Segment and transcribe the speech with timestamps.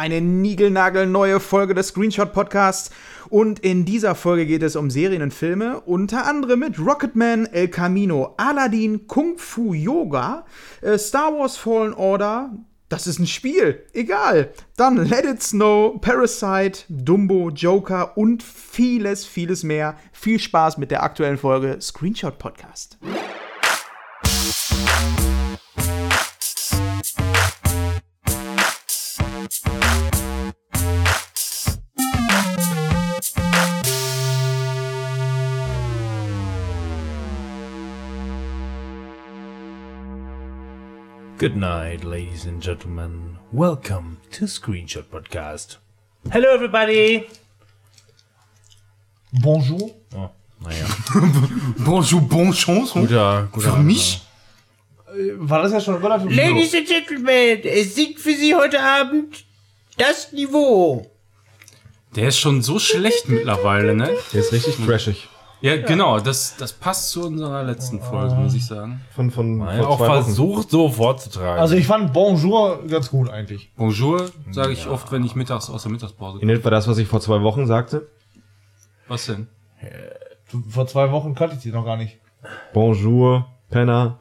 [0.00, 2.90] eine niegelnagelneue Folge des Screenshot Podcasts.
[3.28, 7.68] Und in dieser Folge geht es um Serien und Filme, unter anderem mit Rocketman, El
[7.68, 10.46] Camino, Aladdin, Kung Fu Yoga,
[10.80, 12.50] äh, Star Wars Fallen Order.
[12.88, 13.84] Das ist ein Spiel.
[13.92, 14.52] Egal.
[14.76, 19.96] Dann Let It Snow, Parasite, Dumbo, Joker und vieles, vieles mehr.
[20.12, 22.98] Viel Spaß mit der aktuellen Folge Screenshot Podcast.
[41.40, 43.38] Good night, ladies and gentlemen.
[43.50, 45.78] Welcome to Screenshot Podcast.
[46.30, 47.26] Hello, everybody.
[49.32, 49.90] Bonjour.
[50.14, 50.28] Oh,
[50.60, 50.84] naja.
[51.78, 52.92] Bonjour, bon chance.
[52.92, 53.72] Guter, guter.
[53.72, 54.20] Für mich?
[55.38, 59.46] War das ja schon relativ Ladies and Gentlemen, es singt für Sie heute Abend
[59.96, 61.10] das Niveau.
[62.16, 64.14] Der ist schon so schlecht mittlerweile, ne?
[64.34, 65.26] Der ist richtig trashig.
[65.62, 66.20] Ja, genau.
[66.20, 69.02] Das, das passt zu unserer letzten Folge, muss ich sagen.
[69.14, 71.60] Von, von vor auch versucht, so vorzutragen.
[71.60, 73.70] Also ich fand Bonjour ganz gut eigentlich.
[73.76, 76.54] Bonjour sage ich oft, wenn ich mittags aus der Mittagspause In komme.
[76.54, 78.08] etwa das, was ich vor zwei Wochen sagte.
[79.08, 79.48] Was denn?
[80.50, 82.18] Du, vor zwei Wochen kannte ich die noch gar nicht.
[82.72, 84.18] Bonjour, Penner.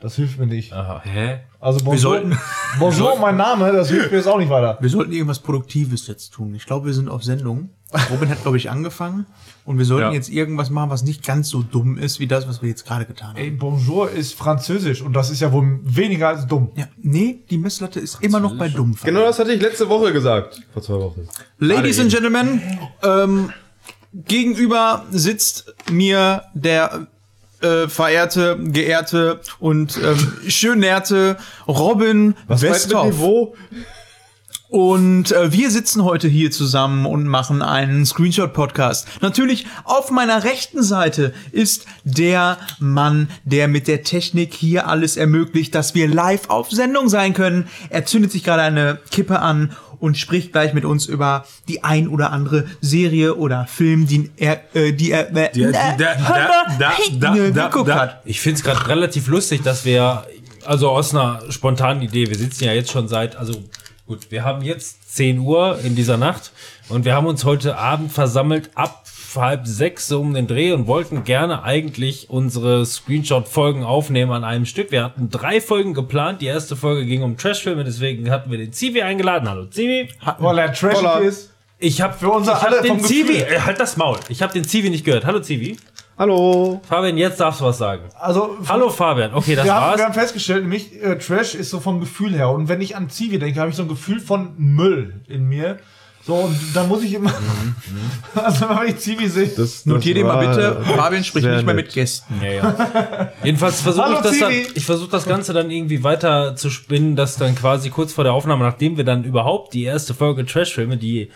[0.00, 0.72] Das hilft mir nicht.
[1.02, 1.40] Hä?
[1.60, 2.38] Also Bonjour, sollten-
[2.78, 4.76] Bonjour mein Name, das hilft mir jetzt auch nicht weiter.
[4.80, 6.54] Wir sollten irgendwas Produktives jetzt tun.
[6.54, 7.70] Ich glaube, wir sind auf Sendung.
[8.10, 9.26] Robin hat, glaube ich, angefangen.
[9.64, 10.12] Und wir sollten Ja.
[10.12, 13.06] jetzt irgendwas machen, was nicht ganz so dumm ist, wie das, was wir jetzt gerade
[13.06, 13.36] getan haben.
[13.38, 16.70] Ey, Bonjour ist französisch und das ist ja wohl weniger als dumm.
[16.74, 18.94] Ja, nee, die Messlatte ist immer noch bei dumm.
[19.04, 20.60] Genau das hatte ich letzte Woche gesagt.
[20.72, 21.28] Vor zwei Wochen.
[21.58, 22.60] Ladies and Gentlemen,
[23.02, 23.52] ähm,
[24.12, 27.06] gegenüber sitzt mir der
[27.60, 33.06] äh, verehrte, geehrte und ähm, schön nährte Robin Was du mit Westhoff.
[33.06, 33.54] Niveau?
[34.74, 39.06] Und äh, wir sitzen heute hier zusammen und machen einen Screenshot-Podcast.
[39.20, 45.76] Natürlich auf meiner rechten Seite ist der Mann, der mit der Technik hier alles ermöglicht,
[45.76, 47.68] dass wir live auf Sendung sein können.
[47.88, 49.70] Er zündet sich gerade eine Kippe an
[50.00, 54.60] und spricht gleich mit uns über die ein oder andere Serie oder Film, die er,
[54.74, 56.14] äh, die er, äh, die- da- da-
[56.76, 58.22] da- da- äh, da- geguckt da- hat.
[58.24, 60.26] ich finde es gerade relativ lustig, dass wir,
[60.66, 63.62] also aus einer spontanen Idee, wir sitzen ja jetzt schon seit, also
[64.06, 66.52] gut, wir haben jetzt 10 Uhr in dieser Nacht
[66.88, 69.00] und wir haben uns heute Abend versammelt ab
[69.36, 74.64] halb sechs so um den Dreh und wollten gerne eigentlich unsere Screenshot-Folgen aufnehmen an einem
[74.64, 74.92] Stück.
[74.92, 76.40] Wir hatten drei Folgen geplant.
[76.40, 79.48] Die erste Folge ging um Trashfilme, deswegen hatten wir den Zivi eingeladen.
[79.48, 80.08] Hallo Zivi.
[80.38, 81.50] Weil er trashig Voller- ist.
[81.80, 84.18] Ich habe Für unser ich hab alle den Zivi, äh, halt das Maul.
[84.28, 85.24] Ich habe den Zivi nicht gehört.
[85.26, 85.76] Hallo Zivi.
[86.16, 86.80] Hallo.
[86.88, 88.04] Fabian, jetzt darfst du was sagen.
[88.18, 89.34] Also Hallo Fabian.
[89.34, 89.98] Okay, das wir haben, war's.
[89.98, 92.50] wir haben festgestellt, nämlich äh, Trash ist so vom Gefühl her.
[92.50, 95.78] Und wenn ich an Zivi denke, habe ich so ein Gefühl von Müll in mir.
[96.24, 97.32] So, und dann muss ich immer.
[98.34, 99.48] also wenn ich Zivi sehe.
[99.48, 101.86] Das, das Notier dir mal bitte, Fabian spricht nicht mehr nett.
[101.86, 102.40] mit Gästen.
[102.42, 103.32] Ja, ja.
[103.42, 107.36] Jedenfalls versuche ich das dann, ich versuche das Ganze dann irgendwie weiter zu spinnen, dass
[107.36, 111.30] dann quasi kurz vor der Aufnahme, nachdem wir dann überhaupt die erste Folge Trashfilme, die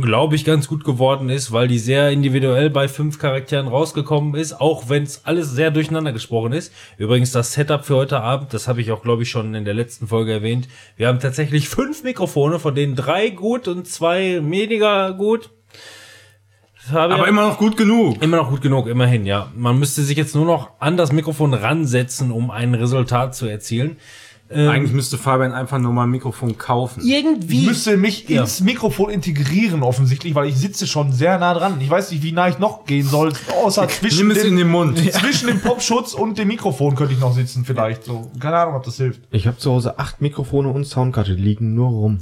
[0.00, 4.60] glaube ich ganz gut geworden ist, weil die sehr individuell bei fünf Charakteren rausgekommen ist,
[4.60, 6.72] auch wenn es alles sehr durcheinander gesprochen ist.
[6.98, 9.74] Übrigens das Setup für heute Abend, das habe ich auch glaube ich schon in der
[9.74, 10.68] letzten Folge erwähnt.
[10.96, 15.50] Wir haben tatsächlich fünf Mikrofone, von denen drei gut und zwei weniger gut.
[16.92, 18.22] Aber immer noch gut genug.
[18.22, 19.50] Immer noch gut genug, immerhin, ja.
[19.56, 23.96] Man müsste sich jetzt nur noch an das Mikrofon ransetzen, um ein Resultat zu erzielen.
[24.48, 27.00] Eigentlich müsste Fabian einfach nur mal ein Mikrofon kaufen.
[27.04, 27.66] Ich Irgendwie.
[27.66, 31.80] müsste mich ins Mikrofon integrieren, offensichtlich, weil ich sitze schon sehr nah dran.
[31.80, 33.32] Ich weiß nicht, wie nah ich noch gehen soll,
[33.64, 35.12] außer zwischen, Nimm es in dem, den Mund.
[35.12, 38.04] zwischen dem Popschutz und dem Mikrofon könnte ich noch sitzen, vielleicht.
[38.04, 39.22] So, keine Ahnung, ob das hilft.
[39.30, 42.18] Ich habe zu Hause acht Mikrofone und Soundkarte die liegen nur rum.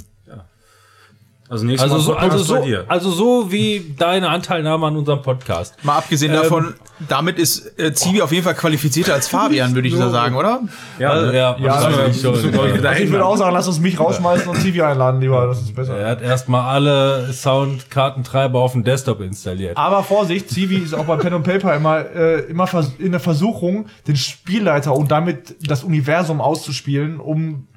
[1.47, 2.85] Also nächstes Also so, Podcast also, so, bei dir.
[2.87, 5.75] also so wie deine Anteilnahme an unserem Podcast.
[5.83, 6.73] Mal abgesehen davon,
[7.07, 10.61] damit ist äh, Zivi auf jeden Fall qualifizierter als Fabian, würde ich so sagen, oder?
[10.97, 14.47] Ja, Also, ja, Ja, also, ich, Also ich würde auch sagen, lass uns mich rausschmeißen
[14.47, 15.45] und TV einladen, lieber.
[15.45, 15.95] Das ist besser.
[15.97, 19.77] Er hat erstmal alle Soundkartentreiber auf dem Desktop installiert.
[19.77, 22.67] Aber Vorsicht, Civi ist auch bei Pen and Paper immer, äh, immer
[22.97, 27.67] in der Versuchung, den Spielleiter und damit das Universum auszuspielen, um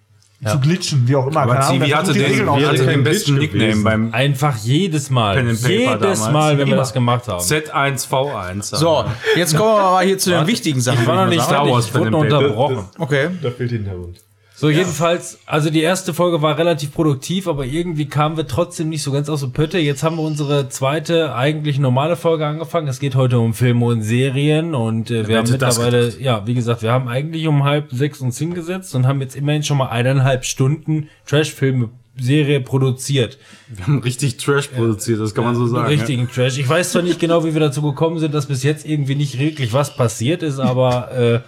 [0.46, 1.40] zu glitchen, wie auch immer.
[1.40, 3.84] Aber Keine Ahnung, Zivi der hatte den, Regeln hatte den besten Glitch Nickname gewesen.
[3.84, 5.36] beim Einfach jedes Mal.
[5.36, 6.32] Pen and Paper jedes damals.
[6.32, 7.44] Mal, wenn wir das gemacht haben.
[7.44, 8.76] Z1V1.
[8.76, 9.04] So,
[9.36, 11.00] jetzt kommen wir aber hier zu den wichtigen Sachen.
[11.02, 12.84] Ich war noch nicht fertig, Wars ich wurde noch unterbrochen.
[12.98, 13.30] Okay.
[13.42, 14.20] Da fehlt der Hintergrund.
[14.60, 19.04] So, jedenfalls, also die erste Folge war relativ produktiv, aber irgendwie kamen wir trotzdem nicht
[19.04, 19.78] so ganz aus der Pötte.
[19.78, 22.88] Jetzt haben wir unsere zweite, eigentlich normale Folge angefangen.
[22.88, 26.82] Es geht heute um Filme und Serien und äh, wir haben mittlerweile, ja, wie gesagt,
[26.82, 30.44] wir haben eigentlich um halb sechs uns hingesetzt und haben jetzt immerhin schon mal eineinhalb
[30.44, 33.38] Stunden Trash-Filme Serie produziert.
[33.68, 35.86] Wir haben richtig Trash produziert, das kann man so sagen.
[35.86, 36.58] Richtigen Trash.
[36.58, 39.38] Ich weiß zwar nicht genau, wie wir dazu gekommen sind, dass bis jetzt irgendwie nicht
[39.38, 41.40] wirklich was passiert ist, aber äh,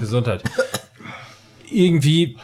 [0.00, 0.42] Gesundheit.
[1.70, 2.36] Irgendwie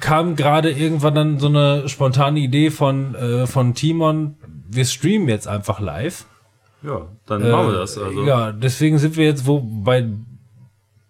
[0.00, 4.36] kam gerade irgendwann dann so eine spontane Idee von, äh, von Timon,
[4.68, 6.26] wir streamen jetzt einfach live.
[6.82, 7.96] Ja, dann machen wir das.
[7.96, 8.24] Äh, Also.
[8.24, 10.08] Ja, deswegen sind wir jetzt wo bei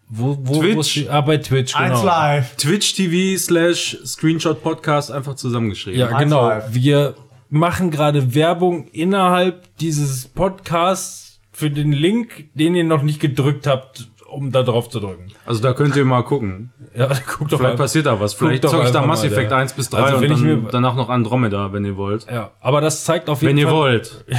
[0.09, 1.07] wo, wo, Twitch?
[1.07, 2.05] Wo, ah, bei Twitch, Eins genau.
[2.05, 2.57] live.
[2.57, 5.99] Twitch TV slash Screenshot Podcast einfach zusammengeschrieben.
[5.99, 6.49] Ja, Eins genau.
[6.49, 6.67] live.
[6.73, 7.15] Wir
[7.49, 14.09] machen gerade Werbung innerhalb dieses Podcasts für den Link, den ihr noch nicht gedrückt habt,
[14.35, 15.29] um da drauf zu drücken.
[15.47, 16.73] Also da könnt ihr mal gucken.
[16.95, 17.07] Ja,
[17.39, 17.85] guckt doch Vielleicht mal.
[17.85, 18.35] passiert da was.
[18.35, 19.57] Vielleicht zocke ich da Mass mal, Effect ja.
[19.59, 22.27] 1 bis 3 Also, und wenn ich dann, mir- danach noch Andromeda, wenn ihr wollt.
[22.31, 23.75] Ja, aber das zeigt auf jeden Wenn ihr Fall.
[23.77, 24.25] wollt.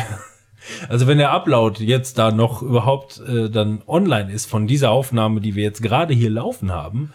[0.89, 5.39] Also wenn der Upload jetzt da noch überhaupt äh, dann online ist von dieser Aufnahme,
[5.39, 7.13] die wir jetzt gerade hier laufen haben,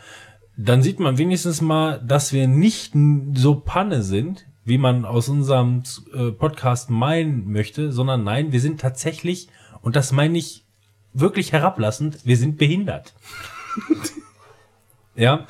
[0.57, 2.93] dann sieht man wenigstens mal, dass wir nicht
[3.35, 5.83] so Panne sind, wie man aus unserem
[6.15, 9.49] äh, Podcast meinen möchte, sondern nein, wir sind tatsächlich,
[9.83, 10.65] und das meine ich
[11.13, 13.13] wirklich herablassend, wir sind behindert.
[15.15, 15.47] ja,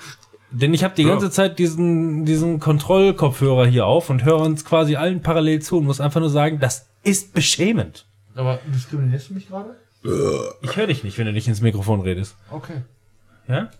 [0.50, 4.96] denn ich habe die ganze Zeit diesen, diesen Kontrollkopfhörer hier auf und höre uns quasi
[4.96, 8.06] allen parallel zu und muss einfach nur sagen, das ist beschämend.
[8.34, 9.76] Aber diskriminierst du mich gerade?
[10.62, 12.34] Ich höre dich nicht, wenn du nicht ins Mikrofon redest.
[12.50, 12.82] Okay.
[13.46, 13.70] Ja?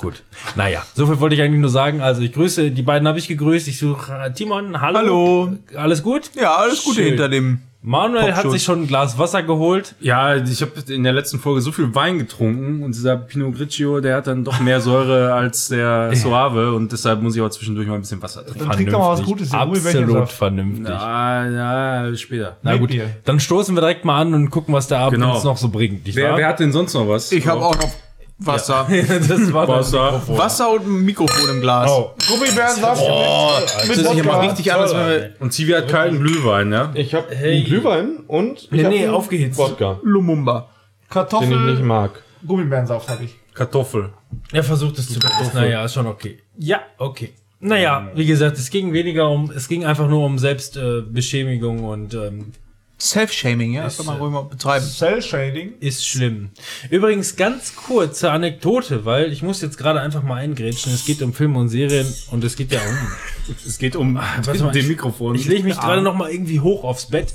[0.00, 0.22] Gut.
[0.56, 2.00] Naja, so viel wollte ich eigentlich nur sagen.
[2.00, 3.66] Also ich grüße, die beiden habe ich gegrüßt.
[3.68, 4.80] Ich suche äh, Timon.
[4.80, 4.98] Hallo.
[4.98, 5.56] Hallo.
[5.74, 6.30] Alles gut?
[6.34, 7.62] Ja, alles Gute hinter dem.
[7.86, 9.94] Manuel hat sich schon ein Glas Wasser geholt.
[10.00, 14.00] Ja, ich habe in der letzten Folge so viel Wein getrunken und dieser Pinot Grigio,
[14.00, 17.86] der hat dann doch mehr Säure als der Soave und deshalb muss ich auch zwischendurch
[17.86, 18.58] mal ein bisschen Wasser trinken.
[18.58, 19.50] Dann trink doch mal was Vernünftig.
[19.50, 19.54] Gutes.
[19.54, 20.88] Absolut vernünftig.
[20.88, 22.56] Ja, ja, später.
[22.62, 22.90] Na gut,
[23.24, 25.36] dann stoßen wir direkt mal an und gucken, was der Abend Genau.
[25.36, 26.00] uns noch so bringt.
[26.16, 27.30] Wer, wer hat denn sonst noch was?
[27.30, 27.90] Ich habe auch noch
[28.38, 28.86] Wasser.
[29.28, 30.12] das war Wasser.
[30.12, 30.38] Mikrofon.
[30.38, 31.90] Wasser und ein Mikrofon im Glas.
[31.90, 32.14] Oh.
[32.28, 35.88] Gummibärensaft mit, mit Das ist hier mal richtig an, als wenn wir Und Zivi hat
[35.88, 36.90] kalten Glühwein, ja?
[36.94, 37.56] Ich habe Hey.
[37.56, 39.58] einen Glühwein und ich Nee, nee, einen aufgehitzt.
[39.58, 40.52] Wodka, Lumumba.
[40.60, 40.66] den
[41.02, 42.22] ich Kartoffel, nicht mag.
[42.46, 43.34] Gummibärensaft habe ich.
[43.54, 44.10] Kartoffel.
[44.52, 45.50] Er versucht es zu bekommen.
[45.54, 46.38] Naja, ist schon okay.
[46.58, 47.32] Ja, okay.
[47.58, 52.14] Naja, wie gesagt, es ging weniger um, es ging einfach nur um Selbstbeschämigung äh, und
[52.14, 52.52] ähm,
[52.98, 53.84] Self-Shaming, ja?
[53.84, 54.86] Das kann man ruhig mal betreiben.
[54.86, 55.74] Cell Shading.
[55.80, 56.50] ist schlimm.
[56.88, 60.94] Übrigens, ganz kurze Anekdote, weil ich muss jetzt gerade einfach mal eingrätschen.
[60.94, 62.96] Es geht um Filme und Serien und es geht ja um.
[63.64, 65.36] Es geht um warte mal, den Mikrofon.
[65.36, 67.32] Ich lege mich gerade noch mal irgendwie hoch aufs Bett.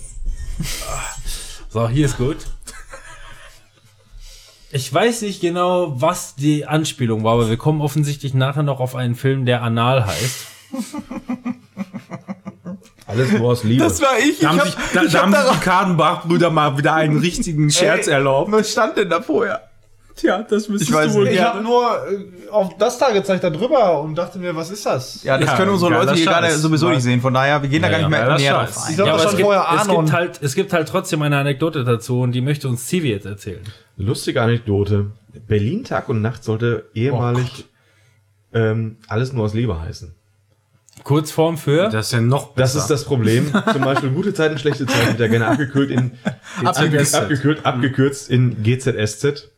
[1.70, 2.38] So, hier ist gut.
[4.74, 8.96] Ich weiß nicht genau, was die Anspielung war, aber wir kommen offensichtlich nachher noch auf
[8.96, 10.48] einen Film, der Anal heißt.
[13.12, 13.84] Alles nur aus Liebe.
[13.84, 14.40] Das war ich.
[14.40, 16.94] Da haben, ich sich, hab, da, ich da hab haben sich die Kadenbach-Brüder mal wieder
[16.96, 18.52] einen richtigen Scherz erlaubt.
[18.52, 19.62] Was stand denn da vorher?
[20.16, 21.36] Tja, das müsstest Ich weiß du wohl nicht.
[21.36, 24.86] Ich habe nur äh, auf das da gezeigt da drüber und dachte mir, was ist
[24.86, 25.24] das?
[25.24, 27.22] Ja, das Ja, können unsere geiler Leute hier gerade sowieso nicht sehen.
[27.22, 28.96] Von daher, wir gehen da Ja, gar nicht mehr näher drauf Ich ein.
[28.96, 30.04] glaub, Ja, das aber es schon gibt, vorher es, Ahnung.
[30.06, 33.26] gibt halt, es gibt halt trotzdem eine Anekdote dazu und die möchte uns Zivi jetzt
[33.26, 33.62] erzählen.
[33.98, 35.08] Lustige Anekdote.
[35.48, 37.66] Berlin Tag und Nacht sollte ehemalig
[38.54, 40.14] ähm, alles nur aus Liebe heißen.
[41.04, 41.90] Kurzform für.
[41.90, 42.80] Das ist ja noch Das besser.
[42.80, 43.52] ist das Problem.
[43.72, 46.12] Zum Beispiel gute Zeiten, schlechte Zeiten wird ja gerne abgekühlt in,
[46.62, 47.16] in GZSZ.
[47.16, 49.50] abgekühlt, abgekürzt in GZSZ.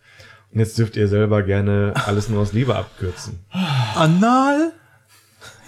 [0.54, 3.40] Und jetzt dürft ihr selber gerne alles nur aus Liebe abkürzen.
[3.96, 4.72] Anal?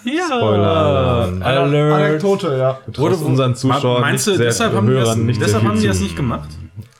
[0.04, 0.26] Ja.
[0.26, 1.32] Spoiler.
[1.40, 1.92] Alert.
[1.92, 2.78] Anekdote, ja.
[2.92, 5.70] Trotz unseren Zuschauern, Meinst du, nicht sehr, deshalb haben die das, Hörern nicht deshalb sehr
[5.70, 6.48] haben die das nicht gemacht?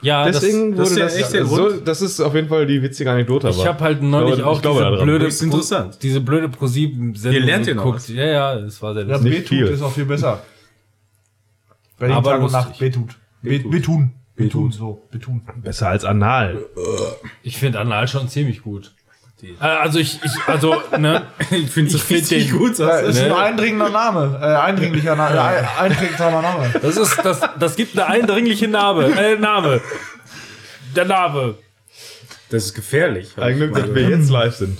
[0.03, 1.89] Ja, Deswegen das wurde ist das, ja echt der so, Grund.
[1.89, 3.47] das ist auf jeden Fall die witzige Anekdote.
[3.47, 5.99] das, ich aber habe halt neulich ich glaube- auch ich glaube diese blöde, Höchst interessant.
[6.03, 8.09] diese blöde Pro-7-Sendung Hier lernt ihr noch was.
[8.09, 9.31] Ja, ja, das war sehr Ja, lustig.
[9.31, 9.67] Nicht Betut viel.
[9.75, 10.43] ist auch viel besser.
[11.99, 12.53] Berlin Aber Tag und.
[12.53, 13.17] Nacht, Betut.
[13.43, 14.13] Be- Betun.
[14.37, 15.03] Betun, so.
[15.11, 15.41] Betun.
[15.63, 16.59] besser als Anal.
[17.43, 18.93] Ich finde Anal schon ziemlich gut.
[19.43, 22.79] Äh, Also ich, ich also, ne, Ich finde Ich find den- gut.
[22.79, 23.37] Ja, ist ein Ne?
[23.37, 24.39] eindringender Name.
[24.41, 25.41] Äh, eindringlicher Name.
[25.41, 26.71] Ein, einträgsamer Name.
[26.81, 29.81] das ist, das, das gibt eine eindringliche Name, äh, Name.
[30.95, 31.55] Der Name.
[32.49, 33.31] Das ist gefährlich.
[33.37, 34.79] Eigentlich, dass wir jetzt live sind.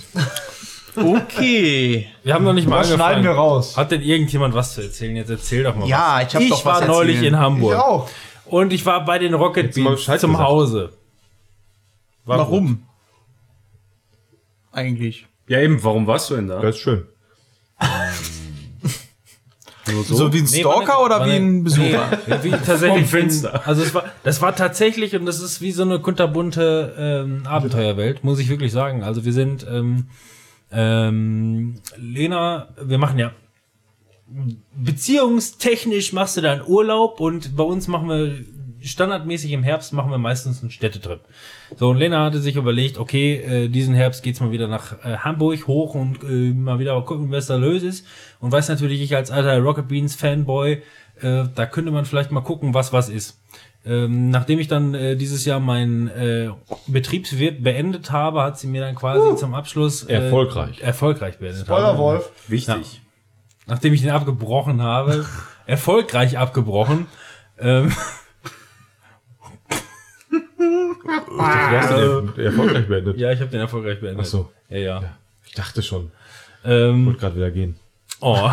[0.95, 2.07] Okay.
[2.23, 3.37] Wir haben noch nicht mal Das schneiden wir angefangen.
[3.37, 3.77] raus.
[3.77, 5.15] Hat denn irgendjemand was zu erzählen?
[5.15, 6.27] Jetzt erzähl doch mal Ja, was.
[6.27, 7.33] ich hab doch was war neulich erzählen.
[7.35, 7.73] in Hamburg.
[7.73, 8.09] Ich auch.
[8.45, 10.37] Und ich war bei den Rocket Beans zum gesagt.
[10.37, 10.93] Hause.
[12.25, 12.47] War gut.
[12.47, 12.83] Warum?
[14.77, 15.25] Eigentlich.
[15.47, 16.61] Ja, eben, warum warst du denn da?
[16.61, 17.05] Das ist schön.
[19.91, 20.15] Nur so?
[20.15, 22.19] So wie ein Nee, Stalker war eine- oder war wie ein Besucher?
[22.27, 22.89] Nee, wie tatsächlich.
[22.91, 23.65] Vom Fenster.
[23.67, 26.93] Also es war, das war tatsächlich und das ist wie so eine kunterbunte
[27.25, 29.03] ähm, Abenteuerwelt, muss ich wirklich sagen.
[29.03, 30.09] Also wir sind ähm,
[30.71, 33.31] ähm, Lena, wir machen ja
[34.75, 38.35] beziehungstechnisch machst du da einen Urlaub und bei uns machen wir
[38.81, 41.21] standardmäßig im Herbst machen wir meistens einen Städtetrip.
[41.75, 45.17] So, und Lena hatte sich überlegt, okay, äh, diesen Herbst geht's mal wieder nach äh,
[45.17, 48.05] Hamburg hoch und äh, mal wieder gucken, was da los ist.
[48.39, 50.81] Und weiß natürlich, ich als alter Rocket Beans Fanboy,
[51.21, 53.39] äh, da könnte man vielleicht mal gucken, was was ist.
[53.85, 56.49] Ähm, nachdem ich dann äh, dieses Jahr meinen äh,
[56.87, 60.81] Betriebswirt beendet habe, hat sie mir dann quasi zum Abschluss äh, Erfolgreich.
[60.81, 61.69] erfolgreich beendet.
[61.69, 61.97] Haben.
[61.97, 62.29] Wolf.
[62.47, 63.01] Wichtig.
[63.65, 65.25] Nachdem ich den abgebrochen habe,
[65.65, 67.07] erfolgreich abgebrochen.
[67.59, 67.93] Ähm,
[71.07, 73.17] Du hast den erfolgreich beendet.
[73.17, 74.19] ja, ich habe den erfolgreich beendet.
[74.25, 74.51] Ach so.
[74.69, 75.17] Ja, ja.
[75.45, 76.11] Ich dachte schon.
[76.65, 77.75] Ähm, Wollte gerade wieder gehen.
[78.19, 78.49] oh,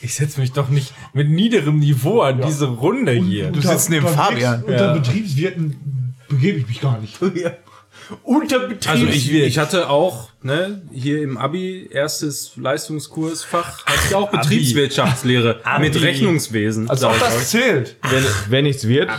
[0.00, 3.50] ich setze mich doch nicht mit niederem Niveau an diese Runde hier.
[3.50, 4.62] Du sitzt neben Fabian.
[4.64, 4.92] Unter Ja.
[4.94, 7.18] Betriebswirten begebe ich mich gar nicht.
[8.22, 8.90] Unter Betrieb.
[8.90, 15.60] Also ich, ich hatte auch, ne, hier im Abi, erstes Leistungskursfach, hatte ich auch Betriebswirtschaftslehre
[15.80, 16.88] mit Rechnungswesen.
[16.88, 17.96] Als Sag ob ich das zählt.
[18.08, 19.10] Wenn, wenn nichts wird,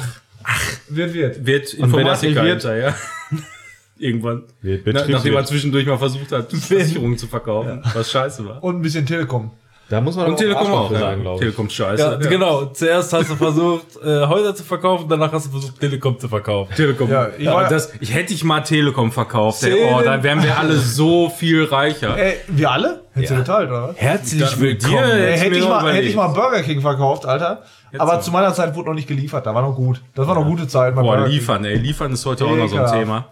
[0.90, 1.46] Wird, wird.
[1.46, 2.62] wird nicht Informatiker wird?
[2.64, 2.96] hinterher.
[3.98, 4.44] Irgendwann.
[4.62, 8.64] wird Na, nachdem man zwischendurch mal versucht hat, Versicherungen zu verkaufen, was scheiße war.
[8.64, 9.52] Und ein bisschen Telekom.
[9.90, 11.00] Da muss man Und Telekom auch, für ja.
[11.02, 11.40] sein, glaube ich.
[11.42, 12.02] Telekom scheiße.
[12.02, 12.66] Ja, genau.
[12.68, 16.74] Zuerst hast du versucht, äh, Häuser zu verkaufen, danach hast du versucht, Telekom zu verkaufen.
[16.74, 17.10] Telekom.
[17.12, 19.62] Ja, Ja, ich war- das, ich hätte ich mal Telekom verkauft.
[19.64, 22.18] Ey, oh, dann wären wir alle so viel reicher.
[22.18, 23.02] Ey, wir alle?
[23.14, 23.94] Hättest du geteilt, oder?
[23.98, 24.94] Herzlich willkommen.
[24.96, 27.64] dir- hätte, ich mal, hätte ich mal Burger King verkauft, Alter.
[27.98, 28.22] Aber so.
[28.22, 29.46] zu meiner Zeit wurde noch nicht geliefert.
[29.46, 30.02] Da war noch gut.
[30.16, 30.96] Das war noch gute Zeit.
[30.96, 31.78] Boah, liefern, ey.
[31.78, 32.92] Liefern ist heute auch noch so ein.
[32.92, 33.30] Thema.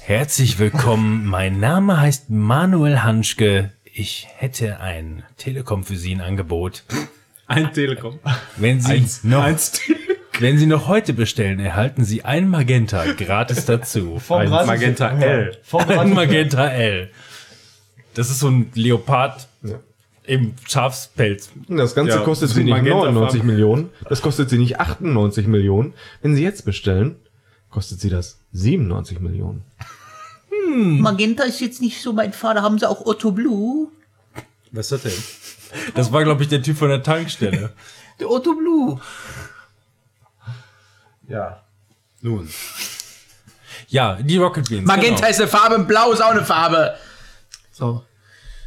[0.00, 1.26] Herzlich willkommen.
[1.26, 3.72] Mein Name heißt Manuel Hanschke.
[3.84, 6.84] Ich hätte ein Telekom für Sie in Angebot.
[7.46, 8.18] Ein Telekom.
[8.56, 9.80] Wenn Sie noch, Eins
[10.38, 14.18] wenn Sie noch heute bestellen, erhalten Sie ein Magenta gratis dazu.
[14.20, 15.58] Vom Ein Magenta L.
[15.62, 17.10] Vom Ein Magenta L.
[18.14, 19.48] Das ist so ein Leopard
[20.28, 21.50] im Schafspelz.
[21.68, 23.46] Das Ganze Ja, kostet sie nicht Magenta 99 Farben.
[23.46, 25.94] Millionen, das kostet sie nicht 98 Millionen.
[26.20, 27.16] Wenn sie jetzt bestellen,
[27.70, 29.64] kostet sie das 97 Millionen.
[30.70, 32.32] Magenta ist jetzt nicht so mein.
[32.40, 33.88] Da haben sie auch Otto Blue.
[34.70, 35.92] Was ist das denn?
[35.94, 37.72] Das war, glaube ich, der Typ von der Tankstelle.
[38.20, 39.00] Der Otto Blue.
[41.28, 41.62] Ja.
[42.20, 42.48] Nun.
[43.86, 44.84] Ja, die Rocket Beans.
[44.84, 45.28] Magenta genau.
[45.28, 46.96] ist eine Farbe, Blau ist auch eine Farbe.
[47.70, 48.02] So.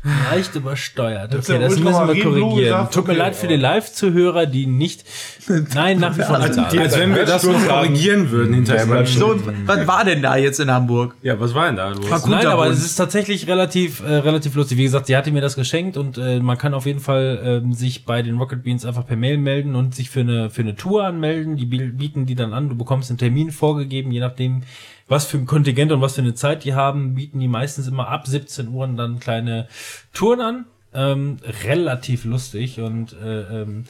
[0.04, 1.36] Leicht übersteuert.
[1.36, 2.88] Okay, das müssen wir korrigieren.
[2.90, 5.06] Tut mir okay, leid für die Live-Zuhörer, die nicht.
[5.76, 6.64] Nein, nach wie vor nicht da.
[6.64, 9.06] Als wenn wir das noch korrigieren würden hinterher.
[9.06, 11.16] So, was war denn da jetzt in Hamburg?
[11.22, 12.10] Ja, was war denn da los?
[12.10, 12.32] War gut.
[12.32, 14.80] Nein, aber es ist tatsächlich relativ, äh, relativ lustig.
[14.80, 17.74] Wie gesagt, sie hatte mir das geschenkt und äh, man kann auf jeden Fall ähm,
[17.74, 20.76] sich bei den Rocket Beans einfach per Mail melden und sich für eine, für eine
[20.76, 21.58] Tour anmelden.
[21.58, 22.70] Die bieten die dann an.
[22.70, 24.64] Du bekommst einen Termin vorgegeben, je nachdem,
[25.12, 28.08] was für ein Kontingent und was für eine Zeit die haben, bieten die meistens immer
[28.08, 29.68] ab 17 Uhr dann kleine
[30.14, 30.66] Touren an.
[30.94, 33.86] Ähm, relativ lustig und äh, ähm,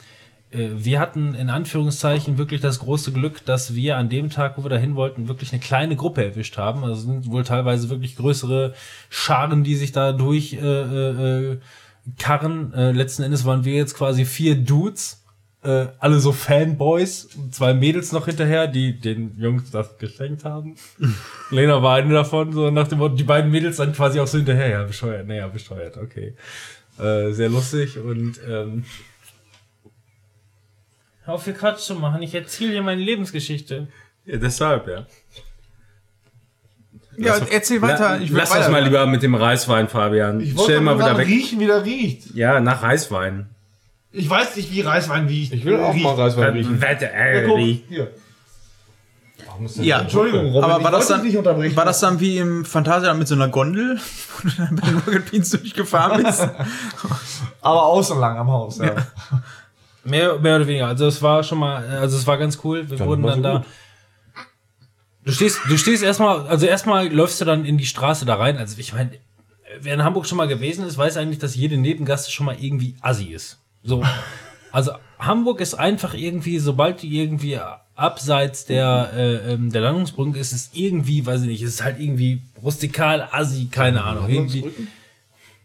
[0.52, 4.64] äh, wir hatten in Anführungszeichen wirklich das große Glück, dass wir an dem Tag, wo
[4.64, 6.84] wir dahin wollten, wirklich eine kleine Gruppe erwischt haben.
[6.84, 8.74] Also sind wohl teilweise wirklich größere
[9.08, 11.58] Scharen, die sich da durch äh, äh, äh,
[12.18, 12.72] karren.
[12.72, 15.21] Äh, letzten Endes waren wir jetzt quasi vier Dudes,
[15.62, 20.74] äh, alle so Fanboys, und zwei Mädels noch hinterher, die den Jungs das geschenkt haben.
[21.50, 24.38] Lena war eine davon, so nach dem Motto, die beiden Mädels dann quasi auch so
[24.38, 26.34] hinterher, ja, bescheuert, naja, bescheuert, okay.
[26.98, 28.84] Äh, sehr lustig und ähm,
[31.24, 32.20] Hör auf, viel Quatsch zu machen.
[32.22, 33.86] Ich erzähle dir meine Lebensgeschichte.
[34.26, 35.06] Ja, deshalb, ja.
[37.16, 38.18] Ja, erzähl weiter.
[38.18, 40.40] La- Lass das mal lieber mit dem Reiswein, Fabian.
[40.40, 41.28] Ich wollte Stell mal mal wieder weg.
[41.28, 42.34] riechen, wie der riecht.
[42.34, 43.50] Ja, nach Reiswein.
[44.12, 45.52] Ich weiß nicht, wie Reiswein riecht.
[45.52, 46.80] Ich will auch mal Reiswein riechen.
[46.80, 47.84] Wette, Ja, guck, ey.
[47.88, 48.10] hier.
[49.80, 51.76] Ja, Entschuldigung, Robin, aber ich war das, wollte dann, dich nicht unterbrechen.
[51.76, 53.98] war das dann wie im Phantasialand mit so einer Gondel,
[54.42, 56.40] wo du dann bei den Rocket Beans durchgefahren bist?
[57.60, 58.94] Aber außen lang am Haus, ja.
[60.04, 60.88] Mehr, mehr oder weniger.
[60.88, 62.88] Also es war schon mal, also es war ganz cool.
[62.90, 63.56] Wir wurden war dann so da.
[63.58, 63.66] gut.
[65.24, 68.56] Du stehst, du stehst erstmal, also erstmal läufst du dann in die Straße da rein.
[68.58, 69.12] Also ich meine,
[69.80, 72.96] wer in Hamburg schon mal gewesen ist, weiß eigentlich, dass jede Nebengasse schon mal irgendwie
[73.00, 73.58] assi ist.
[73.82, 74.02] So.
[74.70, 77.58] Also Hamburg ist einfach irgendwie, sobald du irgendwie
[77.94, 82.42] abseits der, äh, ähm, der Landungsbrücke ist, ist irgendwie, weiß ich nicht, ist halt irgendwie
[82.62, 84.28] rustikal, assi, keine Ahnung.
[84.28, 84.64] Irgendwie,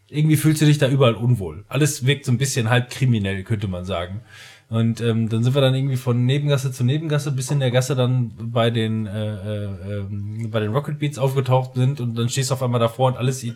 [0.09, 1.65] irgendwie fühlst du dich da überall unwohl.
[1.69, 4.21] Alles wirkt so ein bisschen halb kriminell, könnte man sagen.
[4.69, 7.95] Und ähm, dann sind wir dann irgendwie von Nebengasse zu Nebengasse bis in der Gasse
[7.95, 12.49] dann bei den äh, äh, ähm, bei den Rocket Beats aufgetaucht sind und dann stehst
[12.49, 13.55] du auf einmal davor und alles sieht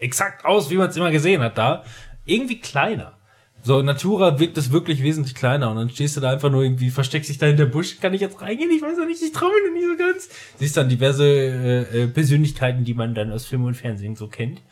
[0.00, 1.84] exakt aus, wie man es immer gesehen hat da.
[2.24, 3.17] Irgendwie kleiner.
[3.68, 6.88] So, Natura wirkt es wirklich wesentlich kleiner und dann stehst du da einfach nur irgendwie,
[6.88, 8.70] versteckst dich da hinter Busch, kann ich jetzt reingehen?
[8.70, 10.30] Ich weiß noch nicht, ich traue mich noch nicht so ganz.
[10.58, 14.62] Siehst dann diverse äh, äh, Persönlichkeiten, die man dann aus Film und Fernsehen so kennt.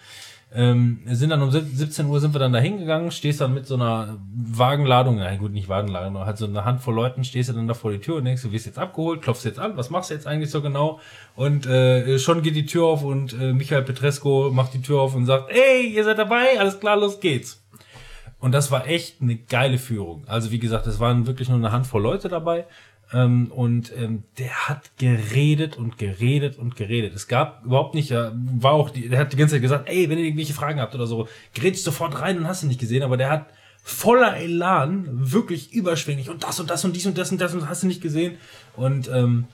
[0.54, 3.74] Ähm, sind dann um 17 Uhr sind wir dann da hingegangen, stehst dann mit so
[3.74, 7.74] einer Wagenladung, nein gut, nicht Wagenladung, halt so eine Handvoll Leuten, stehst du dann da
[7.74, 10.14] vor die Tür und denkst, du wirst jetzt abgeholt, klopfst jetzt an, was machst du
[10.14, 11.00] jetzt eigentlich so genau?
[11.34, 15.14] Und äh, schon geht die Tür auf und äh, Michael Petresco macht die Tür auf
[15.14, 17.65] und sagt, ey, ihr seid dabei, alles klar, los geht's.
[18.46, 20.22] Und das war echt eine geile Führung.
[20.28, 22.64] Also wie gesagt, es waren wirklich nur eine Handvoll Leute dabei.
[23.12, 27.12] Ähm, und ähm, der hat geredet und geredet und geredet.
[27.12, 30.08] Es gab überhaupt nicht, äh, war auch, die, der hat die ganze Zeit gesagt, ey,
[30.08, 31.26] wenn ihr irgendwelche Fragen habt oder so,
[31.56, 33.46] grätsch sofort rein und hast du nicht gesehen, aber der hat
[33.82, 37.68] voller Elan, wirklich überschwänglich und das und das und dies und das und das und
[37.68, 38.36] hast du nicht gesehen.
[38.76, 39.46] Und ähm,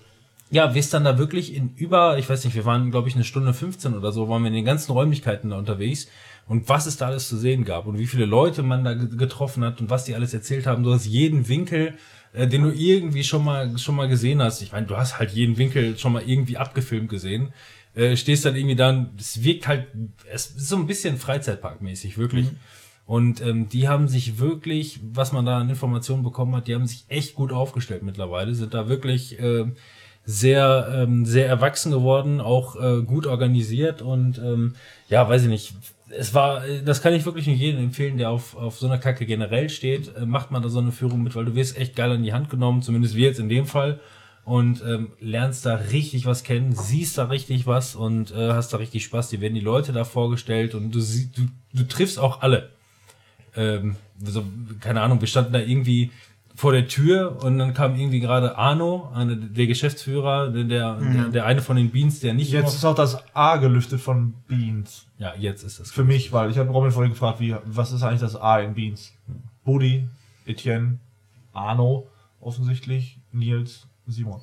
[0.50, 3.14] ja, wir ist dann da wirklich in über, ich weiß nicht, wir waren, glaube ich,
[3.14, 6.08] eine Stunde 15 oder so, waren wir in den ganzen Räumlichkeiten da unterwegs
[6.48, 9.16] und was es da alles zu sehen gab und wie viele Leute man da ge-
[9.16, 11.94] getroffen hat und was die alles erzählt haben, du hast jeden Winkel,
[12.32, 14.62] äh, den du irgendwie schon mal schon mal gesehen hast.
[14.62, 17.52] Ich meine, du hast halt jeden Winkel schon mal irgendwie abgefilmt gesehen.
[17.94, 19.86] Äh, stehst dann irgendwie dann, es wirkt halt,
[20.32, 22.46] es ist so ein bisschen Freizeitparkmäßig, wirklich.
[23.04, 26.86] Und ähm, die haben sich wirklich, was man da an Informationen bekommen hat, die haben
[26.86, 29.66] sich echt gut aufgestellt mittlerweile, sind da wirklich äh,
[30.24, 34.74] sehr, ähm, sehr erwachsen geworden, auch äh, gut organisiert und ähm,
[35.08, 35.74] ja, weiß ich nicht.
[36.10, 39.24] Es war, das kann ich wirklich nicht jedem empfehlen, der auf, auf so einer Kacke
[39.26, 40.14] generell steht.
[40.16, 42.32] Äh, macht man da so eine Führung mit, weil du wirst echt geil an die
[42.34, 43.98] Hand genommen, zumindest wir jetzt in dem Fall.
[44.44, 48.78] Und ähm, lernst da richtig was kennen, siehst da richtig was und äh, hast da
[48.78, 49.28] richtig Spaß.
[49.30, 52.70] Dir werden die Leute da vorgestellt und du, sie- du, du triffst auch alle
[53.56, 54.44] ähm, so,
[54.80, 56.10] keine Ahnung, wir standen da irgendwie
[56.54, 61.24] vor der Tür und dann kam irgendwie gerade Arno, eine, der Geschäftsführer, der, der, der,
[61.28, 65.06] der eine von den Beans, der nicht Jetzt ist auch das A gelüftet von Beans.
[65.18, 65.90] ja, jetzt ist es.
[65.90, 68.74] Für mich, weil ich habe Robin vorhin gefragt, wie, was ist eigentlich das A in
[68.74, 69.12] Beans?
[69.64, 70.08] Buddy,
[70.44, 70.98] Etienne,
[71.52, 72.06] Arno,
[72.40, 74.40] offensichtlich, Nils, Simon.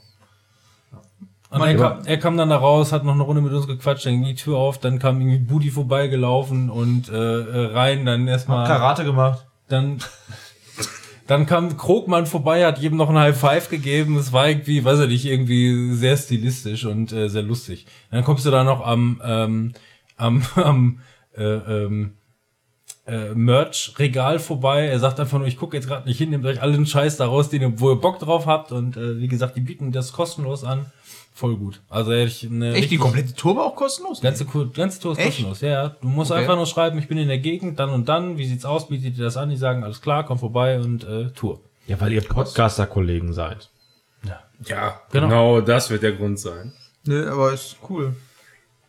[1.52, 4.06] Und er kam, er kam dann da raus, hat noch eine Runde mit uns gequatscht,
[4.06, 8.28] dann ging die Tür auf, dann kam irgendwie Budi vorbeigelaufen und äh, äh, rein, dann
[8.28, 9.48] erstmal, Karate gemacht.
[9.68, 9.98] dann
[11.30, 14.18] dann kam Krogmann vorbei, hat jedem noch ein High Five gegeben.
[14.18, 17.86] Es war irgendwie, weiß ich nicht, irgendwie sehr stilistisch und äh, sehr lustig.
[18.10, 19.74] Dann kommst du da noch am ähm,
[20.20, 21.00] am, am
[21.36, 22.14] äh, ähm,
[23.08, 24.88] äh, Merch-Regal vorbei.
[24.88, 27.50] Er sagt einfach nur, ich gucke jetzt gerade nicht hin, nehmt euch allen Scheiß daraus,
[27.50, 28.72] den ihr, wo ihr Bock drauf habt.
[28.72, 30.86] Und äh, wie gesagt, die bieten das kostenlos an.
[31.40, 31.80] Voll gut.
[31.90, 34.20] Also hätte ich eine Echt, die komplette Tour war auch kostenlos?
[34.20, 35.28] Ganze, Kur- ganze Tour ist Echt?
[35.28, 35.90] kostenlos, ja, ja.
[36.02, 36.42] Du musst Okay.
[36.42, 39.18] einfach nur schreiben, ich bin in der Gegend, dann und dann, wie sieht's aus, bietet
[39.18, 41.62] dir das an, die sagen, alles klar, komm vorbei und äh, Tour.
[41.88, 43.70] Ja, weil ihr Podcaster-Kollegen seid.
[44.68, 45.28] Ja, Genau.
[45.30, 45.62] genau.
[45.62, 46.74] das wird der Grund sein.
[47.06, 48.14] Nö, aber ist cool.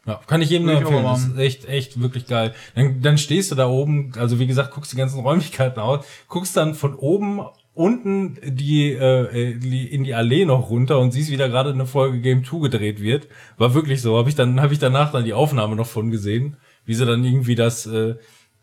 [0.06, 1.04] Ja, kann ich jedem nur empfehlen.
[1.04, 2.52] Das ist echt, echt wirklich geil.
[2.74, 6.56] Dann, dann stehst du da oben, also wie gesagt, guckst die ganzen Räumlichkeiten aus, guckst
[6.56, 7.42] dann von oben
[7.80, 11.86] unten die, äh, die in die Allee noch runter und siehst, wie da gerade eine
[11.86, 13.26] Folge Game 2 gedreht wird.
[13.56, 14.18] War wirklich so.
[14.18, 17.24] Habe ich dann, habe ich danach dann die Aufnahme noch von gesehen, wie sie dann
[17.24, 18.16] irgendwie das äh,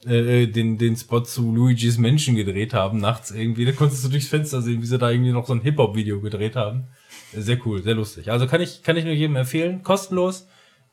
[0.05, 3.65] äh, den, den Spot zu Luigi's Menschen gedreht haben, nachts irgendwie.
[3.65, 6.55] Da konntest du durchs Fenster sehen, wie sie da irgendwie noch so ein Hip-Hop-Video gedreht
[6.55, 6.85] haben.
[7.33, 8.31] Sehr cool, sehr lustig.
[8.31, 9.81] Also kann ich, kann ich nur jedem empfehlen.
[9.81, 10.47] Kostenlos.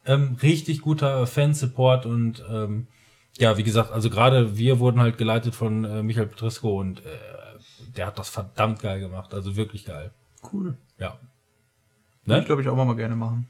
[0.06, 2.86] Ähm, richtig guter Fansupport und ähm,
[3.38, 7.10] ja, wie gesagt, also gerade wir wurden halt geleitet von äh, Michael Petrisco und äh,
[7.96, 9.34] der hat das verdammt geil gemacht.
[9.34, 10.10] Also wirklich geil.
[10.52, 10.76] Cool.
[10.98, 11.18] Ja.
[12.24, 12.40] Würde Ne?
[12.40, 13.48] ich, glaube ich, auch mal gerne machen.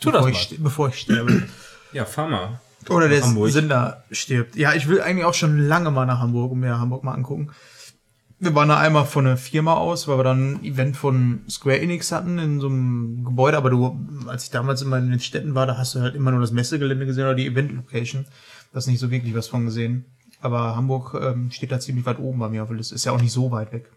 [0.00, 0.38] Tu das bevor, mal.
[0.38, 1.42] ich, bevor ich sterbe.
[1.92, 2.60] Ja, fahr mal.
[2.88, 3.50] Oder der Hamburg.
[3.50, 4.54] Sender stirbt.
[4.54, 7.50] Ja, ich will eigentlich auch schon lange mal nach Hamburg und mir Hamburg mal angucken.
[8.38, 11.80] Wir waren da einmal von einer Firma aus, weil wir dann ein Event von Square
[11.80, 13.56] Enix hatten in so einem Gebäude.
[13.56, 16.30] Aber du, als ich damals immer in den Städten war, da hast du halt immer
[16.30, 18.24] nur das Messegelände gesehen oder die Event-Location.
[18.72, 20.04] Das ist nicht so wirklich was von gesehen.
[20.40, 23.20] Aber Hamburg ähm, steht da ziemlich weit oben bei mir, weil das ist ja auch
[23.20, 23.90] nicht so weit weg.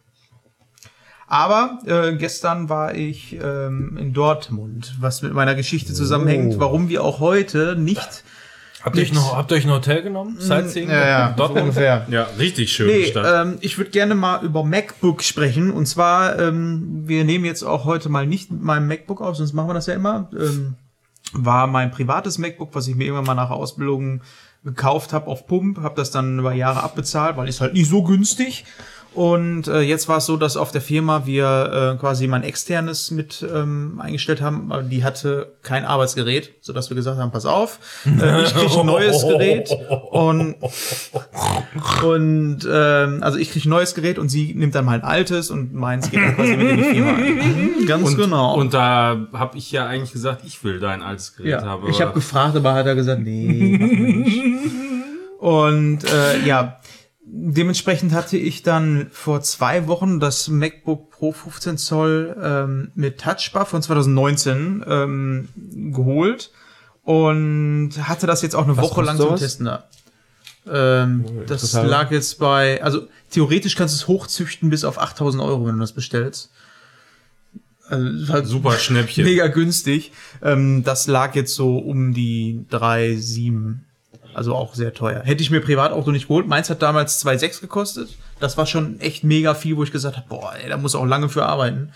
[1.28, 7.04] Aber äh, gestern war ich ähm, in Dortmund, was mit meiner Geschichte zusammenhängt, warum wir
[7.04, 8.24] auch heute nicht
[8.84, 10.36] Habt ihr euch noch, habt ihr euch ein Hotel genommen?
[10.40, 10.90] Sightseeing?
[10.90, 11.62] ja, ja, so Dortmund?
[11.62, 12.06] ungefähr.
[12.10, 12.88] Ja, richtig schön.
[12.88, 13.48] Nee, Stadt.
[13.48, 15.72] ähm, ich würde gerne mal über MacBook sprechen.
[15.72, 19.54] Und zwar, ähm, wir nehmen jetzt auch heute mal nicht mit meinem MacBook auf, sonst
[19.54, 20.30] machen wir das ja immer.
[20.38, 20.76] Ähm,
[21.32, 24.22] war mein privates MacBook, was ich mir irgendwann mal nach der Ausbildung
[24.63, 28.04] gekauft habe auf Pump, habe das dann über Jahre abbezahlt, weil ist halt nicht so
[28.04, 28.65] günstig.
[29.13, 33.12] Und äh, jetzt war es so, dass auf der Firma wir äh, quasi mein externes
[33.12, 37.80] mit ähm, eingestellt haben, aber die hatte kein Arbeitsgerät, sodass wir gesagt haben, pass auf,
[38.06, 39.69] äh, ich kriege ein neues Gerät
[40.10, 40.56] und
[42.04, 45.73] und ähm, also ich kriege ein neues Gerät und sie nimmt dann mein altes und
[45.73, 47.12] meins geht dann quasi mit in die Firma.
[47.13, 47.73] ein.
[47.88, 48.56] Ganz und, genau.
[48.56, 51.88] Und da habe ich ja eigentlich gesagt, ich will dein altes Gerät ja, haben.
[51.89, 54.41] ich habe gefragt, aber hat er gesagt, nee, wir nicht.
[55.39, 56.80] Und äh, ja,
[57.36, 63.65] dementsprechend hatte ich dann vor zwei Wochen das MacBook Pro 15 Zoll ähm, mit Touchbar
[63.65, 65.50] von 2019 ähm,
[65.93, 66.52] geholt.
[67.04, 69.36] und hatte das jetzt auch eine Woche kostet lang zum?
[69.36, 69.84] Testen da.
[70.65, 71.89] Ähm, das interessant.
[71.89, 75.82] lag jetzt bei, also theoretisch kannst du es hochzüchten bis auf 8000 Euro, wenn du
[75.82, 76.52] das bestellst.
[77.89, 79.24] Also, halt Super Schnäppchen.
[79.26, 80.12] mega günstig.
[80.41, 83.86] Ähm, das lag jetzt so um die 3, 7.
[84.34, 85.22] Also auch sehr teuer.
[85.24, 86.48] Hätte ich mir privat auch so nicht geholt.
[86.48, 88.10] Meins hat damals 2,6 gekostet.
[88.39, 91.06] Das war schon echt mega viel, wo ich gesagt habe, boah, ey, da muss auch
[91.06, 91.91] lange für arbeiten.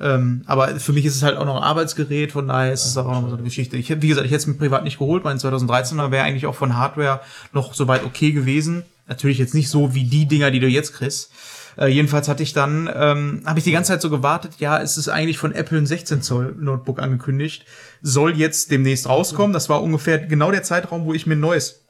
[0.00, 2.96] Ähm, aber für mich ist es halt auch noch ein Arbeitsgerät, von daher ist es
[2.96, 3.76] auch noch so eine Geschichte.
[3.76, 5.24] Ich, wie gesagt, ich hätte es mir privat nicht geholt.
[5.24, 7.20] Mein 2013er wäre eigentlich auch von Hardware
[7.52, 8.82] noch soweit okay gewesen.
[9.06, 11.30] Natürlich jetzt nicht so wie die Dinger, die du jetzt kriegst.
[11.76, 14.96] Äh, jedenfalls hatte ich dann, ähm, habe ich die ganze Zeit so gewartet, ja, es
[14.96, 17.64] ist eigentlich von Apple ein 16 Zoll Notebook angekündigt,
[18.06, 19.54] soll jetzt demnächst rauskommen.
[19.54, 21.86] Das war ungefähr genau der Zeitraum, wo ich mir ein neues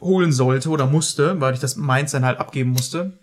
[0.00, 3.18] holen sollte oder musste, weil ich das meins dann halt abgeben musste.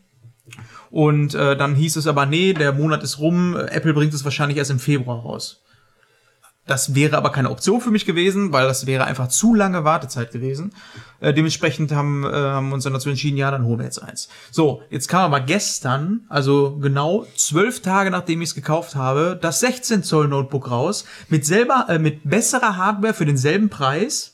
[0.90, 4.58] Und äh, dann hieß es aber, nee, der Monat ist rum, Apple bringt es wahrscheinlich
[4.58, 5.61] erst im Februar raus.
[6.68, 10.32] Das wäre aber keine Option für mich gewesen, weil das wäre einfach zu lange Wartezeit
[10.32, 10.74] gewesen.
[11.20, 14.30] Äh, dementsprechend haben, äh, haben uns dann dazu entschieden, ja, dann holen wir jetzt eins.
[14.52, 19.60] So, jetzt kam aber gestern, also genau zwölf Tage nachdem ich es gekauft habe, das
[19.60, 24.31] 16 Zoll Notebook raus mit selber, äh, mit besserer Hardware für denselben Preis.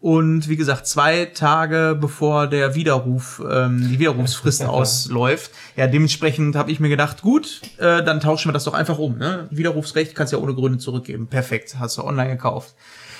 [0.00, 5.50] Und wie gesagt, zwei Tage bevor der Widerruf, ähm, die Widerrufsfrist ausläuft.
[5.76, 9.18] Ja, dementsprechend habe ich mir gedacht, gut, äh, dann tauschen wir das doch einfach um.
[9.18, 9.46] Ne?
[9.50, 11.26] Widerrufsrecht kannst du ja ohne Gründe zurückgeben.
[11.26, 12.74] Perfekt, hast du online gekauft.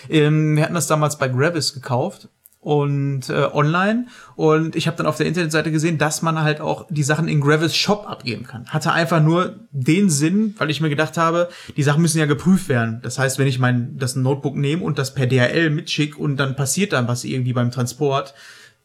[0.08, 2.28] Ähm, wir hatten das damals bei Gravis gekauft
[2.60, 6.86] und äh, online und ich habe dann auf der Internetseite gesehen, dass man halt auch
[6.90, 8.66] die Sachen in Gravis Shop abgeben kann.
[8.66, 12.68] Hatte einfach nur den Sinn, weil ich mir gedacht habe, die Sachen müssen ja geprüft
[12.68, 13.00] werden.
[13.02, 16.54] Das heißt, wenn ich mein das Notebook nehme und das per DHL mitschick und dann
[16.54, 18.34] passiert dann was irgendwie beim Transport,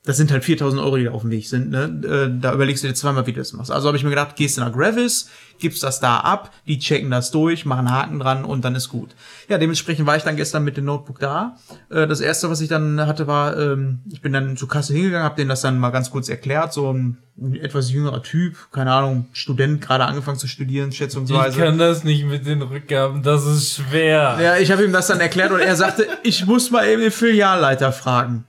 [0.05, 1.71] das sind halt 4000 Euro, die da auf dem Weg sind.
[1.71, 1.83] Ne?
[2.07, 3.71] Äh, da überlegst du dir zweimal, wie du das machst.
[3.71, 7.09] Also habe ich mir gedacht, gehst du nach Gravis, gibst das da ab, die checken
[7.09, 9.15] das durch, machen Haken dran und dann ist gut.
[9.49, 11.57] Ja, dementsprechend war ich dann gestern mit dem Notebook da.
[11.89, 15.25] Äh, das erste, was ich dann hatte, war, ähm, ich bin dann zur Kasse hingegangen,
[15.25, 16.71] habe denen das dann mal ganz kurz erklärt.
[16.71, 17.17] So ein,
[17.61, 21.59] etwas jüngerer Typ, keine Ahnung, Student, gerade angefangen zu studieren, Ich schätzungsweise.
[21.59, 24.37] kann das nicht mit den Rückgaben, das ist schwer.
[24.41, 27.11] Ja, ich habe ihm das dann erklärt und er sagte, ich muss mal eben den
[27.11, 28.45] Filialleiter fragen.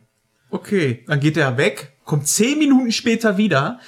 [0.51, 3.81] Okay, dann geht er weg, kommt zehn Minuten später wieder.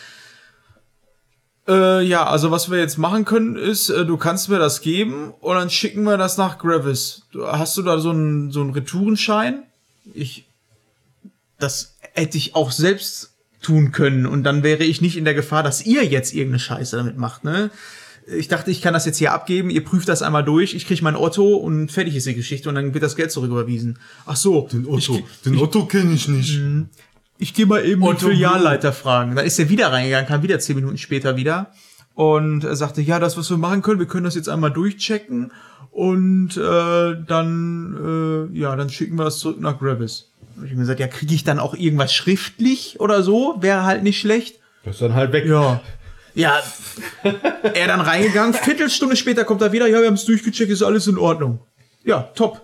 [1.69, 5.35] Äh, ja, also was wir jetzt machen können ist, äh, du kannst mir das geben
[5.41, 7.23] und dann schicken wir das nach Gravis.
[7.31, 9.65] Du, hast du da so einen so einen Retourenschein?
[10.15, 10.47] Ich,
[11.59, 15.63] das hätte ich auch selbst tun können und dann wäre ich nicht in der Gefahr,
[15.63, 17.71] dass ihr jetzt irgendeine Scheiße damit macht, ne?
[18.37, 21.01] Ich dachte, ich kann das jetzt hier abgeben, ihr prüft das einmal durch, ich krieg
[21.03, 23.99] mein Otto und fertig ist die Geschichte und dann wird das Geld zurücküberwiesen.
[24.27, 26.61] Ach so, den Otto, Den Otto kenne ich nicht.
[27.39, 29.35] ich gehe mal eben den Otto Filialleiter fragen.
[29.35, 31.73] Da ist er wieder reingegangen, kam wieder zehn Minuten später wieder
[32.15, 35.53] und er sagte, ja, das, was wir machen können, wir können das jetzt einmal durchchecken
[35.91, 40.31] und äh, dann, äh, ja, dann schicken wir das zurück nach Gravis.
[40.57, 43.57] Hab ich ihm gesagt, ja, kriege ich dann auch irgendwas schriftlich oder so?
[43.61, 44.57] Wäre halt nicht schlecht.
[44.85, 45.47] Das ist dann halt weg.
[45.47, 45.81] Ja.
[46.39, 46.63] Ja,
[47.75, 51.09] er dann reingegangen, Viertelstunde später kommt er wieder, ja, wir haben es durchgecheckt, ist alles
[51.09, 51.59] in Ordnung.
[52.05, 52.63] Ja, top.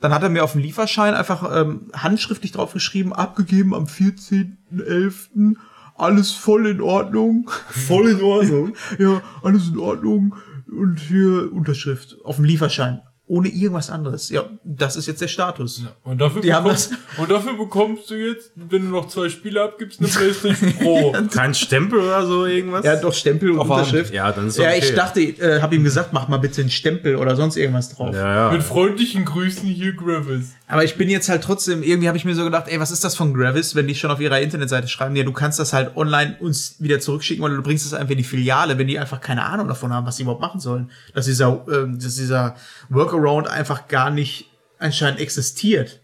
[0.00, 5.54] Dann hat er mir auf dem Lieferschein einfach ähm, handschriftlich draufgeschrieben, abgegeben am 14.11.
[5.94, 7.48] Alles voll in Ordnung.
[7.70, 8.74] Voll in Ordnung.
[8.98, 10.34] ja, alles in Ordnung.
[10.66, 13.00] Und hier Unterschrift auf dem Lieferschein.
[13.34, 14.28] Ohne irgendwas anderes.
[14.28, 15.82] Ja, das ist jetzt der Status.
[16.04, 19.60] Und dafür, Die haben bekommst, und dafür bekommst du jetzt, wenn du noch zwei Spiele
[19.60, 21.12] abgibst, eine Playstation Pro.
[21.32, 22.84] Kein Stempel oder so irgendwas?
[22.84, 23.86] Ja, doch Stempel und Auf der Hand.
[23.88, 24.14] Unterschrift.
[24.14, 24.78] Ja, dann ist Ja, okay.
[24.78, 28.14] ich dachte, äh, habe ihm gesagt, mach mal bitte einen Stempel oder sonst irgendwas drauf.
[28.14, 28.64] Ja, Mit ja.
[28.66, 30.52] freundlichen Grüßen hier, Gravis.
[30.68, 33.02] Aber ich bin jetzt halt trotzdem, irgendwie habe ich mir so gedacht, ey, was ist
[33.02, 35.96] das von Gravis, wenn die schon auf ihrer Internetseite schreiben, ja, du kannst das halt
[35.96, 39.20] online uns wieder zurückschicken oder du bringst es einfach in die Filiale, wenn die einfach
[39.20, 40.90] keine Ahnung davon haben, was sie überhaupt machen sollen.
[41.14, 42.54] Dass dieser, ähm, dass dieser
[42.88, 46.00] Workaround einfach gar nicht anscheinend existiert.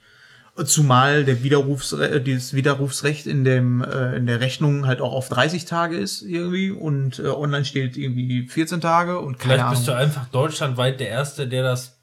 [0.64, 5.64] Zumal der Widerrufsre dieses Widerrufsrecht in dem äh, in der Rechnung halt auch auf 30
[5.64, 9.76] Tage ist irgendwie und äh, online steht irgendwie 14 Tage und keine Vielleicht Ahnung.
[9.76, 12.00] bist du einfach deutschlandweit der Erste, der das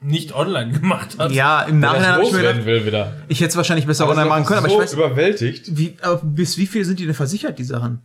[0.00, 1.30] nicht online gemacht hat.
[1.32, 3.12] ja, im Nachhinein habe ich mir gedacht, will wieder.
[3.28, 5.76] ich hätte es wahrscheinlich besser online machen können, aber so ich weiß überwältigt.
[5.76, 8.02] Wie, aber bis wie viel sind die denn versichert, die Sachen?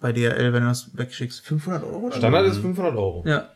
[0.00, 1.40] Bei DRL, wenn du das wegschickst.
[1.44, 2.06] 500 Euro?
[2.06, 2.16] Oder?
[2.16, 3.24] Standard ist 500 Euro.
[3.26, 3.50] Ja.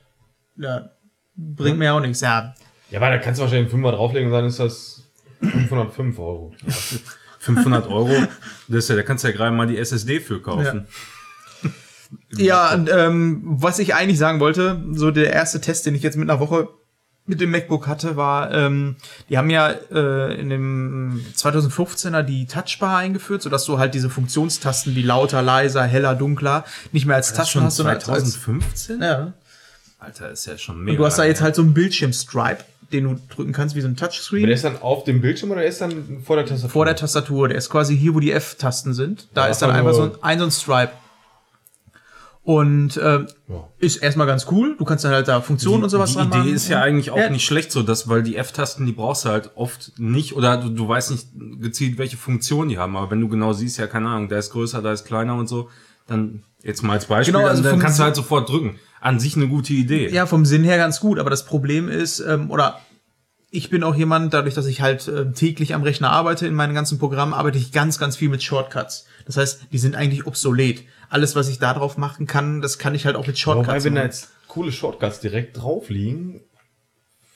[0.56, 0.90] Ja.
[1.36, 2.20] Bringt mir auch nichts.
[2.20, 2.54] Ja.
[2.90, 5.02] Ja, aber da kannst du wahrscheinlich einen Fünfer drauflegen und dann ist das
[5.40, 6.54] 505 Euro.
[7.40, 8.12] 500 Euro,
[8.66, 10.86] das ist ja, da kannst du ja gerade mal die SSD für kaufen.
[12.36, 16.16] Ja, und, ähm, was ich eigentlich sagen wollte, so der erste Test, den ich jetzt
[16.16, 16.68] mit einer Woche
[17.24, 18.96] mit dem MacBook hatte, war, ähm,
[19.28, 24.94] die haben ja äh, in dem 2015er die Touchbar eingeführt, sodass du halt diese Funktionstasten
[24.94, 29.02] wie lauter, leiser, heller, dunkler nicht mehr als Tasten schon hast, sondern als, als 2015?
[29.02, 29.32] ja.
[30.06, 30.92] Alter, ist ja schon mega.
[30.92, 32.64] Und du hast da jetzt halt so einen Bildschirmstripe.
[32.92, 34.48] den du drücken kannst, wie so ein Aber der Touchscreen.
[34.48, 36.70] ist dann auf dem Bildschirm oder ist dann vor der Tastatur?
[36.70, 37.48] Vor der Tastatur.
[37.48, 39.26] Der ist quasi hier, wo die F-Tasten sind.
[39.34, 40.92] Da Ja, ist dann einfach so ein, ein, so ein Stripe.
[42.44, 43.64] Und ähm, Ja.
[43.80, 44.76] ist erstmal ganz cool.
[44.78, 46.54] Du kannst dann halt da Funktionen und sowas die dran Idee machen.
[46.54, 47.28] ist ja eigentlich auch Ja.
[47.28, 50.68] nicht schlecht so, dass, weil die F-Tasten, die brauchst du halt oft nicht oder du,
[50.68, 51.26] du weißt nicht
[51.60, 52.96] gezielt, welche Funktion die haben.
[52.96, 55.48] Aber wenn du genau siehst, ja, keine Ahnung, da ist größer, da ist kleiner und
[55.48, 55.70] so,
[56.06, 58.78] dann jetzt mal als Beispiel, Genau, also dann, kannst du halt sofort drücken.
[59.06, 60.08] An sich eine gute Idee.
[60.08, 62.80] Ja, vom Sinn her ganz gut, aber das Problem ist, ähm, oder
[63.50, 66.74] ich bin auch jemand, dadurch, dass ich halt äh, täglich am Rechner arbeite, in meinen
[66.74, 69.06] ganzen Programmen, arbeite ich ganz, ganz viel mit Shortcuts.
[69.24, 70.82] Das heißt, die sind eigentlich obsolet.
[71.08, 73.84] Alles, was ich da drauf machen kann, das kann ich halt auch mit Shortcuts Wobei,
[73.84, 74.10] wenn da machen.
[74.10, 76.40] jetzt coole Shortcuts direkt drauf liegen,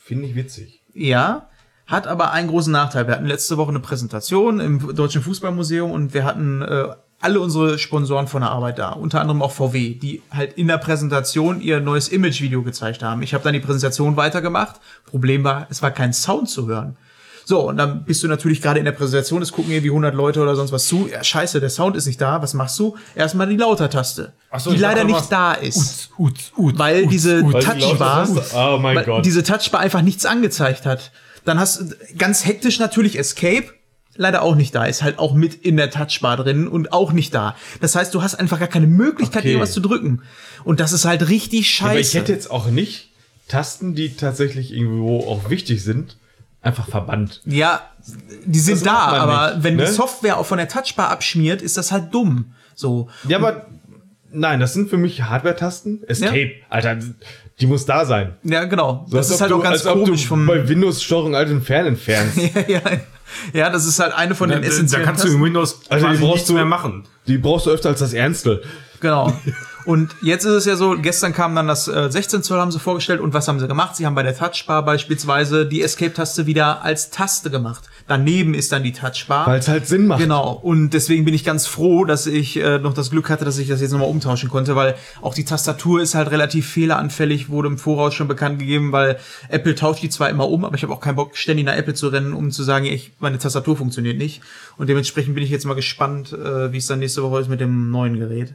[0.02, 0.82] finde ich witzig.
[0.92, 1.48] Ja,
[1.86, 3.06] hat aber einen großen Nachteil.
[3.06, 6.88] Wir hatten letzte Woche eine Präsentation im Deutschen Fußballmuseum und wir hatten äh,
[7.20, 10.78] alle unsere Sponsoren von der Arbeit da, unter anderem auch VW, die halt in der
[10.78, 13.22] Präsentation ihr neues Image-Video gezeigt haben.
[13.22, 14.80] Ich habe dann die Präsentation weitergemacht.
[15.06, 16.96] Problem war, es war kein Sound zu hören.
[17.44, 20.40] So, und dann bist du natürlich gerade in der Präsentation, es gucken irgendwie 100 Leute
[20.40, 21.08] oder sonst was zu.
[21.10, 22.40] Ja, scheiße, der Sound ist nicht da.
[22.42, 22.96] Was machst du?
[23.16, 26.10] Erstmal die Lauter-Taste, so, die leider nicht da ist.
[26.16, 31.10] Uts, uts, weil diese Weil die Touchbar, oh diese Touchbar einfach nichts angezeigt hat.
[31.44, 33.64] Dann hast du ganz hektisch natürlich Escape,
[34.20, 37.32] leider auch nicht da, ist halt auch mit in der Touchbar drin und auch nicht
[37.34, 37.56] da.
[37.80, 39.48] Das heißt, du hast einfach gar keine Möglichkeit, Okay.
[39.52, 40.22] irgendwas zu drücken.
[40.62, 41.90] Und das ist halt richtig scheiße.
[41.90, 43.08] Aber ich hätte jetzt auch nicht
[43.48, 46.16] Tasten, die tatsächlich irgendwo auch wichtig sind,
[46.62, 47.40] einfach verbannt.
[47.46, 47.80] ja,
[48.44, 49.86] die sind Das da, aber nicht, wenn ne?
[49.86, 52.52] die Software auch von der Touchbar abschmiert, ist das halt dumm.
[52.74, 53.08] So.
[53.26, 53.66] Ja, aber
[54.32, 56.02] nein, das sind für mich Hardware-Tasten.
[56.06, 56.98] Escape, Alter,
[57.60, 58.34] die muss da sein.
[58.42, 59.04] Ja, genau.
[59.08, 60.46] So, das ist halt ob auch du, ganz als ob komisch du vom.
[60.46, 62.36] bei Windows Steuerung alt entfernen entfernst.
[62.54, 62.80] ja, ja,
[63.52, 65.44] ja, das ist halt eine von Da, den da, da essentiellen kannst du in Tasten.
[65.44, 67.04] Windows Also die quasi brauchst du- mehr machen.
[67.26, 68.62] Die brauchst du öfter als das Ernste.
[69.00, 69.32] Genau.
[69.86, 72.78] Und jetzt ist es ja so, gestern kam dann das äh, 16 Zoll haben sie
[72.78, 73.96] vorgestellt und was haben sie gemacht?
[73.96, 77.84] Sie haben bei der Touchbar beispielsweise die Escape-Taste wieder als Taste gemacht.
[78.10, 79.46] Daneben ist dann die Touchbar.
[79.46, 80.20] Weil es halt Sinn macht.
[80.20, 83.56] Genau, und deswegen bin ich ganz froh, dass ich äh, noch das Glück hatte, dass
[83.56, 87.68] ich das jetzt nochmal umtauschen konnte, weil auch die Tastatur ist halt relativ fehleranfällig, wurde
[87.68, 89.16] im Voraus schon bekannt gegeben, weil
[89.48, 91.94] Apple tauscht die zwar immer um, aber ich habe auch keinen Bock, ständig nach Apple
[91.94, 94.42] zu rennen, um zu sagen, ich, meine Tastatur funktioniert nicht.
[94.76, 97.60] Und dementsprechend bin ich jetzt mal gespannt, äh, wie es dann nächste Woche ist mit
[97.60, 98.54] dem neuen Gerät.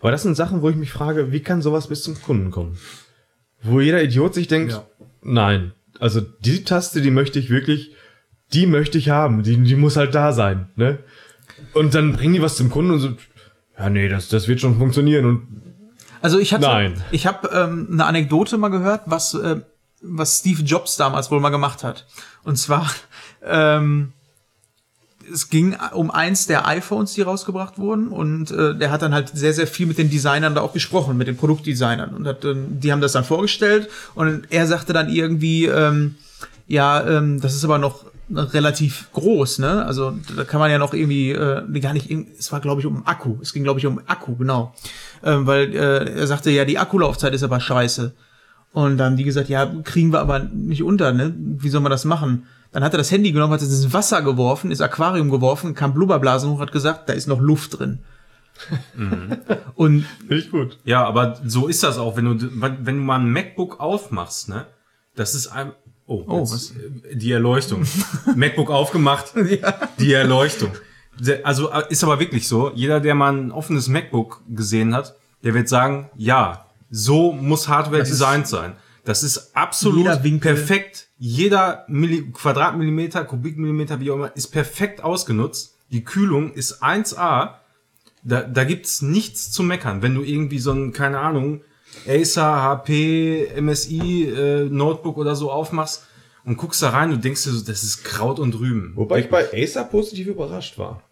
[0.00, 2.78] Aber das sind Sachen, wo ich mich frage, wie kann sowas bis zum Kunden kommen?
[3.64, 4.86] Wo jeder Idiot sich denkt, Ja.
[5.22, 7.95] nein, also die Taste, die möchte ich wirklich,
[8.52, 10.98] die möchte ich haben, die, die muss halt da sein, ne?
[11.72, 13.10] Und dann bringen die was zum Kunden und so,
[13.78, 15.62] ja, nee, das, das wird schon funktionieren und
[16.22, 17.02] Also ich hatte, Nein.
[17.10, 19.60] ich habe ähm, eine Anekdote mal gehört, was äh,
[20.02, 22.06] was Steve Jobs damals wohl mal gemacht hat.
[22.44, 22.90] Und zwar
[23.44, 24.12] ähm,
[25.32, 29.30] es ging um eins der iPhones, die rausgebracht wurden, und äh, der hat dann halt
[29.30, 32.78] sehr sehr viel mit den Designern da auch gesprochen, mit den Produktdesignern, und hat, dann
[32.80, 36.14] die haben das dann vorgestellt, und er sagte dann irgendwie, ähm,
[36.68, 39.84] ja, ähm, das ist aber noch relativ groß, ne?
[39.84, 43.06] Also da kann man ja noch irgendwie äh, gar nicht, es war glaube ich um
[43.06, 44.74] Akku, es ging glaube ich um Akku, genau,
[45.22, 48.14] ähm, weil äh, er sagte ja, die Akkulaufzeit ist aber scheiße.
[48.72, 51.34] Und dann die gesagt, ja, kriegen wir aber nicht unter, ne?
[51.34, 52.46] Wie soll man das machen?
[52.72, 55.94] Dann hat er das Handy genommen, hat es ins Wasser geworfen, ins Aquarium geworfen, kam
[55.94, 58.00] Blubberblasen hoch, hat gesagt, da ist noch Luft drin.
[59.74, 60.78] Und finde ich gut.
[60.84, 64.66] Ja, aber so ist das auch, wenn du, wenn du mal ein MacBook aufmachst, ne?
[65.14, 65.72] Das ist ein,
[66.06, 66.70] oh, Oh, jetzt, was?
[66.70, 67.86] äh, die Erleuchtung.
[68.36, 69.32] MacBook aufgemacht,
[69.98, 70.70] die Erleuchtung.
[71.44, 75.54] Also äh, ist aber wirklich so, jeder, der mal ein offenes MacBook gesehen hat, der
[75.54, 78.76] wird sagen, ja, so muss Hardware Das designt sein.
[79.04, 80.04] Das ist absolut
[80.40, 81.06] perfekt.
[81.18, 85.76] Jeder Milli Quadratmillimeter, Kubikmillimeter, wie auch immer, ist perfekt ausgenutzt.
[85.90, 87.50] Die Kühlung ist 1A.
[88.24, 90.02] Da, da gibt's nichts zu meckern.
[90.02, 91.60] Wenn du irgendwie so ein, keine Ahnung,
[92.06, 96.06] Acer, HP, MSI, äh, Notebook oder so aufmachst
[96.44, 98.92] und guckst da rein, du denkst dir so, das ist Kraut und Rüben.
[98.94, 101.02] Wobei ich bei Acer positiv überrascht war.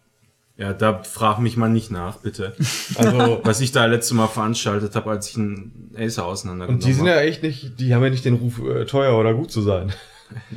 [0.57, 2.55] Ja, da frag mich mal nicht nach, bitte.
[2.95, 6.93] Also, Was ich da letzte Mal veranstaltet habe, als ich einen Acer auseinandergenommen und die
[6.93, 7.17] sind hab.
[7.17, 9.93] ja echt nicht, die haben ja nicht den Ruf, äh, teuer oder gut zu sein.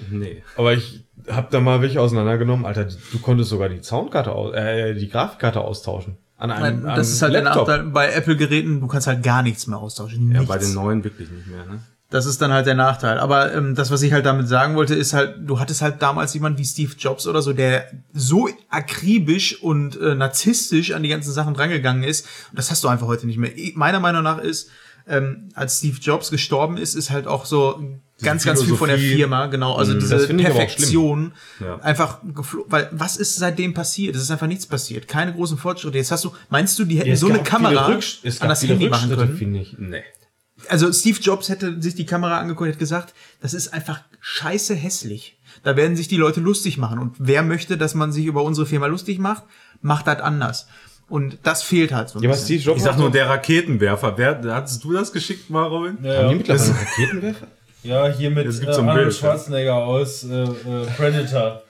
[0.10, 0.44] Nee.
[0.56, 4.96] Aber ich hab da mal welche auseinandergenommen, Alter, du konntest sogar die Soundkarte, aus, äh,
[4.96, 6.18] die Grafikkarte austauschen.
[6.38, 7.66] An einem, das einem ist halt Laptop.
[7.66, 10.28] der Nachteil bei Apple-Geräten, du kannst halt gar nichts mehr austauschen.
[10.32, 10.48] Ja, Nichts.
[10.48, 11.80] bei den neuen wirklich nicht mehr, ne?
[12.10, 13.20] Das ist dann halt der Nachteil.
[13.20, 16.34] Aber ähm, das, was ich halt damit sagen wollte, ist halt, du hattest halt damals
[16.34, 21.34] jemand wie Steve Jobs oder so, der so akribisch und äh, narzisstisch an die ganzen
[21.34, 22.26] Sachen drangegangen ist.
[22.52, 23.52] Und das hast du einfach heute nicht mehr.
[23.76, 24.70] Meiner Meinung nach ist,
[25.08, 27.82] ähm, als Steve Jobs gestorben ist, ist halt auch so
[28.22, 28.98] ganz, ganz viel von der.
[28.98, 29.76] Firma, genau.
[29.76, 31.80] Also das diese Perfektion Ja.
[31.80, 32.20] einfach
[32.68, 34.16] weil was ist seitdem passiert?
[34.16, 35.08] Es ist einfach nichts passiert.
[35.08, 35.98] Keine großen Fortschritte.
[35.98, 38.00] Jetzt hast du, meinst du, die hätten Ja, so eine Kamera an
[38.50, 39.38] das Handy machen können?
[39.38, 39.76] finde ich.
[39.78, 40.04] Nee.
[40.70, 44.74] also Steve Jobs hätte sich die Kamera angeguckt und hätte gesagt, das ist einfach scheiße
[44.76, 45.40] hässlich.
[45.64, 47.00] Da werden sich die Leute lustig machen.
[47.00, 49.44] Und wer möchte, dass man sich über unsere Firma lustig macht,
[49.82, 50.68] macht das anders.
[51.10, 52.60] Und das fehlt halt so ein Ja, was bisschen.
[52.60, 54.18] Steve Jobs Ich sag nur der Raketenwerfer.
[54.18, 55.98] Wer, hattest du das geschickt, Marvin?
[56.06, 57.48] Haben die mittlerweile einen Raketenwerfer?
[57.84, 59.12] Ja, hier mit äh, Arnold Bild, ja.
[59.12, 60.48] Schwarzenegger aus äh, äh,
[60.98, 61.62] Predator.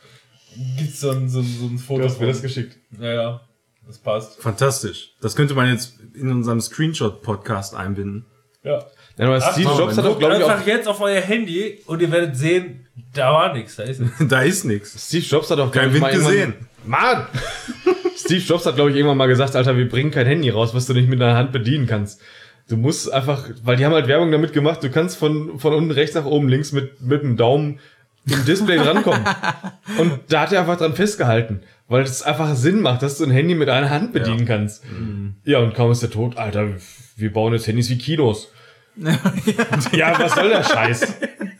[0.77, 1.99] Gibt's so ein, so, ein- so ein Foto.
[1.99, 2.27] Du hast mir von.
[2.29, 2.77] das geschickt.
[2.99, 3.41] Ja, ja.
[3.85, 4.41] Das passt.
[4.41, 5.13] Fantastisch.
[5.21, 8.25] Das könnte man jetzt in unserem Screenshot-Podcast einbinden.
[8.63, 8.79] Ja.
[9.17, 11.81] Ja, aber Steve Ach, Jobs hat auch, glaube ich, einfach auch, jetzt auf euer Handy
[11.85, 13.75] und ihr werdet sehen, da war nichts.
[13.75, 14.15] Da ist nichts.
[14.27, 15.07] da ist nichts.
[15.07, 16.53] Steve Jobs hat auch, Kein Wind gesehen.
[16.87, 17.25] Mann!
[18.15, 20.87] Steve Jobs hat, glaube ich, irgendwann mal gesagt, Alter, wir bringen kein Handy raus, was
[20.87, 22.21] du nicht mit deiner Hand bedienen kannst.
[22.67, 25.91] Du musst einfach, weil die haben halt Werbung damit gemacht, du kannst von, von unten
[25.91, 27.79] rechts nach oben links mit, mit dem Daumen
[28.29, 29.23] im Display rankommen.
[29.97, 33.31] Und da hat er einfach dran festgehalten, weil es einfach Sinn macht, dass du ein
[33.31, 34.83] Handy mit einer Hand bedienen kannst.
[35.45, 36.67] Ja, und kaum ist der tot, Alter,
[37.15, 38.51] wir bauen jetzt Handys wie Kinos.
[39.91, 41.13] Ja, was soll der Scheiß?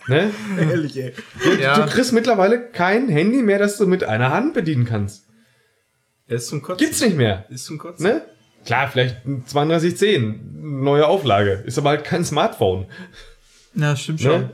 [0.08, 0.32] Ne?
[0.60, 1.14] Ehrlich, ey.
[1.44, 1.86] Du Ja.
[1.86, 5.26] kriegst mittlerweile kein Handy mehr, das du mit einer Hand bedienen kannst.
[6.28, 6.86] Er ist zum Kotzen.
[6.86, 7.46] Gibt's nicht mehr.
[7.50, 8.06] Ist zum Kotzen.
[8.06, 8.22] Ne?
[8.66, 11.64] Klar, vielleicht ein 3210, neue Auflage.
[11.66, 12.86] Ist aber halt kein Smartphone.
[13.76, 14.42] Ja, stimmt schon.
[14.42, 14.50] Ne?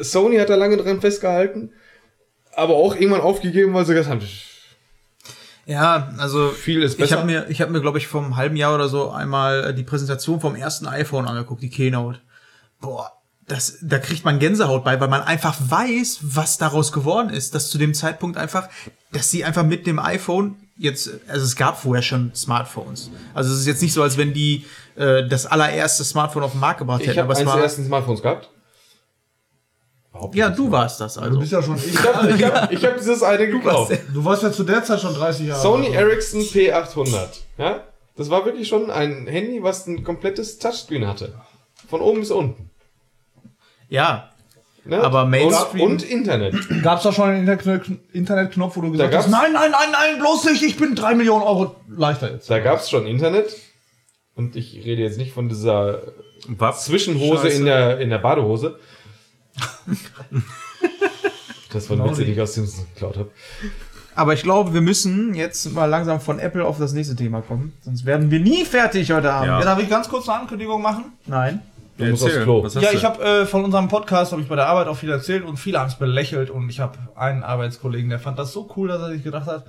[0.00, 1.72] Sony hat da lange dran festgehalten,
[2.54, 4.22] aber auch irgendwann aufgegeben, weil sie gesagt haben,
[5.68, 7.18] Ja, also viel ist ich besser.
[7.18, 9.74] habe mir, ich habe mir, glaube ich, vor einem halben Jahr oder so einmal äh,
[9.74, 12.20] die Präsentation vom ersten iPhone angeguckt, die Keynote.
[12.80, 13.12] Boah,
[13.46, 17.54] das, da kriegt man Gänsehaut bei, weil man einfach weiß, was daraus geworden ist.
[17.54, 18.70] Dass zu dem Zeitpunkt einfach,
[19.12, 23.10] dass sie einfach mit dem iPhone jetzt, also es gab vorher schon Smartphones.
[23.34, 24.64] Also es ist jetzt nicht so, als wenn die
[24.96, 27.18] äh, das allererste Smartphone auf den Markt gebracht ich hätten.
[27.18, 28.48] habe Aber es eins der ersten Smartphones gehabt.
[30.32, 31.38] Ja, du warst das Du also.
[31.38, 31.76] bist ja schon.
[31.76, 33.92] Ich habe ich hab, ich hab dieses eine gekauft.
[34.12, 35.94] Du warst ja zu der Zeit schon 30 Jahre Sony alt.
[35.96, 37.28] Ericsson P800.
[37.58, 37.84] Ja?
[38.16, 41.34] Das war wirklich schon ein Handy, was ein komplettes Touchscreen hatte.
[41.88, 42.70] Von oben bis unten.
[43.88, 44.30] Ja,
[44.84, 45.02] Ne?
[45.02, 46.54] Aber Mainstream- Und, und Internet.
[46.82, 50.44] Gab's da schon einen Internet- Internetknopf, wo du gesagt hast, nein, nein, nein, nein, bloß
[50.46, 52.48] nicht, ich bin drei Millionen Euro leichter jetzt.
[52.48, 53.54] Da gab's schon Internet.
[54.34, 56.04] Und ich rede jetzt nicht von dieser
[56.46, 56.86] Was?
[56.86, 57.56] Zwischenhose Scheiße.
[57.58, 58.78] in der, in der Badehose.
[61.70, 62.32] Das war ein Genau Witz, den die.
[62.32, 63.30] ich aus Simpsons geklaut habe.
[64.14, 67.74] Aber ich glaube, wir müssen jetzt mal langsam von Apple auf das nächste Thema kommen.
[67.82, 69.48] Sonst werden wir nie fertig heute Abend.
[69.48, 69.58] Ja.
[69.58, 71.12] Ja, darf ich ganz kurz eine Ankündigung machen?
[71.26, 71.60] Nein.
[71.98, 72.62] Du musst aufs Klo.
[72.62, 74.96] Was hast Ja, ich habe äh, von unserem Podcast habe ich bei der Arbeit auch
[74.96, 78.52] viel erzählt und viele haben es belächelt und ich habe einen Arbeitskollegen, der fand das
[78.52, 79.66] so cool, dass er sich gedacht hat,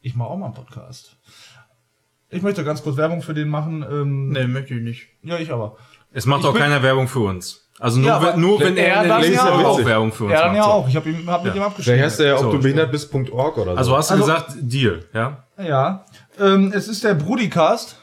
[0.00, 1.16] ich mache auch mal einen Podcast.
[2.28, 3.84] Ich möchte ganz kurz Werbung für den machen.
[3.88, 5.06] Ähm, Nee, möchte ich nicht.
[5.22, 5.76] Ja, ich aber.
[6.12, 7.61] Es macht Ich auch keiner Werbung für uns.
[7.82, 9.64] Also nur, Ja, wenn, nur wenn er er, in dann ja auch.
[9.64, 10.56] auch Werbung für uns Ja, dann macht.
[10.58, 10.70] ja so.
[10.70, 10.88] auch.
[10.88, 11.60] Ich habe ihm hab mit Ja.
[11.60, 11.84] ihm abgestimmt.
[11.96, 13.78] Vielleicht heißt der ja, ob So, du behindert bist.org oder so.
[13.78, 15.44] Also hast du Also- gesagt, Deal, ja?
[15.58, 16.04] Ja,
[16.38, 17.96] ähm, es ist der Brudicast.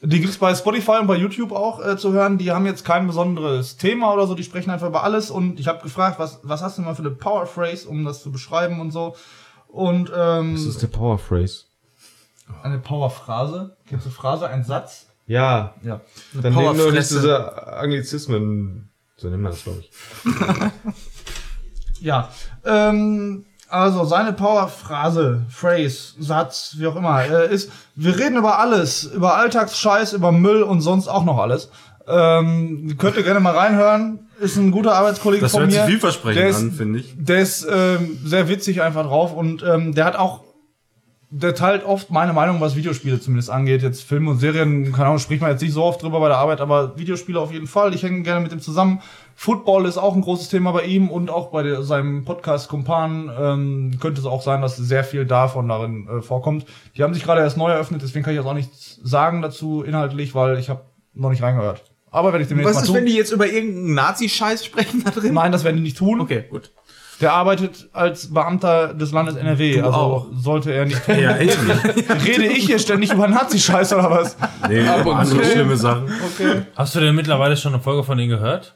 [0.00, 2.38] Die gibt's bei Spotify und bei YouTube auch äh, zu hören.
[2.38, 4.34] Die haben jetzt kein besonderes Thema oder so.
[4.34, 5.30] Die sprechen einfach über alles.
[5.30, 8.22] Und ich habe gefragt, was, was hast du mal für eine Power Phrase, um das
[8.22, 9.14] zu beschreiben und so.
[9.66, 11.64] Und ähm, Das ist der Power Phrase.
[12.62, 13.76] eine Power Phrase.
[13.88, 14.48] Kennst du Phrase?
[14.48, 15.06] Ein Satz?
[15.26, 16.00] Ja, Ja.
[16.32, 18.87] dann nehmen wir diese Anglizismen.
[19.18, 19.90] So nennt man das, glaube ich.
[22.00, 22.28] Ja.
[22.64, 29.04] Ähm, also seine Powerphrase, Phrase, Satz, wie auch immer, äh, ist, wir reden über alles,
[29.04, 31.70] über Alltagsscheiß, über Müll und sonst auch noch alles.
[32.06, 34.20] Ähm, könnt ihr gerne mal reinhören.
[34.40, 35.76] Ist ein guter Arbeitskollege Das von hört mir.
[35.78, 37.14] sich vielversprechend der ist, an, finde ich.
[37.18, 40.44] Der ist ähm, sehr witzig einfach drauf und ähm, der hat auch
[41.30, 43.82] der teilt oft meine Meinung, was Videospiele zumindest angeht.
[43.82, 46.38] Jetzt Filme und Serien, keine Ahnung, spricht man jetzt nicht so oft drüber bei der
[46.38, 47.94] Arbeit, aber Videospiele auf jeden Fall.
[47.94, 49.00] Ich hänge gerne mit ihm zusammen.
[49.34, 53.30] Football ist auch ein großes Thema bei ihm und auch bei der, seinem Podcast Kumpan
[53.38, 56.64] ähm, könnte es auch sein, dass sehr viel davon darin äh, vorkommt.
[56.96, 59.82] Die haben sich gerade erst neu eröffnet, deswegen kann ich jetzt auch nichts sagen dazu
[59.82, 60.80] inhaltlich, weil ich habe
[61.14, 61.84] noch nicht reingehört.
[62.10, 65.04] Aber wenn ich demnächst Was mal ist, tun- wenn die jetzt über irgendeinen Nazi-Scheiß sprechen
[65.04, 65.34] da drin?
[65.34, 66.20] Nein, das werden die nicht tun.
[66.22, 66.72] Okay, gut.
[67.20, 70.26] Der arbeitet als Beamter des Landes NRW, also auch.
[70.32, 71.00] sollte er nicht.
[71.08, 71.58] Ja, echt.
[72.26, 74.36] Rede ich hier ständig über Nazi-Scheiß oder was?
[74.68, 76.04] Nee, aber andere schlimme Sachen.
[76.34, 76.62] Okay.
[76.76, 78.74] Hast du denn mittlerweile schon eine Folge von denen gehört?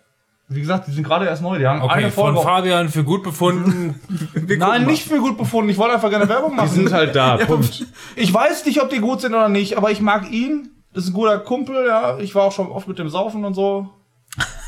[0.48, 1.59] Wie gesagt, die sind gerade erst neu.
[1.59, 2.48] Die haben Okay, eine von Folge.
[2.48, 4.00] Fabian für gut befunden.
[4.59, 5.70] Nein, nicht für gut befunden.
[5.70, 6.68] Ich wollte einfach gerne Werbung Die machen.
[6.68, 7.87] sind halt da, Punkt.
[8.16, 10.68] Ich weiß nicht, ob die gut sind oder nicht, aber ich mag ihn.
[10.92, 12.18] Das ist ein guter Kumpel, ja.
[12.18, 13.88] Ich war auch schon oft mit dem Saufen und so.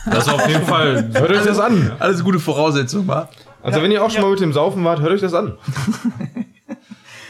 [0.07, 1.11] Das ist auf jeden Fall.
[1.13, 1.93] Hört euch das an.
[1.99, 3.29] Alles gute Voraussetzung, wa?
[3.64, 5.58] Also wenn ihr auch schon mal mit dem Saufen wart, hört euch das an.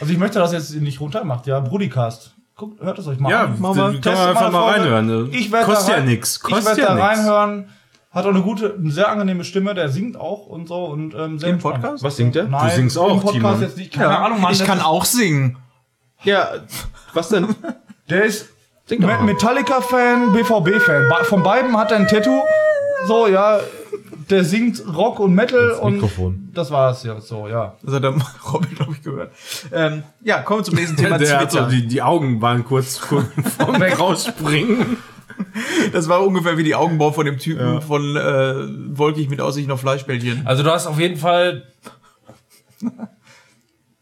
[0.01, 1.59] Also ich möchte, dass ihr jetzt nicht runtermacht, ja.
[1.61, 2.35] Brudicast.
[2.57, 3.57] Guckt, hört es euch mal Ja, an.
[3.61, 4.79] da kann man Testet einfach mal Folge.
[4.91, 5.05] reinhören.
[5.07, 5.29] ne?
[5.31, 6.35] Ich werd Kostet da ja rein- nix.
[6.35, 7.05] Ich Kostet werde ja da nix.
[7.19, 7.69] reinhören.
[8.11, 9.73] Hat auch eine gute, eine sehr angenehme Stimme.
[9.73, 11.81] Der singt auch und so und ähm, sehr Im entspannt.
[11.81, 12.03] Podcast?
[12.03, 12.43] Was singt der?
[12.43, 13.61] Nein, singst auch, im Podcast Timon.
[13.61, 13.93] jetzt nicht.
[13.93, 14.51] Keine Ahnung, Mann.
[14.53, 15.57] ich kann ist- auch singen.
[16.23, 16.49] Ja,
[17.13, 17.47] was denn?
[18.09, 18.49] Der ist
[18.89, 21.05] Me- Metallica-Fan, BVB-Fan.
[21.23, 22.41] Von beiden hat er ein Tattoo.
[23.07, 23.59] So, ja,
[24.29, 26.49] der singt Rock und Metal und Mikrofon.
[26.53, 27.75] das war's ja so, ja.
[27.83, 28.13] Das hat der
[28.53, 29.31] Robin, glaube ich, gehört.
[29.71, 32.97] Ähm, ja, kommen wir zum nächsten Thema Der hat so, die, die Augen waren kurz
[32.97, 33.25] vor-
[33.57, 34.97] vorm Rausspringen.
[35.91, 39.81] Das war ungefähr wie die Augenbrauen von dem Typen von äh, Wolkig mit Aussicht auf
[39.81, 40.45] Fleischbällchen.
[40.47, 41.63] Also du hast auf jeden Fall.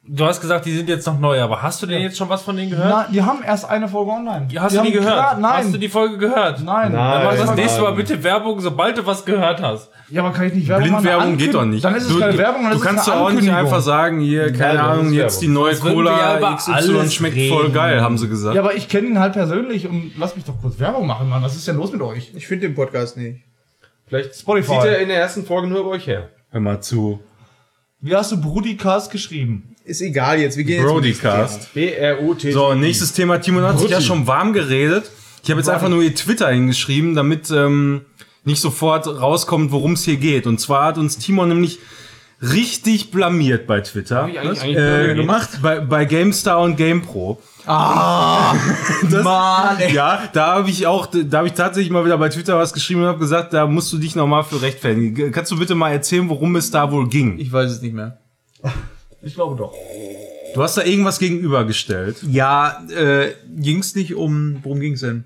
[0.06, 2.42] Du hast gesagt, die sind jetzt noch neu, aber hast du denn jetzt schon was
[2.42, 2.90] von denen gehört?
[2.90, 4.50] Nein, die haben erst eine Folge online.
[4.58, 5.14] Hast die du die gehört?
[5.14, 5.64] Klar, nein.
[5.64, 6.62] Hast du die Folge gehört?
[6.62, 6.92] nein.
[6.92, 7.56] Dann mach das Nein.
[7.56, 9.90] nächste Mal bitte Werbung, sobald du was gehört hast.
[10.10, 11.04] Ja, aber kann ich nicht Werbung machen?
[11.04, 11.86] Blindwerbung geht doch nicht.
[11.86, 13.80] Dann ist es du, keine Werbung, dann du ist es kannst doch auch nicht einfach
[13.80, 17.56] sagen, hier, keine das Ahnung, jetzt die neue ja Cola über XY schmeckt reden.
[17.56, 18.56] voll geil, haben sie gesagt.
[18.56, 21.42] Ja, aber ich kenne ihn halt persönlich und lass mich doch kurz Werbung machen, Mann.
[21.42, 22.34] Was ist denn los mit euch?
[22.36, 23.42] Ich finde den Podcast nicht.
[24.08, 24.74] Vielleicht Spotify.
[24.82, 26.28] zieht er in der ersten Folge nur über euch her.
[26.52, 27.22] Hör mal zu.
[28.06, 29.64] Wie hast du Brudicast geschrieben?
[29.86, 31.74] Ist egal jetzt, wir gehen Broadcast.
[31.74, 32.52] B-R-U-T.
[32.52, 33.40] So, nächstes Thema.
[33.40, 35.10] Timon hat sich ja schon warm geredet.
[35.42, 38.02] Ich habe jetzt einfach nur ihr Twitter hingeschrieben, damit ähm,
[38.44, 40.48] nicht sofort rauskommt, worum es hier geht.
[40.48, 41.80] Und zwar hat uns Timon nämlich
[42.52, 44.28] richtig blamiert bei Twitter.
[44.30, 45.50] ich eigentlich- eigentlich äh, gemacht?
[45.62, 47.42] Bei, bei GameStar und GamePro.
[47.66, 48.54] Ah,
[49.10, 49.94] Das, Mann, ey.
[49.94, 53.02] Ja, da habe ich auch, da habe ich tatsächlich mal wieder bei Twitter was geschrieben
[53.02, 55.32] und habe gesagt, da musst du dich nochmal für rechtfertigen.
[55.32, 57.40] Kannst du bitte mal erzählen, worum es da wohl ging?
[57.40, 58.20] Ich weiß es nicht mehr.
[59.26, 59.74] Ich glaube doch.
[60.54, 62.18] Du hast da irgendwas gegenübergestellt.
[62.24, 65.24] Ja, äh, ging's nicht um, worum ging's denn?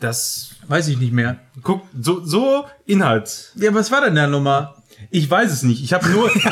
[0.00, 1.36] Das, Weiß ich nicht mehr.
[1.62, 3.52] guck, so, so Inhalt.
[3.56, 4.74] Ja, was war denn da nochmal?
[5.10, 5.82] Ich weiß es nicht.
[5.82, 6.30] Ich habe nur.
[6.34, 6.44] Ich,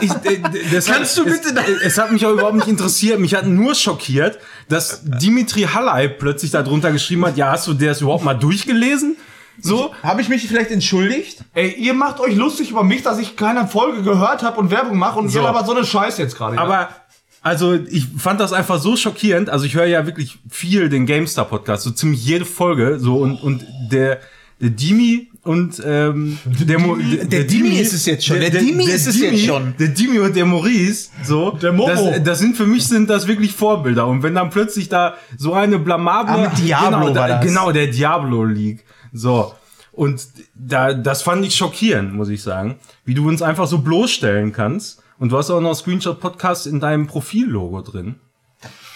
[0.00, 3.20] ich, ich, das Kannst hat, du bitte Es, es hat mich auch überhaupt nicht interessiert.
[3.20, 7.74] Mich hat nur schockiert, dass Dimitri Hallei plötzlich da drunter geschrieben hat: Ja, hast du
[7.74, 9.16] das überhaupt mal durchgelesen?
[9.62, 9.94] So.
[10.02, 11.44] Habe ich mich vielleicht entschuldigt?
[11.54, 14.98] Ey, ihr macht euch lustig über mich, dass ich keine Folge gehört habe und Werbung
[14.98, 15.40] mache und So.
[15.40, 16.58] ihr aber so eine Scheiß jetzt gerade.
[16.58, 16.88] Aber
[17.42, 19.50] also ich fand das einfach so schockierend.
[19.50, 22.98] Also ich höre ja wirklich viel den GameStar Podcast, so ziemlich jede Folge.
[22.98, 24.20] So und und der
[24.60, 28.40] der Dimi und ähm, der, Mo, Der Dimi ist es jetzt schon.
[28.40, 29.74] Der Dimi ist es jetzt schon.
[29.78, 31.52] Der Dimi und der Maurice, so.
[31.52, 31.88] Der Momo.
[31.88, 34.06] Das, das sind für mich sind das wirklich Vorbilder.
[34.06, 37.44] Und wenn dann plötzlich da so eine blamable, Ah, mit Diablo genau, da, war das.
[37.44, 39.54] genau der Diablo League, so.
[39.92, 44.52] Und da, das fand ich schockierend, muss ich sagen, wie du uns einfach so bloßstellen
[44.52, 45.02] kannst.
[45.18, 48.14] Und du hast auch noch Screenshot Podcast in deinem Profillogo drin.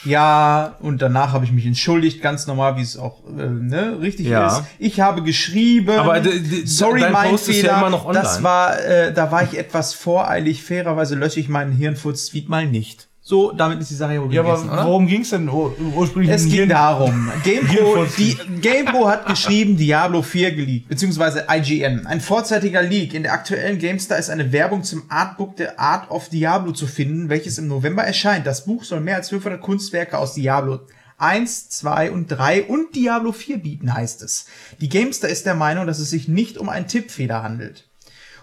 [0.04, 4.26] Ja, und danach habe ich mich entschuldigt, ganz normal, wie es auch äh, ne, richtig
[4.26, 4.58] Ja.
[4.58, 4.64] ist.
[4.78, 6.20] Ich habe geschrieben, Aber
[6.64, 7.72] sorry, dein mein Post ist Fehler.
[7.72, 8.22] ja immer noch online.
[8.22, 10.62] Das war, äh, da war ich etwas voreilig.
[10.62, 13.08] Fairerweise lösche ich meinen Hirnfurz-Tweet mal nicht.
[13.26, 16.30] So, damit ist die Sache ja wohl ja, aber gegessen, worum ging's denn ur ursprünglich?
[16.30, 22.06] Es ging darum, GamePro, die, GamePro hat geschrieben, Diablo 4 geleakt, beziehungsweise IGN.
[22.06, 23.14] Ein vorzeitiger Leak.
[23.14, 27.30] In der aktuellen GameStar ist eine Werbung zum Artbook The Art of Diablo zu finden,
[27.30, 28.46] welches im November erscheint.
[28.46, 30.80] Das Buch soll mehr als 500 Kunstwerke aus Diablo
[31.16, 34.48] 1, 2 und 3 und Diablo 4 bieten, heißt es.
[34.82, 37.88] Die GameStar ist der Meinung, dass es sich nicht um einen Tippfehler handelt.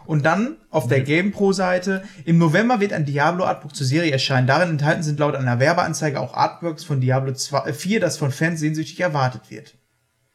[0.06, 4.48] Und dann auf der GamePro-Seite, im November wird ein Diablo Artbook zur Serie erscheinen.
[4.48, 8.32] Darin enthalten sind laut einer Werbeanzeige auch Artworks von Diablo 2, äh, 4, das von
[8.32, 9.76] Fans sehnsüchtig erwartet wird.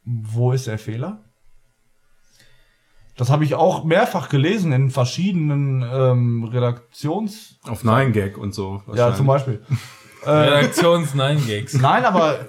[0.05, 1.25] Wo ist der Fehler?
[3.17, 7.59] Das habe ich auch mehrfach gelesen in verschiedenen ähm, Redaktions...
[7.63, 8.83] Auf 9gag und so.
[8.95, 9.63] Ja, zum Beispiel.
[10.27, 11.75] Redaktions 9 Gags.
[11.75, 12.47] Nein, aber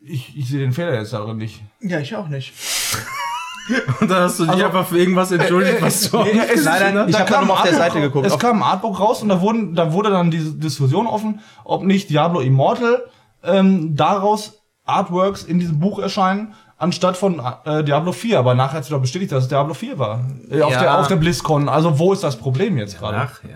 [0.00, 1.62] ich, ich sehe den Fehler jetzt darin nicht.
[1.80, 2.52] Ja, ich auch nicht.
[4.00, 6.64] Und dann hast du dich Also- einfach für irgendwas entschuldigt, was du Ja, nicht es
[6.64, 8.26] Nein, nein, ich da hab da kam noch mal auf der Seite geguckt.
[8.26, 11.84] Es kam ein Artbook raus und da, wurden, da wurde dann diese Diskussion offen, ob
[11.84, 13.04] nicht Diablo Immortal
[13.44, 18.38] ähm, daraus Artworks in diesem Buch erscheinen, anstatt von äh, Diablo 4.
[18.38, 20.20] Aber nachher hat sie doch bestätigt, dass es Diablo 4 war.
[20.50, 20.80] Äh, auf, Ja.
[20.80, 21.68] der, auf der BlizzCon.
[21.68, 23.16] Also wo ist das Problem jetzt gerade?
[23.18, 23.50] Ach, ja,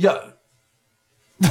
[0.00, 0.18] ja.
[1.40, 1.48] Ja.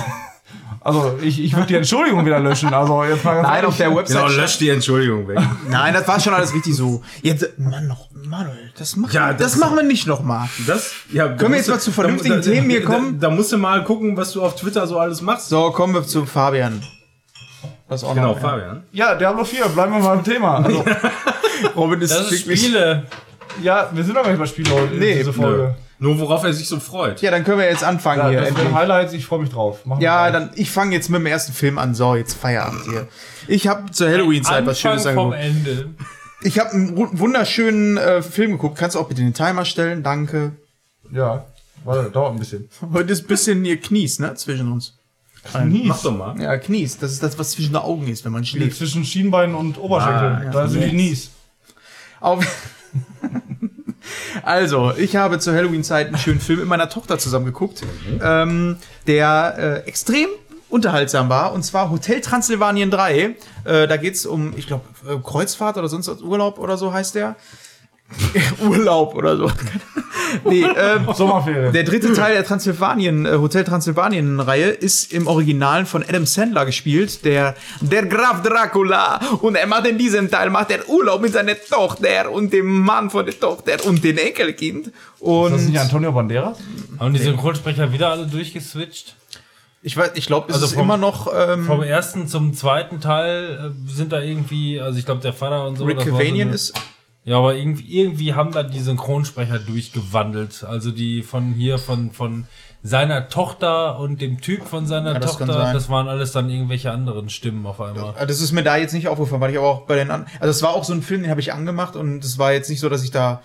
[0.83, 2.73] Also ich, ich würde die Entschuldigung wieder löschen.
[2.73, 4.17] Also jetzt mal ganz Nein, auf der Website.
[4.27, 5.39] Genau, lösch die Entschuldigung weg.
[5.69, 7.01] Nein, das war schon alles richtig so.
[7.21, 10.49] Jetzt, Mann, noch, Manuel, das machen, Ja, wir, das das machen wir nicht noch mal.
[10.65, 13.19] Das, ja, da Können wir jetzt du- mal zu vernünftigen da, Themen hier da, kommen?
[13.19, 15.49] Da, da musst du mal gucken, was du auf Twitter so alles machst.
[15.49, 16.81] So, kommen wir zu Fabian.
[17.87, 18.41] Was auch Genau, noch, ja.
[18.49, 18.83] Fabian.
[18.91, 20.63] Ja, Diablo 4, bleiben wir mal im Thema.
[20.63, 20.83] Also,
[21.75, 22.41] Robin ist, Das ist.
[22.41, 23.05] Spiele.
[23.61, 25.75] ja, wir sind doch gar nicht bei Spiele heute in Nee, diese Folge.
[26.03, 27.21] Nur worauf er sich so freut.
[27.21, 28.41] Ja, dann können wir jetzt anfangen Ja, hier.
[28.41, 29.85] das sind Highlights, ich freue mich drauf.
[29.85, 31.93] Machen wir Ja, dann ich fange jetzt mit dem ersten Film an.
[31.93, 33.07] So, jetzt Feierabend hier.
[33.47, 35.67] Ich habe zur Halloween-Zeit was Schönes Anfang vom angeguckt.
[35.67, 35.89] Ende.
[36.41, 38.79] Ich habe einen wu- wunderschönen äh, Film geguckt.
[38.79, 40.01] Kannst du auch bitte den Timer stellen?
[40.01, 40.53] Danke.
[41.11, 41.45] Ja,
[41.85, 42.67] warte, dauert ein bisschen.
[42.91, 44.97] Heute ist ein bisschen ihr Knies, ne, zwischen uns.
[45.53, 45.85] Knies.
[45.87, 46.41] Mach doch mal.
[46.41, 46.97] Ja, Knies.
[46.97, 48.77] Das ist das, was zwischen den Augen ist, wenn man Nee, schläft.
[48.77, 50.47] Zwischen Schienbein und Oberschenkel.
[50.47, 51.29] Ah, da sind die Knies.
[52.19, 52.43] Auf
[54.43, 57.81] also, ich habe zur Halloween-Zeit einen schönen Film mit meiner Tochter zusammen geguckt,
[58.21, 58.77] ähm,
[59.07, 60.27] der äh, extrem
[60.69, 61.53] unterhaltsam war.
[61.53, 63.35] Und zwar Hotel Transsilvanien 3.
[63.63, 67.35] Äh, da geht's um, ich glaube, äh, Kreuzfahrt oder sonst Urlaub oder so heißt der.
[68.61, 69.51] Urlaub oder so.
[70.45, 71.73] nee, ähm, Sommerferien.
[71.73, 77.23] der dritte Teil der Transsilvanien, äh, Hotel Transsilvanien-Reihe ist im Original von Adam Sandler gespielt,
[77.25, 79.19] der, der Graf Dracula.
[79.41, 83.09] Und er macht in diesem Teil, macht er Urlaub mit seiner Tochter und dem Mann
[83.09, 84.87] von der Tochter und dem Enkelkind.
[84.87, 86.57] Ist das Und nicht Antonio Banderas?
[86.99, 89.15] Haben die Synchronsprecher wieder alle durchgeswitcht?
[89.83, 93.01] ich weiß, ich glaube, es Also ist vom- immer noch ähm, Vom ersten zum zweiten
[93.01, 95.85] Teil äh, sind da irgendwie, also ich glaube der Vater und so.
[95.85, 96.73] Rick so Cavanian eine- ist.
[97.23, 100.63] Ja, aber irgendwie, irgendwie haben da die Synchronsprecher durchgewandelt.
[100.63, 102.47] Also die von hier, von, von
[102.81, 106.91] seiner Tochter und dem Typ von seiner Ja, das Tochter, das waren alles dann irgendwelche
[106.91, 108.15] anderen Stimmen auf einmal.
[108.25, 110.33] Das ist mir da jetzt nicht aufgefallen, weil ich aber auch bei den anderen.
[110.39, 112.69] Also es war auch so ein Film, den habe ich angemacht und es war jetzt
[112.71, 113.43] nicht so, dass ich da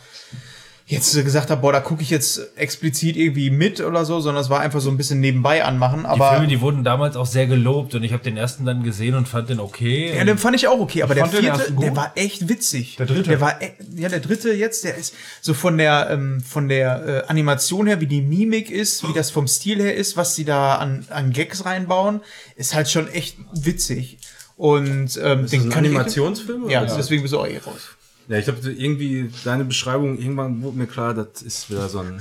[0.88, 4.50] jetzt gesagt habe, boah, da gucke ich jetzt explizit irgendwie mit oder so, sondern es
[4.50, 6.02] war einfach so ein bisschen nebenbei anmachen.
[6.02, 8.84] Die Aber Filme, die wurden damals auch sehr gelobt und ich habe den ersten dann
[8.84, 10.14] gesehen und fand den okay.
[10.16, 12.94] ja, den fand ich auch okay, aber der den vierte, der war echt witzig.
[12.96, 13.30] Der dritte?
[13.30, 17.24] Der war, e- ja, der dritte jetzt, der ist so von der, ähm, von der
[17.24, 20.44] äh, Animation her, wie die Mimik ist, wie das vom Stil her ist, was sie
[20.44, 22.20] da an, an Gags reinbauen,
[22.54, 24.18] ist halt schon echt witzig.
[24.56, 26.70] Und ähm, Ist das ein Animationsfilm?
[26.70, 26.96] Ja, oder?
[26.96, 27.95] deswegen bist du auch eh raus.
[28.28, 32.20] Ja, ich habe irgendwie deine Beschreibung, irgendwann wurde mir klar, das ist wieder so ein.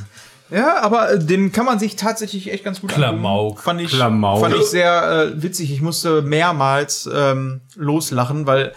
[0.51, 3.51] Ja, aber äh, den kann man sich tatsächlich echt ganz gut Klamauk.
[3.51, 3.61] angucken.
[3.63, 4.41] Fand ich, Klamauk.
[4.41, 5.71] Fand ich sehr äh, witzig.
[5.71, 8.73] Ich musste mehrmals ähm, loslachen, weil,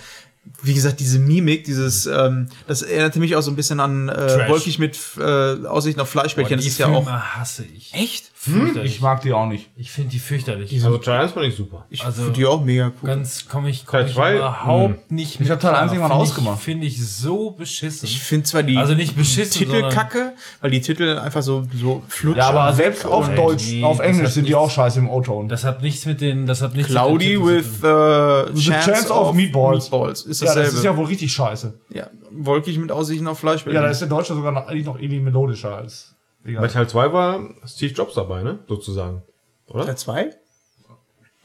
[0.63, 4.49] wie gesagt, diese Mimik, dieses, ähm, das erinnerte mich auch so ein bisschen an äh,
[4.49, 5.23] wolkig mit äh,
[5.67, 6.55] Aussicht auf Fleischbällchen.
[6.55, 7.09] Boah, das die ist ja Filme auch.
[7.09, 7.95] hasse ich.
[7.95, 8.31] Echt?
[8.35, 8.95] Fürchterlich.
[8.95, 9.69] Ich mag die auch nicht.
[9.77, 10.73] Ich finde die fürchterlich.
[10.73, 11.85] Also Giants fand ich super.
[11.91, 13.09] Ich Also- finde die auch mega cool.
[13.09, 14.37] Ganz komme ich, komm Teil ich zwei?
[14.37, 15.83] überhaupt nicht Ich hab Teil klar.
[15.83, 16.61] eins irgendwann Finde ich- ausgemacht.
[16.63, 18.07] Finde ich so beschissen.
[18.09, 22.03] Ich finde zwar die Also nicht beschissen, Titel kacke, weil die Titel einfach so, so
[22.09, 22.39] flutschen.
[22.39, 25.11] Ja, aber selbst auf Deutsch, nee, auf das Englisch sind die nichts- auch scheiße im
[25.11, 25.49] O-Ton.
[25.49, 29.13] das hat nichts mit den, das hat nichts Cloudy mit den with äh, The Chance
[29.13, 29.91] of Meatballs.
[29.91, 30.23] Meatballs.
[30.23, 30.69] Ist Ja, dasselbe.
[30.71, 31.79] das ist ja wohl richtig scheiße.
[31.91, 33.81] ja, wolkig mit Aussichten auf Fleischbällchen.
[33.81, 36.15] Ja, da ist der Deutsche sogar noch, eigentlich noch irgendwie melodischer als.
[36.45, 36.69] Bei Egal.
[36.69, 38.59] Teil 2 war Steve Jobs dabei, ne?
[38.69, 39.23] Sozusagen.
[39.67, 39.85] Oder?
[39.87, 40.31] Teil 2?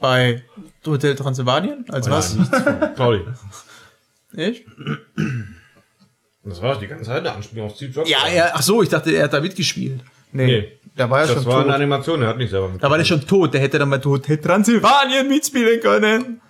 [0.00, 0.42] Bei
[0.86, 1.84] Hotel Transylvanien?
[1.88, 2.36] Als was?
[2.94, 3.22] Claudi.
[4.36, 4.64] Echt?
[6.44, 8.10] Das war die ganze Zeit eine Anspielung auf Steve Jobs.
[8.10, 10.00] Ja, ja, ach so, ich dachte, er hat da mitgespielt.
[10.32, 10.78] Nee, Nee.
[10.96, 11.74] da war er Das schon war eine tot.
[11.74, 12.82] Animation, er hat nicht selber mit.
[12.82, 16.40] Da war der schon tot, der hätte dann bei Hotel Transylvanien mitspielen können.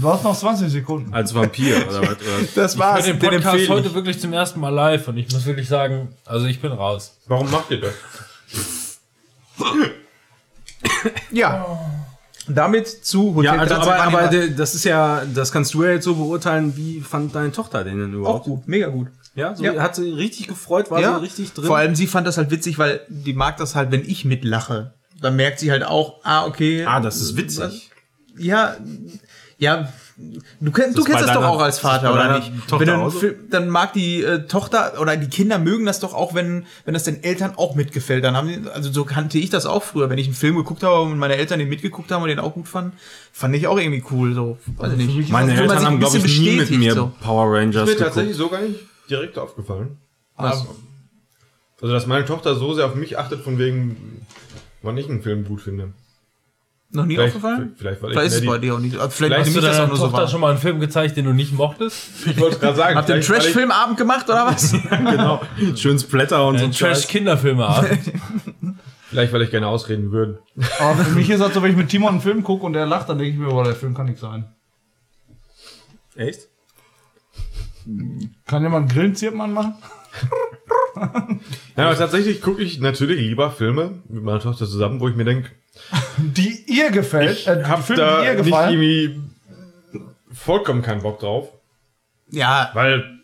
[0.00, 1.12] Du hast noch 20 Sekunden.
[1.12, 2.08] Als Vampir oder was?
[2.10, 2.16] Oder?
[2.54, 3.94] Das Ich war's, höre den den Podcast empfehle heute ich.
[3.94, 7.16] wirklich zum ersten Mal live und ich muss wirklich sagen, also ich bin raus.
[7.26, 7.94] Warum macht ihr das?
[11.30, 11.78] Ja.
[12.46, 16.04] Damit zu Hotel Ja, also, aber, aber das ist ja, das kannst du ja jetzt
[16.04, 18.44] so beurteilen, wie fand deine Tochter den denn auch überhaupt?
[18.44, 19.08] gut, mega gut.
[19.34, 19.82] Ja, so, Ja.
[19.82, 21.64] hat sie richtig gefreut, war ja, so richtig drin.
[21.66, 24.94] Vor allem sie fand das halt witzig, weil die mag das halt, wenn ich mitlache.
[25.20, 26.84] Dann merkt sie halt auch, ah, okay.
[26.86, 27.90] ah, das ist witzig.
[28.38, 28.76] Ja,
[29.58, 29.92] ja.
[30.60, 32.52] Du, kennst, du das kennst das doch auch als das Vater, oder nicht?
[32.66, 33.20] Tochter wenn auch so?
[33.20, 36.94] Film, dann mag die äh, Tochter oder die Kinder mögen das doch auch, wenn, wenn
[36.94, 38.24] das den Eltern auch mitgefällt.
[38.24, 40.82] Dann haben die, also so kannte ich das auch früher, wenn ich einen Film geguckt
[40.82, 42.96] habe und meine Eltern den mitgeguckt haben und den auch gut fanden,
[43.32, 44.34] fand ich auch irgendwie cool.
[44.34, 45.30] So, weiß ich nicht.
[45.30, 47.12] Meine man Eltern haben, glaube ich, nie mit mir so.
[47.20, 48.00] Power Rangers Ist mir geguckt.
[48.00, 49.98] tatsächlich so gar nicht direkt aufgefallen.
[50.36, 50.66] Was?
[51.80, 54.26] Also, dass meine Tochter so sehr auf mich achtet, von wegen,
[54.82, 55.92] wann ich einen Film gut finde.
[56.90, 57.74] Noch nie Vielleicht, aufgefallen?
[57.76, 58.94] vielleicht weil Vielleicht ist ich es mehr bei die, dir auch nicht.
[58.94, 60.28] Vielleicht, Vielleicht hast ich du das auch deiner nur so Tochter wahr.
[60.28, 62.26] schon mal einen Film gezeigt, den du nicht mochtest?
[62.26, 62.96] Ich wollte gerade sagen.
[62.96, 64.72] Habt ihr einen vielleicht, Trash-Filmabend gemacht oder was?
[64.90, 65.42] genau.
[65.76, 67.00] Schön Splatter und so ein Scheiß.
[67.02, 67.84] Trash-Kinderfilme ab.
[69.10, 70.42] Vielleicht, weil ich gerne ausreden würde.
[70.80, 72.84] Aber für mich ist das so, wenn ich mit Timon einen Film gucke und er
[72.86, 74.46] lacht, dann denke ich mir, boah, der Film kann nicht sein.
[76.14, 76.48] Echt?
[78.46, 79.74] Kann jemand Grillenzirpen anmachen?
[81.76, 85.24] Ja, aber tatsächlich gucke ich natürlich lieber Filme mit meiner Tochter zusammen, wo ich mir
[85.24, 85.50] denke,
[86.18, 88.72] Die ihr gefällt, äh, die hab Filme, da die ihr nicht gefallen.
[88.72, 89.20] irgendwie
[90.32, 91.48] vollkommen keinen Bock drauf.
[92.30, 93.18] Ja, Weil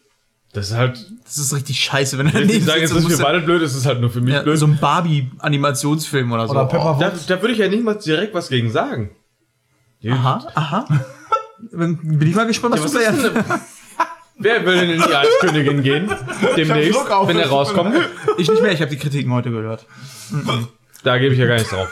[0.52, 3.22] das ist halt, das ist richtig scheiße, wenn er ich daneben sage, und ist für
[3.22, 4.56] beide blöd, es ist halt nur für mich ja, blöd.
[4.56, 6.54] so ein Barbie-Animationsfilm oder so.
[6.54, 9.10] Oder Pepper da, da würde ich ja nicht mal direkt was gegen sagen.
[10.08, 10.86] Aha, aha.
[11.72, 13.60] Bin ich mal gespannt, was, Was du da
[14.38, 16.10] wer will denn in die Eiskönigin gehen?
[16.56, 17.94] Demnächst, auf, wenn er rauskommt.
[18.38, 19.86] Ich nicht mehr, ich habe die Kritiken heute gehört.
[21.02, 21.88] Da gebe ich ja gar nichts drauf.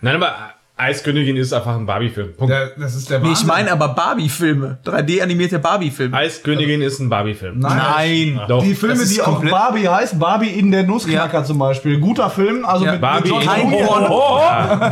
[0.00, 0.34] Nein, aber
[0.78, 2.34] Eiskönigin ist einfach ein Barbie-Film.
[2.36, 2.52] Punkt.
[2.52, 4.76] Der, das ist der Nee, ich meine aber Barbie-Filme.
[4.84, 6.14] 3D-animierte Barbie-Filme.
[6.14, 7.60] Eiskönigin ist ein Barbie-Film.
[7.60, 8.38] Nein.
[8.46, 8.62] Doch.
[8.62, 11.98] Die Filme, die auch Barbie heißen, Barbie in der Nussknacker zum Beispiel.
[11.98, 13.86] Guter Film, also Ja, mit, Barbie mit in- George Kein Clooney.
[13.86, 14.38] Porno.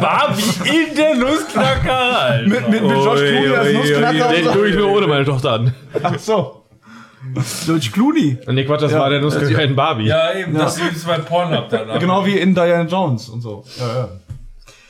[0.01, 2.41] Barbie in der Nussknacker.
[2.47, 4.29] Mit, mit, mit George Clooney als Nussknacker.
[4.33, 5.75] Den tue ich mir ohne meine Tochter an.
[6.03, 6.63] Ach so.
[7.67, 8.39] George Clooney.
[8.47, 10.07] Nee, Quatsch, das war der Nussknacker in Barbie.
[10.07, 11.99] Ja, eben, das ist bei Pornhub dann.
[11.99, 13.65] Genau wie in Diana Jones und so.
[13.79, 14.09] Ja, ja.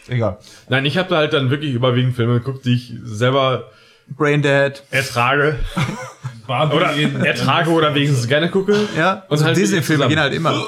[0.08, 0.38] Egal.
[0.68, 3.70] Nein, ich habe da halt dann wirklich überwiegend Filme geguckt, die ich selber
[4.08, 4.82] Braindead.
[4.90, 5.58] ertrage.
[6.46, 6.92] Oder
[7.24, 8.76] ertrage oder wenigstens gerne gucke.
[8.98, 10.66] Ja, Und und halt Disney-Filme gehen halt immer.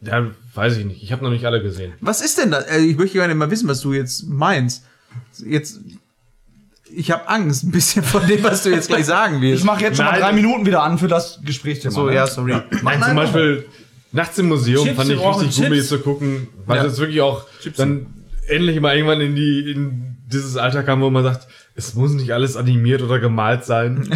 [0.00, 1.04] Ja, weiß ich nicht.
[1.04, 1.92] Ich habe noch nicht alle gesehen.
[2.00, 2.66] Was ist denn das?
[2.66, 4.84] Äh, Ich möchte gerne mal wissen, was du jetzt meinst.
[5.46, 5.78] Jetzt.
[6.90, 9.60] Ich habe Angst ein bisschen von dem, was du jetzt gleich sagen wirst.
[9.60, 11.94] Ich mache jetzt schon mal drei Minuten wieder an für das Gesprächsthema.
[11.94, 12.14] so, ne?
[12.14, 12.56] ja, sorry.
[12.82, 13.66] Nein, zum Beispiel
[14.10, 15.88] Nachts im Museum Chips, fand ich richtig gut, mir Chips.
[15.88, 16.82] zu gucken, weil Ja.
[16.84, 17.44] das wirklich auch
[17.76, 18.06] dann
[18.48, 22.32] endlich mal irgendwann in die in dieses Alter kam, wo man sagt, es muss nicht
[22.32, 24.08] alles animiert oder gemalt sein.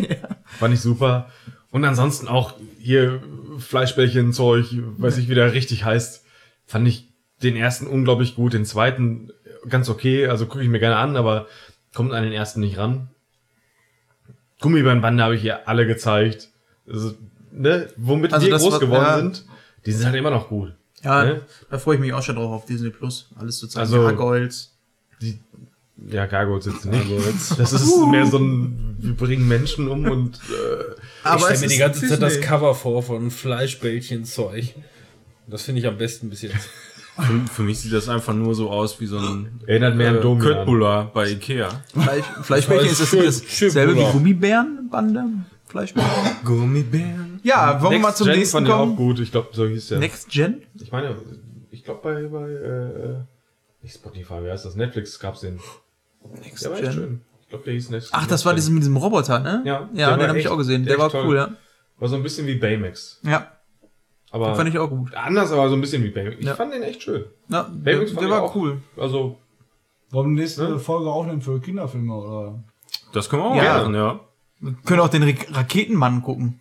[0.46, 1.30] Fand ich super.
[1.70, 3.20] Und ansonsten auch hier
[3.58, 4.66] Fleischbällchen Zeug,
[4.98, 6.24] weiß ich, wie der richtig heißt,
[6.66, 7.08] fand ich
[7.42, 9.30] den ersten unglaublich gut, den zweiten
[9.68, 11.46] ganz okay, also gucke ich mir gerne an, aber
[11.94, 13.08] kommt an den ersten nicht ran.
[14.60, 16.48] Gummibärenbande habe ich hier alle gezeigt.
[16.88, 17.14] Also,
[17.52, 19.16] ne, womit Also wir groß war- geworden ja.
[19.18, 19.44] sind,
[19.86, 20.74] die sind halt immer noch gut.
[21.04, 21.42] Ja, Ne?
[21.70, 23.28] da freue ich mich auch schon drauf auf Disney Plus.
[23.38, 23.80] Alles zu zeigen.
[23.82, 24.70] Also- Gargoyles.
[26.10, 27.04] Ja, Gargoyles jetzt nicht.
[27.58, 31.68] Das ist mehr so ein, wir bringen Menschen um und äh, Aber ich stelle mir
[31.68, 32.46] die ganze Zeit das Disney.
[32.46, 34.74] Cover vor von Fleischbällchen-Zeug.
[35.46, 36.68] Das finde ich am besten bis jetzt.
[37.16, 40.16] Für, für mich sieht das einfach nur so aus wie so ein erinnert mehr an
[40.16, 40.42] äh, Domian.
[40.56, 41.68] Köttbullar bei Ikea.
[41.92, 44.12] Fleisch, Fleischbällchen ist das schön dasselbe wie Bruder.
[45.74, 45.94] Gummibärenbande?
[45.94, 46.44] Fleischbällchen?
[46.44, 47.40] Gummibären.
[47.42, 48.96] Ja, wollen wir mal Next zum Gen nächsten fand ich auch kommen?
[48.96, 49.18] gut.
[49.20, 49.98] Ich glaube, so hieß der.
[49.98, 50.62] Next Gen?
[50.80, 51.16] Ich meine,
[51.70, 53.16] ich glaube bei, bei äh,
[53.82, 54.76] nicht Spotify, wie heißt das?
[54.76, 55.60] Netflix gab's den.
[56.42, 57.20] Next Der war echt schön.
[57.42, 59.62] Ich glaube, der hieß Next Ach, das war Next dieses mit diesem Roboter, ne?
[59.66, 60.84] Ja, der ja den habe ich auch gesehen.
[60.86, 61.26] Der war toll.
[61.26, 61.50] cool, ja.
[61.98, 63.20] War so ein bisschen wie Baymax.
[63.22, 63.52] Ja,
[64.30, 65.14] Aber fand ich auch gut.
[65.14, 66.36] anders, aber so ein bisschen wie Baymax.
[66.40, 66.54] Ich Ja.
[66.54, 67.24] fand den echt schön.
[67.48, 68.78] Ja, der, Baymax fand der ich war auch- cool.
[68.96, 69.38] Also,
[70.10, 72.62] Wollen wir nächste Folge aufnehmen für Kinderfilme oder?
[73.12, 73.78] Das können wir auch Ja.
[73.78, 74.20] machen, ja.
[74.64, 76.60] Wir können auch den Ra Raketenmann gucken.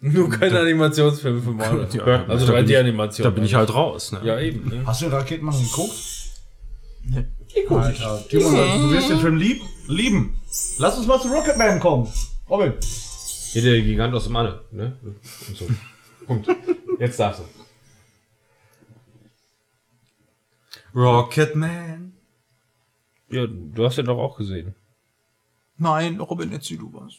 [0.00, 1.88] Nur keine Animationsfilme für Marvel.
[1.94, 3.22] Ja, also da bin ich- 3D-Animation.
[3.24, 4.10] Da bin ich halt raus.
[4.10, 4.20] Ne?
[4.24, 4.68] Ja, eben.
[4.68, 4.82] Ne?
[4.84, 5.94] Hast du den Raketenmann geguckt?
[7.04, 7.24] Nee.
[7.68, 10.40] Alter, Timon, du wirst den Film lieb, lieben.
[10.78, 12.08] Lass uns mal zu Rocketman kommen.
[12.50, 12.72] Robin.
[13.52, 14.96] hier der Gigant aus dem Anne, ne?
[15.02, 15.68] Und so.
[16.26, 16.48] Punkt.
[16.98, 17.42] Jetzt darfst
[20.94, 20.98] du.
[20.98, 22.12] Rocketman.
[23.30, 24.74] Ja, du hast den doch auch gesehen.
[25.78, 27.14] Nein, Robin, erzähl du was.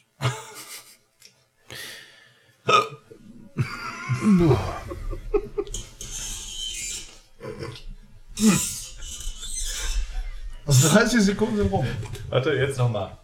[10.65, 11.85] Also 30 Sekunden sind rum.
[12.29, 13.17] Warte, jetzt nochmal.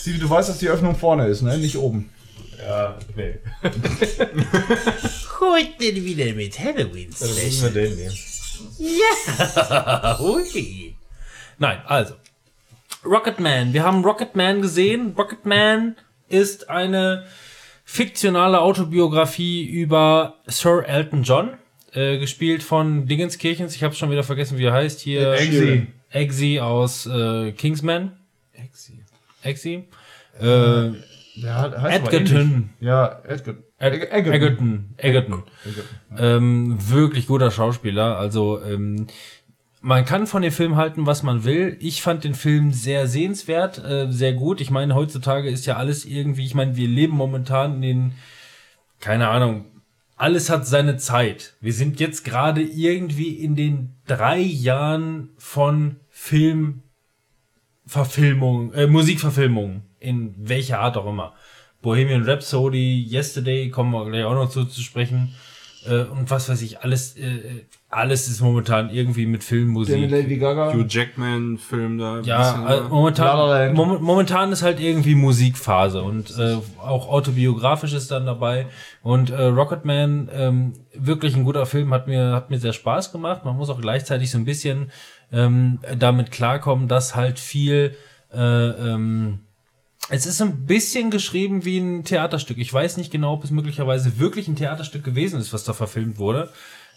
[0.00, 1.56] Stevie, du weißt, dass die Öffnung vorne ist, ne?
[1.58, 2.10] Nicht oben.
[2.58, 3.38] Ja, nee.
[5.40, 8.12] Heute wieder mit Halloween Dann müssen wir den nehmen.
[10.18, 10.81] Hui.
[11.58, 12.14] Nein, also.
[13.04, 13.72] Rocketman.
[13.72, 15.14] Wir haben Rocketman gesehen.
[15.16, 15.96] Rocketman
[16.28, 17.24] ist eine
[17.84, 21.54] fiktionale Autobiografie über Sir Elton John,
[21.92, 23.74] äh, gespielt von Dingenskirchens.
[23.74, 25.00] Ich habe schon wieder vergessen, wie er heißt.
[25.00, 25.86] Hier Eggsy.
[26.10, 28.12] Eggsy aus äh, Kingsman.
[28.52, 29.02] Eggsy.
[29.42, 29.84] Eggsy.
[30.38, 30.92] Äh,
[31.42, 32.12] Der hat, heißt.
[32.12, 32.70] Edgerton.
[32.80, 33.64] Ja, Edgerton.
[33.78, 34.32] Ed Egerton.
[34.32, 34.84] Egerton.
[34.96, 35.42] Egerton.
[36.16, 38.16] Ähm, wirklich guter Schauspieler.
[38.16, 39.08] Also ähm,
[39.82, 41.76] man kann von dem Film halten, was man will.
[41.80, 44.60] Ich fand den Film sehr sehenswert, äh, sehr gut.
[44.60, 48.12] Ich meine, heutzutage ist ja alles irgendwie, ich meine, wir leben momentan in den,
[49.00, 49.64] keine Ahnung,
[50.16, 51.54] alles hat seine Zeit.
[51.60, 60.78] Wir sind jetzt gerade irgendwie in den drei Jahren von Filmverfilmung, äh, Musikverfilmung, in welcher
[60.78, 61.34] Art auch immer.
[61.80, 65.34] Bohemian Rhapsody, Yesterday, kommen wir gleich auch noch zu, zu sprechen.
[65.84, 70.10] Äh, und was weiß ich, alles, äh, alles ist momentan irgendwie mit Filmmusik.
[70.10, 70.72] Lady Gaga.
[70.72, 72.20] Hugh Jackman Film da.
[72.20, 78.66] Ja, La momentan, momentan ist halt irgendwie Musikphase und äh, auch autobiografisch ist dann dabei.
[79.02, 83.44] Und äh, Rocketman, ähm, wirklich ein guter Film, hat mir, hat mir sehr Spaß gemacht.
[83.44, 84.90] Man muss auch gleichzeitig so ein bisschen
[85.30, 87.94] ähm, damit klarkommen, dass halt viel
[88.32, 89.40] äh, ähm,
[90.08, 92.58] es ist ein bisschen geschrieben wie ein Theaterstück.
[92.58, 96.18] Ich weiß nicht genau, ob es möglicherweise wirklich ein Theaterstück gewesen ist, was da verfilmt
[96.18, 96.50] wurde.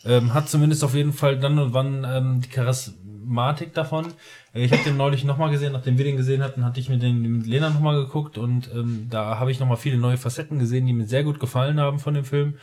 [0.05, 4.13] Ähm, hat zumindest auf jeden Fall dann und wann ähm, die Charismatik davon.
[4.53, 6.97] Äh, Ich habe den neulich nochmal gesehen, nachdem wir den gesehen hatten, hatte ich mir
[6.99, 10.85] den mit Lena nochmal geguckt und ähm, da habe ich nochmal viele neue Facetten gesehen,
[10.85, 12.55] die mir sehr gut gefallen haben von dem Film.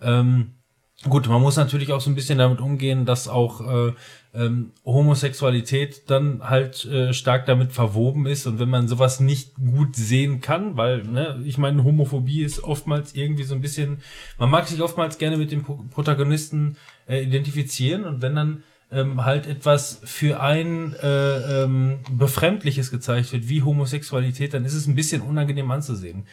[0.00, 0.54] Ähm,
[1.04, 3.92] Gut, man muss natürlich auch so ein bisschen damit umgehen, dass auch äh,
[4.34, 9.94] ähm, Homosexualität dann halt äh, stark damit verwoben ist und wenn man sowas nicht gut
[9.94, 13.98] sehen kann, weil, ne, ich meine, Homophobie ist oftmals irgendwie so ein bisschen,
[14.38, 16.76] man mag sich oftmals gerne mit dem Pro Protagonisten
[17.08, 23.48] äh, identifizieren und wenn dann ähm, halt etwas für ein äh, ähm, Befremdliches gezeigt wird,
[23.48, 26.26] wie Homosexualität, dann ist es ein bisschen unangenehm anzusehen.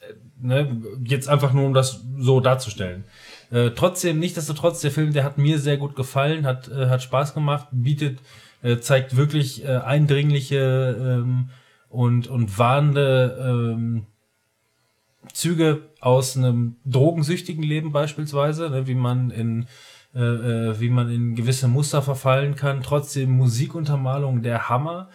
[0.00, 3.04] Äh, ne, jetzt einfach nur, um das so darzustellen.
[3.50, 7.34] Äh, trotzdem, nichtsdestotrotz, der Film, der hat mir sehr gut gefallen, hat, äh, hat Spaß
[7.34, 8.20] gemacht, bietet,
[8.62, 11.50] äh, zeigt wirklich äh, eindringliche ähm,
[11.88, 14.06] und, und warnende ähm,
[15.32, 19.66] Züge aus einem drogensüchtigen Leben beispielsweise, ne, wie man in
[20.16, 20.20] äh,
[20.70, 22.82] äh, wie man in gewisse Muster verfallen kann.
[22.82, 25.10] Trotzdem Musikuntermalung der Hammer.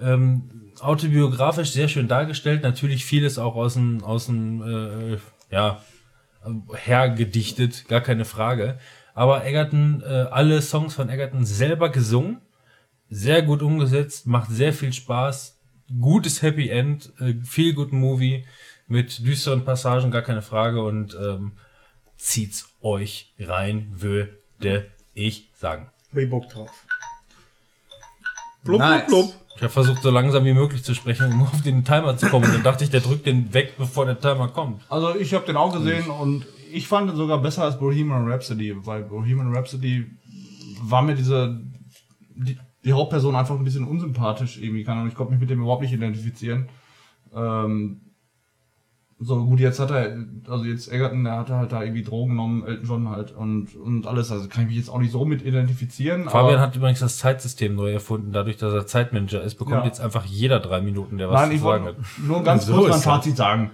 [0.00, 2.62] Ähm, autobiografisch sehr schön dargestellt.
[2.62, 5.18] Natürlich vieles auch aus dem aus dem äh,
[5.50, 5.82] ja
[6.74, 8.78] hergedichtet, gar keine Frage.
[9.14, 12.40] Aber Egerton, äh, alle Songs von Egerton selber gesungen,
[13.08, 15.58] sehr gut umgesetzt, macht sehr viel Spaß,
[16.00, 18.44] gutes Happy End, äh, viel gut Movie
[18.88, 21.52] mit düsteren Passagen, gar keine Frage und ähm,
[22.16, 24.36] zieht's euch rein, würde
[25.14, 25.90] ich sagen.
[26.10, 26.70] Hab ich Bock drauf.
[28.64, 29.06] Blub, Nice.
[29.06, 29.45] blub, blub.
[29.56, 32.50] Ich habe versucht, so langsam wie möglich zu sprechen, um auf den Timer zu kommen.
[32.52, 34.82] Dann dachte ich, der drückt den weg, bevor der Timer kommt.
[34.90, 38.74] Also ich habe den auch gesehen und ich fand ihn sogar besser als Bohemian Rhapsody,
[38.84, 40.06] weil Bohemian Rhapsody
[40.82, 41.60] war mir diese
[42.34, 45.82] die, die Hauptperson einfach ein bisschen unsympathisch irgendwie, Ahnung, ich konnte mich mit dem überhaupt
[45.82, 46.68] nicht identifizieren.
[47.34, 48.02] Ähm,
[49.18, 50.14] so gut, jetzt hat er,
[50.46, 54.06] also jetzt Egerton, der hatte halt da irgendwie Drogen genommen, Elton John halt und, und
[54.06, 56.24] alles, also kann ich mich jetzt auch nicht so mit identifizieren.
[56.28, 58.32] Fabian aber, hat übrigens das Zeitsystem neu erfunden.
[58.32, 59.84] Dadurch, dass er Zeitmanager ist, bekommt Ja.
[59.86, 62.06] jetzt einfach jeder drei Minuten, der was Nein, zu ich sagen wollte hat.
[62.26, 63.00] nur ganz So kurz mein.
[63.00, 63.70] Fazit sagen.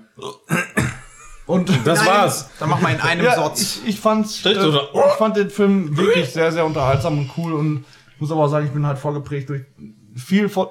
[1.47, 2.49] Und Das war's.
[2.61, 3.81] Dann mach mal in einem Ja, Satz.
[3.83, 7.85] ich, ich, fand's, äh, ich fand den Film wirklich sehr, sehr unterhaltsam und cool und
[8.21, 9.63] muss aber auch sagen, ich bin halt vorgeprägt durch
[10.15, 10.69] viel von,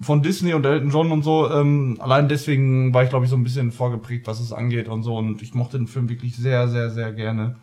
[0.00, 1.50] von Disney und Elton John und so.
[1.50, 5.02] Ähm, allein deswegen war ich, glaube ich, so ein bisschen vorgeprägt, was es angeht und
[5.02, 5.16] so.
[5.16, 7.56] Und ich mochte den Film wirklich sehr, sehr, sehr gerne.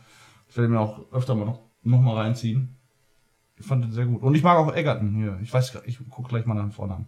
[0.48, 2.76] Ich werde mir auch öfter mal noch, noch mal reinziehen.
[3.58, 4.22] Ich fand den sehr gut.
[4.24, 5.40] Und ich mag auch Egerton hier.
[5.44, 7.08] Ich weiß, gar- ich guck gleich mal nach vorne an.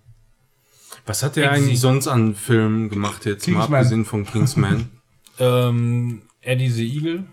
[1.05, 1.63] Was hat der Exi.
[1.63, 3.47] eigentlich sonst an Filmen gemacht jetzt?
[3.47, 3.79] Mal Kingsman.
[3.79, 4.89] abgesehen von Kingsman.
[5.39, 7.23] Ähm, Eddie the Eagle.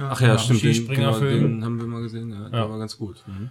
[0.00, 0.62] Ach ja, stimmt.
[0.62, 2.30] Den, genau, den haben wir mal gesehen.
[2.30, 2.70] Ja, der Ja.
[2.70, 3.24] war ganz gut.
[3.26, 3.50] Mhm.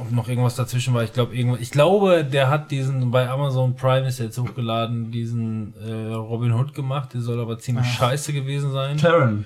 [0.00, 1.02] Ob noch irgendwas dazwischen war.
[1.04, 1.60] Ich glaube, irgendwas.
[1.60, 6.74] Ich glaube, der hat diesen bei Amazon Prime ist jetzt hochgeladen, diesen äh, Robin Hood
[6.74, 7.14] gemacht.
[7.14, 8.96] Der soll aber ziemlich scheiße gewesen sein.
[8.98, 9.44] Taron.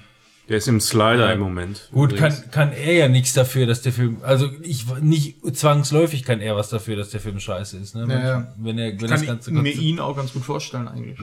[0.49, 1.33] Der ist im Slider Ja.
[1.33, 1.89] im Moment.
[1.93, 2.43] Gut, übrigens.
[2.43, 6.57] kann, kann er ja nichts dafür, dass der Film, also ich nicht zwangsläufig kann er
[6.57, 7.95] was dafür, dass der Film scheiße ist.
[7.95, 8.07] Ne?
[8.09, 8.53] Ja, ja.
[8.57, 11.19] Wenn er, wenn Kann das ich ganze mir ihn auch ganz gut vorstellen eigentlich.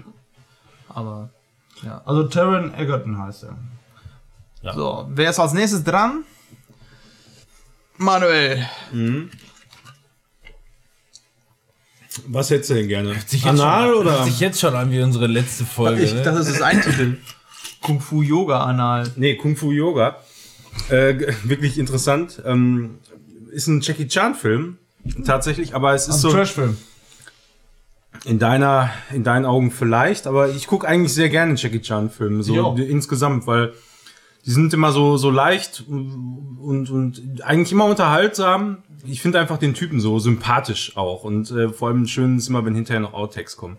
[0.88, 1.30] Aber
[1.84, 2.01] ja.
[2.05, 3.57] Also Taron Egerton heißt er.
[4.61, 4.73] Ja.
[4.73, 6.23] So, wer ist als nächstes dran?
[8.00, 8.66] Manuel.
[12.28, 13.16] Was hättest du denn gerne?
[13.43, 14.12] Anal schon, oder?
[14.12, 16.02] Hört sich jetzt schon an wie unsere letzte Folge.
[16.02, 16.22] Ich ne?
[16.24, 17.18] dachte, das ist ein Titel.
[17.82, 19.12] Kung Fu Yoga Anal.
[19.18, 20.18] Nee, Kung Fu Yoga.
[20.89, 22.41] Äh, wirklich interessant.
[22.45, 23.00] Ähm,
[23.52, 24.78] ist ein Jackie Chan Film.
[25.26, 26.78] Tatsächlich, aber es ist Ein so Trashfilm.
[28.24, 32.43] in deiner, in deinen Augen vielleicht, aber ich gucke eigentlich sehr gerne Jackie Chan Filme,
[32.43, 33.74] so insgesamt, weil
[34.50, 38.80] die sind immer so, so leicht und, und eigentlich immer unterhaltsam.
[39.06, 42.66] Ich finde einfach den Typen so sympathisch auch und äh, vor allem schön ist immer,
[42.66, 43.78] wenn hinterher noch Outtakes kommen.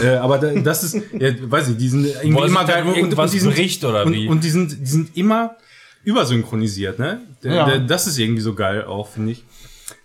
[0.00, 2.94] äh, aber da, das ist, ja, weiß ich, die sind irgendwie er immer geil und-
[2.96, 4.28] irgendwas und die sind, bricht oder und, wie?
[4.28, 5.56] Und die sind, die sind immer
[6.04, 7.20] übersynchronisiert, ne?
[7.42, 7.66] Der, Ja.
[7.66, 9.44] der, das ist irgendwie so geil auch, finde ich.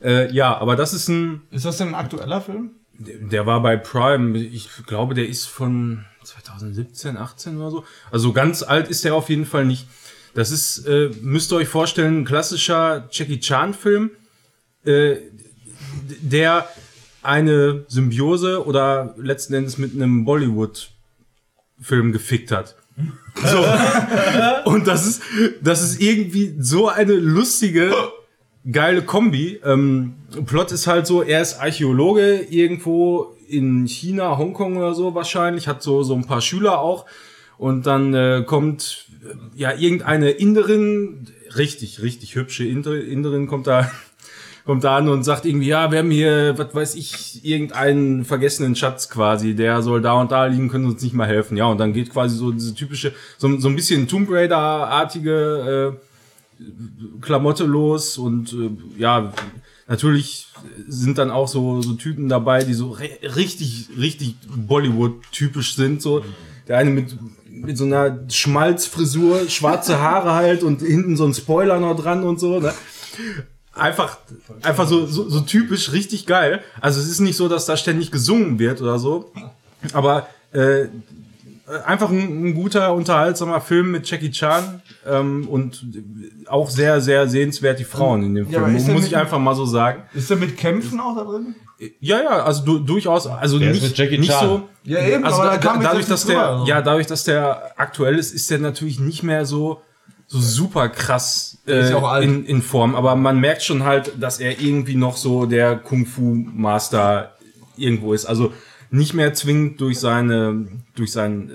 [0.03, 2.71] Äh, ja, aber das ist ein, Ist das denn ein aktueller Film?
[2.97, 7.85] der, der war bei Prime, ich glaube, der ist von 2017, 18 oder so.
[8.11, 9.87] Also ganz alt ist der auf jeden Fall nicht.
[10.33, 14.11] Das ist, äh, müsst ihr euch vorstellen, ein klassischer Jackie Chan-Film,
[14.85, 15.17] äh,
[16.21, 16.67] der
[17.21, 22.75] eine Symbiose oder letzten Endes mit einem Bollywood-Film gefickt hat.
[23.35, 23.65] So.
[24.69, 25.21] Und das ist,
[25.61, 27.93] das ist irgendwie so eine lustige,
[28.69, 29.59] geile Kombi.
[29.63, 30.15] Ähm,
[30.45, 35.83] Plot ist halt so, er ist Archäologe irgendwo in China, Hongkong oder so wahrscheinlich, hat
[35.83, 37.05] so, so ein paar Schüler auch.
[37.57, 39.07] Und dann äh, kommt
[39.55, 43.89] ja irgendeine Inderin, richtig, richtig hübsche Inder- Inderin kommt da,
[44.65, 48.75] kommt da an und sagt irgendwie, ja, wir haben hier, was weiß ich, irgendeinen vergessenen
[48.75, 51.55] Schatz quasi, der soll da und da liegen, können uns nicht mal helfen.
[51.57, 55.97] Ja, und dann geht quasi so diese typische, so, so ein bisschen Tomb Raider-artige
[56.59, 56.63] äh,
[57.21, 59.33] Klamotte los und äh, ja,
[59.93, 60.47] natürlich
[60.87, 62.97] sind dann auch so, so Typen dabei, die so
[63.35, 66.01] richtig, richtig Bollywood-typisch sind.
[66.01, 66.25] So
[66.67, 67.15] der eine mit,
[67.47, 72.39] mit so einer Schmalzfrisur, schwarze Haare halt und hinten so ein Spoiler noch dran und
[72.39, 72.59] so.
[72.59, 72.73] Ne?
[73.73, 74.17] Einfach,
[74.63, 76.63] einfach so, so, so typisch, richtig geil.
[76.81, 79.31] Also es ist nicht so, dass da ständig gesungen wird oder so.
[79.93, 80.85] Aber äh,
[81.85, 85.85] einfach ein, ein guter, unterhaltsamer Film mit Jackie Chan ähm, und
[86.47, 89.55] auch sehr, sehr sehenswert die Frauen in dem Ja, Film, muss mit- ich einfach mal
[89.55, 90.03] so sagen.
[90.13, 91.55] Ist der mit Kämpfen auch da drin?
[91.99, 94.47] Ja, ja, also du, durchaus, also Der ist nicht, mit Jackie nicht Chan.
[94.47, 94.69] so.
[94.83, 96.65] Ja, eben, also aber da, da dadurch, dass nicht der, drüber, also.
[96.69, 99.81] ja, dadurch, dass der aktuell ist, ist der natürlich nicht mehr so
[100.25, 101.91] so super krass äh,
[102.23, 106.05] in, in Form, aber man merkt schon halt, dass er irgendwie noch so der Kung
[106.05, 107.33] Fu Master
[107.75, 108.25] irgendwo ist.
[108.25, 108.53] Also
[108.93, 111.49] nicht mehr zwingend durch seine durch sein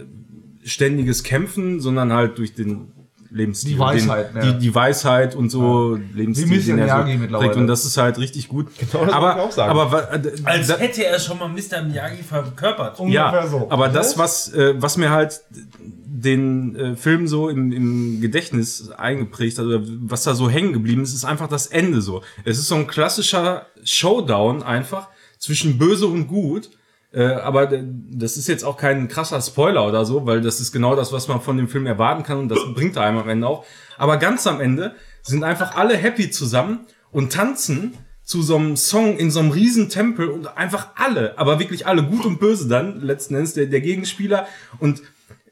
[0.65, 2.93] äh, ständiges Kämpfen, sondern halt durch den
[3.31, 4.53] Lebensstil, Die Weisheit, den, ja.
[4.53, 6.63] die, die Weisheit und so Lebensstil, Wie Mr.
[6.65, 7.49] den er Miyagi so mittlerweile.
[7.51, 7.61] trägt.
[7.61, 8.69] Und das ist halt richtig gut.
[8.79, 9.71] Genau das aber, wollte ich auch sagen.
[9.79, 11.83] aber äh, Als da- hätte er schon mal Mr.
[11.83, 12.99] Miyagi verkörpert.
[13.09, 13.67] ja, Ungefähr so.
[13.71, 15.43] aber das, was, äh, was mir halt
[15.81, 21.03] den äh, Film so im, im Gedächtnis eingeprägt hat, oder was da so hängen geblieben
[21.03, 22.23] ist, ist einfach das Ende so.
[22.45, 25.09] Es ist so ein klassischer Showdown einfach
[25.39, 26.71] zwischen Böse und Gut.
[27.13, 30.95] Äh, aber das ist jetzt auch kein krasser Spoiler oder so, weil das ist genau
[30.95, 33.47] das, was man von dem Film erwarten kann und das bringt er einem am Ende
[33.47, 33.65] auch.
[33.97, 36.81] Aber ganz am Ende sind einfach alle happy zusammen
[37.11, 37.95] und tanzen
[38.25, 42.03] zu so einem Song in so einem riesen Tempel und einfach alle, aber wirklich alle,
[42.03, 44.47] gut und böse dann, letzten Endes der, der Gegenspieler
[44.79, 45.03] und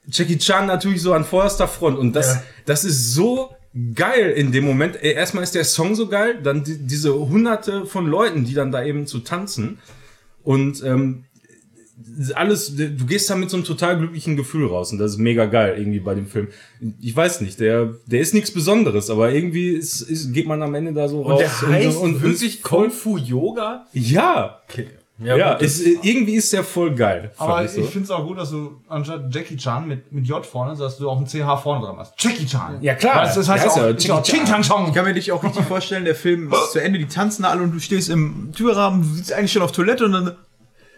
[0.09, 3.57] Jackie Chan natürlich so an vorderster Front und das, das ist so
[3.94, 5.02] geil in dem Moment.
[5.02, 8.84] Erstmal ist der Song so geil, dann die, diese hunderte von Leuten, die dann da
[8.84, 9.78] eben zu tanzen
[10.44, 11.24] und ähm,
[12.34, 15.47] alles, du gehst da mit so einem total glücklichen Gefühl raus und das ist mega
[15.47, 16.49] geil irgendwie bei dem Film.
[17.01, 20.74] Ich weiß nicht, der, der ist nichts Besonderes, aber irgendwie ist, ist, geht man am
[20.74, 21.32] Ende da so raus.
[21.32, 23.86] Und der heißt und, und, wirklich Kung Fu Yoga?
[23.92, 24.88] ja, Okay.
[25.18, 27.32] ja, gut, es, irgendwie ist der voll geil.
[27.38, 27.90] Aber ich ich so.
[27.90, 31.09] finde es auch gut, dass du anstatt Jackie Chan mit, mit J vorne, dass du
[31.09, 32.12] auch ein CH vorne dran hast.
[32.18, 32.82] Jackie Chan.
[32.82, 33.26] Ja, klar.
[33.26, 34.88] Du, das heißt heißt auch, ja ist ja auch Jackie Ching Chang Chong.
[34.88, 37.62] Ich kann mir dich auch richtig vorstellen, der Film ist zu Ende, die tanzen alle
[37.62, 40.36] und du stehst im Türrahmen, du sitzt eigentlich schon auf Toilette und dann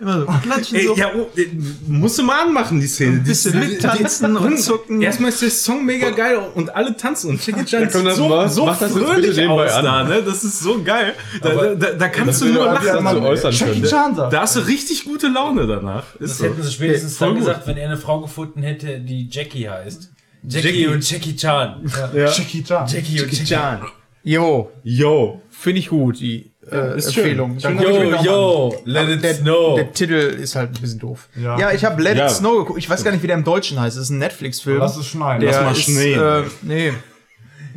[0.01, 0.97] immer so klatschen Ey, so.
[0.97, 1.47] ja, oh, äh,
[1.87, 3.17] musst du mal anmachen, die Szene.
[3.17, 5.03] Ein bisschen mittanzen die- und zucken.
[5.03, 8.65] Erstmal ist der Song mega geil und alle tanzen und Jackie Chan so, mach- so
[8.67, 9.85] mach das jetzt fröhlich nebenbei aus an.
[9.85, 10.23] da, ne?
[10.23, 11.15] Das ist so geil.
[11.43, 13.05] Da, da, da, da kannst du nur ja lachen.
[13.05, 13.85] dazu äußern Jackie können.
[13.85, 14.33] Chan sagt.
[14.33, 16.05] Da hast du richtig gute Laune danach.
[16.21, 16.45] Ist Das so.
[16.45, 17.47] hätten sie spätestens Voll dann gut.
[17.47, 20.11] gesagt, wenn er eine Frau gefunden hätte, die Jackie heißt.
[20.49, 20.87] Jackie, Jackie.
[20.87, 21.83] und Jackie Chan.
[22.15, 22.87] Jackie Chan.
[22.87, 23.81] Jackie und Jackie Chan.
[24.23, 25.41] Jo, Yo.
[25.51, 27.07] finde ich gut, die äh, ist.
[27.17, 27.59] Empfehlung.
[27.61, 27.91] Schön, Yo,
[28.23, 28.81] yo, an.
[28.85, 29.75] let it der, snow.
[29.77, 31.29] Der Titel ist halt ein bisschen doof.
[31.37, 31.73] Ja, Ja.
[31.73, 32.27] ich habe Let Ja.
[32.27, 32.79] It Snow geguckt.
[32.79, 33.97] Ich weiß gar nicht, wie der im Deutschen heißt.
[33.97, 34.79] Das ist ein Netflix-Film.
[34.79, 35.41] Lass es schneien.
[35.41, 36.21] Der Lass mal ist, schneien.
[36.21, 36.93] Äh, nee.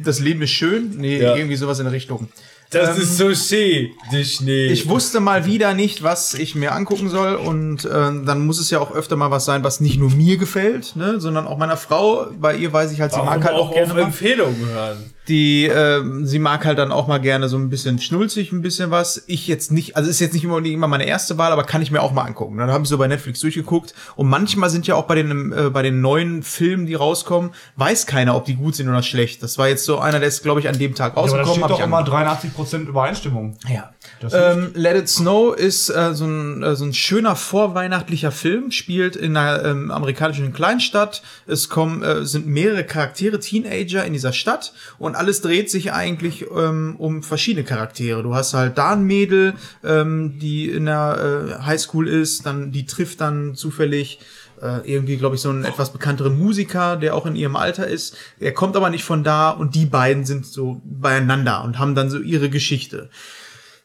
[0.03, 0.95] Das Leben ist schön.
[0.97, 1.35] Nee, Ja.
[1.35, 2.27] irgendwie sowas in der Richtung.
[2.71, 4.67] Das ist so schön, der Schnee.
[4.67, 8.69] Ich wusste mal wieder nicht, was ich mir angucken soll und äh, dann muss es
[8.69, 11.75] ja auch öfter mal was sein, was nicht nur mir gefällt, ne, sondern auch meiner
[11.75, 12.27] Frau.
[12.39, 13.99] Bei ihr weiß ich halt, sie Warum mag halt auch auf gerne.
[14.01, 14.97] Empfehlungen hören.
[15.31, 18.91] Die, ähm, sie mag halt dann auch mal gerne so ein bisschen schnulzig, ein bisschen
[18.91, 19.23] was.
[19.27, 21.89] Ich jetzt nicht, also ist jetzt nicht immer, immer meine erste Wahl, aber kann ich
[21.89, 22.57] mir auch mal angucken.
[22.57, 25.69] Dann habe ich so bei Netflix durchgeguckt und manchmal sind ja auch bei den äh,
[25.69, 29.41] bei den neuen Filmen, die rauskommen, weiß keiner, ob die gut sind oder schlecht.
[29.41, 31.63] Das war jetzt so einer, der ist, glaube ich, an dem Tag aber da rausgekommen.
[31.63, 32.57] steht doch immer angeguckt.
[32.57, 33.57] 83% Übereinstimmung.
[33.69, 33.91] Ja.
[34.31, 39.15] Ähm, Let It Snow ist äh, so, ein, äh, so ein schöner vorweihnachtlicher Film, spielt
[39.15, 41.21] in einer ähm, amerikanischen Kleinstadt.
[41.47, 46.45] Es kommen äh, sind mehrere Charaktere, Teenager in dieser Stadt und alles dreht sich eigentlich
[46.55, 48.23] ähm, um verschiedene Charaktere.
[48.23, 49.53] Du hast halt da ein Mädel,
[49.83, 54.19] ähm, die in der äh, Highschool ist, dann die trifft dann zufällig
[54.61, 58.15] äh, irgendwie, glaube ich, so einen etwas bekannteren Musiker, der auch in ihrem Alter ist.
[58.39, 62.09] Er kommt aber nicht von da und die beiden sind so beieinander und haben dann
[62.09, 63.09] so ihre Geschichte.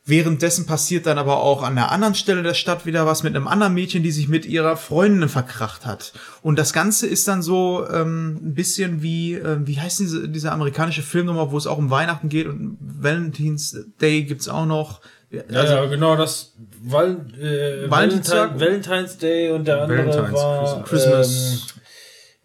[0.08, 3.48] Währenddessen passiert dann aber auch an der anderen Stelle der Stadt wieder was mit einem
[3.48, 6.12] anderen Mädchen, die sich mit ihrer Freundin verkracht hat.
[6.42, 10.52] Und das Ganze ist dann so ähm, ein bisschen wie, ähm, wie heißt diese, diese
[10.52, 15.00] amerikanische Filmnummer, wo es auch um Weihnachten geht und Valentine's Day gibt's auch noch.
[15.30, 16.54] Ja, Also, ja, genau, das
[16.84, 18.60] Val äh, Valentinstag?
[18.60, 21.66] Valentine, Valentine's Day und der andere Valentine's, war Christmas.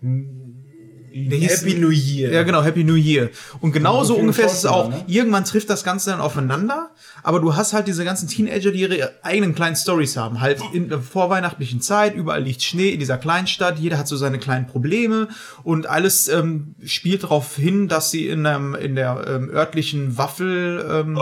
[0.02, 0.41] ähm,
[1.14, 2.32] Happy New Year.
[2.32, 3.30] Ja, genau, Happy New Year.
[3.60, 4.90] Und genauso viele ungefähr ist es auch.
[4.90, 5.04] Ne?
[5.08, 6.92] Irgendwann trifft das Ganze dann aufeinander,
[7.24, 10.42] aber du hast halt diese ganzen Teenager, die ihre eigenen kleinen Stories haben.
[10.42, 14.40] Halt in der vorweihnachtlichen Zeit, überall liegt Schnee in dieser Kleinstadt, jeder hat so seine
[14.40, 15.28] kleinen Probleme
[15.64, 20.86] und alles ähm, spielt darauf hin, dass sie in, einem, in der ähm, örtlichen Waffel,
[20.90, 21.20] ähm,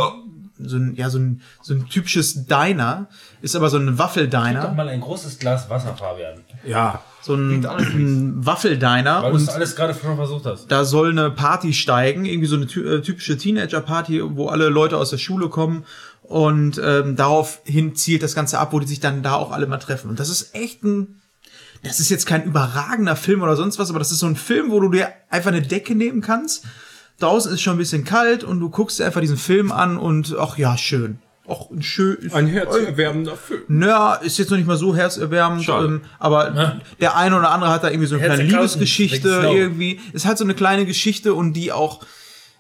[0.62, 3.08] so ein, ja, so ein, so ein typisches Diner,
[3.42, 6.42] ist aber so ein Doch Waffeldiner, mal ein großes Glas Wasser, Fabian.
[6.66, 7.02] Ja.
[7.22, 7.64] So ein,
[8.46, 10.72] Waffeldiner Weil du alles gerade schon versucht hast.
[10.72, 15.10] da soll eine Party steigen, irgendwie so eine äh, typische Teenager-Party, wo alle Leute aus
[15.10, 15.86] der Schule kommen
[16.24, 19.78] und ähm, daraufhin zielt das Ganze ab, wo die sich dann da auch alle mal
[19.78, 20.10] treffen.
[20.10, 21.22] Und das ist echt ein,
[21.84, 24.72] das ist jetzt kein überragender Film oder sonst was, aber das ist so ein Film,
[24.72, 26.66] wo du dir einfach eine Decke nehmen kannst.
[27.20, 30.36] Draußen ist schon ein bisschen kalt und du guckst dir einfach diesen Film an und
[30.40, 31.20] ach ja, schön.
[31.50, 32.18] Auch ein schön.
[32.32, 33.62] Ein herzerwärmender Film.
[33.68, 37.84] Naja, ist jetzt noch nicht mal so herzerwärmend, ähm, aber der eine oder andere hat
[37.84, 40.00] da irgendwie so eine kleine Liebesgeschichte irgendwie.
[40.14, 42.02] Ist halt so eine kleine Geschichte und die auch,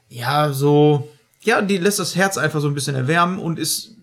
[0.09, 1.09] ja, so,
[1.41, 3.95] ja, die lässt das Herz einfach so ein bisschen erwärmen und ist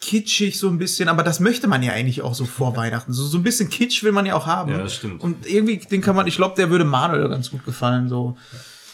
[0.00, 3.12] kitschig so ein bisschen, aber das möchte man ja eigentlich auch so vor Weihnachten.
[3.12, 4.70] So, so ein bisschen Kitsch will man ja auch haben.
[4.72, 5.22] Ja, das stimmt.
[5.22, 8.36] Und irgendwie, den kann man, ich glaube, der würde Manuel ganz gut gefallen, so.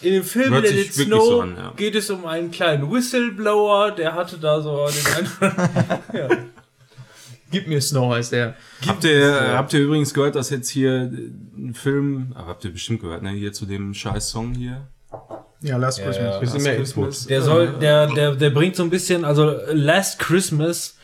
[0.03, 1.73] In dem Film Hört Let It Snow so an, ja.
[1.77, 5.29] geht es um einen kleinen Whistleblower, der hatte da so den
[6.13, 6.51] einen.
[7.51, 8.55] Gib mir Snow heißt der.
[8.87, 11.11] Habt ihr, habt ihr übrigens gehört, dass jetzt hier
[11.57, 14.89] ein Film, aber habt ihr bestimmt gehört, ne, hier zu dem scheiß Song hier?
[15.63, 16.41] Ja, Last Christmas.
[16.41, 17.29] Bisschen mehr Input.
[17.29, 20.97] Der soll, der, der, der bringt so ein bisschen, also Last Christmas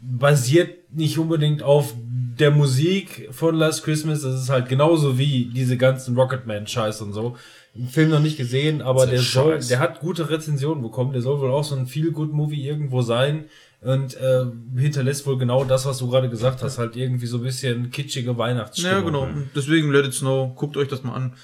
[0.00, 1.94] basiert nicht unbedingt auf
[2.38, 4.22] der Musik von Last Christmas.
[4.22, 7.36] Das ist halt genauso wie diese ganzen Rocketman-Scheiß und so.
[7.74, 9.68] Den Film noch nicht gesehen, aber der soll, Scheiß.
[9.68, 11.12] der hat gute Rezensionen bekommen.
[11.12, 13.46] Der soll wohl auch so ein Feel-Good-Movie irgendwo sein
[13.80, 14.44] und äh,
[14.76, 16.78] hinterlässt wohl genau das, was du gerade gesagt hast.
[16.78, 18.92] Halt irgendwie so ein bisschen kitschige Weihnachtsstimmung.
[18.92, 19.28] Ja, genau.
[19.56, 21.34] Deswegen Let It Snow, guckt euch das mal an.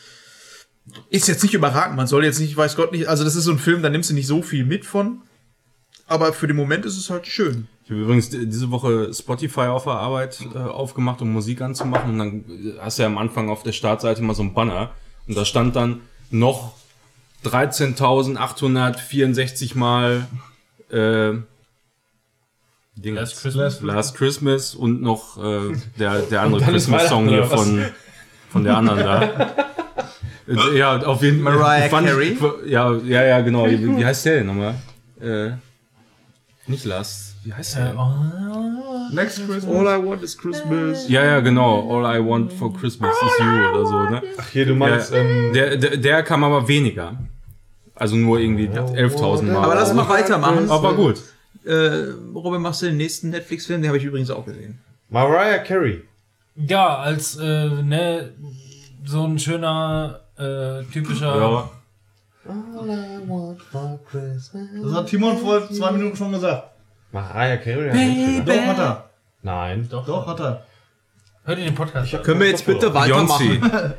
[1.09, 3.53] Ist jetzt nicht überragend, man soll jetzt nicht, weiß Gott nicht, also das ist so
[3.53, 5.22] ein Film, da nimmst du nicht so viel mit von.
[6.07, 7.68] Aber für den Moment ist es halt schön.
[7.85, 12.12] Ich habe übrigens diese Woche Spotify auf der Arbeit äh, aufgemacht, um Musik anzumachen.
[12.12, 14.93] Und dann äh, hast du ja am Anfang auf der Startseite mal so ein Banner.
[15.26, 16.01] Und da stand dann
[16.31, 16.74] noch
[17.45, 20.26] 13.864 Mal
[20.91, 21.33] äh,
[22.97, 23.81] Ding, Last Christmas.
[23.81, 27.87] Last Christmas und noch äh, der, der andere Christmas-Song hier von,
[28.51, 29.22] von der anderen da.
[30.49, 31.55] Äh, ja, auf jeden Fall.
[31.55, 32.37] Mariah fand Carey?
[32.66, 33.66] Ja, ja, ja, genau.
[33.66, 34.74] Wie, wie heißt der denn nochmal?
[35.20, 35.53] Äh,
[36.66, 37.30] nicht Last.
[37.43, 37.95] Wie heißt der?
[39.12, 39.66] Next Christmas.
[39.66, 41.09] All I want is Christmas.
[41.09, 41.91] Ja, ja, genau.
[41.91, 44.22] All I want for Christmas is you oder so, ne?
[44.53, 47.16] Hier, du meinst, Ja, ähm, der, der, der kam aber weniger.
[47.95, 49.64] Also nur irgendwie 11.000 Mal.
[49.64, 50.70] Aber lass mal weitermachen.
[50.70, 51.20] Aber gut.
[51.64, 53.82] Äh, Robin, machst du den nächsten Netflix-Film?
[53.82, 54.78] Den habe ich übrigens auch gesehen.
[55.09, 56.03] Mariah Carey.
[56.57, 58.32] Ja, als äh, ne,
[59.05, 61.36] so ein schöner, äh, typischer.
[61.36, 61.70] Ja.
[64.82, 66.70] Das hat Timon vor zwei Minuten schon gesagt.
[67.12, 68.42] Mariah Carey?
[68.44, 69.11] Doch, hat er.
[69.42, 69.88] Nein.
[69.90, 70.66] Doch, hat er.
[71.44, 72.22] Hört ihr den Podcast?
[72.22, 73.61] Können wir jetzt bitte weitermachen?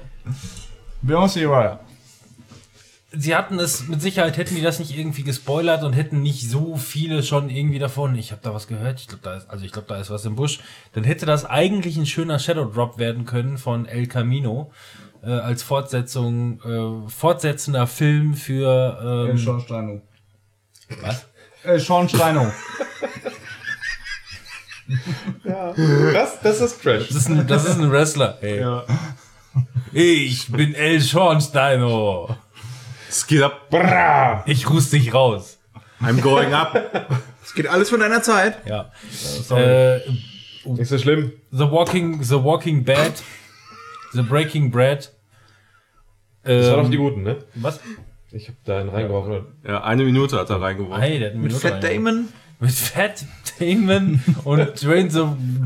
[1.04, 1.46] Beyoncé.
[1.46, 1.80] Beyoncé Raya.
[3.14, 6.78] Sie hatten es, mit Sicherheit hätten die das nicht irgendwie gespoilert und hätten nicht so
[6.78, 8.16] viele schon irgendwie davon.
[8.16, 10.24] Ich habe da was gehört, ich glaube, da ist, also ich glaube, da ist was
[10.24, 10.60] im Busch.
[10.94, 14.72] Dann hätte das eigentlich ein schöner Shadow Drop werden können von El Camino.
[15.24, 20.02] Äh, als Fortsetzung, äh, fortsetzender Film für Äh, ähm, Steino.
[21.02, 21.26] was?
[21.64, 22.52] Äh, Sean Steino.
[26.14, 27.08] Das, das ist Trash.
[27.08, 28.38] Das ist ein, das ist ein Wrestler.
[28.42, 28.60] Ey.
[28.60, 28.84] Ja.
[29.94, 32.36] Ich bin El Schornsteino.
[33.10, 33.68] Es geht ab.
[34.46, 35.60] Ich rust dich raus.
[36.02, 36.76] I'm going up.
[37.44, 38.58] Es geht alles von deiner Zeit.
[38.66, 38.92] Ja.
[39.56, 40.00] Äh,
[40.66, 41.34] Nicht so schlimm.
[41.52, 43.22] The Walking, The Walking Bad,
[44.14, 45.12] The Breaking Bread.
[46.44, 47.38] Das waren Ähm, doch die guten, ne?
[47.56, 47.80] was?
[48.34, 49.46] Ich hab da einen reingeworfen.
[49.68, 51.02] Ja, eine Minute hat er reingeworfen.
[51.02, 51.84] Hey, der hat eine Mit Fat.
[51.84, 52.28] Damon.
[52.60, 53.26] Mit Fat
[53.60, 55.24] Damon und Dwayne The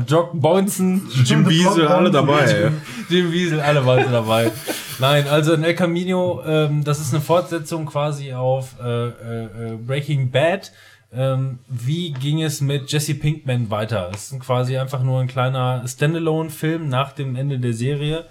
[0.08, 1.02] Jock Bonson.
[1.24, 2.40] Jim Wiesel, alle dabei.
[2.44, 2.70] ey.
[3.08, 4.50] Jim Wiesel, alle waren dabei.
[4.98, 9.76] Nein, also in El Camino, ähm, das ist eine Fortsetzung quasi auf äh, äh, äh,
[9.76, 10.72] Breaking Bad.
[11.12, 14.10] Ähm, wie ging es mit Jesse Pinkman weiter?
[14.14, 18.24] Es ist quasi einfach nur ein kleiner Standalone-Film nach dem Ende der Serie.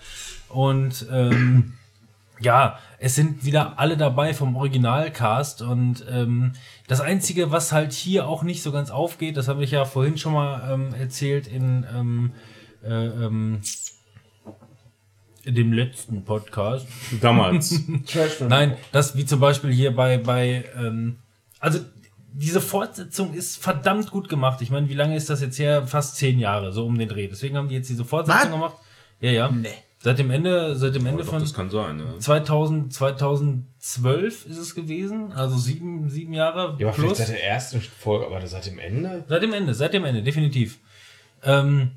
[0.50, 1.74] Und ähm,
[2.40, 6.54] ja, es sind wieder alle dabei vom Originalcast und ähm,
[6.88, 10.18] das Einzige, was halt hier auch nicht so ganz aufgeht, das habe ich ja vorhin
[10.18, 12.32] schon mal ähm, erzählt in, ähm,
[12.84, 13.62] äh, ähm,
[15.44, 16.88] in dem letzten Podcast.
[17.22, 17.82] Damals.
[18.48, 21.18] Nein, das wie zum Beispiel hier bei, bei ähm,
[21.60, 21.80] also
[22.38, 24.62] diese Fortsetzung ist verdammt gut gemacht.
[24.62, 25.88] Ich meine, wie lange ist das jetzt her?
[25.88, 27.28] Fast zehn Jahre, so um den Dreh.
[27.28, 28.52] Deswegen haben die jetzt diese Fortsetzung Was?
[28.52, 28.76] gemacht.
[29.22, 29.50] Ja, ja.
[29.50, 29.70] Nee.
[30.06, 32.20] Seit dem Ende, seit dem Ende Doch, von das kann sein, ne?
[32.20, 37.18] 2000, 2012 ist es gewesen, also sieben, sieben Jahre Ja, aber vielleicht plus.
[37.18, 39.24] seit der ersten Folge, aber seit dem Ende?
[39.28, 40.78] Seit dem Ende, seit dem Ende, definitiv.
[41.42, 41.94] Ähm,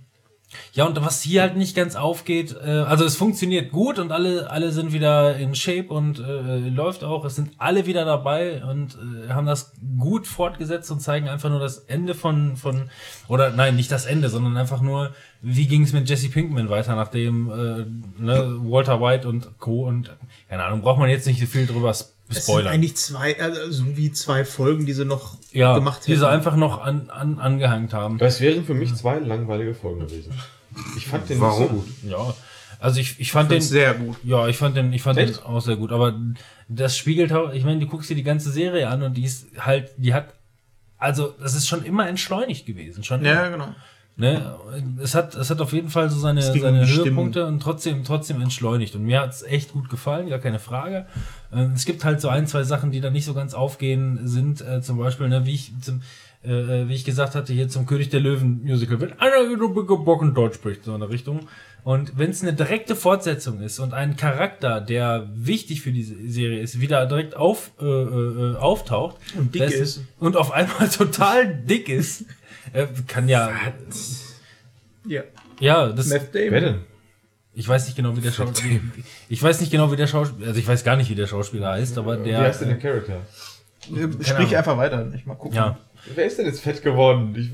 [0.72, 4.50] ja, und was hier halt nicht ganz aufgeht, äh, also es funktioniert gut und alle,
[4.50, 7.26] alle sind wieder in Shape und äh, läuft auch.
[7.26, 11.60] Es sind alle wieder dabei und äh, haben das gut fortgesetzt und zeigen einfach nur
[11.60, 12.88] das Ende von, von
[13.28, 16.96] oder nein, nicht das Ende, sondern einfach nur, wie ging es mit Jesse Pinkman weiter,
[16.96, 19.86] nachdem äh, ne, Walter White und Co.
[19.86, 20.10] und
[20.48, 22.72] keine Ahnung, braucht man jetzt nicht so viel drüber sp- Es sind spoilern.
[22.72, 26.20] eigentlich zwei, also so wie zwei Folgen, die sie noch Ja, gemacht die hätten.
[26.20, 28.18] sie einfach noch an, an, angehängt haben.
[28.18, 30.32] Das wären für mich zwei langweilige Folgen gewesen.
[30.96, 31.60] Ich fand den Warum?
[31.62, 31.88] nicht so gut.
[32.10, 32.34] Ja,
[32.80, 34.16] also ich, ich fand den sehr gut.
[34.24, 35.90] Ja, ich fand den, ich fand den auch sehr gut.
[35.92, 36.14] Aber
[36.68, 39.46] das spiegelt auch, ich meine, du guckst dir die ganze Serie an und die ist
[39.58, 40.34] halt, die hat
[41.00, 43.04] also das ist schon immer entschleunigt gewesen.
[43.04, 43.74] Schon Ja, genau.
[44.18, 44.56] Ne?
[45.00, 46.84] Es, hat, es hat auf jeden Fall so seine, seine.
[46.84, 48.96] Höhepunkte und trotzdem, trotzdem entschleunigt.
[48.96, 51.06] Und mir hat es echt gut gefallen, gar keine Frage.
[51.52, 54.60] Ähm, Es gibt halt so ein, zwei Sachen, die da nicht so ganz aufgehen sind.
[54.60, 56.02] Äh, zum Beispiel, ne, wie ich zum,
[56.44, 56.50] äh,
[56.82, 60.56] äh, wie ich gesagt hatte, hier zum König der Löwen Musical, wenn einer Bocken Deutsch
[60.56, 61.46] spricht, so in der Richtung.
[61.88, 66.60] Und wenn es eine direkte Fortsetzung ist und ein Charakter, der wichtig für diese Serie
[66.60, 70.00] ist, wieder direkt auf, äh, äh, auftaucht Und dick das- ist.
[70.18, 72.26] und auf einmal total dick ist,
[72.74, 73.50] äh, kann ja,
[75.06, 75.22] Ja.
[75.60, 76.80] ja, das, Meth Wer Damon.
[77.54, 78.80] ich weiß nicht genau, wie der Schauspieler,
[79.30, 81.70] ich weiß nicht genau, wie der Schauspieler, also ich weiß gar nicht, wie der Schauspieler
[81.70, 83.22] heißt, aber Wie der, heißt denn der Charakter?
[83.80, 84.54] Sprich Ahnung.
[84.56, 85.56] einfach weiter, ich mal gucken.
[85.56, 85.78] ja,
[86.14, 87.34] Wer ist denn jetzt fett geworden?
[87.34, 87.50] Ich,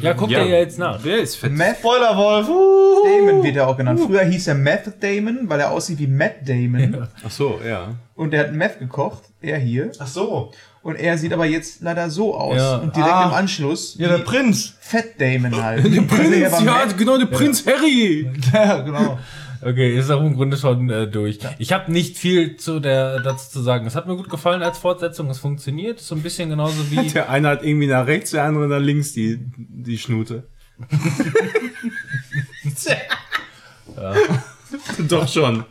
[0.00, 0.38] ja, guckt Ja.
[0.40, 0.98] er ja jetzt nach.
[1.02, 1.52] Wer ist fett?
[1.52, 2.48] Meth Spoilerwolf.
[2.48, 3.04] Uh.
[3.04, 4.00] Damon wird er auch genannt.
[4.04, 7.06] Früher hieß er Meth Damon, weil er aussieht wie Matt Damon.
[7.26, 7.94] Ach so, ja.
[8.14, 9.90] Und der hat Meth gekocht, er hier.
[9.98, 10.52] ach so.
[10.82, 12.56] Und er sieht aber jetzt leider so aus.
[12.56, 12.76] Ja.
[12.76, 13.28] Und direkt Ah.
[13.28, 14.74] im Anschluss Ja, der Prinz.
[14.80, 15.84] Fett Damon halt.
[15.94, 18.30] Der Prinz, ja, genau, der Prinz Harry.
[18.52, 19.18] Ja, genau.
[19.62, 21.38] Okay, ist auch im Grunde schon äh, durch.
[21.58, 23.86] Ich habe nicht viel zu der dazu zu sagen.
[23.86, 25.28] Es hat mir gut gefallen als Fortsetzung.
[25.28, 28.68] Es funktioniert, so ein bisschen genauso wie Der eine hat irgendwie nach rechts, der andere
[28.68, 30.48] nach links die, die Schnute.
[35.08, 35.64] Doch schon.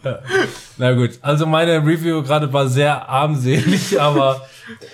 [0.78, 4.45] Na gut, also meine Review gerade war sehr armselig, aber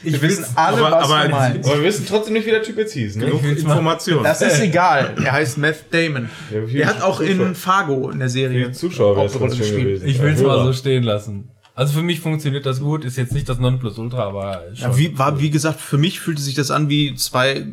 [0.03, 1.69] ich Wir wissen alle, Aber- was aber- du meinst.
[1.69, 3.25] Aber wir wissen trotzdem nicht, wie der Typ jetzt hieß, ne?
[3.25, 4.23] Genug Information.
[4.23, 5.15] Das ist egal.
[5.23, 6.29] Er heißt Meth Damon.
[6.51, 8.71] Ja, Der hat auch in Fargo in der Serie.
[8.71, 10.03] Zuschauer ganz schön gespielt.
[10.05, 11.49] Ich will es mal so stehen lassen.
[11.77, 14.91] Also für mich funktioniert das gut, ist jetzt nicht das Nonplusultra, aber schon.
[14.91, 17.65] Ja, wie, war, wie gesagt, für mich fühlte sich das an wie zwei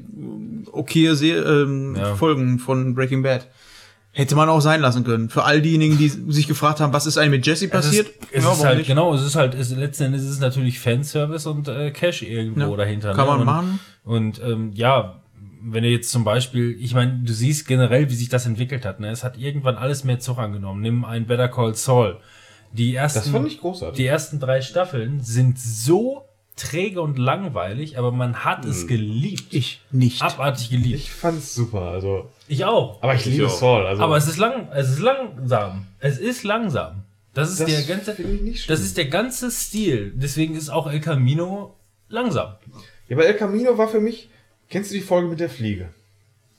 [0.72, 2.16] okay Se ähm, Ja.
[2.16, 3.46] Folgen von Breaking Bad.
[4.14, 5.30] Hätte man auch sein lassen können.
[5.30, 8.08] Für all diejenigen, die sich gefragt haben, was ist eigentlich mit Jesse es passiert.
[8.08, 8.86] ist, es Ja, ist halt, nicht?
[8.86, 12.72] genau, es ist halt, es, letzten Endes ist es natürlich Fanservice und äh, Cash irgendwo
[12.72, 13.14] Ja, dahinter.
[13.14, 13.30] kann ne?
[13.30, 13.80] man und, machen.
[14.04, 15.22] Und ähm, ja,
[15.62, 19.00] wenn du jetzt zum Beispiel, ich meine, du siehst generell, wie sich das entwickelt hat.
[19.00, 19.08] Ne?
[19.10, 20.82] Es hat irgendwann alles mehr Zug angenommen.
[20.82, 22.18] Nimm ein Better Call Saul.
[22.72, 23.96] Die ersten, Das fand ich großartig.
[23.96, 26.24] die ersten drei Staffeln sind so
[26.56, 29.52] träge und langweilig, aber man hat es geliebt.
[29.54, 30.22] Ich nicht.
[30.22, 30.96] Abartig geliebt.
[30.96, 32.30] Ich fand's super, also.
[32.48, 33.02] Ich auch.
[33.02, 33.50] Aber ich liebe auch.
[33.50, 34.02] Saul, also.
[34.02, 35.86] Aber es ist lang, es ist langsam.
[35.98, 37.02] Es ist langsam.
[37.34, 40.12] Das ist Das der ganze, finde ich nicht das ist der ganze Stil.
[40.14, 41.74] Deswegen ist auch El Camino
[42.10, 42.54] langsam.
[43.08, 44.28] ja, aber El Camino war für mich.
[44.68, 45.88] Kennst du die Folge mit der Fliege?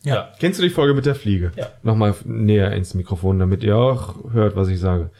[0.03, 0.33] Ja.
[0.39, 1.51] Kennst du die Folge mit der Fliege?
[1.55, 1.67] Ja.
[1.83, 5.11] Nochmal näher ins Mikrofon, damit ihr auch hört, was ich sage.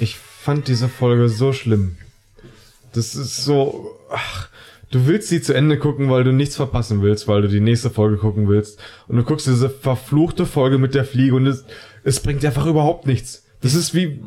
[0.00, 1.96] Ich fand diese Folge so schlimm.
[2.92, 3.95] Das ist so.
[4.10, 4.48] Ach,
[4.90, 7.90] du willst sie zu Ende gucken, weil du nichts verpassen willst, weil du die nächste
[7.90, 8.80] Folge gucken willst.
[9.08, 11.64] Und du guckst diese verfluchte Folge mit der Fliege und es,
[12.04, 13.44] es bringt dir einfach überhaupt nichts.
[13.60, 14.22] Das ist wie,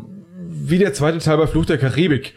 [0.50, 2.34] wie der zweite Teil bei Fluch der Karibik.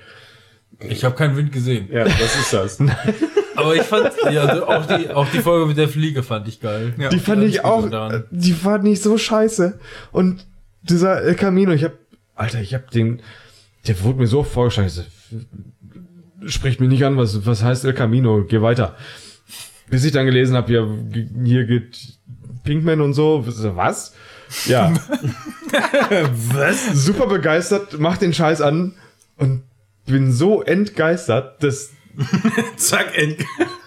[0.89, 1.89] Ich habe keinen Wind gesehen.
[1.93, 2.79] Ja, das ist das.
[3.57, 6.61] Aber ich fand, ja, also auch die, auch die Folge mit der Fliege fand ich
[6.61, 6.95] geil.
[6.99, 7.11] Ja.
[7.11, 8.25] Die fand ich auch, daran.
[8.31, 9.79] die fand ich so scheiße.
[10.11, 10.47] Und
[10.83, 11.93] dieser El Camino, ich hab,
[12.35, 13.21] Alter, ich hab den,
[13.87, 14.91] der wurde mir so vorgeschlagen,
[16.47, 18.97] spricht mich nicht an, was, was heißt El Camino, geh weiter.
[19.89, 20.87] Bis ich dann gelesen habe, ja,
[21.45, 22.19] hier geht
[22.65, 24.15] Pinkman und so, was?
[24.67, 24.93] Ja.
[26.53, 27.05] was?
[27.05, 28.95] Super begeistert, mach den Scheiß an
[29.37, 29.63] und
[30.07, 31.91] bin so entgeistert, dass
[32.77, 33.39] Zack, end.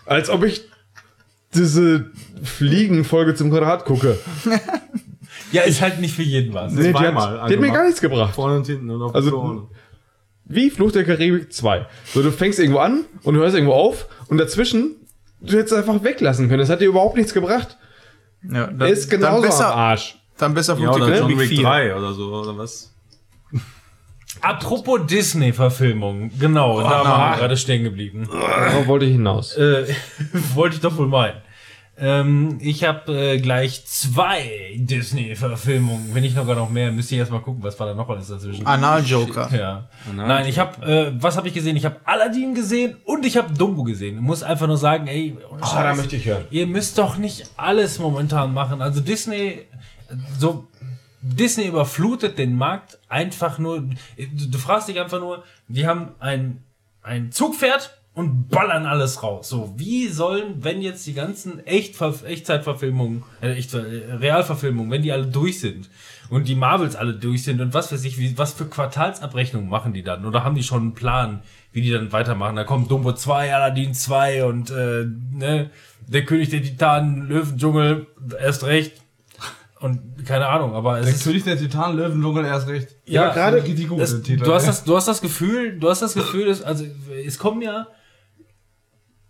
[0.05, 0.67] als ob ich
[1.53, 2.11] diese
[2.43, 4.17] Fliegenfolge zum Quadrat gucke.
[5.51, 6.73] Ja, ist halt nicht für jeden was.
[6.73, 8.33] Nee, die hat, zweimal die hat mir gar nichts gebracht.
[8.33, 9.69] Vorne und hinten und auf Also-.
[10.45, 11.87] Wie Fluch der Karibik 2.
[12.13, 14.95] So, du fängst irgendwo an und du hörst irgendwo auf und dazwischen,
[15.41, 16.59] du hättest es einfach weglassen können.
[16.59, 17.77] Das hat dir überhaupt nichts gebracht.
[18.43, 20.17] Ja, dann, ist genauso dann besser, am Arsch.
[20.37, 21.63] dann besser Ja, Flug oder der John Karibik Wick 4.
[21.65, 22.91] 3 oder so, oder was?
[24.41, 26.29] Apropos Disney-Verfilmung.
[26.39, 27.05] Genau, da nein.
[27.05, 28.27] waren wir gerade stehen geblieben.
[28.31, 29.55] Darauf wollte ich hinaus.
[29.57, 29.85] Äh,
[30.53, 31.41] wollte ich doch wohl meinen.
[31.97, 36.13] Ähm, ich habe äh, gleich zwei Disney-Verfilmungen.
[36.13, 38.65] Wenn nicht sogar noch mehr, müsst ihr erstmal gucken, was war da noch alles dazwischen.
[38.67, 39.49] Anal-Joker.
[39.55, 39.87] Ja.
[40.13, 41.77] Nein, ich habe, äh, was habe ich gesehen?
[41.77, 44.15] Ich habe Aladdin gesehen und ich habe Dumbo gesehen.
[44.15, 46.43] Ich muss einfach nur sagen, ey, ohne Ah, da Scheiß, möchte ich hören.
[46.51, 48.81] ihr müsst doch nicht alles momentan machen.
[48.81, 49.59] Also Disney,
[50.37, 50.67] so
[51.21, 53.79] Disney überflutet den Markt einfach nur.
[53.82, 56.61] Du, du fragst dich einfach nur, die haben ein
[57.01, 59.50] ein Zugpferd und ballern alles raus.
[59.50, 65.12] So, wie sollen, wenn jetzt die ganzen Echtver Echtzeitverfilmungen, äh, Echt, äh, Realverfilmungen, wenn die
[65.12, 65.89] alle durch sind
[66.29, 69.93] und die Marvels alle durch sind und was weiß ich, wie, was für Quartalsabrechnungen machen
[69.93, 70.25] die dann?
[70.25, 71.42] Oder haben die schon einen Plan,
[71.74, 72.55] wie die dann weitermachen?
[72.55, 75.70] Da kommt Dumbo 2, Aladdin 2 und äh, ne,
[76.08, 78.08] der König der Titanen, Löwendschungel,
[78.39, 79.01] erst recht.
[79.82, 82.96] Und keine Ahnung, aber es Der ist König der Titan, Löwendschungel, erst recht.
[83.05, 84.00] ja, gerade richtig gut.
[84.00, 84.46] das, der Titel.
[84.46, 86.86] du hast das, du hast das Gefühl, du hast das Gefühl, dass, also
[87.25, 87.86] es kommen ja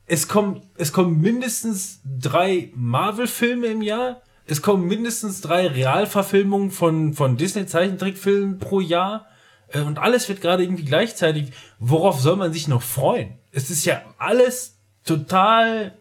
[0.08, 4.22] es kommen, es kommen mindestens drei Marvel-Filme im Jahr.
[4.46, 9.28] Es kommen mindestens drei Realverfilmungen von, von Disney-Zeichentrickfilmen pro Jahr.
[9.70, 11.52] Äh, Und alles wird gerade irgendwie gleichzeitig.
[11.80, 13.40] Worauf soll man sich noch freuen?
[13.52, 15.98] Es ist ja alles total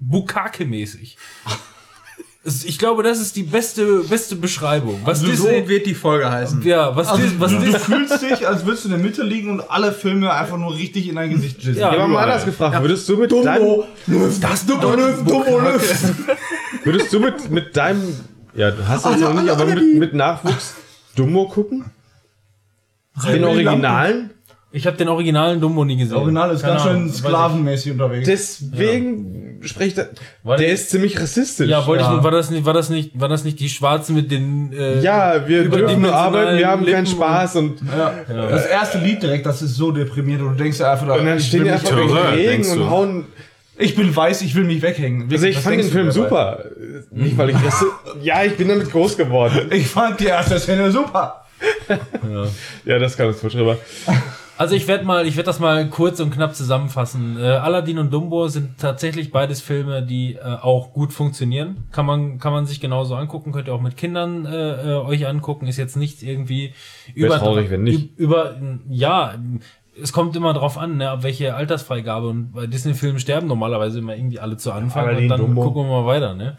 [0.00, 1.16] Bukake-mäßig.
[2.44, 5.00] Ich glaube, das ist die beste, beste Beschreibung.
[5.04, 6.60] Was So Disney, wird die Folge heißen.
[6.62, 9.22] ja, was, Dis- was Du, du Disney, fühlst dich, als würdest du in der Mitte
[9.22, 11.76] liegen und alle Filme einfach nur richtig in dein Gesicht jizzern.
[11.80, 12.78] Ja, Ich habe mal anders gefragt.
[12.82, 13.84] Würdest du mit deinem,
[14.42, 16.14] das Dumbo Löw, Dumbo Löw.
[16.84, 18.14] würdest du mit, mit deinem,
[18.54, 20.74] ja, du hast es noch nicht, aber mit, mit Nachwuchs
[21.16, 21.86] Dumbo gucken?
[23.24, 24.33] Den Originalen?
[24.76, 26.16] Ich habe den originalen Dumbo nie gesehen.
[26.16, 28.26] Original ist Keine ganz Ahnung, schön weiß sklavenmäßig unterwegs.
[28.26, 30.08] Deswegen spricht er,
[30.42, 31.68] War der ist ziemlich rassistisch.
[31.70, 32.16] Ja, wollte Ja.
[32.18, 35.00] ich, war das nicht, war das nicht, war das nicht die Schwarzen mit den, äh,
[35.00, 38.14] Ja, wir dürfen nur arbeiten, wir haben keinen Spaß und, Ja.
[38.50, 41.38] Das erste Lied direkt, das ist so deprimierend und du denkst dir einfach, und dann
[41.38, 42.90] ich, stehen will die mich, einfach im Terror, Regen denkst und du?
[42.90, 43.26] hauen.
[43.78, 45.28] ich bin weiß, ich will mich weghängen.
[45.30, 46.64] Also ich Was fand den denkst du Film dabei?
[46.64, 46.64] super.
[47.12, 47.84] Nicht, weil ich das,
[48.22, 49.68] ja, ich bin damit groß geworden.
[49.70, 51.44] Ich fand die erste Szene super.
[52.84, 53.78] Ja, das kann uns falsch rüber.
[54.56, 57.36] Also ich werde mal, ich werde das mal kurz und knapp zusammenfassen.
[57.38, 61.88] Äh, Aladdin und Dumbo sind tatsächlich beides Filme, die äh, auch gut funktionieren.
[61.90, 63.52] Kann man, kann man sich genauso angucken.
[63.52, 65.66] Könnt ihr auch mit Kindern äh, äh, euch angucken.
[65.66, 66.72] Ist jetzt nichts irgendwie
[67.14, 68.16] über traurig, wenn nicht.
[68.16, 68.56] Über
[68.88, 69.34] ja,
[70.00, 72.28] es kommt immer drauf an, ne, ab welche Altersfreigabe.
[72.28, 75.62] Und bei Disney-Filmen sterben normalerweise immer irgendwie alle zu Anfang Aladdin, und dann Dumbo.
[75.62, 76.34] gucken wir mal weiter.
[76.34, 76.56] Ne?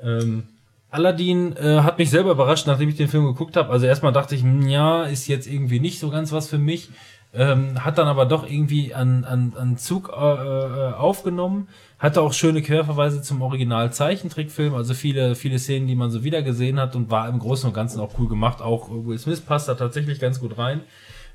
[0.00, 0.44] Ähm,
[0.90, 3.70] Aladdin äh, hat mich selber überrascht, nachdem ich den Film geguckt habe.
[3.70, 6.90] Also erstmal dachte ich, hm, ja, ist jetzt irgendwie nicht so ganz was für mich.
[7.34, 11.68] Ähm, hat dann aber doch irgendwie an, an, an Zug äh, äh, aufgenommen.
[11.98, 16.42] Hatte auch schöne Querverweise zum Original Zeichentrickfilm, also viele, viele Szenen, die man so wieder
[16.42, 18.60] gesehen hat und war im Großen und Ganzen auch cool gemacht.
[18.60, 20.82] Auch Will Smith passt da tatsächlich ganz gut rein.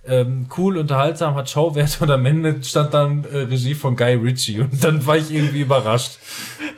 [0.06, 4.62] Ähm, cool, unterhaltsam, hat Schauwerte und am Ende stand dann äh, Regie von Guy Ritchie
[4.62, 6.20] und dann war ich irgendwie überrascht.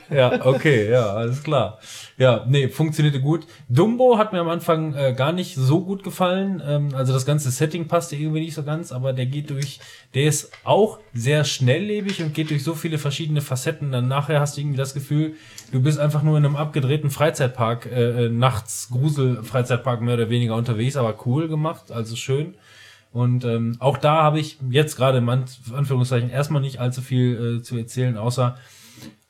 [0.09, 1.79] Ja, okay, ja, alles klar.
[2.19, 3.47] Ja, nee, funktionierte gut.
[3.69, 6.61] Dumbo hat mir am Anfang äh, gar nicht so gut gefallen.
[6.63, 9.79] Ähm, also das ganze Setting passte irgendwie nicht so ganz, aber der geht durch,
[10.13, 13.93] der ist auch sehr schnelllebig und geht durch so viele verschiedene Facetten.
[13.93, 15.35] Dann nachher hast du irgendwie das Gefühl,
[15.71, 20.55] du bist einfach nur in einem abgedrehten Freizeitpark, äh, äh, nachts Grusel-Freizeitpark mehr oder weniger
[20.55, 22.55] unterwegs, aber cool gemacht, also schön.
[23.13, 27.59] Und ähm, auch da habe ich jetzt gerade in An- Anführungszeichen erstmal nicht allzu viel
[27.59, 28.57] äh, zu erzählen, außer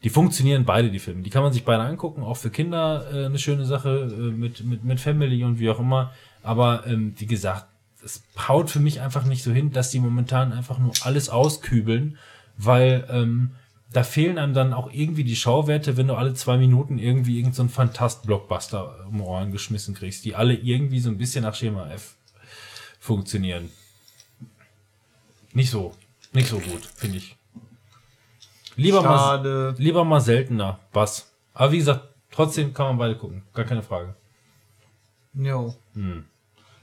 [0.03, 1.23] die funktionieren beide, die Filme.
[1.23, 4.63] Die kann man sich beide angucken, auch für Kinder äh, eine schöne Sache äh, mit,
[4.63, 6.13] mit, mit Family und wie auch immer.
[6.41, 7.65] Aber ähm, wie gesagt,
[8.03, 12.17] es haut für mich einfach nicht so hin, dass die momentan einfach nur alles auskübeln,
[12.57, 13.51] weil ähm,
[13.91, 17.69] da fehlen einem dann auch irgendwie die Schauwerte, wenn du alle zwei Minuten irgendwie irgendeinen
[17.69, 22.15] so Fantast-Blockbuster um Ohren geschmissen kriegst, die alle irgendwie so ein bisschen nach Schema F
[22.99, 23.69] funktionieren.
[25.53, 25.95] Nicht so,
[26.31, 27.38] nicht so gut, finde ich.
[28.79, 29.75] Lieber mal, Schade.
[29.77, 31.31] lieber mal seltener, Bass.
[31.53, 34.15] Aber wie gesagt, trotzdem kann man beide gucken, gar keine Frage.
[35.33, 35.73] Jo.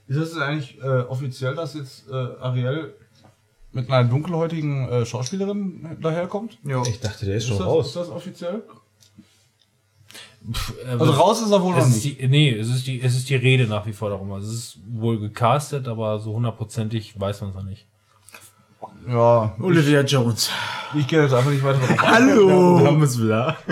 [0.09, 2.95] Ist das eigentlich äh, offiziell, dass jetzt äh, Ariel
[3.73, 6.59] mit einer dunkelhäutigen äh, Schauspielerin daherkommt?
[6.63, 6.83] Jo.
[6.87, 7.87] Ich dachte, der ist Ist schon das, raus.
[7.89, 8.63] ist das offiziell?
[10.87, 12.05] Äh, Also raus ist er wohl noch nicht.
[12.21, 14.33] die, nee, es ist die, es ist die Rede nach wie vor darum.
[14.33, 17.87] Also es ist wohl gecastet, aber so hundertprozentig weiß man es noch nicht.
[19.09, 20.51] Ja, Olivia Jones.
[20.95, 21.99] ich gehe jetzt einfach nicht weiter drauf.
[22.03, 22.85] Hallo!
[22.85, 23.57] haben wir es wieder.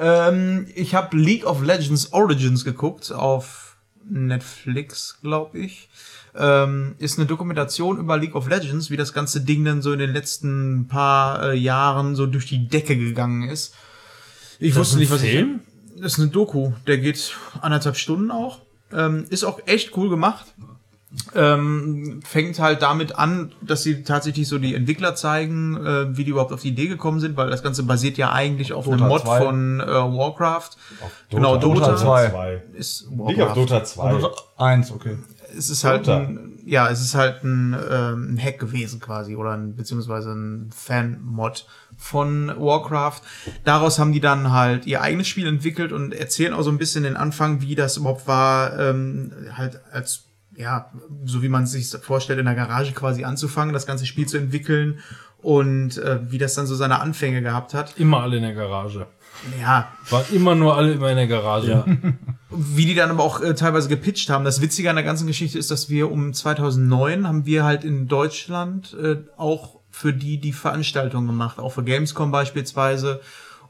[0.00, 3.76] Ähm, ich habe League of Legends Origins geguckt auf
[4.08, 5.88] Netflix, glaube ich.
[6.36, 9.98] Ähm, ist eine Dokumentation über League of Legends, wie das ganze Ding dann so in
[9.98, 13.74] den letzten paar äh, Jahren so durch die Decke gegangen ist.
[14.60, 15.62] Ich wusste nicht, was Film?
[15.96, 16.00] ich.
[16.00, 18.60] Das ist eine Doku, der geht anderthalb Stunden auch.
[18.92, 20.46] Ähm, ist auch echt cool gemacht.
[21.34, 26.32] Ähm, fängt halt damit an, dass sie tatsächlich so die Entwickler zeigen, äh, wie die
[26.32, 29.08] überhaupt auf die Idee gekommen sind, weil das Ganze basiert ja eigentlich auf einem Dota
[29.08, 29.38] Mod 2.
[29.38, 30.70] von äh, Warcraft.
[31.30, 32.62] Genau, Dota Dota 2.
[32.74, 33.56] ist Nicht auf Warcraft.
[33.56, 34.28] Dota 2.
[34.58, 35.16] Eins, okay.
[35.56, 36.18] Es ist halt Dota.
[36.18, 40.70] ein, ja, es ist halt ein, ähm, ein Hack gewesen quasi oder ein, beziehungsweise ein
[40.74, 41.66] Fan-Mod
[41.96, 43.22] von Warcraft.
[43.64, 47.04] Daraus haben die dann halt ihr eigenes Spiel entwickelt und erzählen auch so ein bisschen
[47.04, 50.27] den Anfang, wie das überhaupt war, ähm, halt als
[50.58, 50.90] ja,
[51.24, 54.38] so wie man es sich vorstellt, in der Garage quasi anzufangen, das ganze Spiel zu
[54.38, 54.98] entwickeln
[55.40, 57.96] und äh, wie das dann so seine Anfänge gehabt hat.
[57.96, 59.06] Immer alle in der Garage.
[59.60, 61.84] Ja, Waren immer nur alle immer in der Garage.
[62.50, 64.44] wie die dann aber auch äh, teilweise gepitcht haben.
[64.44, 68.08] Das Witzige an der ganzen Geschichte ist, dass wir um 2009 haben wir halt in
[68.08, 73.20] Deutschland äh, auch für die die Veranstaltung gemacht, auch für Gamescom beispielsweise.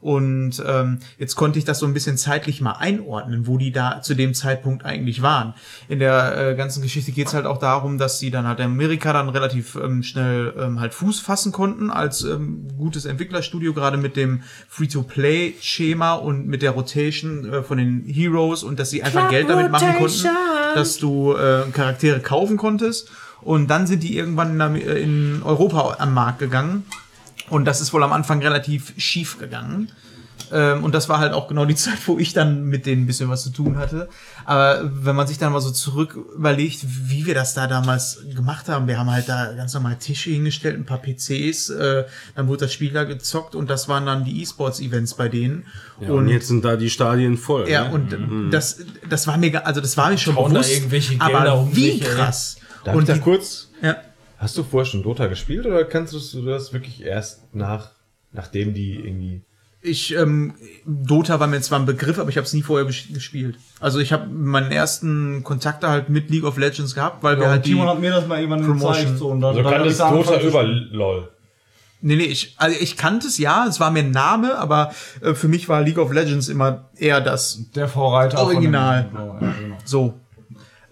[0.01, 4.01] Und ähm, jetzt konnte ich das so ein bisschen zeitlich mal einordnen, wo die da
[4.01, 5.53] zu dem Zeitpunkt eigentlich waren.
[5.87, 9.11] In der äh, ganzen Geschichte geht's halt auch darum, dass sie dann halt in Amerika
[9.13, 14.15] dann relativ ähm, schnell ähm, halt Fuß fassen konnten als ähm, gutes Entwicklerstudio, gerade mit
[14.15, 19.49] dem Free-to-Play-Schema und mit der Rotation äh, von den Heroes und dass sie einfach Geld
[19.49, 20.27] damit machen konnten,
[20.75, 23.09] dass du äh, Charaktere kaufen konntest.
[23.41, 26.85] Und dann sind die irgendwann in, äh, in Europa am Markt gegangen.
[27.49, 29.91] Und das ist wohl am Anfang relativ schief gegangen.
[30.51, 33.07] Ähm, und das war halt auch genau die Zeit, wo ich dann mit denen ein
[33.07, 34.09] bisschen was zu tun hatte.
[34.45, 38.67] Aber wenn man sich dann mal so zurück überlegt, wie wir das da damals gemacht
[38.67, 42.05] haben, wir haben halt da ganz normal Tische hingestellt, ein paar PCs, äh,
[42.35, 45.65] dann wurde das Spiel da gezockt und das waren dann die E-Sports-Events bei denen.
[45.99, 47.69] Ja, und jetzt sind da die Stadien voll.
[47.69, 47.93] Ja, ne?
[47.93, 50.81] und das, das war mir, also das war mir schon da bewusst,
[51.19, 52.57] aber wie krass.
[52.83, 53.69] Darf und ich da die, kurz?
[53.81, 53.97] ja,
[54.39, 57.91] Hast du vorher schon Dota gespielt oder kannst du das wirklich erst nach,
[58.31, 59.41] nachdem die irgendwie.
[59.81, 60.53] ich, ähm,
[60.85, 63.57] Dota war mir zwar ein Begriff, aber ich habe es nie vorher gespielt.
[63.81, 67.49] Also ich habe meinen ersten Kontakte halt mit League of Legends gehabt, weil wir Ja,
[67.51, 68.93] halt die, Timon hat mir das mal irgendwann Promotion.
[69.03, 69.17] gezeigt.
[69.19, 70.63] So, und dann, Also dann hab kanntest ich da Dota über.
[70.63, 71.29] LOL.
[72.01, 75.33] nee, nee, ich, also ich kannte es ja, es war mir ein Name, aber äh,
[75.33, 78.37] für mich war League of Legends immer eher das Der Vorreiter.
[78.37, 79.03] von Original.
[79.03, 79.77] dem- so, ja, genau.
[79.83, 80.13] So.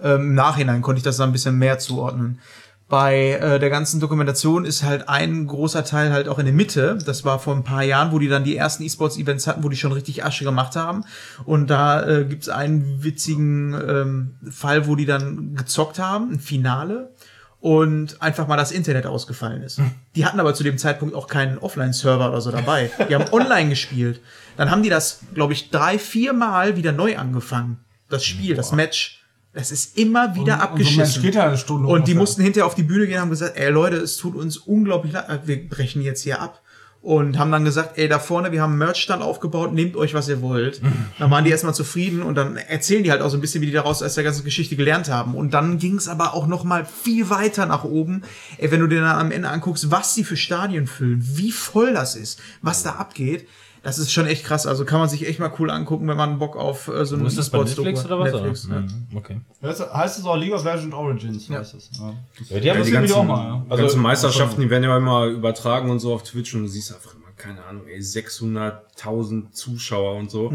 [0.03, 2.39] Ähm, Im Nachhinein konnte ich das dann ein bisschen mehr zuordnen.
[2.89, 6.97] Bei äh, der ganzen Dokumentation ist halt ein großer Teil halt auch in der Mitte.
[7.05, 9.75] Das war vor ein paar Jahren, wo die dann die ersten E-Sports-Events hatten, wo die
[9.75, 11.03] schon richtig Asche gemacht haben.
[11.43, 17.11] Und da äh, gibt's einen witzigen ähm, Fall, wo die dann gezockt haben, ein Finale.
[17.59, 19.81] Und einfach mal das Internet ausgefallen ist.
[20.15, 22.91] Die hatten aber zu dem Zeitpunkt auch keinen Offline-Server oder so dabei.
[23.09, 24.21] Die haben online gespielt.
[24.57, 27.79] Dann haben die das, glaube ich, drei, vier Mal wieder neu angefangen.
[28.09, 29.16] Das Spiel, das Match.
[29.57, 31.37] Das ist immer wieder Und so abgeschissen.
[31.39, 33.95] eine Stunde und die mussten hinterher auf die Bühne gehen und haben gesagt, ey Leute,
[33.97, 36.61] es tut uns unglaublich leid, äh, wir brechen jetzt hier ab.
[37.01, 40.27] Und haben dann gesagt, ey, da vorne, wir haben einen Merchstand aufgebaut, nehmt euch, was
[40.27, 40.81] ihr wollt.
[41.19, 43.67] Dann waren die erstmal zufrieden und dann erzählen die halt auch so ein bisschen, wie
[43.67, 45.33] die daraus aus der ganzen Geschichte gelernt haben.
[45.33, 48.23] Und dann ging es aber auch noch mal viel weiter nach oben.
[48.57, 51.93] Ey, wenn du dir dann am Ende anguckst, was die für Stadien füllen, wie voll
[51.93, 53.47] das ist, was da abgeht,
[53.87, 54.67] das ist schon echt krass.
[54.67, 57.25] Also kann man sich echt mal cool angucken, wenn man Bock auf äh, so einen
[57.25, 58.07] ist das bei Netflix hat.
[58.07, 58.33] oder was?
[58.33, 58.75] Netflix, oder?
[58.75, 58.81] ja.
[58.81, 59.41] Mhm, Okay.
[59.61, 61.89] Das heißt es auch League of Legends Origins, heißt es.
[61.97, 62.13] Ja.
[62.49, 63.65] Ja, die haben Das das ganzen, auch mal, ja.
[63.69, 66.93] also Also- Meisterschaften, die werden ja immer übertragen und so auf Twitch und du siehst
[66.93, 70.51] einfach immer, keine Ahnung, ey, 600.000 Zuschauer und so.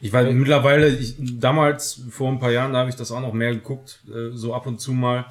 [0.00, 3.32] Ich weiß, mittlerweile, ich, damals, vor ein paar Jahren, da habe ich das auch noch
[3.32, 5.26] mehr geguckt, äh, so ab und zu mal.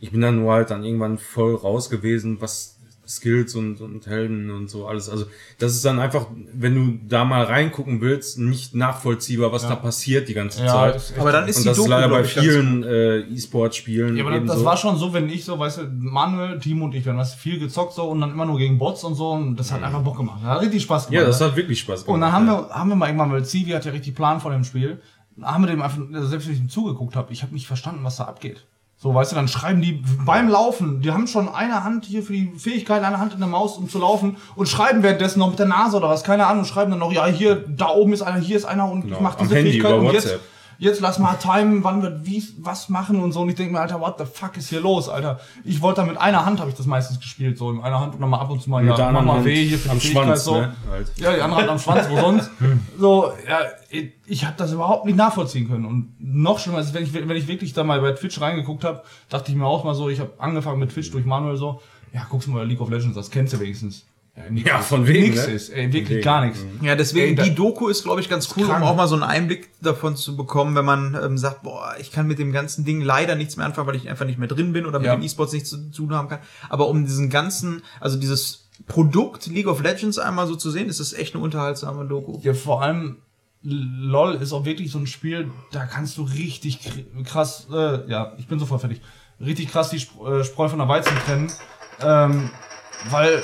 [0.00, 2.78] Ich bin dann nur halt dann irgendwann voll raus gewesen, was
[3.10, 5.08] Skills und, und Helden und so alles.
[5.08, 5.26] Also
[5.58, 10.28] das ist dann einfach, wenn du da mal reingucken willst, nicht nachvollziehbar, was da passiert
[10.28, 10.94] die ganze Ja, Zeit.
[10.94, 14.24] das Aber dann ist und die das Doku, ist leider bei vielen äh, E-Sport-Spielen Ja,
[14.24, 14.64] aber eben das so.
[14.64, 17.34] war schon so, wenn ich so, weißt du, Manuel, Team und ich, wir haben das
[17.34, 20.02] viel gezockt so und dann immer nur gegen Bots und so und das hat einfach
[20.02, 20.38] Bock gemacht.
[20.42, 21.20] Das hat richtig Spaß gemacht.
[21.20, 21.46] ja, das ne?
[21.46, 22.14] hat wirklich Spaß gemacht.
[22.14, 22.68] Und dann haben ja.
[22.68, 25.00] wir, haben wir mal irgendwann, weil Zivi hat ja richtig Plan von dem Spiel,
[25.42, 28.04] haben wir dem einfach, also selbst wenn ich ihm zugeguckt habe, ich habe nicht verstanden,
[28.04, 28.64] was da abgeht.
[29.02, 32.34] So, weißt du, dann schreiben die beim Laufen, die haben schon eine Hand hier für
[32.34, 35.58] die Fähigkeit, eine Hand in der Maus, um zu laufen und schreiben währenddessen noch mit
[35.58, 38.38] der Nase oder was, keine Ahnung, schreiben dann noch, ja, hier, da oben ist einer,
[38.40, 40.38] hier ist einer und ich Genau, mach am diese Handy Fähigkeit und jetzt,
[40.76, 43.40] jetzt lass mal timen, wann wir wie, was machen und so.
[43.40, 45.40] Und ich denke mir, Alter, what the fuck ist hier los, Alter?
[45.64, 48.14] Ich wollte da mit einer Hand, habe ich das meistens gespielt, so in einer Hand
[48.16, 49.98] und dann mal ab und zu mal, Mit ja, mach mal weh hier für die
[49.98, 50.60] Fähigkeit, Schwanz, so.
[50.60, 50.74] ne?
[50.90, 51.10] Halt.
[51.16, 52.50] Ja, die andere Hand am Schwanz, wo sonst.
[52.98, 53.60] So, ja,
[54.26, 55.84] ich, habe das überhaupt nicht nachvollziehen können.
[55.84, 59.02] Und noch schlimmer ist, wenn ich, wenn ich wirklich da mal bei Twitch reingeguckt habe,
[59.28, 61.80] dachte ich mir auch mal so, ich habe angefangen mit Twitch durch Manuel so,
[62.12, 64.04] ja, guckst du mal League of Legends, das kennst du wenigstens.
[64.36, 64.44] Ja,
[64.74, 65.52] Ja, von wegen, Nix ne?
[65.52, 66.64] ist, ey, wirklich gar nichts.
[66.82, 68.84] Ja, deswegen, Ey, die Doku ist, glaube ich, ganz cool, um krank.
[68.84, 72.28] auch mal so einen Einblick davon zu bekommen, wenn man ähm, sagt, boah, ich kann
[72.28, 74.86] mit dem ganzen Ding leider nichts mehr anfangen, weil ich einfach nicht mehr drin bin
[74.86, 75.16] oder mit Ja.
[75.16, 76.38] dem E-Sports nichts zu tun haben kann.
[76.68, 81.00] Aber um diesen ganzen, also dieses Produkt League of Legends einmal so zu sehen, ist
[81.00, 82.38] es echt eine unterhaltsame Doku.
[82.42, 83.16] Ja, vor allem
[83.62, 88.32] LOL ist auch wirklich so ein Spiel, da kannst du richtig kr- krass, äh, ja,
[88.38, 89.02] ich bin sofort fertig,
[89.38, 91.52] richtig krass die Sp äh, Spreu von der Weizen trennen,
[92.02, 92.50] ähm,
[93.10, 93.42] weil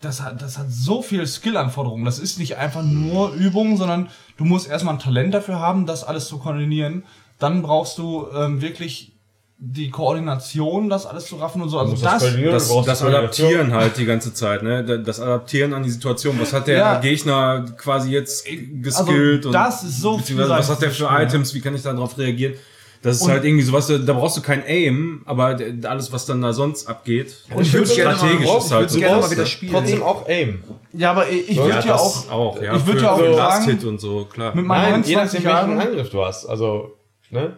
[0.00, 2.04] das hat, das hat so viel Skill-Anforderungen.
[2.04, 6.04] Das ist nicht einfach nur Übung, sondern du musst erstmal ein Talent dafür haben, das
[6.04, 7.04] alles zu koordinieren.
[7.38, 9.15] Dann brauchst du ähm, wirklich
[9.58, 11.78] die Koordination, das alles zu raffen und so.
[11.78, 13.02] Also das das, das.
[13.02, 14.84] Adaptieren halt die ganze Zeit, ne?
[14.84, 16.38] Da- Das Adaptieren an die Situation.
[16.38, 17.00] Was hat der Ja.
[17.00, 19.46] Gegner quasi jetzt geskillt?
[19.46, 21.54] Also, das ist so beziehungsweise was hat der für Items?
[21.54, 22.54] Wie kann ich darauf reagieren?
[23.02, 26.42] Das ist Und- halt irgendwie sowas, da brauchst du kein Aim, aber alles, was dann
[26.42, 29.30] da sonst abgeht, Und ich würde gerne mal, strategisch ist halt ich würde gerne mal
[29.30, 29.46] wieder ne?
[29.46, 29.72] spielen.
[29.72, 30.64] Trotzdem auch Aim.
[30.92, 33.64] ja, aber ich, ich würde ja, das auch, ja, ich würde ja auch sagen, Last
[33.68, 34.54] Hit und so, klar.
[34.54, 36.46] mit meinen Nein, je 29 nachdem, welchen Angriff du hast.
[36.46, 36.96] Also,
[37.30, 37.56] ne?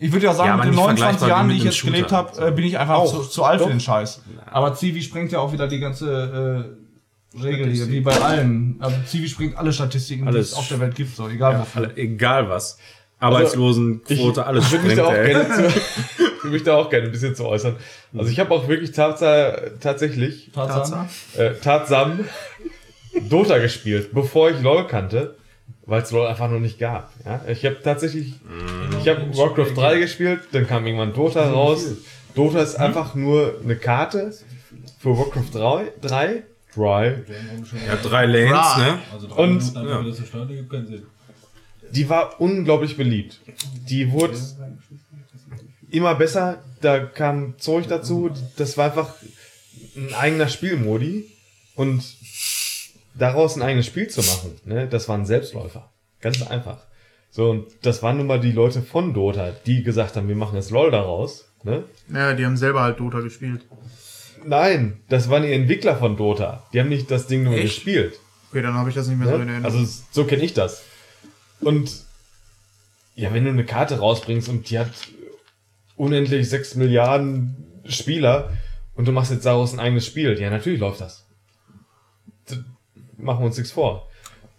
[0.00, 1.92] Ich würde ja sagen, Ja, mit den nicht 29 vergleichbar Jahren, die ich jetzt Shooter.
[1.92, 3.10] gelebt habe, äh, bin ich einfach Auch.
[3.12, 4.22] zu, zu alt für den Scheiß.
[4.50, 6.66] Aber Zivi sprengt ja auch wieder die ganze
[7.42, 8.76] Regel hier, wie bei allen.
[8.80, 10.52] Also Zivi springt alle Statistiken, die Alles.
[10.52, 11.82] es auf der Welt gibt, so egal wofür.
[11.82, 12.78] Alle, egal was.
[13.20, 15.28] Arbeitslosenquote, alles Ich würde mich, sprengt, da auch ey.
[15.34, 15.66] gerne zu,
[16.36, 17.76] ich würde mich da auch gerne ein bisschen zu äußern.
[18.16, 19.20] Also ich habe auch wirklich tats
[19.80, 21.06] tatsächlich Tatsache.
[21.36, 22.20] äh, tatsam
[23.28, 25.36] Dota gespielt, bevor ich LoL kannte,
[25.88, 27.10] weil es LoL einfach noch nicht gab.
[27.24, 27.40] Ja?
[27.48, 28.34] Ich habe tatsächlich,
[29.00, 31.86] ich habe Warcraft 3 gespielt, dann kam irgendwann Dota raus.
[32.34, 34.32] Dota ist einfach nur eine Karte
[35.00, 36.42] für Warcraft 3, 3,
[36.74, 37.24] 3
[37.86, 38.98] Ja, drei Lanes, ne?
[39.34, 40.02] und ja.
[40.02, 41.02] das so starten, gibt keinen Sinn.
[41.90, 43.40] die war unglaublich beliebt.
[43.88, 44.36] Die wurde
[45.90, 49.14] immer besser, da kam Zeug dazu, das war einfach
[49.96, 51.24] ein eigener Spielmodi
[51.76, 52.02] und
[53.18, 55.90] daraus ein eigenes Spiel zu machen, ne, das war ein Selbstläufer.
[56.20, 56.78] Ganz einfach.
[57.30, 60.56] So, und das waren nun mal die Leute von Dota, die gesagt haben, wir machen
[60.56, 61.84] jetzt LOL daraus, ne?
[62.12, 63.62] Ja, die haben selber halt Dota gespielt.
[64.44, 66.64] Nein, das waren die Entwickler von Dota.
[66.72, 67.64] Die haben nicht das Ding nur Echt?
[67.64, 68.18] gespielt.
[68.50, 69.52] Okay, dann habe ich das nicht mehr so in Ne?
[69.52, 69.78] Erinnerung.
[69.78, 70.82] Also so kenne ich das.
[71.60, 72.04] Und
[73.14, 74.90] ja, wenn du eine Karte rausbringst und die hat
[75.96, 78.50] unendlich 6 Milliarden Spieler
[78.94, 81.27] und du machst jetzt daraus ein eigenes Spiel, ja, natürlich läuft das.
[83.18, 84.08] Machen wir uns nichts vor.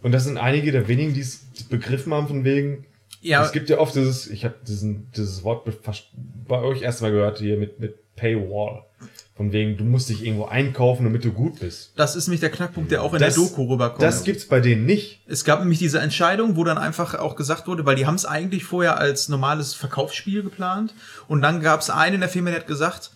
[0.01, 2.85] Und das sind einige der wenigen, die es begriffen haben von wegen,
[3.21, 5.67] ja, es gibt ja oft dieses, ich habe diesen dieses Wort
[6.47, 8.83] bei euch erstmal gehört hier mit mit Paywall.
[9.35, 11.93] Von wegen, du musst dich irgendwo einkaufen, damit du gut bist.
[11.95, 14.01] das ist nämlich der Knackpunkt, der auch in Das- der Doku rüberkommt.
[14.03, 15.21] Das gibt's bei denen nicht.
[15.27, 18.25] Es gab nämlich diese Entscheidung, wo dann einfach auch gesagt wurde, weil die haben es
[18.25, 20.93] eigentlich vorher als normales Verkaufsspiel geplant
[21.29, 23.11] und dann gab es einen in der Firma, der hat gesagt,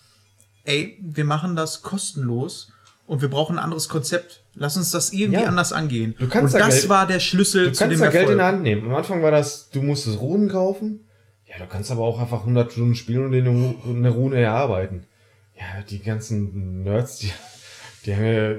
[0.64, 2.72] ey, wir machen das kostenlos
[3.06, 4.43] und wir brauchen ein anderes Konzept.
[4.56, 5.48] Lass uns das irgendwie Ja.
[5.48, 6.16] anders angehen.
[6.20, 8.16] Du kannst und da das Geld- war der Schlüssel Du zu kannst dem da Geld
[8.16, 8.38] in Erfolg.
[8.38, 8.86] der Hand nehmen.
[8.86, 11.00] Am Anfang war das, du musstest Runen kaufen.
[11.48, 14.40] Ja, du kannst aber auch einfach 100 Stunden spielen und in eine Ru- eine Rune
[14.40, 15.06] erarbeiten.
[15.60, 17.32] Ja, die ganzen Nerds, die,
[18.06, 18.56] die haben ja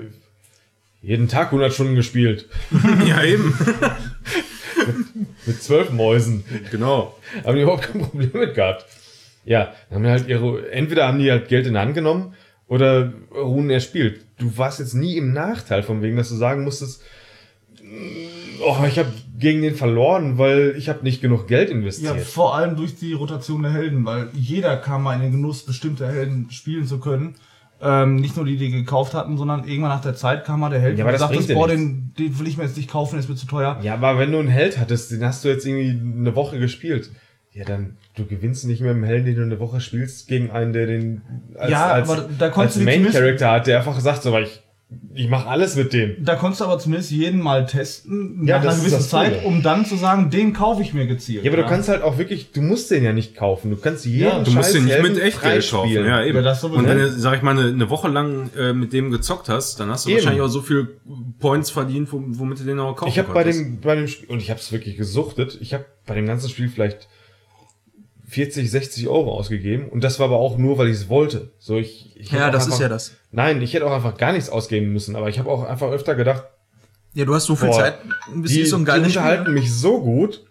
[1.02, 2.48] jeden Tag 100 Stunden gespielt.
[3.06, 3.52] Ja, eben.
[5.46, 6.44] Mit zwölf Mäusen.
[6.70, 7.14] genau.
[7.44, 8.84] Haben die überhaupt kein Problem mit gehabt.
[9.44, 12.34] Ja, haben die halt ihre, entweder haben die halt Geld in die Hand genommen
[12.66, 14.23] oder Runen erspielt.
[14.39, 17.02] Du warst jetzt nie im Nachteil von wegen, dass du sagen musstest,
[17.82, 22.20] "Mm, oh, ich habe gegen den verloren, weil ich habe nicht genug Geld Ja, investiert.
[22.20, 26.06] vor allem durch die Rotation der Helden, weil jeder kam mal in den Genuss, bestimmte
[26.09, 27.35] Helden spielen zu können.
[27.82, 30.81] Ähm, nicht nur die, die gekauft hatten, sondern irgendwann nach der Zeit kam mal der
[30.81, 33.20] Held Ja, und das sagte, boah, den, den will ich mir jetzt nicht kaufen, der
[33.20, 33.78] ist mir zu teuer.
[33.82, 37.11] Ja, aber wenn du einen Held hattest, den hast du jetzt irgendwie eine Woche gespielt.
[37.55, 40.72] Ja, dann, du gewinnst nicht mit dem Helden, den du eine Woche spielst, gegen einen,
[40.72, 41.22] der den
[41.55, 44.43] als, Ja, als, aber da konntest als Main Character hat, der einfach sagt, so, weil
[44.44, 44.60] ich,
[45.14, 46.16] ich mache alles mit dem.
[46.24, 49.32] Da konntest du aber zumindest jeden mal testen, Ja, nach das einer ist gewissen Coole.
[49.32, 51.44] Zeit, um dann zu sagen, den kaufe ich mir gezielt.
[51.44, 53.70] Ja, aber du kannst halt auch wirklich, du musst den ja nicht kaufen.
[53.70, 55.89] Du kannst jeden Ja, Du musst den nicht mit Helden Echtgeld kaufen.
[55.90, 56.06] freispielen.
[56.09, 56.44] Ja, eben.
[56.44, 59.48] Ja, und wenn du, sag ich mal, eine, eine Woche lang äh, mit dem gezockt
[59.48, 60.18] hast, dann hast du Eben.
[60.18, 60.89] wahrscheinlich auch so viel
[61.39, 63.60] Points verdient, wo, womit du den auch kaufen Ich habe bei konntest.
[63.60, 66.48] dem, bei dem Spiel, und ich habe es wirklich gesuchtet, ich habe bei dem ganzen
[66.51, 67.09] Spiel vielleicht
[68.35, 69.89] 40, 60 Euro ausgegeben.
[69.89, 71.52] Und das war aber auch nur, weil ich es wollte.
[71.59, 73.12] So, ich, ich Ja, das einfach, ist ja das.
[73.31, 75.15] Nein, ich hätte auch einfach gar nichts ausgeben müssen.
[75.16, 76.44] Aber ich habe auch einfach öfter gedacht,
[77.15, 77.94] Ja, du hast so viel Boah, Zeit,
[78.35, 79.55] die, bist so ein die geiles unterhalten Spiel.
[79.55, 80.44] mich so gut,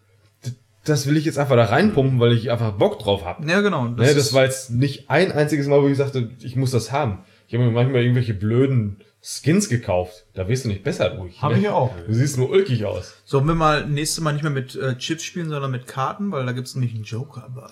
[0.86, 3.50] das will ich jetzt einfach da reinpumpen, weil ich einfach Bock drauf habe.
[3.50, 3.88] Ja, genau.
[3.90, 6.72] Das, ne, das ist- war jetzt nicht ein einziges Mal, wo ich sagte, ich muss
[6.72, 7.20] das haben.
[7.48, 10.26] Ich habe mir manchmal irgendwelche blöden Skins gekauft.
[10.34, 11.42] Da wirst du nicht besser durch.
[11.42, 11.94] Hab ich ja auch.
[12.06, 13.14] Du siehst nur ulkig aus.
[13.24, 16.46] Sollen wir mal nächstes Mal nicht mehr mit äh, Chips spielen, sondern mit Karten, weil
[16.46, 17.70] da gibt's nämlich einen Joker bei.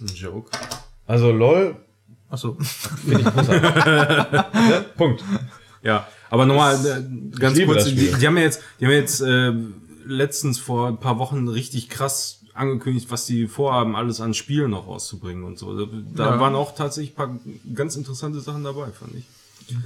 [0.00, 0.50] Ein Joke.
[1.06, 1.76] Also LOL,
[2.28, 2.56] Achso.
[2.60, 3.62] finde ich großartig.
[4.70, 5.22] ja, Punkt.
[5.82, 9.20] Ja, aber nochmal äh, ganz kurz, die, die haben ja jetzt, die haben ja jetzt
[9.20, 9.52] äh,
[10.04, 14.88] letztens vor ein paar Wochen richtig krass angekündigt, was die vorhaben, alles an Spielen noch
[14.88, 15.86] rauszubringen und so.
[15.86, 16.40] Da, da Ja.
[16.40, 17.38] waren auch tatsächlich ein paar
[17.72, 19.24] ganz interessante Sachen dabei, fand ich.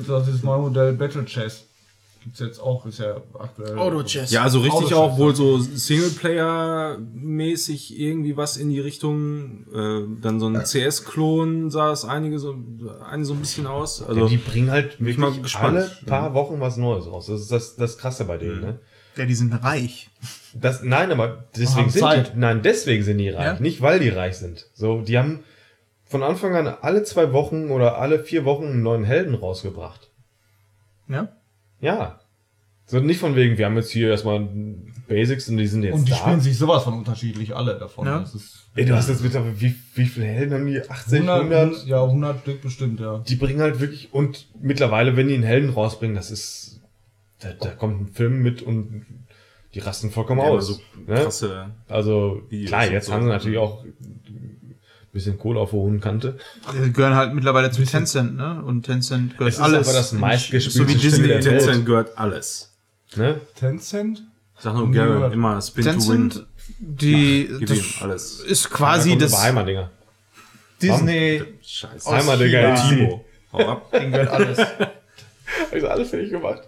[0.06, 1.64] Das ist neue Modell Battle Chess.
[2.22, 3.76] Gibt's jetzt auch, ist ja aktuell.
[3.76, 4.30] Auto-Chess.
[4.30, 9.66] Ja, also richtig Autochess, auch wohl so Singleplayer-mäßig irgendwie was in die Richtung.
[9.74, 12.54] Äh, dann so ein CS-Klon sah es einige so,
[13.04, 14.00] eine so ein bisschen aus.
[14.02, 15.78] Also die bringen halt bin ich mal wirklich gespannt.
[15.78, 17.26] alle paar Wochen was Neues raus.
[17.26, 18.60] Das ist das, das Krasse bei denen.
[18.60, 18.78] Ne?
[19.16, 20.08] Ja, die sind reich.
[20.54, 23.58] Das, nein, aber deswegen sind die, nein, deswegen sind die reich, Ja?
[23.60, 24.66] nicht weil die reich sind.
[24.74, 25.40] So, die haben
[26.12, 30.10] von Anfang an alle zwei Wochen oder alle vier Wochen einen neuen Helden rausgebracht.
[31.08, 31.28] Ja?
[31.80, 32.20] Ja.
[32.84, 34.46] So nicht von wegen, wir haben jetzt hier erstmal
[35.08, 36.18] Basics und die sind jetzt Und die da.
[36.18, 38.06] spielen sich sowas von unterschiedlich, alle davon.
[38.06, 38.18] Ja.
[38.20, 40.82] Das ist Ey, du hast jetzt mit, wie, wie viele Helden haben die?
[40.82, 41.86] 80, 100, 100?
[41.86, 43.18] Ja, 100 Stück bestimmt, ja.
[43.26, 46.80] Die bringen halt wirklich, und mittlerweile, wenn die einen Helden rausbringen, das ist,
[47.40, 49.06] da, da kommt ein Film mit und
[49.74, 50.66] die rasten vollkommen Ja, aus.
[50.66, 51.14] so ne?
[51.22, 51.70] krasse.
[51.88, 53.14] Also, klar, jetzt so.
[53.14, 53.84] haben sie natürlich auch
[55.12, 56.38] Bisschen Kohle auf der hohen Kante.
[56.72, 58.62] Die gehören halt mittlerweile zu Tencent, ne?
[58.64, 59.88] Und Tencent gehört Es ist alles.
[59.88, 61.28] aber das meistgespielte so wie Spiel Disney.
[61.28, 61.44] der Welt.
[61.44, 62.72] Tencent gehört alles.
[63.16, 63.40] Ne?
[63.56, 64.22] Tencent?
[64.56, 65.34] Ich sag nur gehört.
[65.34, 66.46] immer Spin to Tencent, Win.
[66.78, 68.40] die, Gib das alles.
[68.40, 69.90] ist quasi Kommt das über Heimatdinger.
[70.80, 71.42] Disney.
[71.62, 72.10] Scheiße.
[72.10, 72.74] Heimatdinger.
[72.76, 72.88] China.
[72.88, 73.24] Timo.
[73.52, 73.92] Hau ab.
[74.00, 74.58] Ding gehört alles.
[74.58, 76.62] Hab ich alles fertig gemacht.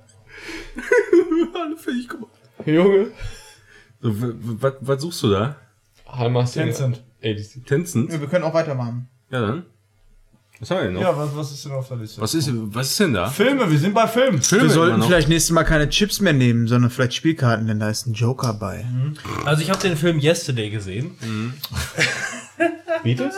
[1.54, 2.30] Alle fertig gemacht.
[2.66, 3.06] Junge.
[4.02, 5.56] So, was, was suchst du da?
[6.12, 7.02] Heimat Tencent.
[7.24, 7.66] ADC.
[7.66, 8.10] Tencent?
[8.10, 9.09] Wir können auch weitermachen.
[9.30, 9.64] Ja, dann.
[10.60, 11.01] Was haben wir denn noch?
[11.01, 12.20] Ja, was, was ist denn auf der Liste?
[12.20, 13.28] Was, ist, was ist denn da?
[13.28, 14.40] Filme, wir sind bei Film.
[14.40, 17.90] Wir immer sollten vielleicht nächstes Mal keine Chips mehr nehmen, sondern vielleicht Spielkarten, denn da
[17.90, 18.84] ist ein Joker bei.
[19.44, 21.16] Also ich habe den Film Yesterday gesehen.
[23.02, 23.34] Beatles?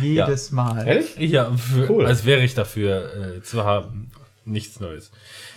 [0.00, 0.86] Jedes Mal.
[0.86, 1.16] Ehrlich?
[1.18, 2.06] Ja, für, Cool.
[2.06, 4.10] als wäre ich dafür äh, zu haben.
[4.44, 5.12] Nichts Neues.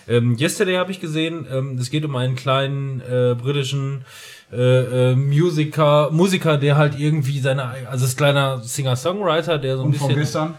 [0.08, 1.48] Ähm, Yesterday habe ich gesehen.
[1.50, 4.06] Ähm, es geht um einen kleinen äh, britischen
[4.52, 9.88] äh, äh, Musiker, Musiker, der halt irgendwie seine, also ist kleiner Singer-Songwriter, der so ein
[9.88, 10.56] Und von bisschen gestern.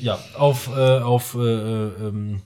[0.00, 2.42] ja, auf, äh, auf äh, ähm,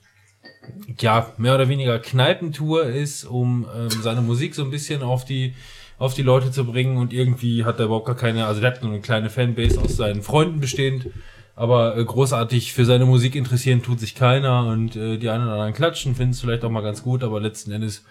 [1.01, 5.55] ja, mehr oder weniger Kneipentour ist, um ähm, seine Musik so ein bisschen auf die
[6.03, 6.97] auf die Leute zu bringen.
[6.97, 9.97] Und irgendwie hat er überhaupt gar keine, also der hat nur eine kleine Fanbase aus
[9.97, 11.07] seinen Freunden bestehend,
[11.55, 14.67] aber äh, großartig für seine Musik interessieren tut sich keiner.
[14.67, 17.41] Und äh, die einen oder anderen klatschen, finden es vielleicht auch mal ganz gut, aber
[17.41, 18.05] letzten Endes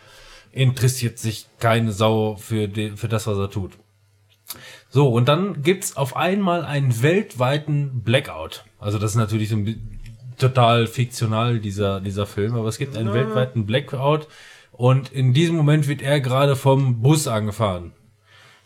[0.51, 3.73] interessiert sich keine Sau für, die, für das, was er tut.
[4.89, 8.65] So, und dann gibt's auf einmal einen weltweiten Blackout.
[8.79, 9.99] Also das ist natürlich so ein
[10.37, 14.27] total fiktional, dieser, dieser Film, aber es gibt einen weltweiten Blackout
[14.71, 17.93] und in diesem Moment wird er gerade vom Bus angefahren.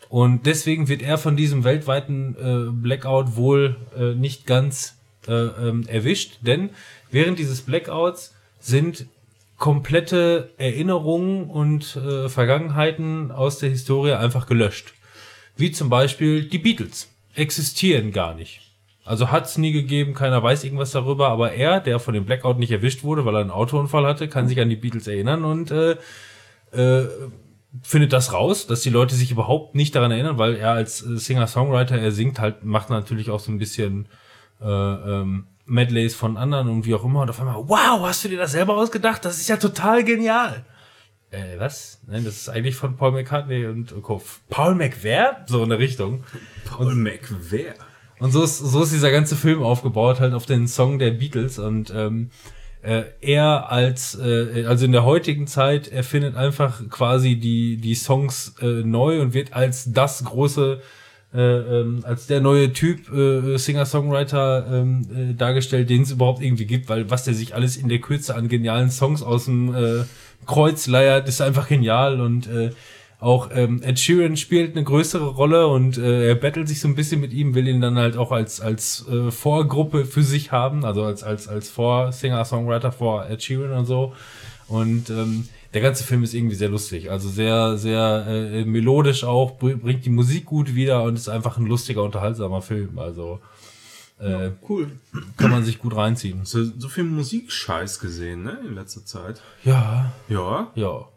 [0.08, 4.96] Und deswegen wird er von diesem weltweiten äh, Blackout wohl äh, nicht ganz
[5.28, 6.70] äh, ähm, erwischt, denn
[7.10, 9.06] während dieses Blackouts sind
[9.56, 14.92] komplette Erinnerungen und äh, Vergangenheiten aus der Historie einfach gelöscht.
[15.56, 18.60] Wie zum Beispiel die Beatles existieren gar nicht.
[19.04, 22.72] Also hat's nie gegeben, keiner weiß irgendwas darüber, aber er, der von dem Blackout nicht
[22.72, 25.96] erwischt wurde, weil er einen Autounfall hatte, kann sich an die Beatles erinnern und äh,
[26.72, 27.08] äh,
[27.82, 31.16] findet das raus, dass die Leute sich überhaupt nicht daran erinnern, weil er als äh,
[31.16, 34.08] Singer-Songwriter, er singt halt, macht natürlich auch so ein bisschen
[34.60, 38.28] äh, ähm, Medleys von anderen und wie auch immer und auf einmal, wow, hast du
[38.28, 39.24] dir das selber ausgedacht?
[39.24, 40.64] Das ist ja total genial.
[41.30, 42.00] Äh, was?
[42.06, 44.22] Nein, das ist eigentlich von Paul McCartney und Co.
[44.48, 45.44] Paul McWare?
[45.46, 46.24] So in der Richtung.
[46.64, 47.74] Paul McWare.
[48.18, 51.58] Und so ist, so ist dieser ganze Film aufgebaut, halt auf den Song der Beatles.
[51.58, 52.30] Und ähm,
[52.82, 57.94] äh, er als, äh, also in der heutigen Zeit, er findet einfach quasi die, die
[57.94, 60.80] Songs äh, neu und wird als das große,
[61.36, 66.64] äh, ähm, als der neue Typ äh, Singer-Songwriter ähm, äh, dargestellt, den es überhaupt irgendwie
[66.64, 70.04] gibt, weil was der sich alles in der Kürze an genialen Songs aus dem äh,
[70.46, 72.70] Kreuz leiert, ist einfach genial und äh,
[73.18, 76.94] auch ähm, Ed Sheeran spielt eine größere Rolle und äh, er battelt sich so ein
[76.94, 80.84] bisschen mit ihm, will ihn dann halt auch als als äh, Vorgruppe für sich haben,
[80.84, 84.12] also als als als Vorsinger Songwriter vor Ed Sheeran und so.
[84.68, 89.58] Und ähm, der ganze Film ist irgendwie sehr lustig, also sehr sehr äh, melodisch auch,
[89.58, 92.98] br- bringt die Musik gut wieder und ist einfach ein lustiger unterhaltsamer Film.
[92.98, 93.40] Also
[94.18, 94.90] äh, Cool.
[95.36, 96.40] kann man sich gut reinziehen.
[96.40, 99.42] Hast du so viel Musikscheiß gesehen, ne, in letzter Zeit?
[99.64, 100.70] Ja, Ja.
[100.74, 101.08] Ja.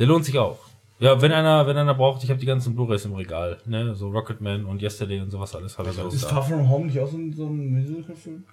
[0.00, 0.58] Der lohnt sich auch.
[0.98, 4.08] Ja, wenn einer, wenn einer braucht, ich habe die ganzen Blu-rays im Regal, ne, so
[4.10, 6.28] Rocketman und Yesterday und sowas alles hat er alles Ist da.
[6.30, 8.44] Far From Home nicht auch so ein, so ein Musical-Film?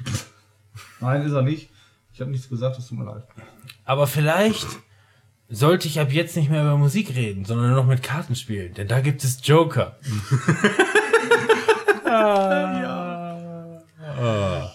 [1.00, 1.68] Nein, ist er nicht.
[2.20, 3.22] Ich habe nichts gesagt, es tut mir leid.
[3.86, 4.66] Aber vielleicht
[5.48, 8.74] sollte ich ab jetzt nicht mehr über Musik reden, sondern nur noch mit Karten spielen,
[8.74, 9.96] denn da gibt es Joker.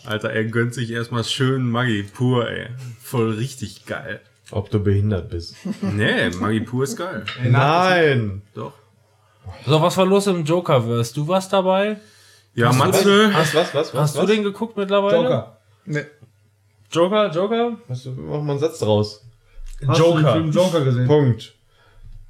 [0.06, 2.70] Alter, er gönnt sich erstmal schön Maggi pur, ey.
[3.00, 4.22] Voll richtig geil.
[4.50, 5.56] Ob du behindert bist.
[5.84, 7.26] Nee, Maggi pur ist geil.
[7.44, 8.42] Nein!
[8.56, 8.74] Doch.
[9.68, 11.14] So, was war los im Joker-Verse?
[11.14, 11.98] Du warst dabei?
[12.56, 13.32] Ja, Matze.
[13.32, 13.94] Was, was, was, was?
[13.94, 14.26] Hast was?
[14.26, 15.22] du den geguckt mittlerweile?
[15.22, 15.58] Joker.
[16.96, 17.78] Joker, Joker?
[17.90, 19.26] Hast du, mach mal einen Satz draus.
[19.86, 21.08] Hast du den Film Joker gesehen?
[21.08, 21.54] Punkt.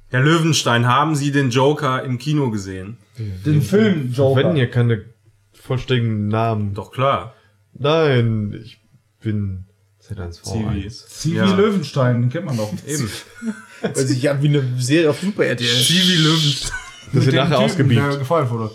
[0.08, 2.98] Herr Löwenstein, haben Sie den Joker im Kino gesehen?
[3.18, 4.36] Den Film Joker.
[4.42, 5.04] Wenn hier keine
[5.52, 6.74] vollständigen Namen.
[6.74, 7.34] Doch klar.
[7.74, 8.80] Nein, ich
[9.20, 9.64] bin
[10.02, 10.42] Z1V1.
[10.42, 10.88] Zivi.
[10.90, 11.54] CV Ja.
[11.54, 12.72] Löwenstein, den kennt man doch.
[12.86, 13.10] Eben.
[13.82, 15.66] Weil sich ja wie eine Serie auf Super RTL.
[15.66, 16.72] Chibi Löwenstein.
[17.12, 18.00] Das wird nachher ausgebiegt.
[18.00, 18.70] Der gefallen wurde.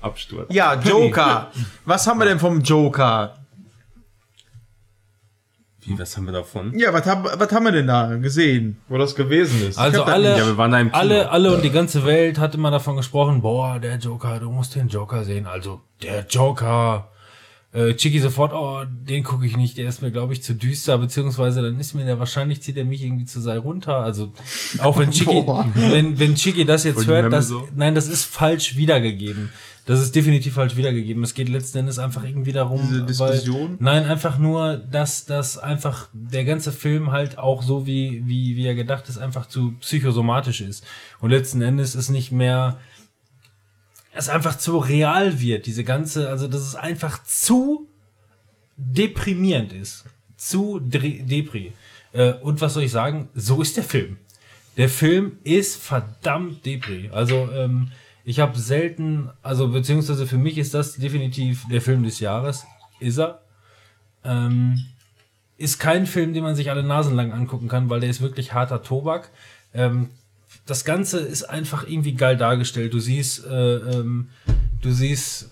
[0.00, 0.52] Absturz.
[0.52, 1.52] Ja, Joker.
[1.84, 3.41] Was haben wir denn vom Joker?
[5.84, 6.78] Wie, was haben wir davon?
[6.78, 8.78] Ja, was, hab, was haben wir denn da gesehen?
[8.88, 9.78] Wo das gewesen ist.
[9.78, 10.98] Also alle, Ja, wir waren da im Kino.
[10.98, 14.76] alle, alle und die ganze Welt hat immer davon gesprochen, boah, der Joker, du musst
[14.76, 15.46] den Joker sehen.
[15.46, 17.10] Also der Joker,
[17.72, 20.98] äh, Chicky sofort, oh, den gucke ich nicht, der ist mir, glaube ich, zu düster,
[20.98, 23.96] beziehungsweise dann ist mir der wahrscheinlich zieht er mich irgendwie zu sei runter.
[23.96, 24.32] Also
[24.78, 25.44] auch wenn Chicky,
[25.74, 27.66] wenn, wenn Chicky das jetzt Voll hört, das, so.
[27.74, 29.50] nein, das ist falsch wiedergegeben.
[29.84, 31.24] Das ist definitiv falsch wiedergegeben.
[31.24, 33.76] Es geht letzten Endes einfach irgendwie darum, Diese Diskussion?
[33.80, 38.54] Weil, nein, einfach nur, dass das einfach der ganze Film halt auch so wie wie
[38.56, 40.84] wie er gedacht ist, einfach zu psychosomatisch ist
[41.20, 42.78] und letzten Endes ist nicht mehr
[44.14, 47.88] es einfach zu real wird, diese ganze, also dass es einfach zu
[48.76, 50.04] deprimierend ist.
[50.36, 51.72] Zu Dre- Depri.
[52.12, 53.28] Äh, und was soll ich sagen?
[53.34, 54.18] So ist der Film.
[54.76, 57.10] Der Film ist verdammt Depri.
[57.12, 57.90] Also, ähm,
[58.24, 62.64] ich habe selten, also beziehungsweise für mich ist das definitiv der Film des Jahres.
[63.00, 63.42] Ist er.
[64.24, 64.84] Ähm,
[65.58, 68.52] ist kein Film, den man sich alle Nasen lang angucken kann, weil der ist wirklich
[68.52, 69.30] harter Tobak.
[69.74, 70.10] Ähm,
[70.66, 72.94] das Ganze ist einfach irgendwie geil dargestellt.
[72.94, 74.28] Du siehst, äh, ähm,
[74.80, 75.50] du siehst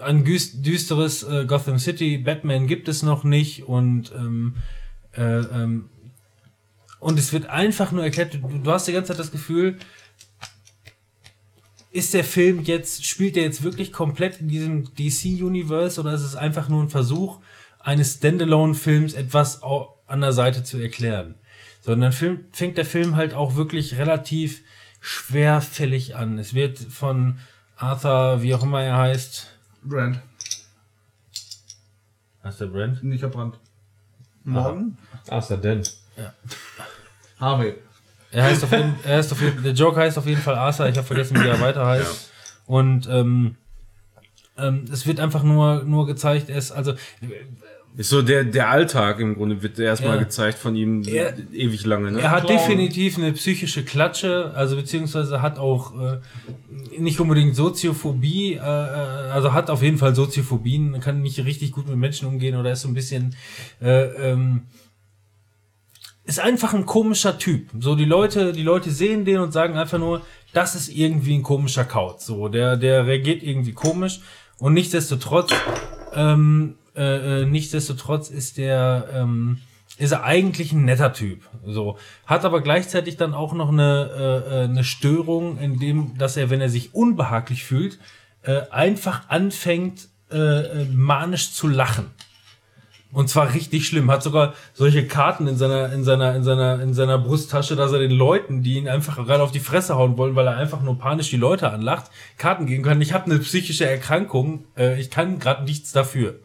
[0.00, 2.18] ein düsteres äh, Gotham City.
[2.18, 4.54] Batman gibt es noch nicht und ähm,
[5.16, 5.88] äh, ähm,
[6.98, 8.34] und es wird einfach nur erklärt.
[8.34, 9.78] Du, du hast die ganze Zeit das Gefühl,
[11.92, 16.22] ist der Film jetzt spielt der jetzt wirklich komplett in diesem DC Universe oder ist
[16.22, 17.40] es einfach nur ein Versuch
[17.80, 21.34] eines Standalone-Films etwas an der Seite zu erklären?
[21.82, 24.62] Sondern Film, fängt der Film halt auch wirklich relativ
[25.00, 26.38] schwerfällig an.
[26.38, 27.38] Es wird von
[27.76, 29.48] Arthur, wie auch immer er heißt,
[29.82, 30.20] Brand.
[32.44, 33.02] heißt der Brand?
[33.02, 33.58] Nicht verbrannt.
[34.44, 34.96] Morgen?
[35.28, 35.82] Ah, ist er denn?
[37.38, 37.74] Harvey.
[38.32, 40.88] Er heißt auf jeden, er heißt auf jeden, der Joker heißt auf jeden Fall Arthur.
[40.88, 42.30] Ich habe vergessen, wie er weiter heißt.
[42.66, 43.56] Und ähm,
[44.58, 46.94] ähm, es wird einfach nur nur gezeigt, er ist also
[47.96, 50.22] Ist so der, der Alltag im Grunde, wird erstmal Ja.
[50.22, 52.20] gezeigt von ihm Er- ewig lange, ne?
[52.20, 52.56] Er hat Clown.
[52.56, 56.18] definitiv eine psychische Klatsche, also beziehungsweise hat auch äh,
[56.98, 61.86] nicht unbedingt Soziophobie, äh, äh, also hat auf jeden Fall Soziophobien, kann nicht richtig gut
[61.88, 63.34] mit Menschen umgehen oder ist so ein bisschen
[63.82, 64.62] äh, ähm,
[66.24, 67.70] ist einfach ein komischer Typ.
[67.78, 70.22] So die Leute, die Leute sehen den und sagen einfach nur,
[70.52, 72.26] das ist irgendwie ein komischer Kauz.
[72.26, 74.20] So der der reagiert irgendwie komisch
[74.58, 75.52] und nichtsdestotrotz
[76.14, 79.58] ähm, äh, äh, nichtsdestotrotz ist der ähm,
[79.98, 81.42] ist er eigentlich ein netter Typ.
[81.66, 86.36] So hat aber gleichzeitig dann auch noch eine äh, äh, eine Störung, in dem, dass
[86.36, 87.98] er, wenn er sich unbehaglich fühlt,
[88.42, 92.10] äh, einfach anfängt äh, äh, manisch zu lachen.
[93.12, 94.10] Und zwar richtig schlimm.
[94.10, 97.98] Hat sogar solche Karten in seiner, in seiner, in seiner, in seiner Brusttasche, dass er
[97.98, 100.98] den Leuten, die ihn einfach gerade auf die Fresse hauen wollen, weil er einfach nur
[100.98, 103.00] panisch die Leute anlacht, Karten geben kann.
[103.02, 104.64] Ich habe eine psychische Erkrankung.
[104.78, 106.36] Äh, ich kann gerade nichts dafür.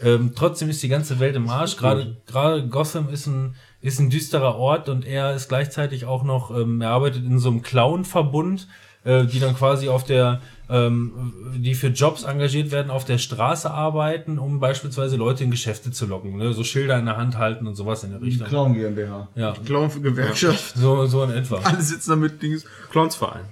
[0.00, 1.76] Ähm, trotzdem ist die ganze Welt im Arsch.
[1.76, 6.50] Gerade, gerade Gotham ist ein, ist ein düsterer Ort und er ist gleichzeitig auch noch,
[6.50, 8.66] ähm, er arbeitet in so einem Clown-Verbund,
[9.04, 13.70] äh, die dann quasi auf der, ähm, die für Jobs engagiert werden, auf der Straße
[13.70, 16.52] arbeiten, um beispielsweise Leute in Geschäfte zu locken, ne?
[16.54, 18.48] so Schilder in der Hand halten und sowas in der Richtung.
[18.48, 19.28] Clown GmbH.
[19.34, 20.74] Ja, Clown für Gewerkschaft.
[20.74, 21.58] so, so in etwa.
[21.58, 22.64] Alle sitzen da mit Dings.
[22.90, 23.44] Clownsverein.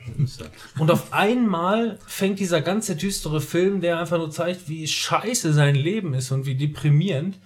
[0.78, 5.74] Und auf einmal fängt dieser ganze düstere Film, der einfach nur zeigt, wie scheiße sein
[5.74, 7.38] Leben ist und wie deprimierend,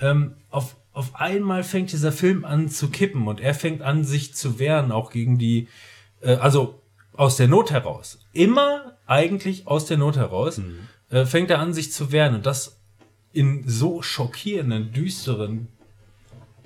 [0.00, 4.34] ähm, auf, auf einmal fängt dieser Film an zu kippen und er fängt an, sich
[4.34, 5.68] zu wehren, auch gegen die,
[6.20, 6.81] äh, also
[7.14, 8.18] aus der Not heraus.
[8.32, 10.60] Immer eigentlich aus der Not heraus,
[11.10, 12.78] äh, fängt er an, sich zu wehren und das
[13.32, 15.68] in so schockierenden, düsteren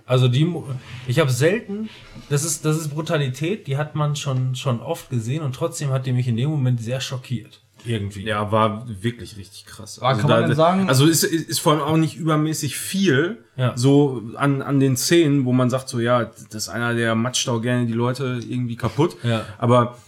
[0.08, 0.64] also die, Mo-
[1.08, 1.88] ich habe selten,
[2.28, 6.06] das ist, das ist Brutalität, die hat man schon, schon oft gesehen und trotzdem hat
[6.06, 7.60] die mich in dem Moment sehr schockiert.
[7.84, 8.22] Irgendwie.
[8.24, 9.98] Ja, war wirklich richtig krass.
[9.98, 13.44] Aber kann man denn sagen- Also ist, ist ist vor allem auch nicht übermäßig viel
[13.56, 13.76] Ja.
[13.76, 17.48] so an, an den Szenen, wo man sagt so, ja, das ist einer, der matscht
[17.48, 19.16] auch gerne die Leute irgendwie kaputt.
[19.24, 19.44] Ja.
[19.58, 19.98] Aber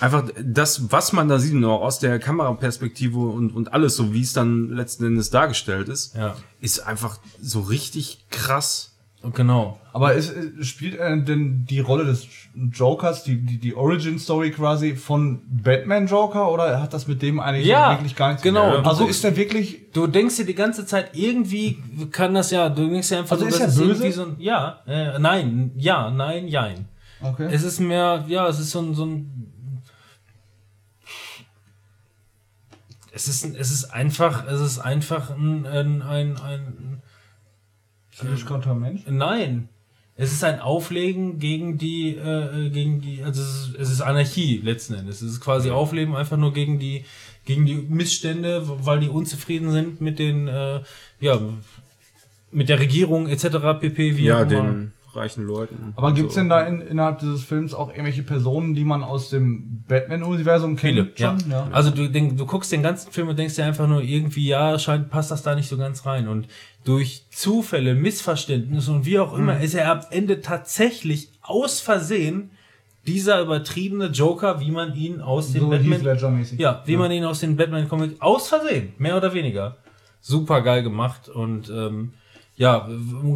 [0.00, 4.22] einfach das, was man da sieht, auch aus der Kameraperspektive und, und alles, so wie
[4.22, 6.34] es dann letzten Endes dargestellt ist, Ja.
[6.60, 8.94] ist einfach so richtig krass.
[9.34, 9.80] Genau.
[9.92, 12.28] Aber ist, ist- spielt er denn die Rolle des
[12.72, 17.90] Jokers, die, die, die Origin-Story quasi von Batman-Joker oder hat das mit dem eigentlich Ja,
[17.90, 18.68] wirklich gar nichts genau.
[18.70, 18.84] zu tun?
[18.84, 19.90] Du Also ist er wirklich.
[19.92, 21.78] Du denkst dir die ganze Zeit, irgendwie
[22.12, 23.92] kann das ja, du denkst dir einfach Also so, ist das er böse?
[24.04, 26.86] irgendwie so ein, ja, äh, nein, ja, nein, jein.
[27.20, 27.48] Okay.
[27.50, 29.52] Es ist mehr, ja, es ist so ein, so ein
[33.18, 37.02] es ist, ein- es ist einfach, es ist einfach ein, ein, ein, ein
[38.10, 39.02] Psychisch kranker Mensch?
[39.08, 39.68] Nein.
[40.20, 44.00] Es ist ein Auflegen gegen die, äh, äh, gegen die, also es ist, es ist
[44.00, 45.22] Anarchie letzten Endes.
[45.22, 47.04] Es ist quasi Aufleben einfach nur gegen die,
[47.44, 50.80] gegen die Missstände, weil die unzufrieden sind mit den, äh,
[51.20, 51.38] ja,
[52.50, 53.78] mit der Regierung etc.
[53.80, 54.16] pp.
[54.16, 54.72] Wie Ja, auch immer.
[54.72, 55.92] den reichen Leuten.
[55.96, 56.40] Aber gibt's So.
[56.40, 61.06] denn da in, innerhalb dieses Films auch irgendwelche Personen, die man aus dem Batman-Universum Viele,
[61.06, 61.18] kennt.
[61.18, 61.36] ja.
[61.38, 61.68] schon, ja.
[61.72, 64.78] Also du, denk, du guckst den ganzen Film und denkst dir einfach nur, irgendwie, ja,
[64.78, 66.28] scheint, passt das da nicht so ganz rein.
[66.28, 66.48] Und
[66.84, 69.62] durch Zufälle, Missverständnisse und wie auch immer, Mhm.
[69.62, 72.50] ist er am Ende tatsächlich aus Versehen
[73.06, 76.02] dieser übertriebene Joker, wie man ihn aus den So Batman,
[76.58, 79.76] ja, wie man ihn aus den Batman-Comics aus Versehen, mehr oder weniger,
[80.20, 82.12] super geil gemacht und ähm,
[82.58, 82.88] ja,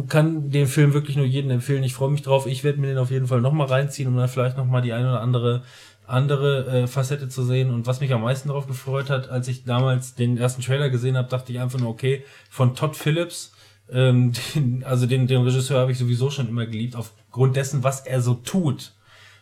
[0.09, 1.83] kann den Film wirklich nur jedem empfehlen.
[1.83, 2.45] Ich freue mich drauf.
[2.45, 5.09] Ich werde mir den auf jeden Fall nochmal reinziehen, um dann vielleicht nochmal die eine
[5.09, 5.63] oder andere
[6.05, 7.73] andere äh, Facette zu sehen.
[7.73, 11.17] Und was mich am meisten darauf gefreut hat, als ich damals den ersten Trailer gesehen
[11.17, 13.53] habe, dachte ich einfach nur, okay, von Todd Phillips,
[13.89, 18.01] ähm, den, also den, den Regisseur habe ich sowieso schon immer geliebt, aufgrund dessen, was
[18.01, 18.93] er so tut.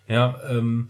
[0.07, 0.89] Ja, ähm,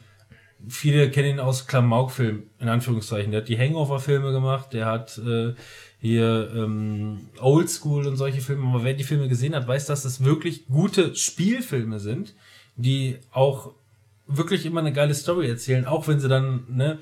[0.67, 3.31] viele kennen ihn aus Klamauk-Filmen, in Anführungszeichen.
[3.31, 5.53] Der hat die Hangover-Filme gemacht, der hat äh,
[5.99, 8.67] hier ähm, Oldschool und solche Filme.
[8.67, 12.35] Aber wer die Filme gesehen hat, weiß, dass das wirklich gute Spielfilme sind,
[12.75, 13.73] die auch
[14.27, 16.99] wirklich immer eine geile Story erzählen, auch wenn sie dann ne,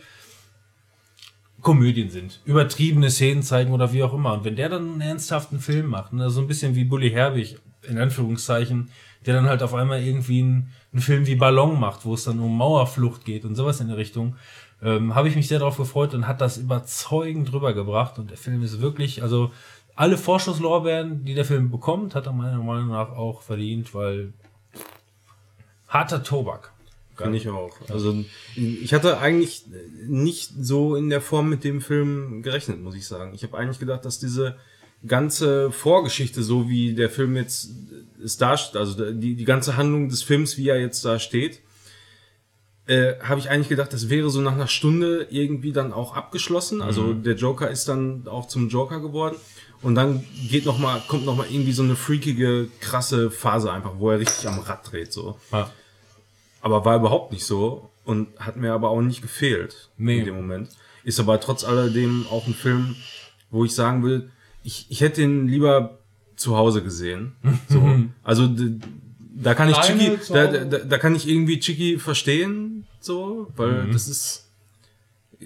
[1.61, 4.34] Komödien sind, übertriebene Szenen zeigen oder wie auch immer.
[4.34, 7.57] Und wenn der dann einen ernsthaften Film macht, ne, so ein bisschen wie Bully Herbig,
[7.88, 8.90] in Anführungszeichen,
[9.26, 12.40] der dann halt auf einmal irgendwie einen, einen Film wie Ballon macht, wo es dann
[12.40, 14.36] um Mauerflucht geht und sowas in der Richtung,
[14.82, 18.18] ähm, habe ich mich sehr darauf gefreut und hat das überzeugend drüber gebracht.
[18.18, 19.52] Und der Film ist wirklich, also
[19.95, 24.34] alle Vorschusslorbeeren, die der Film bekommt, hat er meiner Meinung nach auch verdient, weil
[25.88, 26.72] harter Tobak.
[27.18, 27.76] Kann ich auch.
[27.90, 28.24] Also
[28.56, 29.66] ich hatte eigentlich
[30.07, 33.34] nicht so in der Form mit dem Film gerechnet, muss ich sagen.
[33.34, 34.56] Ich habe eigentlich gedacht, dass diese
[35.08, 37.72] ganze Vorgeschichte, so wie der Film jetzt
[38.24, 41.62] es darstellt, also die, die ganze Handlung des Films, wie er jetzt da steht,
[42.88, 46.82] äh, habe ich eigentlich gedacht, das wäre so nach einer Stunde irgendwie dann auch abgeschlossen.
[46.82, 49.36] Also der Joker ist dann auch zum Joker geworden.
[49.82, 53.94] Und dann geht noch mal, kommt noch mal irgendwie so eine freakige, krasse Phase einfach,
[54.00, 55.38] wo er richtig am Rad dreht, so.
[55.54, 55.72] Ja.
[56.62, 60.20] Aber war überhaupt nicht so und hat mir aber auch nicht gefehlt Nee.
[60.20, 60.70] in dem Moment.
[61.06, 62.98] Ist aber trotz alledem auch ein Film,
[63.52, 64.32] wo ich sagen will,
[64.64, 65.98] ich, ich hätte ihn lieber
[66.36, 67.34] zu Hause gesehen.
[67.68, 67.81] So.
[68.23, 68.49] Also
[69.41, 73.91] da kann ich Chicky, da, da, da kann ich irgendwie Chicky verstehen, so, weil Mhm.
[73.94, 74.45] das ist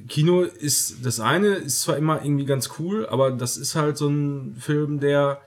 [0.08, 4.08] Kino ist das eine, ist zwar immer irgendwie ganz cool, aber das ist halt so
[4.10, 5.40] ein Film, der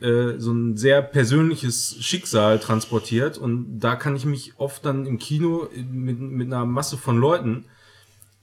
[0.00, 5.18] äh, so ein sehr persönliches Schicksal transportiert und da kann ich mich oft dann im
[5.18, 7.66] Kino mit, mit einer Masse von Leuten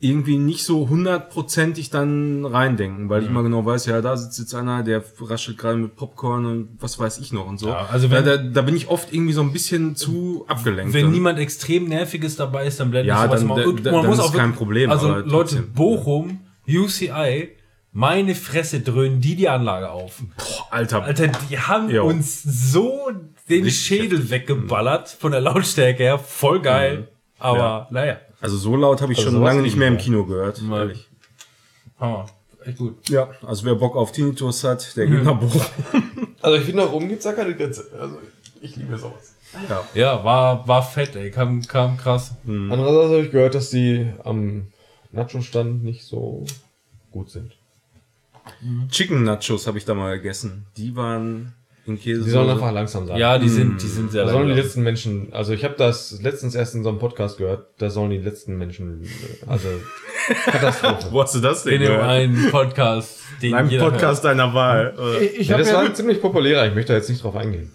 [0.01, 4.55] irgendwie nicht so hundertprozentig dann reindenken, weil ich immer genau weiß, ja, da sitzt jetzt
[4.55, 7.67] einer, der raschelt gerade mit Popcorn und was weiß ich noch und so.
[7.67, 10.93] Ja, also wenn- da, da, da bin ich oft irgendwie so ein bisschen zu abgelenkt.
[10.93, 11.11] Wenn dann.
[11.11, 13.65] niemand extrem nerviges dabei ist, dann blende Ja, ich sowas dann- mal.
[13.65, 15.61] Und da- man muss ist auch kein Problem, Also Leute.
[15.63, 17.49] Bochum, UCI,
[17.91, 20.21] meine Fresse dröhnen die die Anlage auf.
[20.71, 22.05] Alter, Alter, die haben Jo.
[22.05, 23.09] uns so
[23.49, 26.19] den Schädel weggeballert von der Lautstärke her.
[26.19, 27.09] Voll geil.
[27.39, 27.87] Aber Ja.
[27.89, 29.97] naja, also so laut habe ich Also schon lange nicht mehr im.
[29.97, 30.61] Kino gehört.
[30.61, 30.79] Mal.
[30.79, 31.07] ehrlich.
[31.99, 32.25] Hammer.
[32.65, 33.09] Echt gut.
[33.09, 35.61] Ja, also wer Bock auf Tinnitus hat, der geht nach Bochum.
[36.41, 37.85] Also ich finde, nach oben gibt's da keine Grenze.
[37.99, 38.17] Also
[38.61, 39.35] ich liebe sowas.
[39.67, 39.83] Ja.
[39.93, 41.31] Ja, war, war fett, ey.
[41.31, 42.31] Kam, kam krass.
[42.47, 44.67] Andererseits habe ich gehört, dass die am
[45.11, 46.45] Nacho-Stand nicht so
[47.11, 47.57] gut sind.
[48.89, 50.65] Chicken Nachos habe ich da mal gegessen.
[50.77, 51.53] Die waren
[51.89, 52.23] in Käse.
[52.23, 53.17] Die sollen einfach langsam sein.
[53.17, 56.21] Ja, die sind, die sind sehr Da sollen die letzten Menschen, also ich habe das
[56.21, 59.03] letztens erst in so einem Podcast gehört, da sollen die letzten Menschen,
[59.47, 59.67] also
[60.45, 61.07] Katastrophe.
[61.11, 62.03] Wo hast du das denn In dem gehört?
[62.07, 64.93] einen Podcast, den In einem jeder Podcast deiner Wahl.
[65.21, 67.23] Ich, ich Ja, habe das war ja, ein ziemlich populärer, ich möchte da jetzt nicht
[67.23, 67.71] drauf eingehen.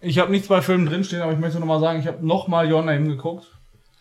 [0.00, 2.48] ich hab nichts bei Filmen drinstehen, aber ich möchte noch mal sagen, ich habe noch
[2.48, 3.46] mal Your Name geguckt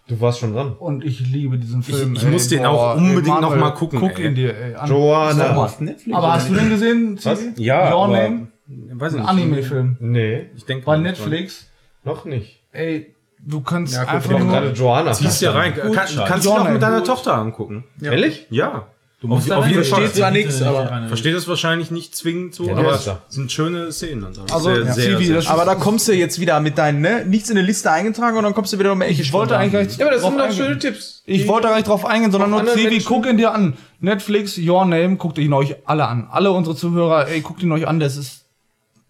[0.07, 0.73] Du warst schon dran.
[0.77, 2.15] und ich liebe diesen Film.
[2.15, 4.25] ich muss den auch unbedingt noch mal gucken, Guck ey.
[4.27, 4.75] ihn dir, ey.
[4.75, 4.89] An.
[4.89, 5.47] Joanna.
[5.53, 5.69] Nochmal.
[6.11, 7.19] Aber hast du den gesehen?
[7.23, 7.39] Was?
[7.57, 8.47] Ja, Your aber- Name?
[8.93, 9.45] Weiß ich Ein nicht.
[9.45, 9.97] Anime-Film.
[9.99, 11.67] Nee, Ich denke Bei Netflix.
[12.03, 12.59] noch nicht.
[12.71, 14.39] Ey, du kannst Ja, einfach nur...
[14.47, 15.11] gerade Joanna.
[15.13, 15.73] Ziehst ja rein.
[15.75, 15.91] Kann,
[16.27, 17.83] kannst du auch mit deiner Tochter angucken.
[18.01, 18.47] Ehrlich?
[18.49, 18.87] Ja.
[19.19, 19.99] Du musst Auf- auf jeden Fall.
[20.01, 23.91] Versteht zwar nichts, aber- Versteht es wahrscheinlich nicht zwingend so, Ja, aber es sind schöne
[23.91, 24.25] Szenen.
[24.51, 27.23] Also, sehr, sehr, Zivi, sehr das- Aber da kommst du jetzt wieder mit deinen, ne?
[27.27, 30.07] Nichts in eine Liste eingetragen und dann kommst du wieder mit Ich wollte eigentlich Ja,
[30.07, 31.21] aber das sind doch schöne Tipps.
[31.27, 33.75] Ich wollte gar nicht drauf eingehen, sondern nur Zivi, guck ihn dir an.
[33.99, 36.27] Netflix, Your Name, guckt ihn euch alle an.
[36.31, 37.99] Alle unsere Zuhörer, ey, guckt ihn euch an.
[37.99, 38.40] Das ist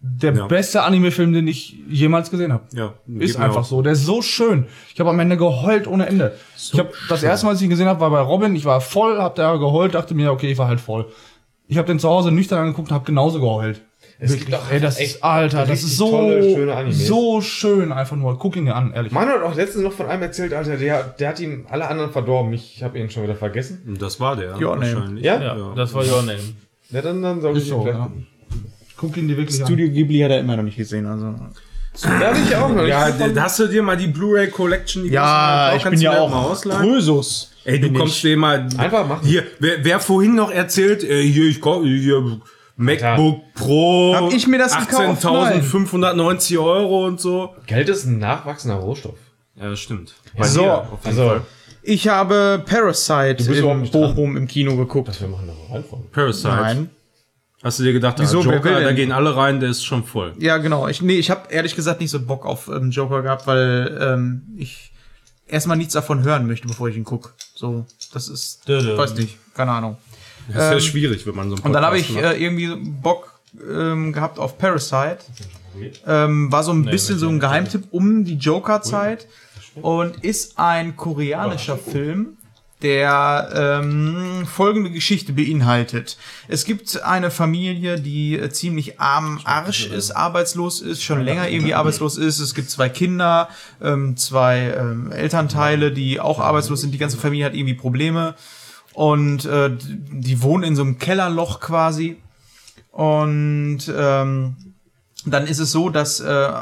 [0.04, 0.46] der Ja.
[0.48, 2.64] beste Anime-Film, den ich jemals gesehen habe.
[2.72, 3.64] ja, Ist einfach auch.
[3.64, 3.82] so.
[3.82, 4.66] Der ist so schön.
[4.92, 6.34] Ich habe am Ende geheult ohne Ende.
[6.56, 8.56] ich habe das erste Mal, als ich ihn gesehen habe, war bei Robin.
[8.56, 11.06] Ich war voll, hab da geheult, dachte mir, okay, ich war halt voll.
[11.68, 13.80] Ich habe den zu Hause nüchtern angeguckt und habe genauso geheult.
[14.18, 14.50] Es Wirklich.
[14.50, 18.38] gibt auch ey, das echt ist, Alter, das ist so, tolle, so schön einfach nur.
[18.38, 19.12] Guck ihn dir an, ehrlich.
[19.12, 22.10] Manu hat auch letztens noch von einem erzählt, Alter, der, der hat ihm alle anderen
[22.12, 22.52] verdorben.
[22.52, 23.96] Ich habe ihn schon wieder vergessen.
[23.98, 25.18] Das war der, Your Name.
[25.20, 25.40] Ja?
[25.42, 26.38] Ja, das war Your Name.
[26.90, 27.98] Ja, dann, dann soll ich so, ihn vielleicht.
[27.98, 28.10] ja.
[28.96, 31.34] Guck ihn dir wirklich Studio Ghibli hat er immer noch nicht gesehen, also.
[32.02, 32.86] Da habe ich auch noch.
[32.86, 35.02] Ja, ich hast du dir mal die Blu-ray Collection?
[35.04, 36.80] Die ja, kosten- ich bin kannst du ja mir auch mal ausleihen?
[36.82, 37.52] Krösus.
[37.64, 38.66] Ey, du bin kommst dir mal.
[38.78, 39.26] Einfach machen.
[39.26, 42.40] Hier, wer, wer vorhin noch erzählt, äh, hier, ich komm, hier,
[42.76, 44.14] MacBook Pro.
[44.14, 45.22] Hab ich mir das gekauft?
[45.24, 45.62] Nein.
[45.62, 47.54] 18.590 Euro und so.
[47.66, 49.18] Geld ist ein nachwachsender Rohstoff.
[49.56, 50.14] Ja, das stimmt.
[50.40, 51.40] So, auf jeden Also, Fall.
[51.82, 54.14] Ich habe Parasite in nicht dran.
[54.14, 55.08] Bochum im Kino geguckt.
[55.08, 56.08] was wir machen da rein von.
[56.10, 56.48] Parasite.
[56.48, 56.90] Nein.
[57.62, 60.32] Hast du dir gedacht, Wieso, ah, Joker, da gehen alle rein, der ist schon voll.
[60.38, 60.88] Ja, genau.
[60.88, 64.42] Ich, nee, ich habe ehrlich gesagt nicht so Bock auf ähm, Joker gehabt, weil ähm,
[64.56, 64.92] ich
[65.46, 67.34] erstmal nichts davon hören möchte, bevor ich ihn guck.
[67.54, 68.96] So, das ist, Dö-dö.
[68.96, 69.96] weiß nicht, keine Ahnung.
[70.48, 72.74] Das ist ja schwierig, wenn man so einen Und dann habe Podcast ich äh, irgendwie
[72.74, 73.40] Bock
[73.70, 75.18] ähm, gehabt auf Parasite.
[76.06, 79.26] Ähm, war so ein bisschen so ein Geheimtipp um die Joker-Zeit
[79.80, 82.36] und ist ein koreanischer Film,
[82.82, 86.16] der ähm, folgende Geschichte beinhaltet.
[86.48, 91.74] Es gibt eine Familie, die äh, ziemlich arm Arsch ist, arbeitslos ist, schon länger irgendwie
[91.74, 92.40] arbeitslos ist.
[92.40, 93.48] Es gibt zwei Kinder,
[93.80, 96.92] ähm, zwei ähm, Elternteile, die auch arbeitslos sind.
[96.92, 98.34] Die ganze Familie hat irgendwie Probleme
[98.92, 102.16] und äh, die wohnen in so einem Kellerloch quasi.
[102.90, 104.56] Und ähm,
[105.24, 106.52] dann ist es so, dass äh,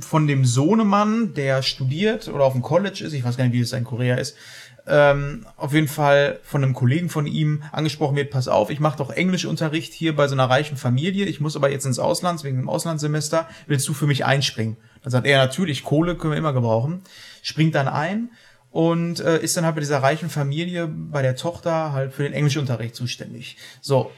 [0.00, 3.60] von dem Sohnemann, der studiert oder auf dem College ist, ich weiß gar nicht, wie
[3.60, 4.36] es in Korea ist,
[4.86, 8.98] ähm, auf jeden Fall von einem Kollegen von ihm angesprochen wird, pass auf, ich mache
[8.98, 12.56] doch Englischunterricht hier bei so einer reichen Familie, ich muss aber jetzt ins Ausland, wegen
[12.56, 14.76] dem Auslandssemester, willst du für mich einspringen?
[15.02, 17.02] Dann sagt er, natürlich, Kohle können wir immer gebrauchen,
[17.42, 18.30] springt dann ein
[18.70, 22.32] und äh, ist dann halt bei dieser reichen Familie, bei der Tochter halt für den
[22.32, 23.56] Englischunterricht zuständig.
[23.80, 24.10] So,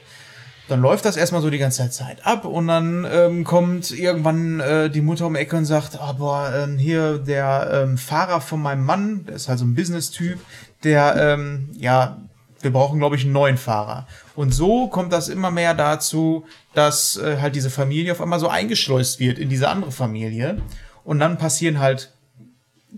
[0.67, 4.89] dann läuft das erstmal so die ganze Zeit ab und dann ähm, kommt irgendwann äh,
[4.89, 8.83] die Mutter um die Ecke und sagt, aber ähm, hier der ähm, Fahrer von meinem
[8.83, 10.39] Mann, der ist halt so ein Business-Typ,
[10.83, 12.17] der, ähm, ja,
[12.61, 14.07] wir brauchen, glaube ich, einen neuen Fahrer.
[14.35, 18.47] Und so kommt das immer mehr dazu, dass äh, halt diese Familie auf einmal so
[18.47, 20.57] eingeschleust wird in diese andere Familie.
[21.03, 22.11] Und dann passieren halt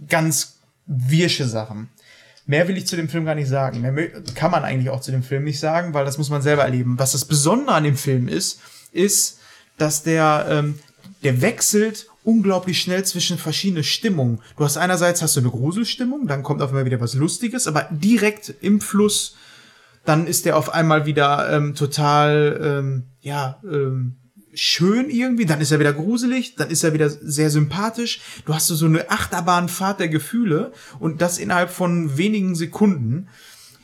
[0.08, 1.90] ganz wirsche Sachen.
[2.48, 3.82] Mehr will ich zu dem Film gar nicht sagen.
[3.82, 6.64] Mehr kann man eigentlich auch zu dem Film nicht sagen, weil das muss man selber
[6.64, 6.98] erleben.
[6.98, 8.62] Was das Besondere an dem Film ist,
[8.94, 9.40] ist,
[9.78, 10.80] dass der, ähm,
[11.24, 14.42] der wechselt unglaublich schnell zwischen verschiedene Stimmungen.
[14.58, 17.88] Du hast einerseits hast du eine Gruselstimmung, dann kommt auf einmal wieder was Lustiges, aber
[17.92, 19.36] direkt im Fluss,
[20.06, 24.18] dann ist der auf einmal wieder ähm, total, ähm, ja, ähm,
[24.60, 28.22] schön irgendwie, dann ist er wieder gruselig, dann ist er wieder sehr sympathisch.
[28.46, 33.28] Du hast so eine Achterbahnfahrt der Gefühle und das innerhalb von wenigen Sekunden.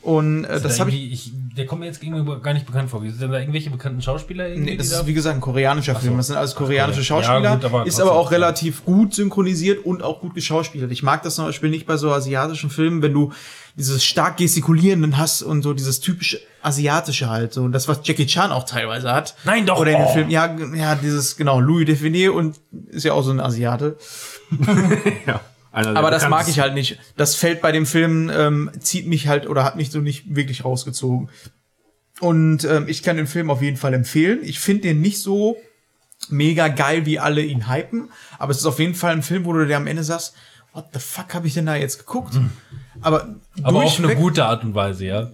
[0.04, 1.12] Und äh, das habe ich.
[1.12, 1.32] ich.
[1.56, 3.00] Der kommt mir jetzt gegenüber gar nicht bekannt vor.
[3.00, 4.48] Sind da irgendwelche bekannten Schauspieler?
[4.48, 6.16] irgendwie, Nee, das ist wie gesagt ein koreanischer Film.
[6.16, 7.54] Das sind alles koreanische Ja, Schauspieler.
[7.56, 8.36] gut, aber ist aber auch ja.
[8.36, 10.90] relativ gut synchronisiert und auch gut geschauspielert.
[10.90, 13.32] Ich mag das zum Beispiel nicht bei so asiatischen Filmen, wenn du
[13.76, 17.54] dieses stark gestikulierenden hast und so dieses typisch asiatische halt.
[17.54, 19.36] So und das, was Jackie Chan auch teilweise hat.
[19.44, 20.12] Nein, doch, Oder in den oh.
[20.12, 23.96] Film, ja, ja, dieses, genau, Louis Define und ist ja auch so ein Asiate.
[25.26, 25.40] ja,
[25.74, 26.98] Aber das mag ich halt nicht.
[27.16, 30.64] Das fällt bei dem Film, ähm, zieht mich halt oder hat mich so nicht wirklich
[30.64, 31.28] rausgezogen.
[32.20, 34.38] Und ähm, ich kann den Film auf jeden Fall empfehlen.
[34.42, 35.56] Ich finde den nicht so
[36.28, 38.10] mega geil, wie alle ihn hypen.
[38.38, 40.34] Aber es ist auf jeden Fall ein Film, wo du dir am Ende sagst,
[40.72, 42.34] what the fuck habe ich denn da jetzt geguckt?
[43.00, 45.30] Aber, aber auf eine gute Art und Weise, ja.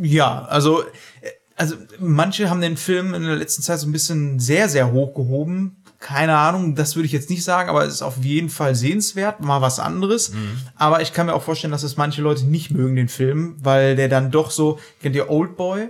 [0.00, 4.38] ja, also, äh, also manche haben den Film in der letzten Zeit so ein bisschen
[4.38, 5.82] sehr, sehr hochgehoben.
[5.98, 9.40] Keine Ahnung, das würde ich jetzt nicht sagen, aber es ist auf jeden Fall sehenswert,
[9.40, 10.32] mal was anderes.
[10.76, 13.96] Aber ich kann mir auch vorstellen, dass es manche Leute nicht mögen, den Film, weil
[13.96, 15.88] der dann doch so, kennt ihr Oldboy?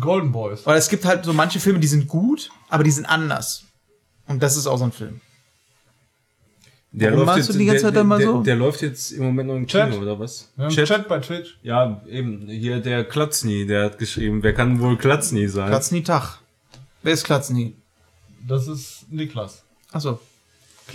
[0.00, 0.66] Golden Boys.
[0.66, 3.64] Weil es gibt halt so manche Filme, die sind gut, aber die sind anders.
[4.26, 5.20] Und das ist auch so ein Film.
[6.92, 8.42] Der Warum läuft machst du jetzt- die ganze der, Zeit dann mal der, so?
[8.42, 9.90] Der läuft jetzt im Moment noch im Chat.
[9.90, 10.50] Kino, oder was?
[10.56, 10.88] Wir haben Chat?
[10.88, 11.58] Chat bei Twitch.
[11.62, 12.46] Ja, eben.
[12.48, 15.68] Hier der Klatzny, der hat geschrieben, wer kann wohl Klatzny sein?
[15.68, 16.38] Klatzen Tag.
[17.02, 17.74] Wer ist Klatzen
[18.46, 19.62] Das ist Niklas.
[19.92, 20.20] Achso.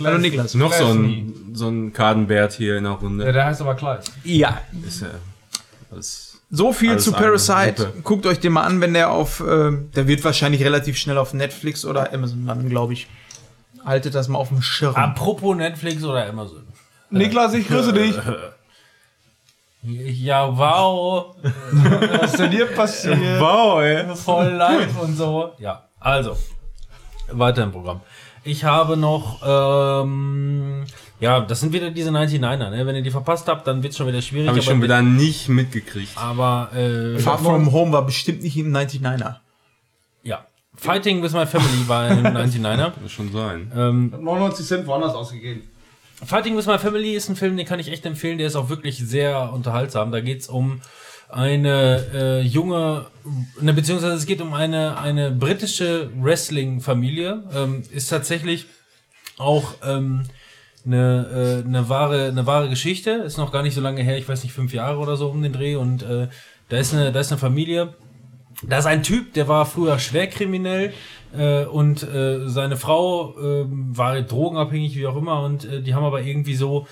[0.02, 0.54] Hallo Niklas.
[0.54, 3.32] Noch so ein, so ein Kadenbert hier in der Ja, Runde.
[3.32, 4.04] der heißt aber Kleis.
[4.24, 5.08] Ja, Ist ja
[5.92, 7.92] alles So viel Alles zu Parasite.
[8.02, 11.32] Guckt euch den mal an, wenn der auf, äh, der wird wahrscheinlich relativ schnell auf
[11.32, 13.06] Netflix oder Amazon landen, glaube ich.
[13.84, 14.94] Haltet das mal auf dem Schirm.
[14.96, 16.66] Apropos Netflix oder Amazon.
[17.10, 18.16] Niklas, ich grüße dich.
[19.82, 21.36] Ja, wow.
[22.20, 23.38] Was ist denn hier passiert?
[23.38, 24.16] Wow, ey.
[24.16, 25.52] Voll live und so.
[25.58, 26.36] Ja, also.
[27.30, 28.00] Weiter im Programm.
[28.44, 30.84] Ich habe noch, ähm,
[31.20, 32.86] ja, das sind wieder diese 99er, ne?
[32.86, 34.48] Wenn ihr die verpasst habt, dann wird's schon wieder schwierig.
[34.48, 36.12] Habe ich aber- schon wieder nicht mitgekriegt.
[36.16, 39.36] Aber, äh, Far From Home war bestimmt nicht im 99er.
[40.22, 40.44] ja.
[40.76, 42.92] Fighting with my family war ein 99er.
[43.00, 43.70] Muss schon sein.
[43.76, 45.62] Ähm, 99 Cent woanders ausgegeben.
[46.26, 48.38] Fighting with My Family ist ein Film, den kann ich echt empfehlen.
[48.38, 50.10] Der ist auch wirklich sehr unterhaltsam.
[50.10, 50.80] Da geht's um
[51.34, 53.06] eine äh, junge,
[53.60, 57.42] ne, beziehungsweise es geht um eine, eine britische Wrestling-Familie.
[57.54, 58.66] Ähm, ist tatsächlich
[59.36, 60.26] auch ähm,
[60.86, 63.10] eine, äh, eine wahre eine wahre Geschichte.
[63.10, 65.42] Ist noch gar nicht so lange her, ich weiß nicht fünf Jahre oder so um
[65.42, 66.28] den Dreh und äh,
[66.68, 67.94] da ist eine da ist eine Familie.
[68.62, 70.94] Da ist ein Typ, der war früher schwerkriminell
[71.36, 76.04] äh, und äh, seine Frau äh, war drogenabhängig, wie auch immer, und äh, die haben
[76.04, 76.86] aber irgendwie so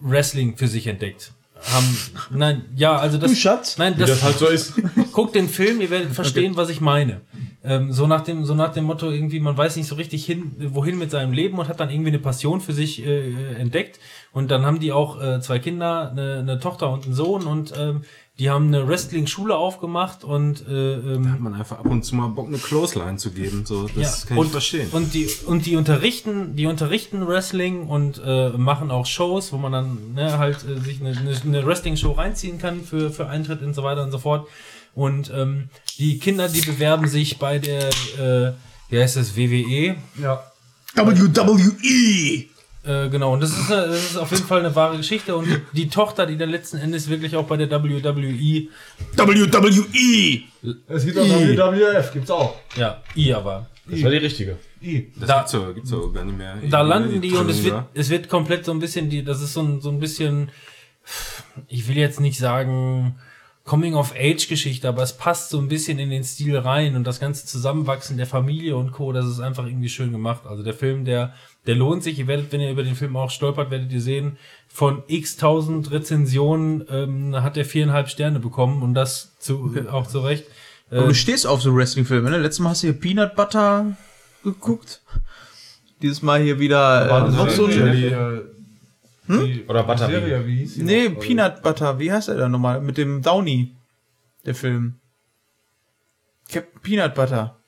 [0.00, 1.32] Wrestling für sich entdeckt.
[1.64, 1.98] Haben,
[2.30, 3.30] nein, ja, also das.
[3.32, 3.78] Du Schatz?
[3.78, 4.74] Nein, Wie das halt so ist.
[5.12, 7.20] guckt den Film, ihr werdet verstehen, was ich meine.
[7.64, 10.54] Ähm, so nach dem, so nach dem Motto irgendwie, man weiß nicht so richtig hin,
[10.58, 13.98] wohin mit seinem Leben und hat dann irgendwie eine Passion für sich äh, entdeckt.
[14.32, 17.74] Und dann haben die auch äh, zwei Kinder, eine, eine Tochter und einen Sohn und
[17.76, 18.02] ähm,
[18.38, 22.28] die haben eine Wrestling-Schule aufgemacht und äh, ähm, Hat man einfach ab und zu mal
[22.28, 23.66] Bock, eine Clothesline zu geben.
[23.66, 24.88] So, das kann und, ich verstehen.
[24.92, 29.72] Und die und die unterrichten, die unterrichten Wrestling und äh, machen auch Shows, wo man
[29.72, 33.74] dann ne, halt äh, sich eine, eine, eine Wrestling-Show reinziehen kann für für Eintritt und
[33.74, 34.46] so weiter und so fort.
[34.94, 38.52] Und ähm, die Kinder, die bewerben sich bei der, äh,
[38.88, 39.96] wie heißt das, WWE.
[40.20, 40.44] Ja.
[40.94, 42.48] WWE!
[42.88, 45.36] Äh, genau, und das ist, eine, das ist auf jeden Fall eine wahre Geschichte.
[45.36, 48.68] Und die, die Tochter, die dann letzten Endes wirklich auch bei der WWE, WWE!
[50.88, 52.56] Es gibt auch WWF, gibt's auch.
[52.76, 53.68] ja, IA war.
[53.86, 54.56] Das war die richtige.
[54.82, 55.12] I.
[55.16, 56.56] das da- gibt's so, gibt's so gar nicht mehr.
[56.70, 57.88] Da landen die und es wird, Challenger.
[57.92, 60.50] es wird komplett so ein bisschen, die, das ist so ein, so ein bisschen,
[61.68, 63.16] ich will jetzt nicht sagen
[63.64, 68.16] Coming-of-Age-Geschichte, aber es passt so ein bisschen in den Stil rein und das ganze Zusammenwachsen
[68.16, 70.46] der Familie und Co., das ist einfach irgendwie schön gemacht.
[70.46, 71.34] Also der Film, der,
[71.68, 72.18] der lohnt sich.
[72.18, 75.92] Ihr werdet, wenn ihr über den Film auch stolpert, werdet ihr sehen, von x tausend
[75.92, 80.46] Rezensionen ähm, hat er viereinhalb Sterne bekommen und das zu, auch zu Recht.
[80.90, 82.38] Aber Äh, du stehst auf so Wrestling-Filme, ne?
[82.38, 83.96] Letztes Mal hast du hier Peanut Butter
[84.42, 85.02] geguckt.
[86.00, 88.42] Dieses Mal hier wieder äh, noch so ein.
[89.26, 89.60] Hm?
[89.68, 90.22] Oder Butterbean.
[90.22, 91.20] Serie, wie hieß Nee, noch?
[91.20, 92.80] Peanut Butter, wie heißt er da nochmal?
[92.80, 93.74] Mit dem Downey,
[94.46, 94.94] der Film.
[96.50, 97.58] Captain Peanut Butter.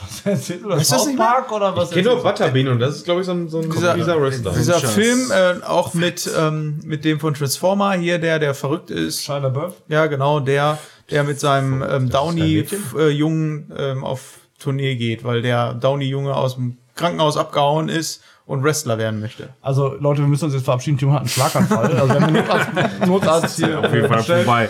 [0.00, 0.80] Was erzählt du das?
[0.80, 1.16] Weißt South mehr?
[1.16, 1.88] Park oder was?
[1.90, 3.94] Ich kenne nur erzählst Butterbean und das ist, glaube ich, so ein, so ein Dieser-
[3.94, 4.52] dieser Wrestler.
[4.52, 4.78] Dieser.
[4.80, 9.22] Film äh, auch mit, ähm, mit dem von Transformer hier, der, der verrückt ist.
[9.22, 9.74] Shia LaBeouf?
[9.88, 10.78] Ja, genau, der,
[11.10, 17.36] der mit seinem ähm, Downey-Jungen ähm, auf Tournee geht, weil der Downey-Junge aus dem Krankenhaus
[17.36, 19.50] abgehauen ist und Wrestler werden möchte.
[19.60, 20.98] Also, Leute, wir müssen uns jetzt verabschieden.
[20.98, 21.86] Timo hat einen Schlaganfall.
[21.96, 22.70] Also, wir haben einen Notarzt,
[23.06, 23.78] Notarzt hier.
[23.80, 24.68] Auf jeden Fall vorbei.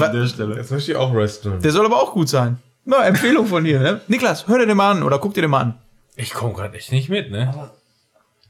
[0.00, 0.56] An der Stelle.
[0.56, 1.60] Jetzt möchte ich auch wresteln.
[1.60, 2.58] Der soll aber auch gut sein.
[2.88, 4.00] Na, Empfehlung von dir, ne?
[4.06, 5.78] Niklas, hör dir den mal an oder guck dir den mal an.
[6.14, 7.70] ich komme gerade echt nicht mit, ne?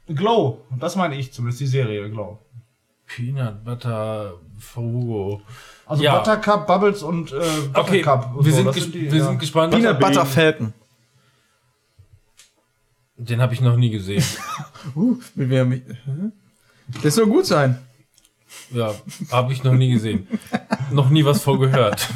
[0.09, 0.61] Glow.
[0.79, 2.39] Das meine ich zumindest, die Serie Glow.
[3.07, 5.41] Peanut Butter Frugo.
[5.87, 6.19] Also Ja.
[6.19, 7.37] Buttercup, Bubbles und äh,
[7.73, 8.37] Okay, Buttercup.
[8.37, 9.25] und wir, so, sind, ges die, wir ja.
[9.27, 9.73] sind gespannt.
[9.75, 10.73] Peanut Butter Falcon.
[13.17, 14.25] Den habe ich noch nie gesehen.
[14.95, 15.83] Uh, mit wer mich.
[15.89, 16.31] Hä?
[17.03, 17.77] Das soll gut sein.
[18.73, 18.95] Ja,
[19.31, 20.27] habe ich noch nie gesehen.
[20.91, 22.09] noch nie was vor gehört.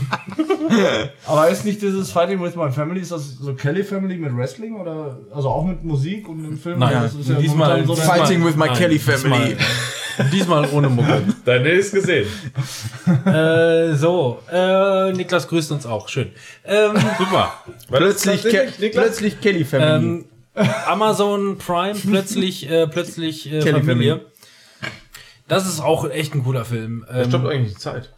[1.27, 4.77] Aber ist nicht dieses Fighting with My Family, ist das so Kelly Family mit Wrestling
[4.81, 6.79] oder also auch mit Musik und im Film?
[6.79, 9.57] Nein, das ist ja diesmal- so Fighting with my Nein, Kelly Family.
[9.57, 11.23] Diesmal, diesmal ohne Mucke.
[11.45, 12.27] Deine ist gesehen.
[13.27, 16.09] äh, so, äh, Niklas grüßt uns auch.
[16.09, 16.31] Schön.
[16.65, 17.55] Ähm, Super.
[17.91, 20.05] Plötzlich, Ke plötzlich Kelly Family.
[20.07, 20.25] ähm,
[20.87, 24.13] Amazon Prime, plötzlich, äh, plötzlich äh, Kelly Familie.
[24.17, 24.27] Family.
[25.51, 27.05] Das ist auch echt ein cooler Film.
[27.09, 28.11] Da stoppt Ähm, eigentlich die Zeit.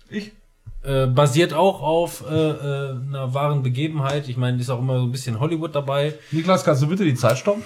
[0.84, 4.28] äh, basiert auch auf äh, äh, einer wahren Begebenheit.
[4.28, 6.14] Ich meine, ist auch immer so ein bisschen Hollywood dabei.
[6.30, 7.62] Niklas, kannst du bitte die Zeit stoppen?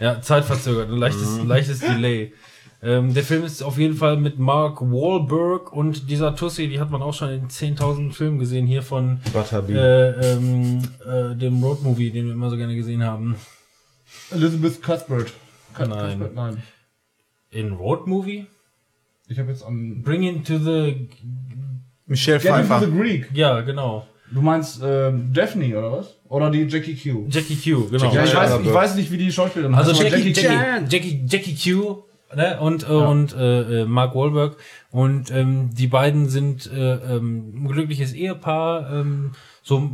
[0.00, 2.32] Ja, zeitverzögert, ein leichtes, leichtes Delay.
[2.82, 6.90] Ähm, der Film ist auf jeden Fall mit Mark Wahlberg und dieser Tussi, die hat
[6.90, 9.20] man auch schon in 10.000 Filmen gesehen, hier von
[9.70, 13.36] äh, ähm, äh, dem Roadmovie, den wir immer so gerne gesehen haben.
[14.30, 15.32] Elizabeth Cuthbert.
[15.74, 16.10] Cut- Nein.
[16.18, 16.62] Cuthbert, nein.
[17.54, 18.46] In Roadmovie?
[19.28, 21.08] Ich habe jetzt an Bring It to the...
[22.06, 22.86] Michelle Get into Pfeiffer.
[22.86, 23.30] the Greek.
[23.32, 24.06] Ja, genau.
[24.30, 26.16] Du meinst ähm, Daphne oder was?
[26.28, 27.26] Oder die Jackie Q?
[27.30, 28.12] Jackie Q, genau.
[28.12, 30.86] Ja, ich Ja, weiß, ich weiß nicht, wie die Schauspielerin Also Jackie, Jackie, Chan.
[30.88, 32.02] Jackie, Jackie, Q
[32.34, 32.58] ne?
[32.60, 34.56] und, äh, und äh, äh, Mark Wahlberg.
[34.90, 39.32] Und ähm, die beiden sind äh, ähm, ein glückliches Ehepaar, ähm,
[39.62, 39.90] so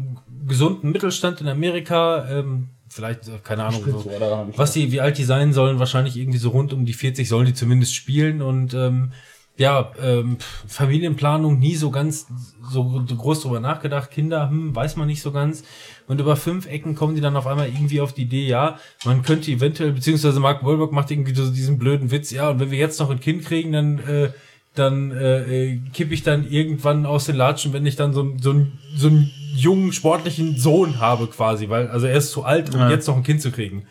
[0.48, 2.26] gesunden Mittelstand in Amerika.
[2.30, 4.10] Ähm, vielleicht, äh, keine Ahnung, so,
[4.56, 7.46] was die, wie alt die sein sollen, wahrscheinlich irgendwie so rund um die 40 sollen
[7.46, 9.12] die zumindest spielen und ähm,
[9.56, 12.26] ja, ähm, Familienplanung nie so ganz
[12.70, 14.10] so groß drüber nachgedacht.
[14.10, 15.64] Kinder, hm, weiß man nicht so ganz.
[16.08, 19.22] Und über fünf Ecken kommen die dann auf einmal irgendwie auf die Idee, ja, man
[19.22, 22.78] könnte eventuell, beziehungsweise Mark Wahlberg macht irgendwie so diesen blöden Witz, ja, und wenn wir
[22.78, 24.30] jetzt noch ein Kind kriegen, dann äh,
[24.74, 28.50] dann äh, äh, kipp ich dann irgendwann aus den Latschen, wenn ich dann so, so,
[28.50, 32.80] einen- so einen jungen, sportlichen Sohn habe quasi, weil also er ist zu alt, um
[32.90, 33.86] jetzt noch ein Kind zu kriegen.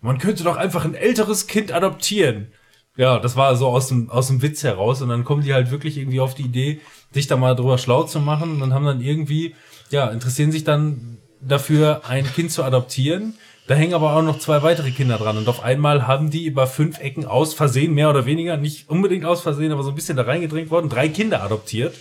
[0.00, 2.48] Man könnte doch einfach ein älteres Kind adoptieren.
[2.96, 5.70] Ja, das war so aus dem, aus dem Witz heraus und dann kommen die halt
[5.70, 6.80] wirklich irgendwie auf die Idee,
[7.12, 9.54] sich da mal drüber schlau zu machen und haben dann irgendwie,
[9.90, 13.34] ja, interessieren sich dann dafür, ein Kind zu adoptieren.
[13.70, 15.38] Da hängen aber auch noch zwei weitere Kinder dran.
[15.38, 19.24] Und auf einmal haben die über fünf Ecken aus Versehen, mehr oder weniger, nicht unbedingt
[19.24, 21.94] aus Versehen, aber so ein bisschen da reingedrängt worden, drei Kinder adoptiert.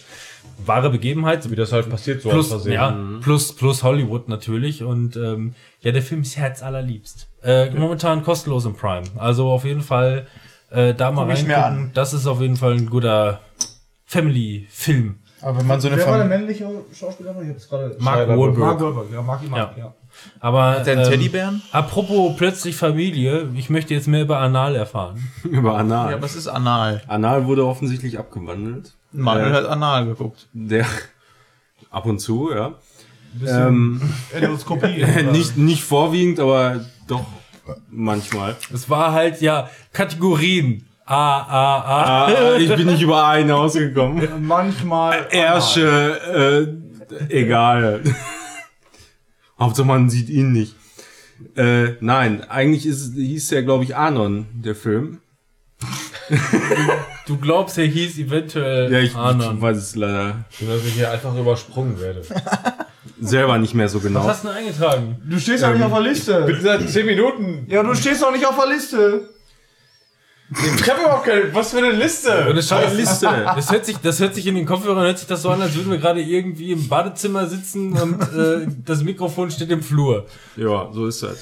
[0.66, 1.48] Wahre Begebenheit.
[1.52, 2.74] Wie das halt passiert, so plus, aus Versehen.
[2.74, 4.82] ja, plus, plus Hollywood natürlich.
[4.82, 7.28] Und ähm, ja, der Film ist Herz allerliebst.
[7.44, 9.06] Äh, momentan kostenlos im Prime.
[9.18, 10.26] Also auf jeden Fall
[10.72, 11.92] äh, da mal reingucken.
[11.94, 13.42] Das ist auf jeden Fall ein guter
[14.06, 15.20] Family-Film.
[15.42, 17.36] Aber wenn man so eine Wer war der männliche Schauspieler?
[17.44, 17.96] Ich hab's gerade.
[18.00, 18.58] Mark Wahlberg.
[18.58, 19.84] Mark Wahlberg, ja, mag ich mag, Ja.
[19.84, 19.94] ja.
[20.40, 21.62] Aber Der ähm, Teddybären?
[21.72, 25.32] apropos plötzlich Familie, ich möchte jetzt mehr über Anal erfahren.
[25.44, 26.12] Über Anal.
[26.12, 27.02] Ja, was ist anal?
[27.08, 28.94] Anal wurde offensichtlich abgewandelt.
[29.12, 30.48] Manuel Äh, hat anal geguckt.
[30.54, 30.86] Der
[31.92, 32.74] ab und zu, ja.
[33.46, 34.02] Ähm,
[34.34, 35.06] Endoskopie.
[35.32, 37.26] nicht, nicht vorwiegend, aber doch
[37.92, 38.56] manchmal.
[38.74, 40.86] Es war halt ja Kategorien.
[41.06, 42.26] A, A, A.
[42.28, 44.46] Ah, ich bin nicht über einen ausgekommen.
[44.46, 45.26] Manchmal.
[45.32, 46.78] Ersche,
[47.20, 48.02] äh, egal.
[49.60, 50.76] Hauptsache man sieht ihn nicht.
[51.56, 55.20] Äh, nein, eigentlich ist, hieß ja, glaube ich, Anon, der Film.
[57.28, 59.56] Du glaubst, er hieß eventuell Ja, ich, Anon.
[59.58, 62.24] ich weiß es leider Dass ich hier einfach übersprungen werde.
[63.22, 64.24] selber nicht mehr so Was genau.
[64.24, 65.18] hast du denn eingetragen?
[65.30, 66.44] Du stehst doch nicht auf der Liste.
[66.46, 67.66] Bitte seit 10 Minuten.
[67.70, 69.30] Ja, du stehst doch nicht auf der Liste.
[70.52, 71.54] Ich habe überhaupt keine.
[71.54, 72.48] Was für eine Liste?
[72.50, 73.28] Und das, Scheiß, Liste.
[73.56, 75.76] das, hört sich, das hört sich in den Kopfhörern hört sich das so an, als
[75.76, 80.26] würden wir gerade irgendwie im Badezimmer sitzen und äh, das Mikrofon steht im Flur.
[80.56, 81.38] Ja, so ist das.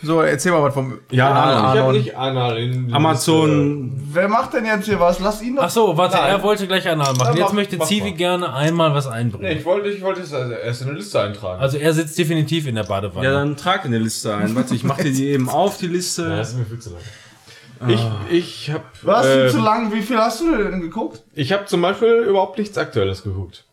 [0.00, 1.00] So, erzähl mal was vom.
[1.10, 1.78] Ja, Ich Anon.
[1.84, 5.18] habe nicht Anal in Amazon, Wer macht denn jetzt hier was?
[5.18, 5.64] Lass ihn doch.
[5.64, 6.30] Ach so, warte, Nein.
[6.30, 7.18] er wollte gleich Anal machen.
[7.30, 9.58] Dann Jetzt mach- möchte Zivi gerne einmal was Nee, einbringen.
[9.58, 11.60] ich wollte, ich wollte es erst in eine Liste eintragen.
[11.60, 13.26] Also er sitzt definitiv in der Badewanne.
[13.26, 14.54] ja, dann trag in der Liste ein.
[14.54, 16.28] Warte, ich mach dir die eben auf, die Liste.
[16.28, 17.00] das ist mir viel zu lang.
[17.86, 18.00] Ich,
[18.30, 19.26] ich habe Was?
[19.26, 19.92] äh, zu lang?
[19.92, 21.22] Wie viel hast du denn geguckt?
[21.34, 23.64] ich habe zum Beispiel überhaupt nichts Aktuelles geguckt.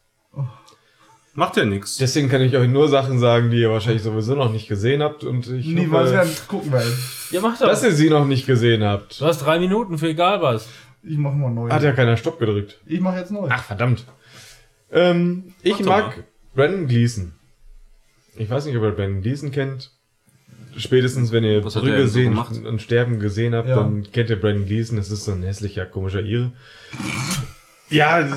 [1.33, 1.97] Macht ja nichts.
[1.97, 5.25] Deswegen kann ich euch nur Sachen sagen, die ihr wahrscheinlich sowieso noch nicht gesehen habt
[5.25, 6.97] und ich Niemals hoffe, werden gucken werden.
[7.31, 7.67] ja, mach doch.
[7.67, 9.19] dass ihr sie noch nicht gesehen habt.
[9.19, 10.69] Du hast drei Minuten für egal was.
[11.03, 11.69] Ich mach mal neu.
[11.69, 12.79] Hat ja keiner Stopp gedrückt.
[12.85, 13.47] Ich mach jetzt neu.
[13.51, 14.05] Ach, verdammt.
[14.91, 16.23] Ähm, ich doch mag mal.
[16.55, 17.33] Brandon Gleason.
[18.37, 19.91] Ich weiß nicht, ob ihr Brandon Gleason kennt.
[20.77, 22.51] Spätestens, wenn ihr Was hat Brügge so sehen gemacht?
[22.65, 23.75] und Sterben gesehen habt, Ja.
[23.77, 24.97] dann kennt ihr Brandon Gleason.
[24.97, 26.51] Das ist so ein hässlicher, komischer Ire.
[27.89, 28.27] Ja,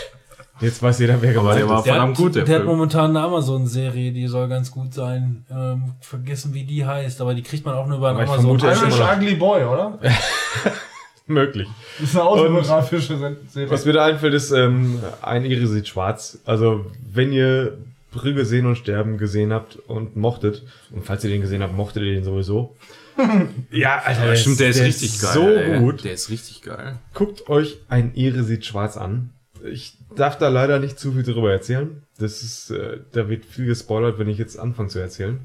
[0.60, 1.86] jetzt weiß jeder, wer Aber gemeint der war ist.
[1.86, 2.72] verdammt gut, der, der hat Film.
[2.76, 5.44] momentan eine Amazon-Serie, die soll ganz gut sein.
[5.50, 8.58] Ähm, vergessen, wie die heißt, aber die kriegt man auch nur über Amazon.
[8.58, 9.98] Irish immer noch- Ugly Boy, oder?
[11.28, 11.66] Möglich.
[11.98, 13.68] Das ist eine autobiografische Serie.
[13.70, 16.38] Was mir da einfällt, ist, ähm, ein Ire sieht schwarz.
[16.44, 17.78] Also, wenn ihr
[18.12, 22.02] Brügge sehen und sterben gesehen habt und mochtet, und falls ihr den gesehen habt, mochtet
[22.02, 22.76] ihr den sowieso.
[23.70, 25.32] ja, Alter, Ja, stimmt, der ist richtig geil.
[25.32, 25.78] So ey.
[25.78, 26.04] gut.
[26.04, 26.98] Der ist richtig geil.
[27.14, 29.30] Guckt euch ein Ire sieht schwarz an.
[29.64, 32.02] Ich darf da leider nicht zu viel darüber erzählen.
[32.18, 35.40] Das ist, äh, da wird viel gespoilert, wenn ich jetzt anfange zu erzählen.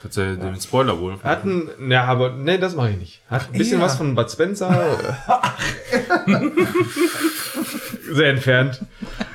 [0.00, 1.20] Verzeih den Spoiler wohl.
[1.24, 3.22] Hat ein, ja, aber, nee, das mache ich nicht.
[3.28, 3.84] Hat ein bisschen ja.
[3.84, 4.96] was von Bud Spencer.
[8.12, 8.80] Sehr entfernt.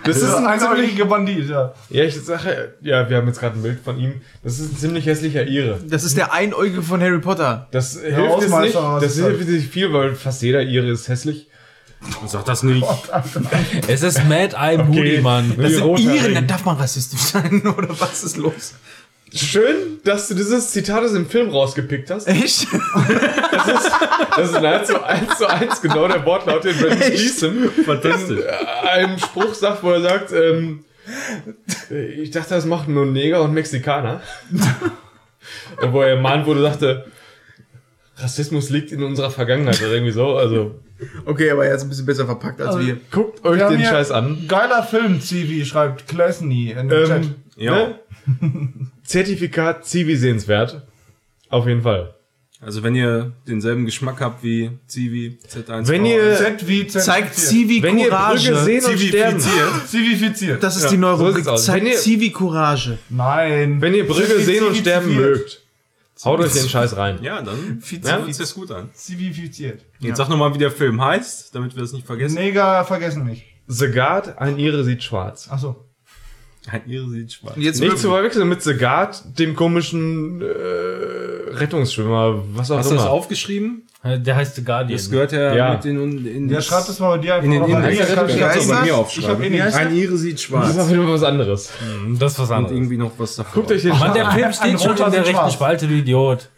[0.04, 1.74] Das ist ein einäugige Bandit, ja.
[1.90, 4.22] ja, ich sage, ja, wir haben jetzt gerade ein Bild von ihm.
[4.44, 5.80] Das ist ein ziemlich hässlicher Ire.
[5.88, 7.68] Das ist der Einäugige von Harry Potter.
[7.72, 8.76] Das hilft jetzt nicht.
[8.76, 11.48] Das hilft nicht viel, weil fast jeder Ire ist hässlich.
[12.28, 12.86] Sag das nicht.
[13.88, 15.54] Es ist Mad Eye Moody, Mann.
[15.58, 18.74] Das sind Iren, dann darf man rassistisch sein, oder was ist los?
[19.36, 22.28] Schön, dass du dieses Zitat aus dem Film rausgepickt hast.
[22.28, 22.68] Echt?
[24.36, 28.40] Das ist nahezu eins zu eins genau der Wortlaut, den Brandon Gleason Fantastisch.
[28.40, 30.86] in einem Spruch sagt, wo er sagt, ähm,
[31.90, 34.22] ich dachte, das machen nur Neger und Mexikaner.
[35.82, 37.06] und wo er ermahnt wurde, sagte,
[38.18, 40.36] Rassismus liegt in unserer Vergangenheit oder irgendwie so.
[40.38, 40.80] Also
[41.26, 42.98] Okay, aber er ist ein bisschen besser verpackt als wir.
[43.12, 44.46] guckt euch Wir den Scheiß an.
[44.48, 47.24] Geiler Film, Zivi, schreibt Klesny in den Chat.
[47.24, 47.72] Ähm, Ja.
[47.76, 48.00] ne?
[49.04, 50.82] Zertifikat Zivi sehenswert.
[51.50, 52.14] Auf jeden Fall.
[52.62, 55.88] Also wenn ihr denselben Geschmack habt wie Zivi, Z1.
[55.90, 58.52] Wenn ihr, Z wie Z Zeigt Zivi wenn ihr Courage.
[58.54, 59.40] Brügge sehen und sterben,
[59.86, 60.64] Zivifiziert.
[60.64, 61.36] Das ist Ja, die neue so Rubrik.
[61.44, 61.68] sieht's aus.
[61.68, 62.98] Wenn Zeigt ihr- Zivi Courage.
[63.10, 63.82] Nein.
[63.82, 65.38] wenn ihr Brügge Zivi- sehen und sterben zivifiziert.
[65.40, 65.62] mögt,
[66.24, 67.20] haut euch den Scheiß rein.
[67.22, 68.90] ja, dann ja, hört das gut an.
[68.94, 69.82] Zivifiziert.
[70.00, 72.36] Jetzt sag nochmal, wie der Film heißt, damit wir das nicht vergessen.
[72.36, 73.44] Neger vergessen mich.
[73.68, 75.50] The Guard, ein Ire sieht schwarz.
[75.52, 75.84] Achso.
[76.72, 77.56] Ein Irre sieht schwarz.
[77.58, 80.46] Jetzt Nicht zu verwechseln mit The Guard, dem komischen äh,
[81.56, 83.12] Rettungsschwimmer, was auch Hast du das immer.
[83.12, 83.84] aufgeschrieben?
[84.06, 84.98] Der heißt The Guardian.
[84.98, 85.74] Das gehört ja, Ja.
[85.74, 87.64] mit in, in Ja, schreibt das mal bei dir einfach in den.
[87.64, 88.00] Index.
[88.10, 89.52] Ich hab- auch bei mir aufschreiben.
[89.52, 89.76] nichts.
[89.76, 90.78] Ein Ire sieht Das ist schwarz.
[90.78, 91.70] auf jeden Fall was anderes.
[92.20, 92.76] Das ist was Und anderes.
[92.78, 93.54] irgendwie noch was davor.
[93.62, 95.54] Guckt euch den Mann, der Film Ein steht schon roter in der sieht rechten schwarz.
[95.54, 96.50] Spalte, du Idiot.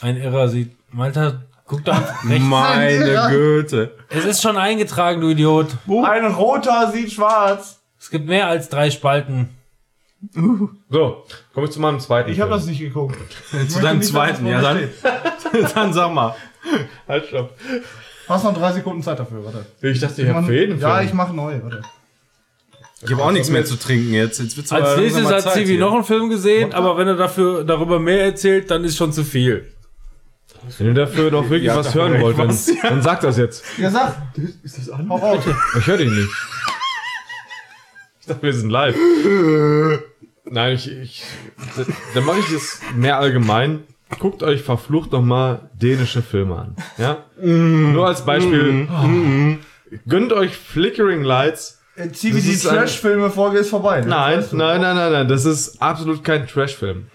[0.00, 0.72] Ein Irrer sieht.
[0.92, 2.42] Malta, guck da rechts.
[2.44, 3.92] Meine Güte.
[4.10, 5.68] Es ist schon eingetragen, du Idiot.
[6.04, 7.80] Ein roter sieht schwarz.
[8.06, 9.48] Es gibt mehr als drei Spalten.
[10.90, 12.30] So, komme ich zu meinem zweiten.
[12.30, 13.16] Ich habe das nicht geguckt.
[13.68, 14.88] Zu deinem zweiten, ja dann.
[15.74, 16.36] dann sag mal.
[17.08, 17.56] Halt, stopp.
[18.28, 19.66] Hast noch drei Sekunden Zeit dafür, warte.
[19.82, 21.08] Ich dachte, ich habe für jeden ja, Film.
[21.08, 21.82] ich mache neu, warte.
[23.02, 24.38] Ich habe auch nichts mehr zu trinken jetzt.
[24.38, 25.80] Jetzt wird's Als nächstes hat Zivi hier.
[25.80, 29.24] noch einen Film gesehen, aber wenn er dafür darüber mehr erzählt, dann ist schon zu
[29.24, 29.66] viel.
[30.78, 33.64] Wenn ihr dafür noch wirklich was hören wollt, dann, dann sagt das jetzt.
[33.78, 34.14] Ja, sag.
[34.62, 35.08] Ist das an?
[35.08, 35.42] Hau raus.
[35.76, 36.30] Ich höre dich nicht.
[38.26, 38.96] Ich dachte, wir sind live.
[40.44, 41.22] Nein, ich, ich
[42.14, 43.84] dann mache ich das mehr allgemein.
[44.18, 46.76] Guckt euch verflucht noch mal dänische Filme an.
[46.98, 47.24] Ja?
[47.40, 48.88] Nur als Beispiel.
[50.08, 51.80] Gönnt euch Flickering Lights.
[52.12, 54.00] Zieh wie Das die ist ein- Trash-Filme-Folge ist vorbei.
[54.00, 54.08] ne?
[54.08, 55.28] Nein, nein, nein, nein, nein.
[55.28, 57.06] Das ist absolut kein Trash-Film.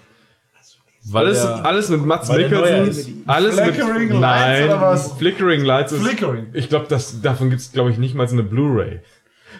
[1.05, 3.23] Weil Alles, er- alles mit Mats Mikkelsen.
[3.27, 5.11] Alles mit, Flickering Lights nein, oder was?
[5.13, 6.47] Flickering Lights ist, Flickering.
[6.53, 8.99] ich glaube, das, davon gibt's glaube ich, nicht mal so eine Blu-ray.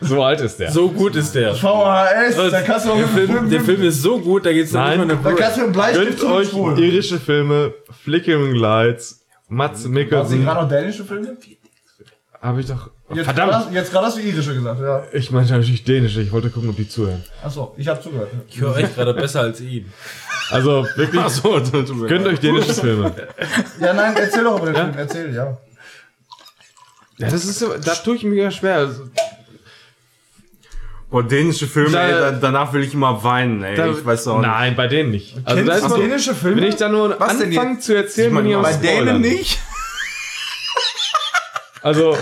[0.02, 0.72] So alt ist der.
[0.72, 1.54] so gut ist der.
[1.54, 5.08] VHS, da kannst du auch Der Film, der Film ist so gut, da geht's Nein.
[5.08, 7.74] nicht mal Da kannst du dem Bleistift Gönnt euch irische Filme,
[8.04, 10.44] Flickering Lights, Mats Hast du Mikkelsen.
[10.44, 11.38] gerade noch dänische Filme?
[12.42, 12.90] Habe ich doch.
[13.14, 13.52] Jetzt Verdammt!
[13.52, 15.04] Grad, jetzt gerade hast du irische gesagt, ja.
[15.14, 16.22] Ich meinte natürlich dänische.
[16.22, 17.24] Ich wollte gucken, ob die zuhören.
[17.44, 18.30] Achso, ich habe zugehört.
[18.48, 19.92] Ich höre euch gerade besser als ihn.
[20.50, 23.14] Also wirklich, So, tut mir gönnt euch dänische Filme.
[23.80, 24.94] Ja, nein, erzähl doch über den Film.
[24.98, 25.58] Erzähl, ja.
[27.18, 28.78] Ja, das ist so, da tue ich mir ja schwer.
[28.78, 29.04] Also,
[31.12, 33.76] Boah, dänische Filme, Da- ey, da, danach will ich immer weinen, ey.
[33.76, 34.48] da- ich weiß auch nicht.
[34.48, 35.36] Nein, bei denen nicht.
[35.44, 36.62] Also Kennst da ist du man, dänische Filme?
[36.62, 39.22] wenn ich da nur Was denn anfange zu erzählen, bin ich bei Spoilern.
[39.22, 39.60] nicht?
[41.84, 42.16] Also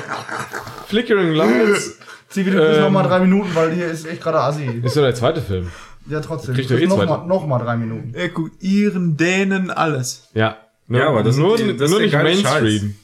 [0.87, 1.97] Flickering Lights
[2.29, 2.81] Zieh wieder ähm, Ähm.
[2.83, 4.81] noch mal drei Minuten, weil hier ist echt gerade Assi.
[4.83, 5.69] ist ja der zweite Film.
[6.07, 6.55] Ja, trotzdem.
[6.55, 7.05] Kriegt doch eh noch, zwei.
[7.05, 8.13] mal, noch mal drei Minuten.
[8.15, 10.29] Er guckt Iren, Dänen, alles.
[10.33, 10.57] Ja.
[10.87, 12.95] Nur, Ja, aber das nur, die- das ist nur nicht Mainstream.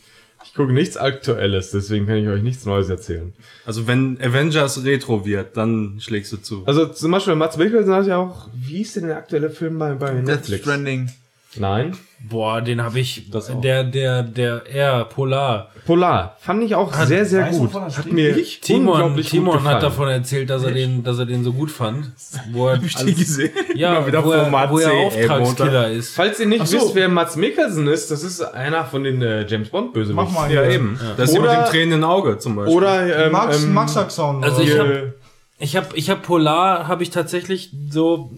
[0.45, 3.33] Ich gucke nichts Aktuelles, deswegen kann ich euch nichts Neues erzählen.
[3.65, 6.63] Also wenn Avengers Retro wird, dann schlägst du zu.
[6.65, 9.93] Also zum Beispiel Mats Mikkelsen hat ja auch, wie ist denn der aktuelle Film bei,
[9.95, 10.61] bei Death Netflix?
[10.63, 11.09] Stranding.
[11.57, 11.95] Nein.
[12.27, 13.29] Boah, den habe ich.
[13.61, 15.69] der, der, der R, Polar.
[15.85, 16.35] Polar.
[16.39, 17.75] Fand ich auch sehr, sehr du, gut.
[17.75, 21.43] das Hat mir Timon, unglaublich Timon hat davon erzählt, dass er den, dass er den
[21.43, 22.11] so gut fand.
[22.51, 23.51] Wo er, Hab ich die gesehen?
[23.75, 26.15] ja, wieder wo er, Format wo er ey, Auftragskiller ist.
[26.15, 26.77] Falls ihr nicht so.
[26.77, 30.15] wisst, wer Mats Mikkelsen ist, das ist einer von den äh, James Bond Bösewichten.
[30.15, 30.71] Mach mal ja, hier.
[30.71, 30.99] eben.
[31.17, 32.75] Das ist ja mit Oder- dem tränenden Auge zum Beispiel.
[32.75, 34.43] Oder ähm, Max, ähm, Max Saxon.
[34.43, 35.13] Also ich hier- hab-
[35.59, 38.31] Ich habe ich hab Polar, habe ich tatsächlich so,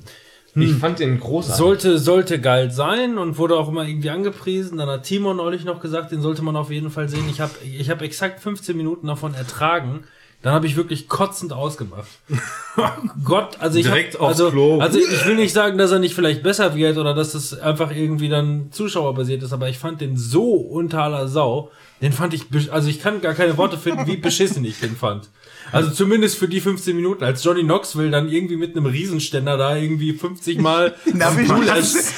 [0.61, 1.57] ich fand den großartig.
[1.57, 4.77] sollte, sollte geil sein und wurde auch immer irgendwie angepriesen.
[4.77, 7.25] Dann hat Timon neulich noch gesagt, den sollte man auf jeden Fall sehen.
[7.29, 10.03] Ich habe ich hab exakt 15 Minuten davon ertragen.
[10.43, 12.07] Dann habe ich wirklich kotzend ausgemacht.
[13.25, 14.79] Gott, also ich Direkt hab, also, Klo.
[14.79, 17.91] also ich will nicht sagen, dass er nicht vielleicht besser wird oder dass es einfach
[17.91, 21.71] irgendwie dann zuschauerbasiert ist, aber ich fand den so unter aller Sau.
[22.01, 25.29] Den fand ich, also ich kann gar keine Worte finden, wie beschissen ich den fand.
[25.71, 29.75] Also zumindest für die 15 Minuten, als Johnny Knoxville dann irgendwie mit einem Riesenständer da
[29.75, 31.65] irgendwie 50 Mal Den am, Pool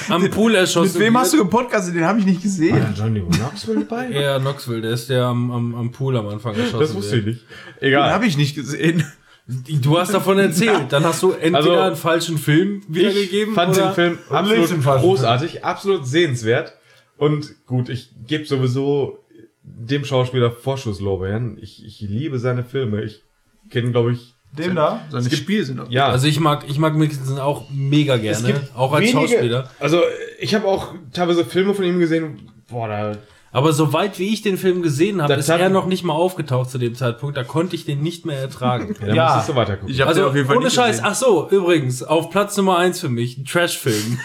[0.08, 0.92] am Pool erschossen.
[0.92, 1.94] Mit wem hast du gepodcastet?
[1.94, 2.76] Den habe ich nicht gesehen.
[2.80, 4.10] Ja, Johnny Knoxville dabei?
[4.10, 6.80] Ja, Knoxville, der ist der am, am, am Pool am Anfang erschossen.
[6.80, 7.40] Das wusste ich nicht.
[7.80, 8.12] Den Egal.
[8.12, 9.04] habe ich nicht gesehen.
[9.46, 10.86] Du hast davon erzählt.
[10.90, 14.84] Dann hast du entweder Also, einen falschen Film wiedergegeben Ich fand oder den Film absolut
[15.00, 16.74] großartig, absolut sehenswert.
[17.16, 19.18] Und gut, ich gebe sowieso
[19.62, 21.58] dem Schauspieler Vorschusslorbeeren.
[21.60, 23.02] Ich, ich liebe seine Filme.
[23.02, 23.22] Ich
[23.70, 25.00] kenne, glaube ich, Dem da?
[25.10, 25.90] Seine Spiele sind doch.
[25.90, 26.08] ja.
[26.08, 29.70] Also ich mag, ich mag Mikkelsen auch mega gerne, auch als wenige- Schauspieler.
[29.78, 30.00] Also
[30.40, 32.50] ich habe auch teilweise Filme von ihm gesehen.
[32.68, 33.12] Boah, da
[33.52, 36.70] Aber soweit wie ich den Film gesehen habe, Das ist er noch nicht mal aufgetaucht
[36.70, 37.36] zu dem Zeitpunkt.
[37.36, 38.94] Da konnte ich den nicht mehr ertragen.
[39.06, 39.24] ja, Ja.
[39.26, 39.92] musstest du weitergucken.
[39.94, 40.96] Ich habe Also den auf jeden Fall ohne nicht Scheiß.
[40.98, 41.06] gesehen.
[41.08, 44.18] Ach so, übrigens auf Platz Nummer eins für mich ein Trashfilm.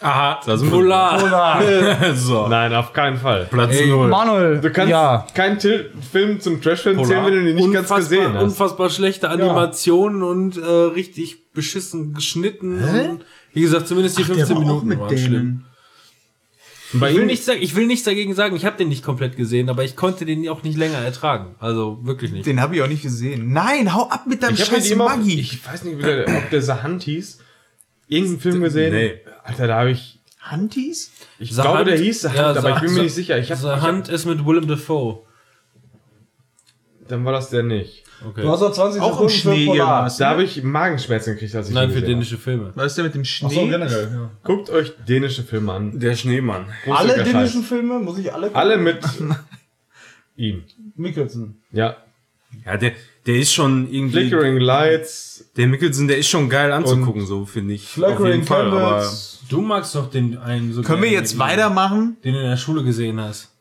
[0.00, 1.22] Aha, da sind Polar.
[1.24, 2.14] Oder?
[2.14, 2.48] so.
[2.48, 3.46] Nein, auf keinen Fall.
[3.50, 4.08] Platz Ey, null.
[4.08, 4.60] Manuel.
[4.60, 5.26] Du kannst Ja.
[5.34, 7.08] keinen Til Film zum Trashfilm Polar.
[7.10, 8.42] zählen, wenn du ihn nicht ganz gesehen Unfassbar, hast.
[8.52, 12.82] unfassbar schlechte Animationen und äh, richtig beschissen geschnitten.
[12.82, 13.24] Und,
[13.54, 15.64] wie gesagt, zumindest die 15 Minuten waren schlimm.
[16.92, 19.02] Und Bei Ich will, nichts, sagen- ich will nichts dagegen sagen, ich habe den nicht
[19.02, 21.54] komplett gesehen, aber ich konnte den auch nicht länger ertragen.
[21.58, 22.46] Also wirklich nicht.
[22.46, 23.52] Den habe ich auch nicht gesehen.
[23.52, 25.40] Nein, hau ab mit deinem ich scheiß Maggi.
[25.40, 27.38] ich weiß nicht, der, ob der Sahant hieß,
[28.08, 28.92] irgendeinen Film gesehen.
[28.94, 29.14] Nee.
[29.46, 31.10] Alter, da habe ich, Hantis?
[31.38, 31.88] ich The glaube, Hunt?
[31.88, 33.38] der hieß Sahant, Ja, aber ich bin The- mir nicht sicher.
[33.38, 35.20] Ich hab, The ich hab, Hand ist mit Willem Dafoe.
[37.08, 38.02] dann war das der nicht.
[38.26, 38.42] Okay.
[38.42, 39.88] Du hast noch 20 Auch im Sekunden Schnee für Polar.
[39.98, 40.16] irgendwas.
[40.16, 42.72] Da habe ich Magenschmerzen gekriegt, als ich Nein, für dänische Filme.
[42.74, 43.48] Was ist der mit dem Schnee?
[43.50, 44.10] Ach so, generell.
[44.12, 44.30] Ja.
[44.42, 46.00] Guckt euch dänische Filme an.
[46.00, 46.66] Der Schneemann.
[46.84, 47.24] Großer Alle Scheiß.
[47.24, 47.98] dänischen Filme?
[48.00, 48.56] Muss ich alle gucken?
[48.60, 48.98] Alle mit
[50.36, 50.64] ihm.
[50.96, 51.60] Mikkelsen.
[51.72, 51.96] Ja.
[52.64, 52.92] Ja, der,
[53.26, 54.28] der ist schon irgendwie.
[54.28, 55.44] Flickering Lights.
[55.58, 57.82] Der Mickelson, der ist schon geil anzugucken, so finde ich.
[57.82, 59.12] Auf jeden Flackering Fall, aber.
[59.48, 62.16] Du magst doch den einen so Können wir gerne, jetzt den- weitermachen?
[62.24, 63.52] Den du in der Schule gesehen hast.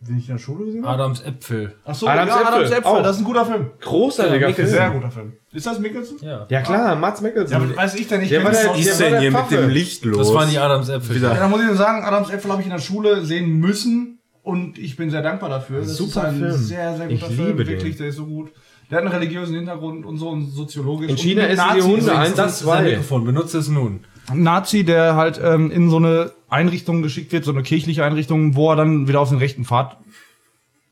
[0.00, 0.94] Den ich in der Schule gesehen habe?
[1.02, 1.74] Adams Äpfel.
[1.84, 2.78] Achso, Adams ja, Adams Äpfel.
[2.78, 3.02] Äpfel, Auch.
[3.04, 3.70] das ist ein guter Film.
[3.80, 4.68] Großartiger Film.
[4.68, 5.32] Sehr guter Film.
[5.52, 6.16] Ist das Mickelson?
[6.22, 6.46] Ja.
[6.50, 7.70] Ja klar, Mats Mikkelsen.
[7.70, 8.32] Ja, weiß ich denn nicht.
[8.32, 9.56] Der war der- ja, Was ist war denn der hier mit Pfaffe.
[9.56, 10.18] dem Licht los?
[10.18, 11.16] Das waren die Adams Äpfel.
[11.16, 11.34] Wieder.
[11.34, 14.76] da muss ich nur sagen, Adams Äpfel habe ich in der Schule sehen müssen und
[14.78, 15.80] ich bin sehr dankbar dafür.
[15.80, 16.52] Das Super ist ein Film.
[16.56, 17.46] sehr, sehr Ich guter Film.
[17.48, 17.74] liebe den.
[17.76, 18.50] Wirklich, der ist so gut.
[18.90, 21.10] Der hat einen religiösen Hintergrund und so und soziologisch.
[21.10, 21.84] In China mit essen die Nazis.
[21.84, 22.82] Hunde eins und Das ist ein zwei.
[22.82, 24.00] Mikrofon, benutze es nun.
[24.32, 28.70] Nazi, der halt ähm, in so eine Einrichtung geschickt wird, so eine kirchliche Einrichtung, wo
[28.70, 29.96] er dann wieder auf den rechten Pfad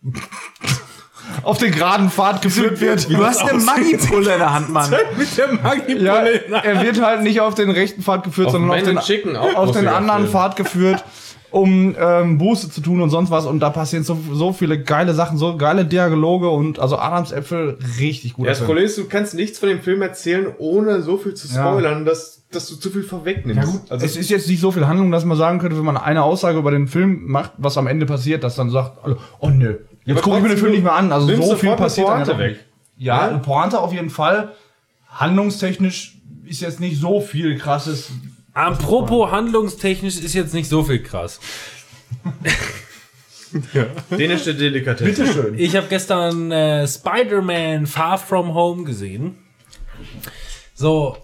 [1.42, 3.10] auf den geraden Pfad geführt wird.
[3.10, 4.90] Du hast eine Maggi-Pulle in der Hand, Mann.
[5.16, 5.96] mit der Magie.
[5.96, 9.70] Ja, er wird halt nicht auf den rechten Pfad geführt, Auf sondern auf den, auf
[9.72, 10.28] den anderen.
[10.28, 11.04] Pfad geführt,
[11.50, 13.46] um ähm, Buße zu tun und sonst was.
[13.46, 17.78] Und da passieren so, so viele geile Sachen, so geile Dialoge und also Adams Äpfel
[17.98, 18.46] richtig gut.
[18.46, 21.48] Ja, das Problem ist, du kannst nichts von dem Film erzählen, ohne so viel zu
[21.48, 21.54] Ja.
[21.70, 23.62] spoilern, dass, dass du zu viel vorwegnimmst.
[23.66, 25.84] Ja gut, also es ist jetzt nicht so viel Handlung, dass man sagen könnte, wenn
[25.84, 28.98] man eine Aussage über den Film macht, was am Ende passiert, dass dann sagt,
[29.40, 31.10] oh nö, jetzt gucke ich mir den Film nicht mehr an.
[31.12, 32.58] Also so viel sofort eine passiert dann ja weg.
[32.96, 33.28] Ja, Ja?
[33.28, 34.52] eine Pointe auf jeden Fall.
[35.08, 36.16] Handlungstechnisch
[36.46, 38.10] ist jetzt nicht so viel krasses.
[38.60, 41.40] Apropos handlungstechnisch ist jetzt nicht so viel krass.
[44.10, 45.22] dänische Delikatesse.
[45.22, 45.58] Bitteschön.
[45.58, 49.38] Ich habe gestern äh, Spider-Man Far From Home gesehen.
[50.74, 51.16] So,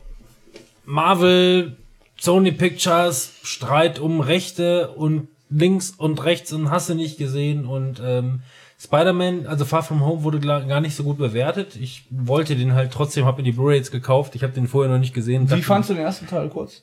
[0.84, 1.76] Marvel,
[2.18, 8.00] Sony Pictures, Streit um Rechte und links und rechts und hast du nicht gesehen und
[8.02, 8.40] ähm,
[8.78, 11.76] Spider-Man, also Far From Home wurde gar nicht so gut bewertet.
[11.76, 14.34] Ich wollte den halt trotzdem, habe mir die Blu-ray jetzt gekauft.
[14.34, 15.50] Ich habe den vorher noch nicht gesehen.
[15.50, 16.82] Wie fandst du den ersten Teil kurz?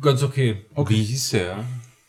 [0.00, 0.64] Ganz okay.
[0.86, 1.56] Wie hieß der?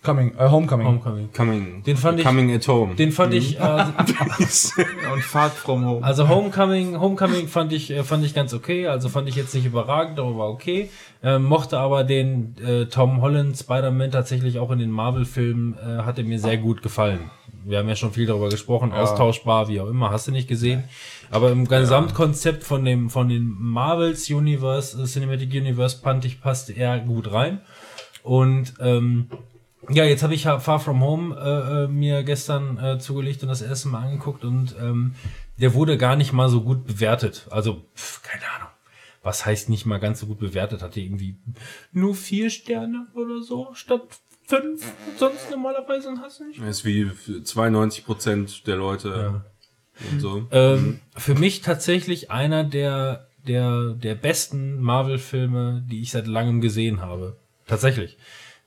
[0.01, 0.87] Coming, äh, Homecoming.
[0.87, 1.29] Homecoming.
[1.33, 1.83] Coming.
[1.83, 2.95] Den fand ich- Coming at Home.
[2.95, 3.61] Den fand ich, äh,
[5.13, 6.05] Und Fahrt from Home.
[6.05, 8.87] Also Homecoming, Homecoming fand ich, äh, fand ich ganz okay.
[8.87, 10.89] Also fand ich jetzt nicht überragend, aber war okay.
[11.21, 16.23] Ähm, mochte aber den äh, Tom Holland Spider-Man tatsächlich auch in den Marvel-Filmen, äh, hatte
[16.23, 17.29] mir sehr gut gefallen.
[17.65, 20.83] Wir haben ja schon viel darüber gesprochen, austauschbar, wie auch immer, hast du nicht gesehen.
[21.31, 26.73] Aber im Gesamtkonzept von dem, von den Marvels Universe, äh, Cinematic Universe, fand ich, passte
[26.73, 27.61] er gut rein.
[28.23, 29.27] Und ähm,
[29.89, 33.49] ja, jetzt habe ich ja Far From Home äh, äh, mir gestern äh, zugelegt und
[33.49, 35.15] das erste Mal angeguckt und ähm,
[35.57, 37.47] der wurde gar nicht mal so gut bewertet.
[37.49, 38.69] Also, pf, keine Ahnung.
[39.21, 40.81] Was heißt nicht mal ganz so gut bewertet?
[40.81, 41.37] Hatte irgendwie
[41.91, 44.01] nur vier Sterne oder so statt
[44.49, 44.91] fünf.
[45.17, 46.59] Sonst normalerweise hast du nicht.
[46.59, 49.43] Das ist wie für 92 Prozent der Leute
[50.11, 50.47] und so.
[50.51, 57.01] Ähm, für mich tatsächlich einer der, der, der besten Marvel-Filme, die ich seit langem gesehen
[57.01, 57.37] habe.
[57.67, 58.17] Tatsächlich.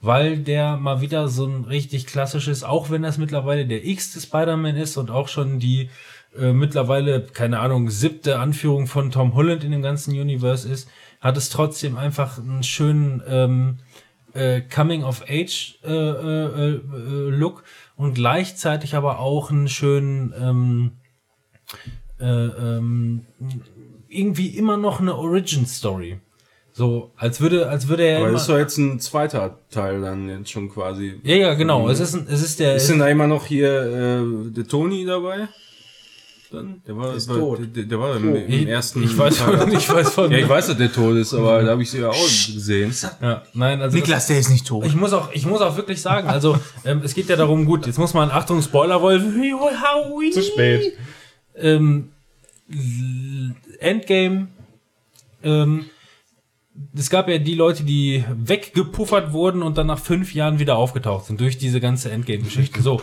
[0.01, 4.77] Weil der mal wieder so ein richtig klassisches, auch wenn das mittlerweile der x-te Spider-Man
[4.77, 5.91] ist und auch schon die
[6.37, 10.89] äh, mittlerweile, keine Ahnung, siebte Anführung von Tom Holland in dem ganzen Universe ist,
[11.21, 13.79] hat es trotzdem einfach einen schönen ähm,
[14.35, 17.65] äh, Coming-of-Age-Look äh, äh, äh, Look
[17.97, 20.93] und gleichzeitig aber auch einen schönen ähm,
[22.21, 23.27] äh, ähm,
[24.09, 26.19] irgendwie immer noch eine Origin-Story.
[26.75, 30.01] So, als würde, als würde er Aber immer, das ist doch jetzt ein zweiter Teil
[30.01, 31.21] dann jetzt schon quasi.
[31.23, 31.89] Ja, ja, genau.
[31.89, 32.77] Es ist, ein, es ist der.
[32.77, 35.49] Ist denn da immer noch hier äh, der Toni dabei?
[36.53, 36.83] Dann?
[36.87, 37.61] Der war, ist war tot.
[37.75, 40.31] Der, der war im, im ich, ersten ich weiß von, ich weiß von.
[40.31, 42.95] Ja, ich weiß, dass der tot ist, aber da habe ich sie ja auch gesehen.
[43.21, 44.85] Ja, nein, also das- Niklas, der ist nicht tot.
[44.85, 47.87] Ich muss auch, ich muss auch wirklich sagen, also ähm, es geht ja darum, gut,
[47.87, 49.23] jetzt muss man, Achtung, Spoilerwolf,
[50.33, 50.93] Zu spät.
[51.57, 52.11] ähm,
[53.81, 54.49] Endgame,
[55.43, 55.87] ähm,
[56.97, 61.27] es gab ja die Leute, die weggepuffert wurden und dann nach fünf Jahren wieder aufgetaucht
[61.27, 62.83] sind durch diese ganze Endgame-Geschichte.
[62.83, 63.01] So.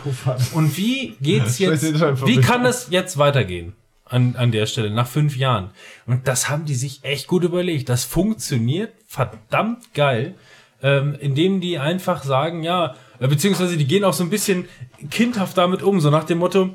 [0.54, 1.82] Und wie geht's jetzt,
[2.26, 3.74] wie kann das jetzt weitergehen?
[4.04, 5.70] An, an der Stelle, nach fünf Jahren.
[6.04, 7.88] Und das haben die sich echt gut überlegt.
[7.88, 10.34] Das funktioniert verdammt geil,
[10.82, 14.64] ähm, indem die einfach sagen, ja, äh, beziehungsweise die gehen auch so ein bisschen
[15.10, 16.70] kindhaft damit um, so nach dem Motto,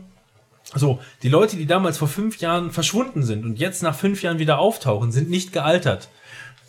[0.74, 4.40] so, die Leute, die damals vor fünf Jahren verschwunden sind und jetzt nach fünf Jahren
[4.40, 6.10] wieder auftauchen, sind nicht gealtert.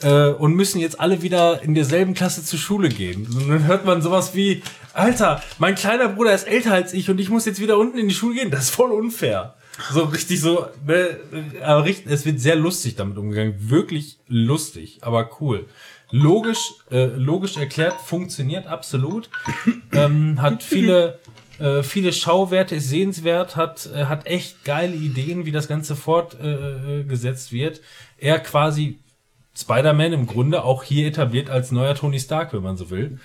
[0.02, 3.26] Äh, und müssen jetzt alle wieder in derselben Klasse zur Schule gehen.
[3.26, 4.62] Und dann hört man sowas wie,
[4.92, 8.08] Alter, mein kleiner Bruder ist älter als ich und ich muss jetzt wieder unten in
[8.08, 8.50] die Schule gehen.
[8.50, 9.54] Das ist voll unfair.
[9.92, 11.18] So richtig so, ne,
[11.62, 13.54] aber richtig, es wird sehr lustig damit umgegangen.
[13.58, 15.66] Wirklich lustig, aber cool.
[16.10, 19.28] Logisch, äh, logisch erklärt, funktioniert absolut.
[19.92, 21.18] ähm, hat viele,
[21.58, 27.52] äh, viele Schauwerte, ist sehenswert, hat, äh, hat echt geile Ideen, wie das Ganze fortgesetzt
[27.52, 27.80] äh, äh, wird.
[28.18, 28.98] Er quasi
[29.56, 33.18] Spider-Man im Grunde auch hier etabliert als neuer Tony Stark, wenn man so will.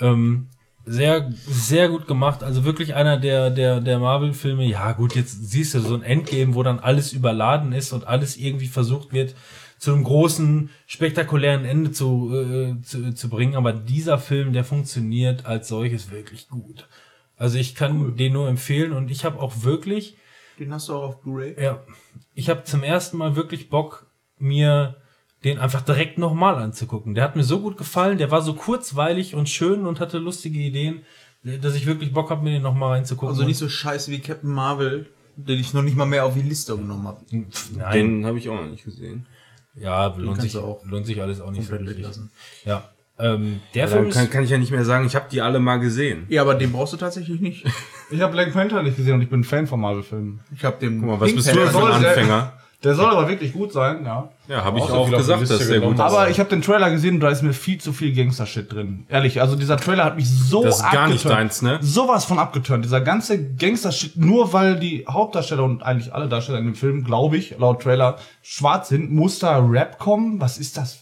[0.00, 0.48] Ähm,
[0.84, 2.44] sehr, sehr gut gemacht.
[2.44, 4.64] Also wirklich einer der, der, der Marvel-Filme.
[4.64, 8.36] Ja, gut, jetzt siehst du so ein Endgame, wo dann alles überladen ist und alles
[8.36, 9.34] irgendwie versucht wird,
[9.78, 13.56] zu einem großen, spektakulären Ende zu, äh, zu, zu bringen.
[13.56, 16.86] Aber dieser Film, der funktioniert als solches wirklich gut.
[17.36, 20.16] Also ich kann den nur empfehlen und ich habe auch wirklich,
[20.58, 21.60] Den hast du auch auf Blu-ray.
[21.60, 21.82] ja,
[22.34, 24.06] ich habe zum ersten Mal wirklich Bock,
[24.38, 24.96] mir
[25.44, 27.14] den einfach direkt nochmal anzugucken.
[27.14, 30.58] Der hat mir so gut gefallen, der war so kurzweilig und schön und hatte lustige
[30.58, 31.02] Ideen,
[31.42, 33.28] dass ich wirklich Bock habe, mir den nochmal reinzugucken.
[33.34, 35.06] Also nicht so scheiße wie Captain Marvel,
[35.36, 37.20] den ich noch nicht mal mehr auf die Liste genommen habe.
[37.30, 39.26] Nein, Den habe ich auch noch nicht gesehen.
[39.74, 41.98] ja, lohnt sich, du auch lohnt sich alles auch nicht so wirklich.
[41.98, 42.30] weglassen.
[42.64, 42.88] Ja,
[43.18, 45.58] ähm, der Dann Film kann, kann ich ja nicht mehr sagen, ich habe die alle
[45.58, 46.26] mal gesehen.
[46.28, 47.64] Ja, aber den brauchst du tatsächlich nicht.
[48.08, 50.38] Ich habe Black Panther nicht gesehen und ich bin Fan von Marvel-Filmen.
[50.54, 51.00] Ich habe den.
[51.00, 52.52] Guck mal, was Pink bist du denn Panther für ein Anfänger?
[52.84, 54.28] Der soll aber wirklich gut sein, ja.
[54.48, 56.00] Ja, habe ich Auch gesagt, dass der gut ist.
[56.00, 59.06] Aber ich habe den Trailer gesehen und da ist mir viel zu viel Gangster-Shit drin.
[59.08, 61.78] Ehrlich, also dieser Trailer hat mich so Das ist gar nicht deins, ne?
[61.80, 62.84] Sowas von abgeturnt.
[62.84, 67.38] Dieser ganze Gangster-Shit, nur weil die Hauptdarsteller und eigentlich alle Darsteller in dem Film, glaube
[67.38, 70.40] ich, laut Trailer, schwarz sind, muss da Rap kommen?
[70.40, 70.98] Was ist das?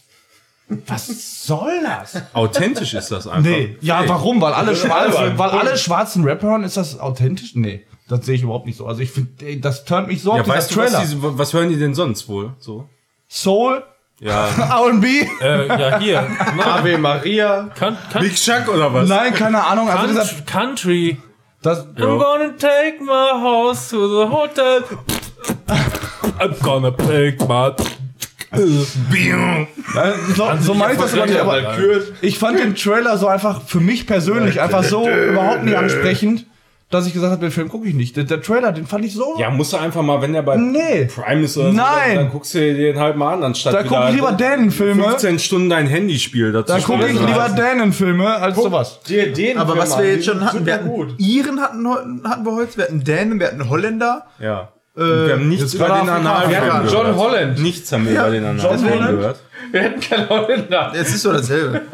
[0.87, 1.07] Was
[1.45, 2.19] soll das?
[2.33, 3.43] Authentisch ist das einfach.
[3.47, 4.41] Nee, ja, warum?
[4.41, 7.53] Weil alle, schwarzen, weil alle schwarzen Rap hören, ist das authentisch?
[7.53, 8.85] Nee, das sehe ich überhaupt nicht so.
[8.85, 11.01] Also ich finde, das turnt mich so Ja, auf weißt du, was, Trailer.
[11.03, 12.53] diese, was hören die denn sonst wohl?
[12.59, 12.87] So?
[13.27, 13.83] Soul,
[14.19, 14.47] Ja.
[14.87, 15.07] R&B?
[15.41, 16.27] äh, ja hier,
[16.63, 17.69] Ave Maria.
[17.75, 19.09] Can, can, Big Chuck oder was?
[19.09, 19.89] Nein, keine Ahnung.
[19.89, 21.17] Also Country, Country.
[21.61, 24.83] das, I'm gonna take my horse to the hotel.
[26.39, 27.71] I'm gonna take my.
[30.35, 31.77] so, so meine ich das gar nicht, aber
[32.21, 36.45] ich fand den Trailer so einfach für mich persönlich einfach so überhaupt nicht ansprechend,
[36.91, 38.15] dass ich gesagt habe, den Film gucke ich nicht.
[38.15, 39.35] Der, der Trailer, den fand ich so.
[39.39, 41.05] Ja, musst du einfach mal, wenn der bei Nee.
[41.05, 41.85] Prime ist oder so, Nein.
[42.07, 45.03] dann, dann guckst du dir den halt mal an, anstatt Da gucke ich lieber Dänen-Filme.
[45.03, 46.71] 15 Stunden dein Handyspiel dazu.
[46.73, 48.99] Da gucke ich lieber Dänen-Filme als sowas.
[49.07, 51.15] Dir den Aber Film was wir jetzt schon hatten, wir hatten gut.
[51.17, 51.87] Iren hatten,
[52.23, 54.25] hatten wir heute, wir hatten Dänen, wir hatten Holländer.
[54.39, 54.69] Ja.
[54.93, 57.05] wir haben nichts über den Analfilm Wir hatten gehört.
[57.07, 57.59] John Holland.
[57.59, 59.39] Nichts haben wir über den Analfilm gehört.
[59.71, 60.91] Wir hätten keinen Holländer.
[60.95, 61.81] Es ist so dasselbe.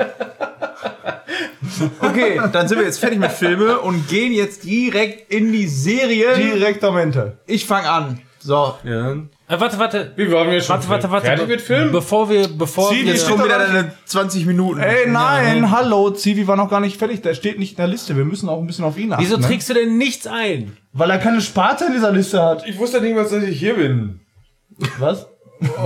[2.00, 6.36] Okay, dann sind wir jetzt fertig mit Filme und gehen jetzt direkt in die Serie.
[6.36, 7.38] Direktamente.
[7.46, 8.22] Ich fange an.
[8.40, 8.76] So.
[8.84, 9.12] Ja.
[9.12, 10.14] Äh, warte, warte.
[10.16, 10.76] Wie waren wir schon?
[10.76, 11.28] Warte, warte, warte.
[11.28, 11.92] Fertig mit Film?
[11.92, 13.20] Bevor wir, bevor Zieh wir.
[13.24, 14.80] kommen wieder deine 20 Minuten.
[14.80, 17.22] Ey, nein, hallo, Zivi war noch gar nicht fertig.
[17.22, 18.16] Der steht nicht in der Liste.
[18.18, 19.24] Wir müssen auch ein bisschen auf ihn achten.
[19.24, 19.46] Wieso ne?
[19.46, 20.78] trägst du denn nichts ein?
[20.94, 22.66] Weil er keine Sparte in dieser Liste hat.
[22.68, 24.22] Ich wusste nicht mal, dass ich hier bin.
[24.98, 25.28] Was?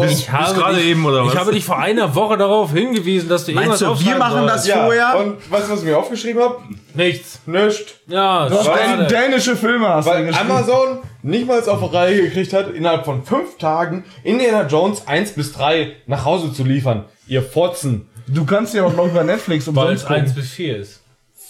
[0.07, 1.35] Ich habe gerade dich, eben, oder Ich was?
[1.35, 4.69] habe dich vor einer Woche darauf hingewiesen, dass du Meinst irgendwas du, wir machen das
[4.69, 5.15] vorher?
[5.19, 6.59] Und weißt du, was ich mir aufgeschrieben habe?
[6.93, 7.39] Nichts.
[7.45, 7.95] Nichts.
[8.07, 9.07] Ja, Du hast schade.
[9.07, 10.33] dänische Filme hast Weil.
[10.33, 15.31] Amazon nicht mal auf die Reihe gekriegt hat, innerhalb von fünf Tagen Indiana Jones 1
[15.33, 17.05] bis 3 nach Hause zu liefern.
[17.27, 18.07] Ihr Fotzen.
[18.27, 20.41] Du kannst ja auch noch über Netflix Weil umsonst es 1 gucken.
[20.41, 21.01] bis 4 ist.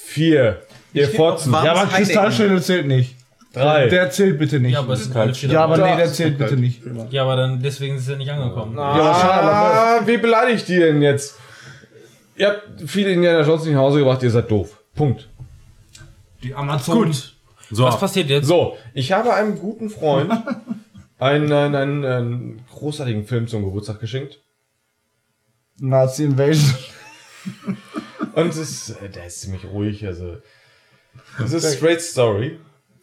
[0.07, 0.61] 4.
[0.93, 1.51] Ihr Fotzen.
[1.53, 1.85] Ja, aber.
[1.87, 3.15] Kristallschädel zählt nicht.
[3.55, 3.87] 3.
[3.89, 4.73] Der zählt bitte nicht.
[4.73, 6.81] Ja, aber, es sind alle vier Ja, aber nee, der zählt bitte nicht.
[7.09, 8.75] ja, aber dann deswegen ist es ja nicht angekommen.
[8.77, 11.37] Ja, aber schade, aber Ah, wie beleidigt die denn jetzt?
[12.37, 14.77] Ihr habt viele Indiana Jones nicht nach Hause gebracht, ihr seid doof.
[14.93, 15.29] Punkt.
[16.43, 17.03] die Amazon.
[17.05, 17.35] Gut.
[17.71, 17.83] So.
[17.85, 18.45] Was passiert jetzt?
[18.47, 20.31] So, ich habe einem guten Freund
[21.19, 24.39] einen, einen, einen, einen großartigen Film zum Geburtstag geschenkt.
[25.79, 26.75] Nazi Invasion.
[28.33, 30.37] Und es ist, äh, der ist ziemlich ruhig, also.
[31.43, 32.59] Es ist Straight Story.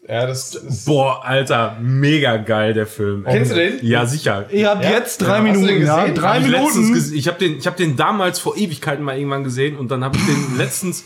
[0.08, 0.84] Ja, das ist.
[0.86, 3.24] Boah, Alter, mega geil, der Film.
[3.24, 3.78] Kennst du den?
[3.86, 4.46] Ja, sicher.
[4.50, 4.90] Ihr habt Ja?
[4.90, 6.00] jetzt drei Ja, Minuten, ja?
[6.02, 6.14] gesehen?
[6.16, 6.94] Drei Hab ich Minuten.
[6.94, 10.02] gese- Ich habe den, ich hab den damals vor Ewigkeiten mal irgendwann gesehen und dann
[10.02, 11.04] habe ich den letztens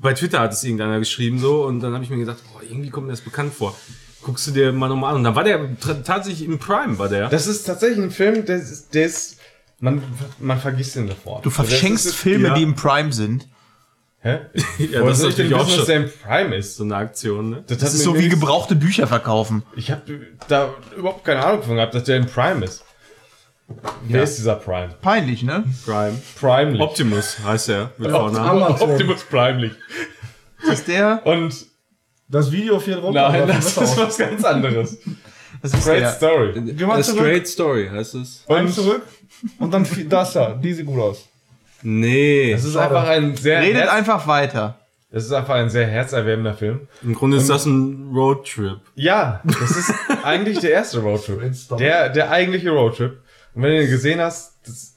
[0.00, 2.90] bei Twitter hat es irgendeiner geschrieben so und dann habe ich mir gedacht, boah, irgendwie
[2.90, 3.76] kommt mir das bekannt vor.
[4.22, 5.60] Guckst du dir mal nochmal an und dann war der
[6.04, 7.28] tatsächlich im Prime, war der.
[7.28, 9.36] Das ist tatsächlich ein Film, der ist, der ist
[9.80, 10.00] man,
[10.38, 11.44] man vergisst ihn sofort.
[11.44, 12.54] Du verschenkst Das ist- Filme, ja.
[12.54, 13.46] die im Prime sind.
[14.24, 14.38] Hä?
[14.78, 16.76] ja, Woher das ist natürlich auch schon der im Prime ist.
[16.76, 17.64] so eine Aktion, ne?
[17.66, 19.64] Das, Das ist so wie gebrauchte Bücher verkaufen.
[19.76, 20.00] Ich habe
[20.48, 22.84] da überhaupt keine Ahnung von gehabt, dass der im Prime ist.
[24.08, 24.94] Wer ist dieser Prime?
[25.02, 25.64] Peinlich, ne?
[25.84, 26.18] Prime.
[26.40, 26.80] Prime.
[26.80, 28.62] Optimus heißt er mit Vornamen.
[28.62, 28.90] Amazon.
[28.90, 29.70] Optimus Primely.
[30.66, 31.20] Das ist der.
[31.26, 31.66] Und
[32.28, 33.28] Das Video fährt runter.
[33.28, 34.98] nein, aber das besser ist was ganz anderes.
[35.60, 36.12] Das ist Great der.
[36.12, 36.52] Story.
[36.74, 37.20] Geh mal A zurück.
[37.20, 38.44] Straight Story heißt es.
[38.48, 39.02] Eins zurück.
[39.58, 40.54] Und dann das da.
[40.54, 41.28] Die sieht gut aus.
[41.84, 42.52] Nee.
[42.52, 44.78] Das ist einfach ein sehr Redet herz, einfach weiter.
[45.12, 46.88] das ist einfach ein sehr herzerwärmender Film.
[47.02, 48.80] Im Grunde ist das ein Roadtrip.
[48.94, 49.94] Ja, das ist
[50.24, 51.42] eigentlich der erste Roadtrip.
[51.78, 53.20] Der, der eigentliche Roadtrip.
[53.54, 54.96] Und wenn du den gesehen hast, das,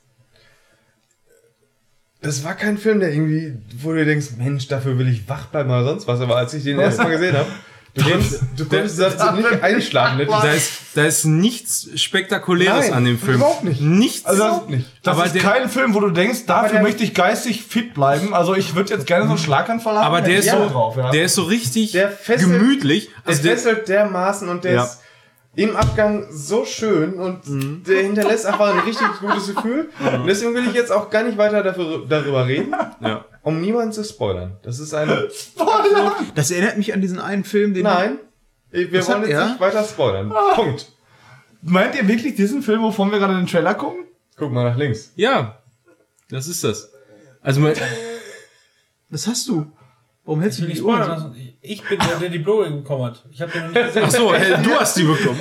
[2.21, 5.69] das war kein Film, der irgendwie, wo du denkst, Mensch, dafür will ich wach bleiben
[5.69, 6.21] oder sonst was.
[6.21, 7.49] Aber als ich den erstmal gesehen habe,
[7.97, 10.17] du denkst, du dass du nicht einschlafen.
[10.17, 10.25] Ne?
[10.25, 13.37] Da ist, da ist nichts Spektakuläres Nein, an dem Film.
[13.37, 13.81] überhaupt nicht.
[13.81, 14.25] Nichts.
[14.25, 14.85] Also das, Überhaupt nicht.
[15.03, 18.33] das Aber ist der- kein Film, wo du denkst, dafür möchte ich geistig fit bleiben.
[18.33, 20.05] Also ich würde jetzt gerne so einen Schlaganfall haben.
[20.05, 21.11] aber der ist so, drauf, ja.
[21.11, 23.09] der ist so richtig Der fesselt- gemütlich.
[23.25, 24.83] Also der fesselt dermaßen und der Ja.
[24.83, 24.99] ist
[25.55, 27.39] im Abgang so schön und
[27.87, 29.89] der hinterlässt einfach ein richtig gutes Gefühl.
[30.13, 32.75] Und deswegen will ich jetzt auch gar nicht weiter dafür, darüber reden.
[33.01, 33.25] ja.
[33.47, 34.57] Um niemanden zu spoilern.
[34.63, 35.09] Das ist ein.
[36.35, 37.83] Das erinnert mich an diesen einen Film, den.
[37.83, 38.19] Nein.
[38.71, 39.47] Wir Was wollen hat jetzt er?
[39.47, 40.33] nicht weiter spoilern.
[40.55, 40.91] Punkt.
[41.61, 44.05] Meint ihr wirklich diesen Film, wovon wir gerade den Trailer gucken?
[44.35, 45.13] Guck mal nach links.
[45.15, 45.59] Ja,
[46.29, 46.91] das ist das.
[47.41, 47.73] Also mein,
[49.09, 49.71] Was hast du?
[50.25, 51.33] Warum hältst du Ich, die Ohren?
[51.61, 53.23] ich bin der, der die Blu-ray bekommen hat.
[53.31, 54.03] Ich habe den noch nicht gesehen.
[54.05, 55.39] ach so, du hast die bekommen.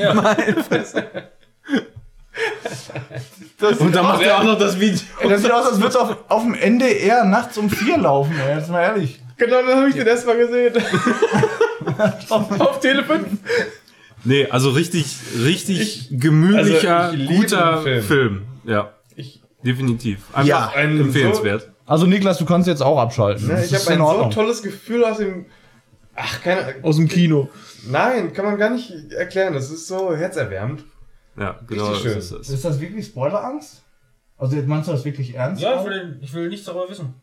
[3.78, 5.00] Und dann macht er auch noch das Video.
[5.20, 8.34] Ey, das sieht aus, als würde es auf, auf dem NDR nachts um vier laufen,
[8.46, 8.56] ey.
[8.58, 9.20] Jetzt mal ehrlich.
[9.38, 10.74] Genau, dann habe ich den erstmal gesehen.
[12.58, 13.26] Auf Tele 5.
[14.24, 15.06] Nee, also richtig,
[15.44, 18.02] richtig gemütlicher, also ich guter Film.
[18.02, 18.42] Film.
[18.64, 20.20] Ja, Ich, definitiv.
[20.32, 21.70] Einfach Ja, ein empfehlenswert.
[21.86, 23.46] Also Niklas, du kannst jetzt auch abschalten.
[23.46, 25.46] ne, Das ich habe in ein so tolles Gefühl aus dem.
[26.16, 27.48] Ach, keine Aus dem Kino.
[27.88, 29.52] Nein, kann man gar nicht erklären.
[29.54, 30.84] Das ist so herzerwärmend.
[31.38, 31.88] Ja, genau.
[31.88, 32.14] Richtig schön.
[32.14, 32.48] das ist das.
[32.48, 33.82] Ist das wirklich Spoilerangst?
[34.38, 35.62] Also jetzt meinst du das wirklich ernst?
[35.62, 37.14] Ja, ich will, ich will nichts darüber wissen.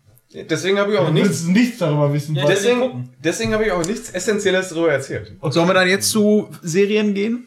[0.49, 1.29] Deswegen habe ich auch Du nichts.
[1.29, 2.35] willst nichts darüber wissen.
[2.35, 5.31] Ja, deswegen- Deswegen, habe ich auch nichts Essentielles darüber erzählt.
[5.41, 7.45] Sollen wir dann jetzt zu Serien gehen?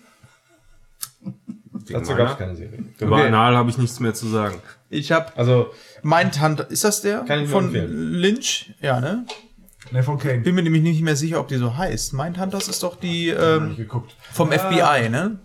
[1.89, 2.85] Dazu gab es keine Serie.
[3.01, 4.61] Über Anal habe ich nichts mehr zu sagen.
[4.89, 5.71] Ich habe Also,
[6.03, 6.71] Mindhunter.
[6.71, 7.21] Ist das der?
[7.21, 8.13] Kann ich nur Von empfehlen.
[8.13, 8.73] Lynch?
[8.81, 9.25] Ja, ne?
[9.93, 10.39] Ne, von Kane.
[10.39, 12.13] Bin mir nämlich nicht mehr sicher, ob die so heißt.
[12.13, 14.17] Mindhunters ist doch die ähm, geguckt.
[14.33, 15.39] vom FBI, ne?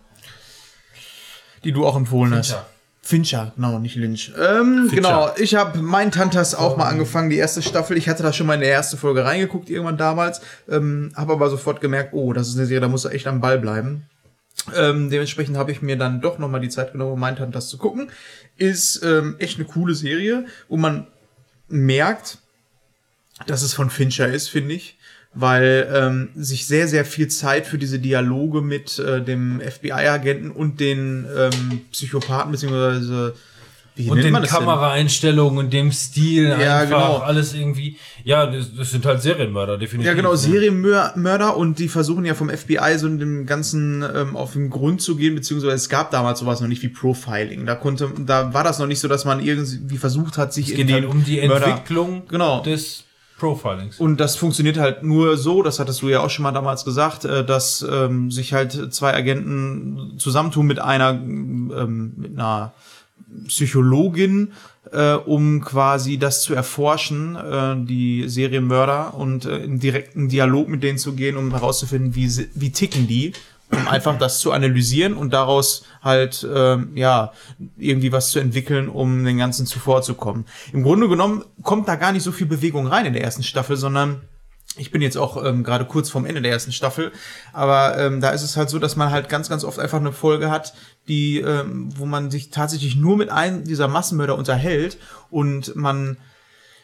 [1.64, 2.58] Die du auch empfohlen hast.
[3.04, 4.32] Fincher, genau, nicht Lynch.
[4.40, 7.98] Ähm, genau, ich habe Mindhunters auch mal angefangen, die erste Staffel.
[7.98, 10.42] Ich hatte da schon mal in der erste Folge reingeguckt, irgendwann damals.
[10.70, 13.42] Ähm, habe aber sofort gemerkt, oh, das ist eine Serie, da muss er echt am
[13.42, 14.06] Ball bleiben.
[14.76, 18.12] Ähm, dementsprechend habe ich mir dann doch nochmal die Zeit genommen, um Mindhunters zu gucken.
[18.58, 21.08] Ist ähm, echt eine coole Serie, wo man
[21.68, 22.38] merkt,
[23.48, 25.00] dass es von Fincher ist, finde ich,
[25.34, 30.80] weil ähm, sich sehr, sehr viel Zeit für diese Dialoge mit äh, dem FBI-Agenten und
[30.80, 33.34] den ähm, Psychopathen, beziehungsweise
[33.95, 34.34] wie Und den?
[34.34, 37.18] Kameraeinstellungen und dem Stil Ja, einfach genau.
[37.18, 37.98] alles irgendwie.
[38.24, 40.08] Ja, das, das sind halt Serienmörder, definitiv.
[40.08, 40.38] Ja, genau, ne?
[40.38, 45.16] Serienmörder und die versuchen ja vom FBI so dem Ganzen ähm, auf den Grund zu
[45.18, 47.66] gehen, beziehungsweise es gab damals sowas noch nicht wie Profiling.
[47.66, 50.76] Da konnte, da war das noch nicht so, dass man irgendwie versucht hat, sich Es
[50.76, 52.62] geht um die Mörder- Entwicklung Genau.
[52.64, 53.03] des
[53.42, 54.00] Profilings.
[54.00, 57.26] Und das funktioniert halt nur so, das hattest du ja auch schon mal damals gesagt,
[57.26, 62.74] äh, dass ähm, sich halt zwei Agenten zusammentun mit einer, ähm, mit einer
[63.48, 64.52] Psychologin,
[64.92, 70.84] äh, um quasi das zu erforschen, äh, die Serienmörder und äh, in direkten Dialog mit
[70.84, 73.34] denen zu gehen, um herauszufinden, wie, wie ticken die,
[73.72, 77.34] um einfach das zu analysieren und daraus halt ähm, ja
[77.77, 80.45] irgendwie was zu entwickeln, um den ganzen zuvorzukommen.
[80.73, 83.77] Im Grunde genommen kommt da gar nicht so viel Bewegung rein in der ersten Staffel,
[83.77, 84.22] sondern
[84.77, 87.11] ich bin jetzt auch ähm, gerade kurz vorm Ende der ersten Staffel,
[87.52, 90.14] aber ähm, da ist es halt so, dass man halt ganz, ganz oft einfach eine
[90.14, 90.73] Folge hat,
[91.07, 94.98] die, ähm, wo man sich tatsächlich nur mit einem dieser Massenmörder unterhält
[95.30, 96.18] und man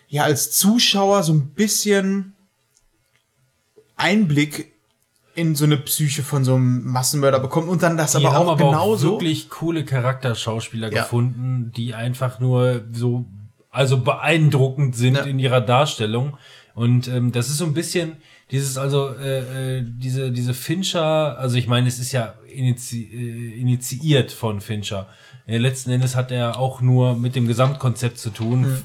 [0.10, 2.36] ja als Zuschauer so ein bisschen
[3.96, 4.77] Einblick
[5.38, 8.48] in so eine Psyche von so einem Massenmörder bekommt und dann das Die aber haben
[8.48, 9.12] auch aber auch genauso.
[9.12, 11.04] wirklich coole Charakterschauspieler Ja.
[11.04, 13.26] gefunden, die einfach nur so,
[13.70, 15.24] also beeindruckend sind Ja.
[15.24, 16.38] in ihrer Darstellung.
[16.74, 18.18] Und ähm, das ist so ein bisschen
[18.50, 23.60] dieses, also äh, äh, diese diese Fincher, also ich meine, es ist ja inizi äh,
[23.60, 25.08] initiiert von Fincher.
[25.46, 28.64] Äh, letzten Endes hat er auch nur mit dem Gesamtkonzept zu tun.
[28.66, 28.78] Hm.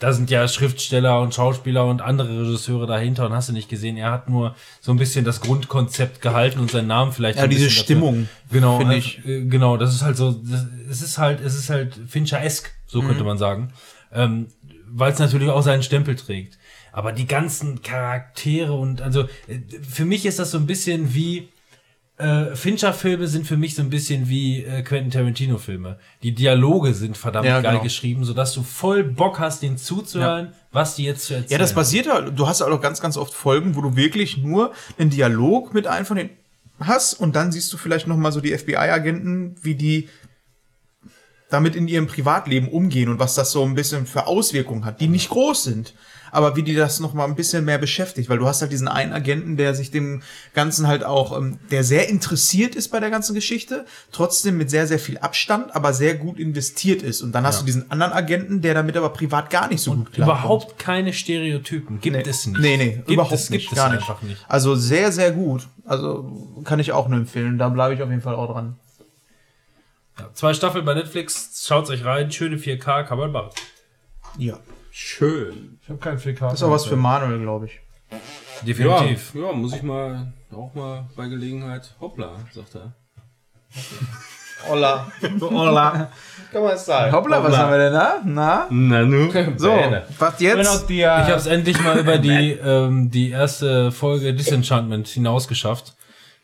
[0.00, 3.96] Da sind ja Schriftsteller und Schauspieler und andere Regisseure dahinter und hast du nicht gesehen.
[3.96, 7.38] Er hat nur so ein bisschen das Grundkonzept gehalten und seinen Namen vielleicht.
[7.38, 10.66] Ja, diese bisschen dafür- Stimmung, Genau, finde also, äh, genau, das ist halt so, das,
[10.90, 13.06] es ist halt, es ist halt Fincher-esk, so Mhm.
[13.08, 13.72] könnte man sagen,
[14.12, 14.46] ähm,
[14.88, 16.58] weil es natürlich auch seinen Stempel trägt.
[16.92, 19.58] Aber die ganzen Charaktere und also äh,
[19.88, 21.48] für mich ist das so ein bisschen wie
[22.16, 25.98] äh, Fincher-Filme sind für mich so ein bisschen wie äh, Quentin Tarantino-Filme.
[26.22, 27.82] Die Dialoge sind verdammt Ja, geil genau.
[27.82, 31.50] geschrieben, sodass du voll Bock hast, denen zuzuhören, was die jetzt zu erzählen.
[31.50, 34.72] Ja, das basiert ja, du hast auch ganz, ganz oft Folgen, wo du wirklich nur
[34.96, 36.30] einen Dialog mit einem von den
[36.78, 40.08] hast und dann siehst du vielleicht noch mal so die FBI-Agenten, wie die
[41.50, 45.08] damit in ihrem Privatleben umgehen und was das so ein bisschen für Auswirkungen hat, die
[45.08, 45.94] nicht groß sind,
[46.34, 48.88] aber wie die das noch mal ein bisschen mehr beschäftigt, weil du hast halt diesen
[48.88, 53.10] einen Agenten, der sich dem Ganzen halt auch, ähm, der sehr interessiert ist bei der
[53.10, 57.22] ganzen Geschichte, trotzdem mit sehr, sehr viel Abstand, aber sehr gut investiert ist.
[57.22, 60.12] Und dann hast du diesen anderen Agenten, der damit aber privat gar nicht so gut
[60.12, 60.40] klarkommt.
[60.40, 62.00] Überhaupt keine Stereotypen.
[62.00, 62.60] Gibt es nicht.
[62.60, 63.68] Nee, nee, gibt überhaupt es, nicht.
[63.68, 64.00] Gibt es gar nicht.
[64.00, 64.44] einfach nicht.
[64.48, 65.68] Also sehr, sehr gut.
[65.84, 67.58] Also kann ich auch nur empfehlen.
[67.58, 68.76] Da bleibe ich auf jeden Fall auch dran.
[70.18, 73.50] Ja, zwei Staffeln bei Netflix, schaut euch rein, schöne 4K, kann man machen.
[74.36, 74.58] Ja.
[74.96, 75.80] Schön.
[75.82, 76.38] Ich habe keinen 4K.
[76.38, 77.80] Das ist auch was für Manuel, glaube ich.
[78.64, 79.34] Definitiv.
[79.34, 81.96] Ja, ja, muss ich mal auch mal bei Gelegenheit.
[82.00, 82.92] Hoppla, sagt er.
[84.68, 85.10] Holla.
[85.40, 86.10] Hola.
[86.52, 87.10] Kann man es sagen.
[87.10, 88.20] Hoppla, was haben wir denn da?
[88.24, 88.66] Na?
[88.70, 89.32] Na nu.
[89.56, 89.72] So,
[90.20, 90.88] was jetzt?
[90.88, 95.96] die, Ich habe es endlich mal über die, ähm, die erste Folge Disenchantment hinausgeschafft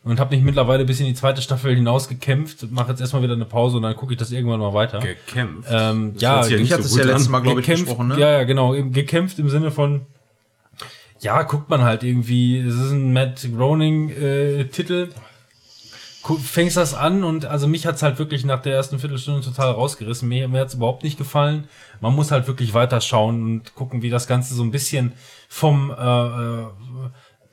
[0.03, 2.71] und habe mich mittlerweile bis in die zweite Staffel hinausgekämpft.
[2.71, 5.01] Mache jetzt erstmal wieder eine Pause und dann gucke ich das irgendwann mal weiter.
[5.01, 5.69] Gekämpft.
[5.71, 7.29] Ähm, Das ja, sich Ich hatte so es ja letztes.
[7.29, 8.19] Mal, glaube ich, gekämpft, besprochen, ne?
[8.19, 8.73] Ja, ja, genau.
[8.73, 10.03] Gekämpft im Sinne von,
[11.21, 12.59] ja, guckt man halt irgendwie.
[12.59, 15.11] Es ist ein Matt Groening-Titel.
[16.43, 20.29] fängst das an und also mich hat's halt wirklich nach der ersten Viertelstunde total rausgerissen.
[20.29, 21.69] Mir, mir hat's überhaupt nicht gefallen.
[22.01, 25.13] Man muss halt wirklich weiterschauen und gucken, wie das Ganze so ein bisschen
[25.49, 26.67] vom äh, äh,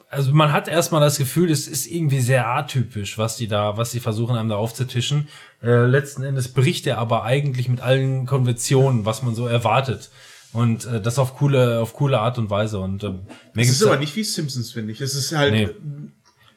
[0.10, 3.92] also man hat erstmal das Gefühl, es ist irgendwie sehr atypisch, was die da, was
[3.92, 5.28] sie versuchen einem da aufzutischen.
[5.62, 10.10] Äh, letzten Endes bricht er aber eigentlich mit allen Konventionen, was man so erwartet.
[10.54, 12.80] Und äh, das auf coole, auf coole Art und Weise.
[12.80, 13.20] Und ähm,
[13.54, 15.02] mir Es ist aber nicht wie Simpsons, finde ich.
[15.02, 15.54] Es ist halt.
[15.54, 15.70] Nee.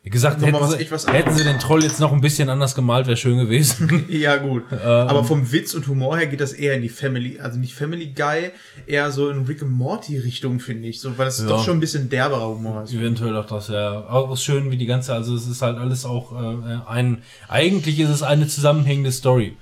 [0.03, 2.75] Wie gesagt, hätten, was- sie, was hätten sie den Troll jetzt noch ein bisschen anders
[2.75, 4.07] gemalt, wäre schön gewesen.
[4.09, 4.63] Ja, gut.
[4.73, 8.07] Aber vom Witz und Humor her geht das eher in die Family, also nicht Family
[8.17, 8.51] Guy,
[8.87, 11.01] eher so in Rick and Morty Richtung, finde ich.
[11.01, 11.49] So, weil das Ja.
[11.49, 12.95] doch schon ein bisschen derberer Humor ist.
[12.95, 14.07] Eventuell auch das, ja.
[14.09, 18.09] Auch schön wie die ganze, also es ist halt alles auch äh, ein, eigentlich ist
[18.09, 19.57] es eine zusammenhängende Story.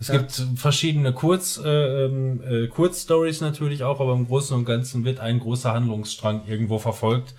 [0.00, 1.68] Es gibt verschiedene Kurz, äh,
[2.06, 6.80] ähm, äh, Kurzstories natürlich auch, aber im Großen und Ganzen wird ein großer Handlungsstrang irgendwo
[6.80, 7.34] verfolgt.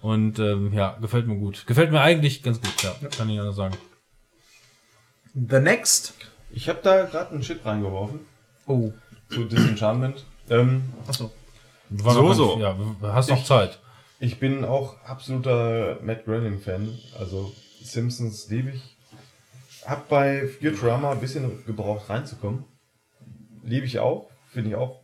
[0.00, 1.66] Und ähm, ja, gefällt mir gut.
[1.66, 3.76] Gefällt mir eigentlich ganz gut, ja, kann ich anders sagen.
[5.34, 6.14] The Next.
[6.50, 8.20] Ich habe da gerade einen Shit reingeworfen
[8.66, 8.92] Oh.
[9.30, 10.24] zu Disenchantment.
[10.50, 11.30] Ähm, Achso.
[11.90, 12.58] War So, so.
[12.60, 13.78] Ja, hast noch Zeit.
[14.20, 16.98] ich bin auch absoluter Matt Groening-Fan.
[17.18, 17.52] Also
[17.82, 18.96] Simpsons liebe ich.
[19.86, 22.64] Hab bei Futurama ein bisschen gebraucht reinzukommen.
[23.62, 24.30] Liebe ich auch.
[24.52, 25.00] Finde ich auch.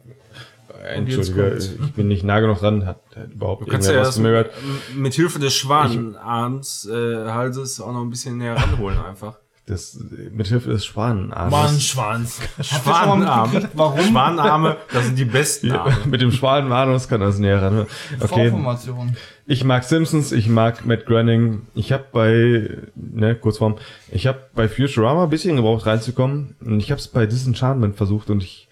[0.82, 2.86] Entschuldige, ich bin nicht nah genug dran.
[2.86, 4.52] Hat, hat überhaupt Du kannst ja was das von mir gehört.
[4.94, 9.38] mit Hilfe des Schwanenarms, äh, Halses auch noch ein bisschen näher ranholen einfach.
[9.66, 9.98] Das,
[10.30, 11.50] mit Hilfe des Schwanenarmes.
[11.50, 12.38] Mann, Schwanz.
[12.60, 13.70] Schwanenarme.
[13.72, 13.98] Warum?
[14.00, 15.96] Schwanenarme, das sind die besten Ja, Arme.
[16.04, 17.86] mit dem Schwanenarmes kann das näher ran.
[18.20, 18.50] Okay.
[18.50, 19.16] Vorformation.
[19.46, 21.62] Ich mag Simpsons, ich mag Matt Groening.
[21.74, 23.76] Ich habe bei, ne, Kurzform,
[24.10, 26.56] ich habe bei Futurama ein bisschen gebraucht reinzukommen.
[26.60, 28.68] Und ich habe es bei Disenchantment versucht und ich,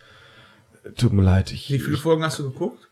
[0.96, 2.88] tut mir leid, ich, Wie viele Folgen hast du geguckt?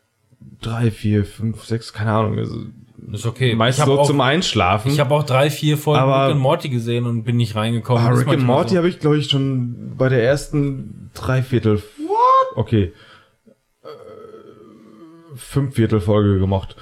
[0.62, 2.38] drei, vier, fünf, sechs, keine Ahnung.
[2.38, 2.64] Also,
[3.12, 3.54] Ist okay.
[3.54, 4.90] meist ich hab so auch, zum Einschlafen.
[4.90, 8.02] Ich habe auch drei, vier Folgen Aber- Rick and Morty gesehen und bin nicht reingekommen.
[8.02, 8.76] Ah, Rick and Morty so.
[8.78, 11.76] habe ich, glaube ich, schon bei der ersten Dreiviertel.
[11.98, 12.56] What?
[12.56, 12.92] Okay.
[13.82, 13.86] Äh,
[15.36, 16.76] Fünfviertel Folge gemocht.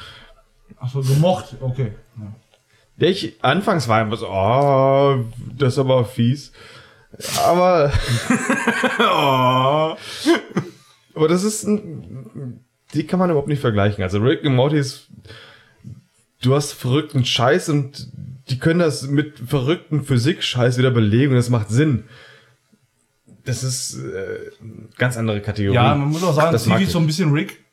[0.79, 1.57] Achso, gemocht.
[1.61, 1.93] Okay.
[2.17, 2.33] Ja.
[3.09, 5.25] Ich anfangs war immer so, oh,
[5.57, 6.53] das ist aber fies.
[7.45, 7.93] Aber.
[9.01, 9.97] oh.
[11.19, 12.61] Aber das ist ein,
[12.95, 14.05] die kann man überhaupt nicht vergleichen.
[14.05, 15.09] Also Rick and Morty ist,
[16.43, 18.09] du hast verrückten Scheiß und
[18.49, 22.05] die können das mit verrückten Physik-Scheiß wieder belegen und das macht Sinn.
[23.45, 24.39] Das ist äh,
[24.97, 25.75] ganz andere Kategorie.
[25.75, 26.87] ja, man muss auch sagen, Das Stevie ich.
[26.87, 27.65] ist so ein bisschen Rick.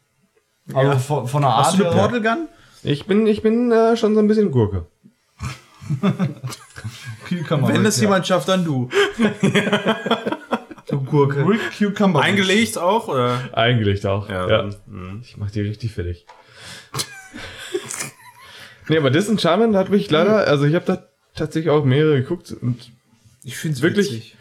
[0.73, 0.97] Also Ja.
[0.97, 2.47] von, von der Art Hast du eine Portal Gun?
[2.81, 4.88] Ich bin, ich bin äh, schon so ein bisschen Gurke.
[7.30, 8.03] Wenn das ja.
[8.05, 8.89] jemand schafft, dann du.
[10.88, 11.48] du Gurke.
[11.48, 12.22] Rick Cucumber.
[12.22, 13.40] Eingelegt auch, oder?
[13.53, 14.30] Eingelegt auch.
[14.30, 14.70] Ja, Ja.
[14.88, 15.22] mhm.
[15.24, 16.26] Ich mach die richtig fertig.
[18.88, 21.03] nee, aber Disenchantment hat mich leider, also ich habe da
[21.36, 22.91] tatsächlich auch mehrere geguckt und
[23.44, 24.12] Ich finde es Wirklich?
[24.12, 24.38] witzig.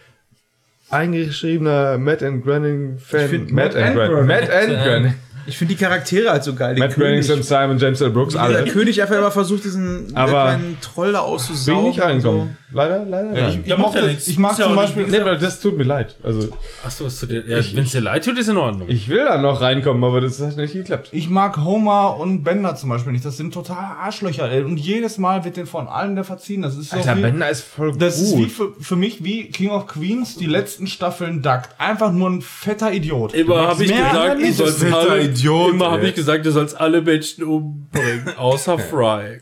[0.91, 3.31] eingeschriebener Matt and Groening Fan.
[3.51, 3.95] Matt, Matt and.
[3.97, 4.27] Groening.
[4.27, 5.15] Matt and Groening.
[5.47, 6.75] Ich finde die Charaktere halt so geil.
[6.75, 7.27] Den Matt Groening, König.
[7.27, 8.11] Sam Simon, James L.
[8.11, 8.65] Brooks, alle.
[8.65, 11.81] der König einfach immer versucht, diesen Aber kleinen Troll da Bin auszusaugen.
[11.91, 12.57] ich nicht reingekommen.
[12.73, 13.35] Leider, leider.
[13.35, 13.63] Ja, nein.
[13.65, 15.07] ich, ich, mochte, ich mag ja zum Beispiel.
[15.07, 16.17] Nee, weil das tut mir leid.
[16.25, 16.49] Also,
[16.85, 17.45] Achso, ist zu dir.
[17.47, 18.89] Ja, wenn es dir leid tut, ist in Ordnung.
[18.89, 21.11] ich will da noch reinkommen, aber das hat nicht geklappt.
[21.13, 23.25] Ich mag Homer und Bender zum Beispiel nicht.
[23.25, 24.51] Das sind total Arschlöcher.
[24.51, 24.65] Ey.
[24.65, 26.63] Und jedes Mal wird den von allen der verziehen.
[26.63, 28.51] Das ist so Alter, wie, Bender ist voll das ist wie gut.
[28.51, 31.63] für, für mich wie King of Queens die letzten Staffeln Duck.
[31.79, 33.35] Einfach nur ein fetter Idiot.
[33.35, 37.45] Immer habe ich gesagt, fetter alle, Idiot, immer habe ich gesagt, du sollst alle Menschen
[37.45, 39.41] umbringen, außer Fry.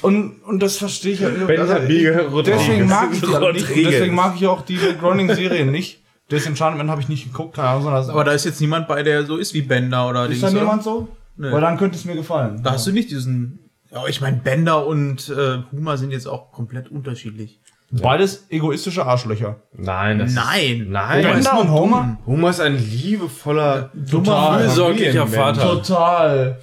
[0.00, 1.28] Und, und das verstehe ich ja.
[1.28, 3.68] Bender, Biege, deswegen mag ich die alle nicht.
[3.68, 6.02] Und deswegen mag ich auch die Groening-Serien nicht.
[6.30, 9.24] Disenchantment habe ich nicht geguckt, keine Ahnung, sondern Aber da ist jetzt niemand bei, der
[9.26, 10.60] so ist wie Bender oder ist Dings, da oder?
[10.60, 11.08] niemand so?
[11.36, 11.52] Nee.
[11.52, 12.62] Weil dann könnte es mir gefallen.
[12.62, 13.58] Da hast du nicht diesen.
[13.90, 17.60] Ja, ich meine, Bender und äh, Huma sind jetzt auch komplett unterschiedlich.
[17.92, 19.56] Beides egoistische Arschlöcher.
[19.76, 20.80] Nein, das Nein.
[20.82, 21.24] Ist, nein.
[21.24, 22.18] Homer ist Bender und Homer?
[22.26, 24.60] Homer ist ein liebevoller, Total.
[24.62, 25.26] Fürsorglicher.
[25.26, 25.60] Vater.
[25.60, 26.58] Total.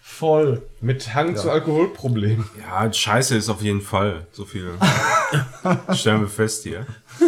[0.00, 0.62] Voll.
[0.80, 2.44] Mit Hang zu Alkoholproblemen.
[2.60, 4.26] Ja, scheiße ist auf jeden Fall.
[4.32, 4.66] So viel.
[5.94, 6.86] Stellen wir fest hier.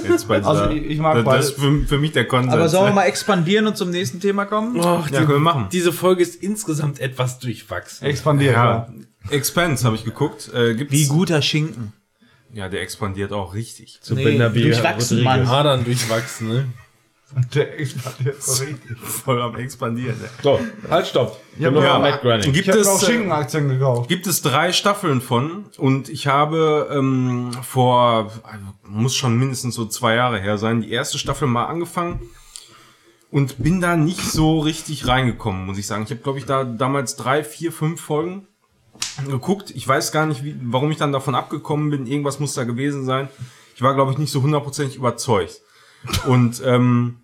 [0.09, 1.37] Jetzt bei Also, ich- ich mag das, beide.
[1.39, 2.53] das ist für, für mich der Konsens.
[2.55, 4.79] Aber sollen wir mal expandieren und zum nächsten Thema kommen?
[4.79, 5.69] Och, Ja, können wir machen.
[5.73, 8.05] Diese Folge ist insgesamt etwas durchwachsen.
[8.07, 8.55] Expandiert.
[8.55, 9.31] Ja, Ja.
[9.31, 10.51] Expense habe ich geguckt.
[10.55, 11.93] Äh, gibt's, Wie guter Schinken.
[12.55, 13.99] Ja, der expandiert auch richtig.
[14.01, 15.23] Zu Nee, Ben Nabi durchwachsen.
[15.25, 15.47] Mann.
[15.47, 16.67] Adern durchwachsen, ne?
[17.53, 18.97] Der expandiert so richtig.
[18.97, 20.17] Voll am expandieren.
[20.21, 20.29] Ne?
[20.41, 21.41] So, halt, stopp.
[21.59, 21.99] Ja, Genug ja.
[21.99, 22.53] Matt Groening.
[22.53, 24.09] Gibt Ich habe es, auch äh, Schinkenaktien gekauft.
[24.09, 29.87] gibt es drei Staffeln von und ich habe ähm, vor, also muss schon mindestens so
[29.87, 32.21] zwei Jahre her sein, die erste Staffel mal angefangen
[33.33, 36.05] und bin da nicht so richtig reingekommen, muss ich sagen.
[36.05, 38.47] Ich habe, glaube ich, da damals drei, vier, fünf Folgen
[39.29, 39.71] geguckt.
[39.75, 42.07] Ich weiß gar nicht, wie, warum ich dann davon abgekommen bin.
[42.07, 43.29] Irgendwas muss da gewesen sein.
[43.75, 45.61] Ich war, glaube ich, nicht so hundertprozentig überzeugt.
[46.27, 47.17] Und ähm,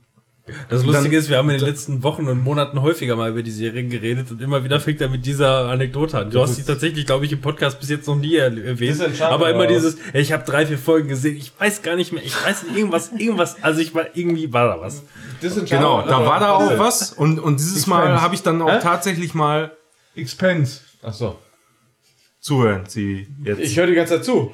[0.69, 3.51] Das Lustige ist, wir haben in den letzten Wochen und Monaten häufiger mal über die
[3.51, 6.31] Serien geredet und immer wieder fängt er mit dieser Anekdote an.
[6.31, 9.01] Du hast sie tatsächlich, glaube ich, im Podcast bis jetzt noch nie er- erwähnt.
[9.21, 12.35] Aber immer dieses, ich habe drei, vier Folgen gesehen, ich weiß gar nicht mehr, ich
[12.45, 15.03] weiß nicht, irgendwas, irgendwas, also ich war, irgendwie war da was.
[15.67, 17.13] genau, da war da auch was.
[17.13, 18.23] Und, und dieses Mal Expense.
[18.23, 19.73] habe ich dann auch tatsächlich mal
[20.17, 20.81] Expense.
[21.03, 21.37] Ach so.
[22.41, 23.61] Zuhören, sie jetzt.
[23.61, 24.53] Ich höre die ganze Zeit zu.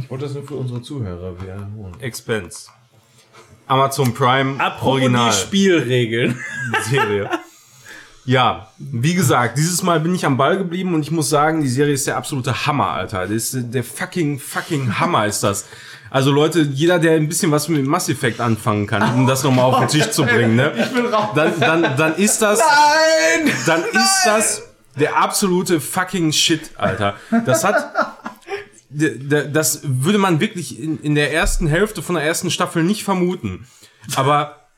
[0.00, 1.96] Ich wollte das nur für unsere Zuhörer wiederholen.
[2.00, 2.68] Expense.
[3.66, 6.38] Amazon Prime Apropos Original die Spielregeln.
[6.88, 7.28] Serie.
[8.24, 11.68] Ja, wie gesagt, dieses Mal bin ich am Ball geblieben und ich muss sagen, die
[11.68, 13.22] Serie ist der absolute Hammer, Alter.
[13.26, 15.66] Das ist der fucking, fucking Hammer ist das.
[16.10, 19.64] Also Leute, jeder, der ein bisschen was mit Mass Effect anfangen kann, um das nochmal
[19.64, 20.72] auf den Tisch zu bringen, ne?
[20.76, 21.30] Ich bin raus.
[21.34, 23.52] Dann, dann, dann ist das, Nein!
[23.66, 24.67] dann ist das
[24.98, 27.16] der absolute fucking Shit, Alter.
[27.46, 27.92] Das hat,
[28.90, 33.66] das würde man wirklich in, in der ersten Hälfte von der ersten Staffel nicht vermuten.
[34.16, 34.68] Aber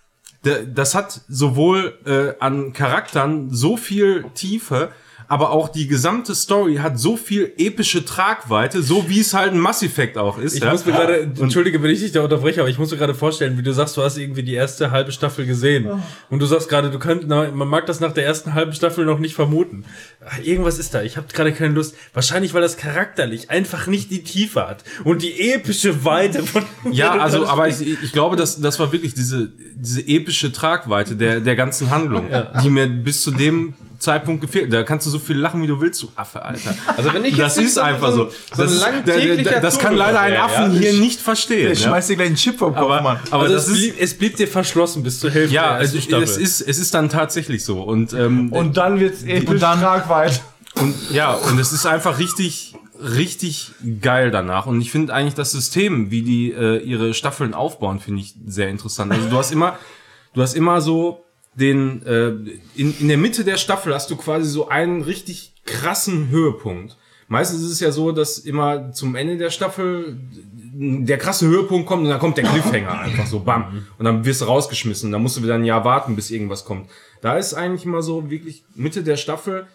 [0.43, 4.93] das hat sowohl äh, an Charakteren so viel Tiefe,
[5.31, 9.61] aber auch die gesamte Story hat so viel epische Tragweite, so wie es halt ein
[9.61, 10.57] Mass Effect auch ist.
[10.57, 10.73] Ich ja?
[10.73, 13.57] muss mir gerade, entschuldige, wenn ich dich da unterbreche, aber ich muss mir gerade vorstellen,
[13.57, 15.89] wie du sagst, du hast irgendwie die erste halbe Staffel gesehen.
[16.31, 19.05] Und du sagst gerade, du kannst, na, man mag das nach der ersten halben Staffel
[19.05, 19.85] noch nicht vermuten.
[20.27, 21.03] Ach, Irgendwas ist da.
[21.03, 21.95] Ich habe gerade keine Lust.
[22.13, 26.65] Wahrscheinlich, weil das charakterlich einfach nicht die Tiefe hat und die epische Weite von.
[26.91, 31.39] Ja, also, aber ich, ich glaube, das, das war wirklich diese, diese epische Tragweite der,
[31.39, 32.27] der ganzen Handlung,
[32.65, 34.73] die mir bis zu dem Zeitpunkt gefehlt.
[34.73, 36.75] Da kannst du so viel lachen, wie du willst, du Affe, Alter.
[36.97, 38.31] Also wenn ich Das jetzt ist so- einfach so.
[38.31, 40.81] so Das, ist- lang da- da- täglicher das kann leider ein Affen ja.
[40.81, 41.71] hier nicht verstehen.
[41.73, 41.89] Ich Ja?
[41.89, 43.21] schmeiß dir gleich einen Chip vom Kopf, Aber, Mann.
[43.31, 45.99] aber also das es, ist, blieb, es blieb dir verschlossen bis zur Hälfte ja, ersten
[45.99, 47.83] es, es ist, es ist dann tatsächlich so.
[47.83, 50.41] Und, ähm, Und dann wird's episch Und dann- Tragweite.
[50.77, 54.67] Und ja, und es ist einfach richtig, richtig geil danach.
[54.67, 58.69] Und ich finde eigentlich das System, wie die äh, ihre Staffeln aufbauen, finde ich sehr
[58.69, 59.13] interessant.
[59.13, 59.77] Also du hast immer,
[60.35, 62.29] du hast immer so den, äh,
[62.77, 66.97] in, in der Mitte der Staffel hast du quasi so einen richtig krassen Höhepunkt.
[67.29, 70.19] Meistens ist es ja so, dass immer zum Ende der Staffel
[70.73, 73.87] der krasse Höhepunkt kommt und dann kommt der Cliffhanger einfach so, bam.
[73.99, 75.09] Und dann wirst du rausgeschmissen.
[75.09, 76.91] Und dann musst du wieder ein Jahr warten, bis irgendwas kommt.
[77.21, 79.67] Da ist eigentlich immer so wirklich Mitte der Staffel,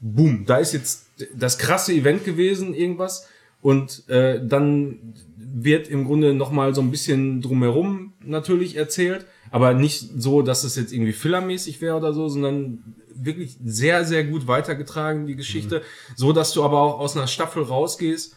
[0.00, 3.28] boom, da ist jetzt das krasse Event gewesen, irgendwas.
[3.60, 10.08] Und äh, dann wird im Grunde nochmal so ein bisschen drumherum natürlich erzählt, aber nicht
[10.18, 12.82] so, dass es jetzt irgendwie fillermäßig wäre oder so, sondern
[13.14, 15.82] wirklich sehr, sehr gut weitergetragen, die Geschichte.
[16.16, 18.36] So, dass du aber auch aus einer Staffel rausgehst.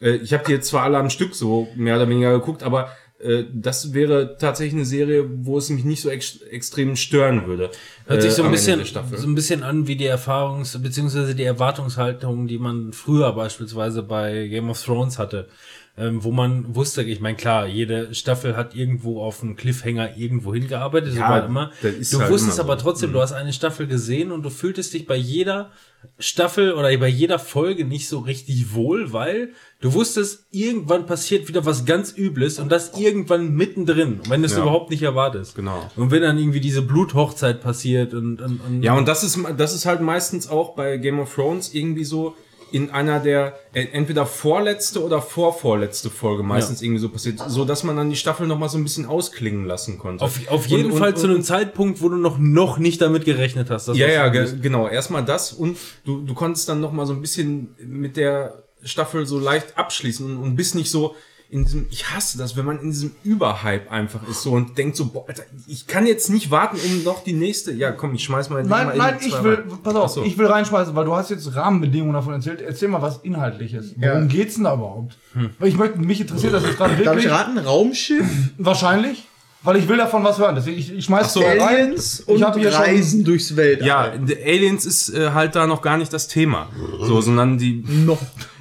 [0.00, 2.90] Äh, ich habe die jetzt zwar alle am Stück so mehr oder weniger geguckt, aber
[3.20, 7.70] äh, das wäre tatsächlich eine Serie, wo es mich nicht so ex extrem stören würde.
[8.06, 11.34] Hört sich äh, so ein bisschen, so ein bisschen an wie die Erfahrungs- bzw.
[11.34, 15.48] die Erwartungshaltung, die man früher beispielsweise bei Game of Thrones hatte.
[15.96, 20.52] Ähm, wo man wusste, ich meine, klar, jede Staffel hat irgendwo auf einen Cliffhanger irgendwo
[20.52, 21.70] hingearbeitet, so Ja, war immer.
[21.82, 22.62] Du halt wusstest immer so.
[22.62, 25.70] aber trotzdem, du hast eine Staffel gesehen und du fühltest dich bei jeder
[26.18, 29.50] Staffel oder bei jeder Folge nicht so richtig wohl, weil
[29.80, 34.52] du wusstest, irgendwann passiert wieder was ganz Übles und das irgendwann mittendrin, wenn du es
[34.56, 34.62] Ja.
[34.62, 35.54] überhaupt nicht erwartest.
[35.54, 35.88] Genau.
[35.96, 39.72] Und wenn dann irgendwie diese Bluthochzeit passiert und, und, und Ja, und das ist, das
[39.74, 42.34] ist halt meistens auch bei Game of Thrones irgendwie so
[42.74, 47.84] in einer der äh, entweder vorletzte oder vorvorletzte Folge meistens irgendwie so passiert, so dass
[47.84, 50.24] man dann die Staffel noch mal so ein bisschen ausklingen lassen konnte.
[50.24, 53.24] auf, auf jeden Und- Fall und- zu einem Zeitpunkt, wo du noch, noch nicht damit
[53.24, 53.86] gerechnet hast.
[53.94, 54.88] Ja, ja, ge genau.
[54.88, 59.24] Erstmal das und du, du konntest dann noch mal so ein bisschen mit der Staffel
[59.24, 61.14] so leicht abschließen und bist nicht so
[61.50, 64.96] in diesem, ich hasse das, wenn man in diesem Überhype einfach ist so und denkt
[64.96, 68.24] so, boah, Alter, ich kann jetzt nicht warten, um noch die nächste, ja komm, ich
[68.24, 69.78] schmeiß mal die Nein, mal nein, in ich will, rein.
[69.82, 70.24] pass auf, so.
[70.24, 72.60] ich will reinschmeißen, weil du hast jetzt Rahmenbedingungen davon erzählt.
[72.60, 73.94] Erzähl mal was Inhaltliches.
[73.96, 74.26] Worum Ja.
[74.26, 75.16] geht's denn da überhaupt?
[75.58, 77.30] Weil ich möchte, mich interessiert das jetzt gerade Darf ich wirklich.
[77.30, 77.58] raten?
[77.58, 78.26] Raumschiff,
[78.58, 79.24] Wahrscheinlich.
[79.62, 80.54] Weil ich will davon was hören.
[80.56, 81.76] Deswegen, ich, ich schmeiß so, mal rein.
[81.86, 83.86] Aliens und hab hier schon- Reisen durchs Weltall.
[83.86, 84.12] Ja,
[84.44, 86.68] Aliens ist äh, halt da noch gar nicht das Thema.
[87.00, 88.18] So, sondern die, Noch.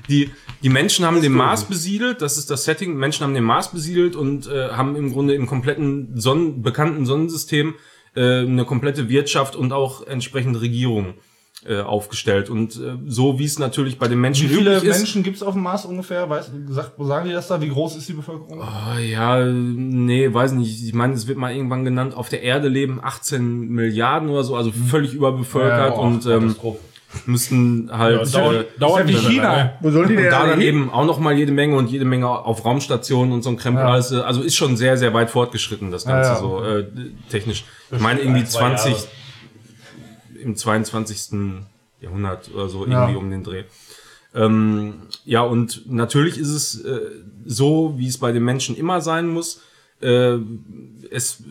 [0.07, 0.31] die,
[0.63, 2.95] die Menschen haben den Mars besiedelt, das ist das Setting.
[2.95, 7.75] Menschen haben den Mars besiedelt und äh, haben im Grunde im kompletten Sonnen, bekannten Sonnensystem
[8.15, 11.15] äh, eine komplette Wirtschaft und auch entsprechende Regierung
[11.65, 12.49] äh, aufgestellt.
[12.49, 14.97] Und äh, so wie es natürlich bei den Menschen Wie viele üblich ist.
[14.97, 16.29] Menschen gibt es auf dem Mars ungefähr?
[16.29, 17.61] Weiß, gesagt, wo sagen die das da?
[17.61, 18.61] Wie groß ist die Bevölkerung?
[18.61, 20.83] Ah, ja, nee, weiß nicht.
[20.83, 24.55] Ich meine, es wird mal irgendwann genannt, auf der Erde leben 18 Milliarden oder so,
[24.55, 26.55] also völlig überbevölkert Ja, und ähm,
[27.25, 29.27] müssten halt äh, dauert Wie nicht.
[29.27, 29.73] China.
[29.81, 30.67] Wo sollen die und denn da alle dann hin?
[30.69, 33.83] eben auch noch mal jede Menge und jede Menge auf Raumstationen und so ein Krempel
[33.83, 33.91] Ja.
[33.91, 34.11] alles.
[34.11, 36.39] äh, Also ist schon sehr, sehr weit fortgeschritten, das Ganze Ja, ja.
[36.41, 36.85] so äh,
[37.29, 37.65] technisch.
[37.91, 38.77] Ich meine irgendwie zwei Jahre.
[38.77, 39.07] 20
[40.41, 41.59] im 22.
[42.01, 43.03] Jahrhundert oder so Ja.
[43.07, 43.63] irgendwie um den Dreh.
[44.35, 44.93] Ähm,
[45.25, 46.99] ja, und natürlich ist es äh,
[47.45, 49.61] so, wie es bei den Menschen immer sein muss.
[50.01, 50.37] Äh,
[51.11, 51.43] es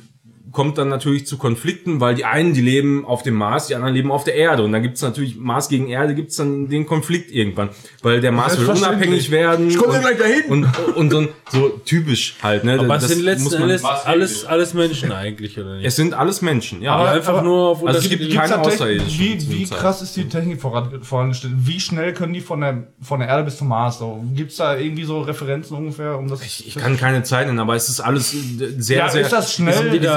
[0.52, 3.94] kommt dann natürlich zu Konflikten, weil die einen, die leben auf dem Mars, die anderen
[3.94, 4.62] leben auf der Erde.
[4.62, 7.70] Und dann gibt's natürlich, Mars gegen Erde, gibt's dann den Konflikt irgendwann.
[8.02, 9.68] Weil der Mars will unabhängig werden.
[9.68, 10.44] Ich komm ja gleich dahin.
[10.48, 12.64] Und, und so, so typisch halt.
[12.64, 12.78] Ne?
[12.78, 15.86] Aber es Das sind letzten Endes alles, alles Menschen eigentlich, oder nicht?
[15.86, 16.94] Es sind alles Menschen, ja.
[16.94, 20.28] aber einfach aber- nur auf also es gibt keine Außerirdischen Wie, wie krass ist die
[20.28, 21.55] Technik voran, vorangestellt?
[21.58, 23.98] Wie schnell können die von der, von der Erde bis zum Mars?
[23.98, 24.22] So?
[24.34, 26.18] Gibt's da irgendwie so Referenzen ungefähr?
[26.18, 29.22] Um das Ich kann keine Zeit nennen, aber es ist alles sehr, ja, sehr.
[29.22, 29.72] ist das schnell?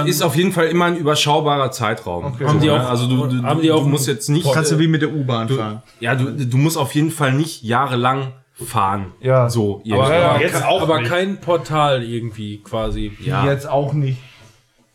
[0.06, 2.26] Es ist auf jeden Fall immer ein überschaubarer Zeitraum.
[2.26, 2.46] Okay.
[2.46, 2.88] Haben die So, auch- ne?
[2.88, 5.14] also du, du, haben die auch- du musst jetzt nicht, Kannst du wie mit der
[5.14, 5.84] U-Bahn fahren.
[6.00, 9.12] ja, du, du musst auf jeden Fall nicht jahrelang fahren.
[9.22, 9.50] Ja.
[9.50, 11.10] So, aber, aber, jetzt kein- auch aber nicht.
[11.12, 13.12] kein Portal irgendwie quasi.
[13.22, 13.46] ja.
[13.46, 14.18] Jetzt auch nicht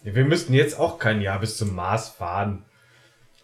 [0.02, 2.62] Wir müssten jetzt auch kein Jahr bis zum Mars fahren.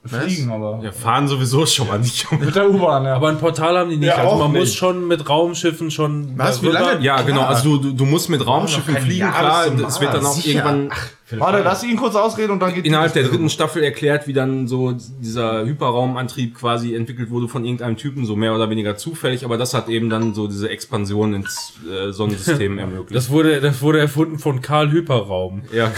[0.06, 0.80] fliegen, aber.
[0.84, 2.30] ja, fahren sowieso schon mal nicht.
[2.32, 3.16] Mit der U-Bahn, ja.
[3.16, 4.08] Aber ein Portal haben die nicht.
[4.08, 4.76] Ja, also man muss nicht.
[4.78, 6.38] schon mit Raumschiffen schon.
[6.38, 6.62] Was?
[6.62, 7.02] Wie lange?
[7.04, 7.38] Ja, genau.
[7.40, 7.48] Klar.
[7.50, 9.66] Also du, du, musst mit Raumschiffen fliegen, Jahr klar.
[9.88, 10.48] Es wird dann auch Sicher.
[10.64, 10.92] irgendwann
[11.30, 14.68] Warte, lass ihn kurz ausreden und dann geht innerhalb der dritten Staffel erklärt, wie dann
[14.68, 19.44] so dieser Hyperraumantrieb quasi entwickelt wurde von irgendeinem Typen, so mehr oder weniger zufällig.
[19.44, 23.16] Aber das hat eben dann so diese Expansion ins äh, Sonnensystem ermöglicht.
[23.16, 25.62] Das wurde, das wurde erfunden von Karl Hyperraum.
[25.72, 25.90] ja,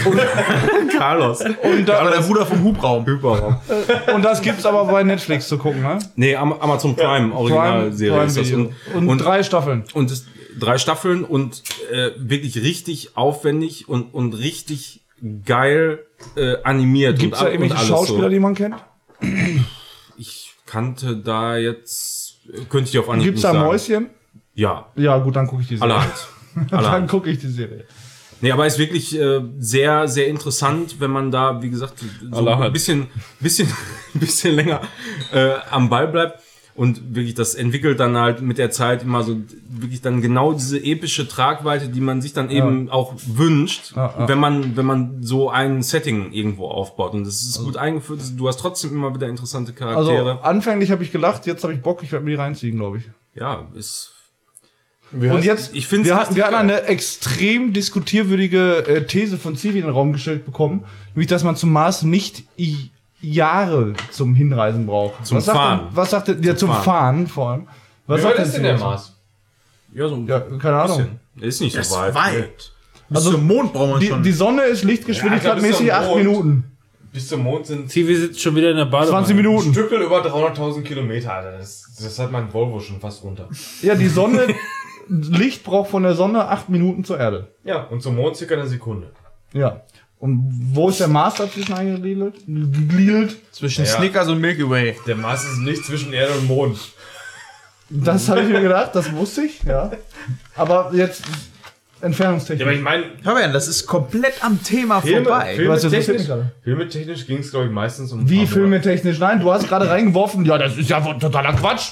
[0.97, 1.41] Carlos.
[1.41, 3.05] Und, da, Aber der Bruder vom Hubraum.
[3.05, 3.57] Hyperraum.
[4.13, 5.99] und das gibt's aber bei Netflix zu gucken, ne?
[6.15, 8.47] Nee, Am Amazon Prime, Originalserie ist das.
[8.47, 8.71] Video.
[8.95, 9.83] Und, Und, drei Staffeln.
[9.93, 10.25] und es,
[10.59, 14.98] drei Staffeln und äh, wirklich richtig aufwendig und, und richtig
[15.45, 17.19] geil äh, animiert.
[17.19, 18.29] Gibt's und, da irgendwelche Schauspieler, so.
[18.29, 18.75] die man kennt?
[20.17, 22.39] Ich kannte da jetzt,
[22.69, 23.65] könnte ich auf Anhieb Gibt's da sagen.
[23.65, 24.09] Mäuschen?
[24.53, 25.93] Ja, Ja, gut, dann gucke ich die Serie.
[25.93, 26.13] allerhand.
[26.69, 27.09] Dann allerhand.
[27.09, 27.85] gucke ich die Serie.
[28.41, 32.65] Nee, aber ist wirklich äh, sehr, sehr interessant, wenn man da, wie gesagt, so Allerhand.
[32.65, 33.07] ein bisschen,
[33.39, 33.67] bisschen,
[34.13, 34.81] bisschen länger
[35.33, 36.41] äh, am Ball bleibt.
[36.79, 40.77] Und wirklich, das entwickelt dann halt mit der Zeit immer so wirklich dann genau diese
[40.81, 44.27] epische Tragweite, die man sich dann eben auch wünscht, Ja, ja.
[44.29, 47.13] wenn man, wenn man so ein Setting irgendwo aufbaut.
[47.13, 48.21] Und das ist gut eingeführt.
[48.37, 50.45] Du hast trotzdem immer wieder interessante Also Charaktere.
[50.45, 53.03] anfänglich habe ich gelacht, jetzt habe ich Bock, ich werde mir die reinziehen, glaube ich.
[53.35, 54.13] ja, ist.
[55.11, 59.79] Und jetzt, ich find's wir hatten, wir hatten eine extrem diskutierwürdige äh, These von Zivi
[59.79, 62.91] in den Raum gestellt bekommen, nämlich, dass man zum Mars nicht i
[63.21, 65.25] Jahre zum Hinreisen braucht.
[65.25, 65.79] Zum was sagt Fahren.
[65.87, 66.83] Denn, was sagt denn, ja, zum Fahren.
[66.83, 67.27] Fahren.
[67.27, 67.67] vor allem.
[68.07, 68.77] Was Wie sagt weit ist denn der?
[68.77, 69.15] Mars?
[69.93, 70.97] Ja, so ein Ja, keine Ahnung.
[71.35, 71.47] bisschen.
[71.49, 72.15] Ist nicht so weit.
[72.15, 72.71] Weit.
[73.09, 74.23] Bis zum Mond brauchen wir Die, schon.
[74.23, 76.17] die Sonne ist lichtgeschwindigkeitmäßig Ja, acht zum.
[76.17, 76.63] Minuten.
[77.11, 79.25] Bis zum Mond sind Zivi sitzt schon wieder in der Badewanne.
[79.25, 79.71] 20 Minuten.
[79.73, 81.57] Stückel über 300.000 Kilometer, Alter.
[81.57, 83.49] Das, das hat mein Volvo schon fast runter.
[83.81, 84.45] Ja, die Sonne,
[85.09, 87.47] Licht braucht von der Sonne acht Minuten zur Erde.
[87.63, 89.11] Ja, und zum Mond circa eine Sekunde.
[89.53, 89.81] Ja.
[90.19, 92.35] Und wo ist der Mars dazwischen eingegliedert?
[92.45, 93.35] Gegliedert?
[93.51, 93.91] Zwischen Ja.
[93.91, 94.97] Snickers und Milky Way.
[95.07, 96.77] Der Mars ist nicht zwischen Erde und Mond.
[97.89, 99.91] Das habe ich mir gedacht, das wusste ich, ja.
[100.55, 101.23] Aber jetzt
[102.01, 102.59] Entfernungstechnik.
[102.59, 105.55] Ja, aber ich meine, Fabian, das ist komplett am Thema vorbei.
[105.55, 106.27] Filme, mich filmetechnisch,
[106.63, 108.29] filmetechnisch ging es, glaube ich, meistens um.
[108.29, 109.19] Wie filmetechnisch?
[109.19, 110.45] Nein, du hast gerade reingeworfen.
[110.45, 111.91] Ja, das ist ja totaler Quatsch.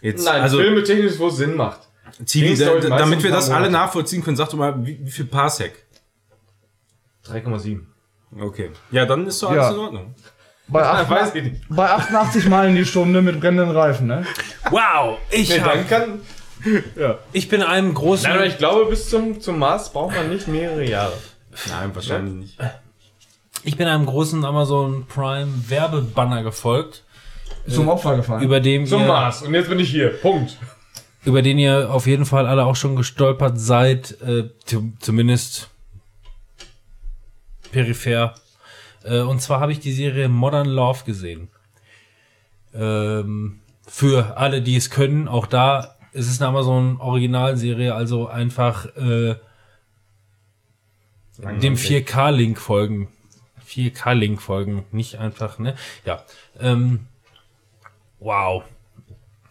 [0.00, 1.80] Jetzt, Nein, also, filmetechnisch, wo es Sinn macht.
[2.24, 5.72] Zivi, damit wir das alle nachvollziehen können, sag doch mal, wie, wie viel Parsec?
[7.28, 7.80] 3,7.
[8.40, 8.70] Okay.
[8.90, 9.70] Ja, dann ist doch alles Ja.
[9.72, 10.14] in Ordnung.
[10.68, 11.62] Bei, Ja, acht, weiß ich nicht.
[11.70, 14.24] bei 88 Meilen die Stunde mit brennenden Reifen, ne?
[14.70, 16.20] Wow, ich, Nee, hab, kann.
[17.32, 18.24] ich bin einem großen.
[18.28, 21.14] Nein, aber ich glaube, bis zum, zum Mars braucht man nicht mehrere Jahre.
[21.68, 22.58] Nein, wahrscheinlich nicht.
[23.64, 27.02] Ich bin einem großen Amazon Prime Werbebanner gefolgt,
[27.68, 28.42] Zum Opfer gefallen.
[28.42, 29.42] über dem Zum ihr, Mars.
[29.42, 30.10] Und jetzt bin ich hier.
[30.20, 30.56] Punkt.
[31.24, 35.68] über den ihr auf jeden Fall alle auch schon gestolpert seid, äh, zu- zumindest
[37.72, 38.34] peripher.
[39.04, 41.48] Äh, und zwar habe ich die Serie Modern Love gesehen.
[42.74, 48.86] Ähm, für alle, die es können, auch da ist es eine Amazon Originalserie, also einfach
[48.96, 49.36] äh,
[51.38, 53.08] dem 4K-Link folgen.
[53.66, 55.74] 4K-Link folgen, nicht einfach, ne?
[56.04, 56.22] Ja.
[56.58, 57.06] Ähm,
[58.18, 58.64] wow.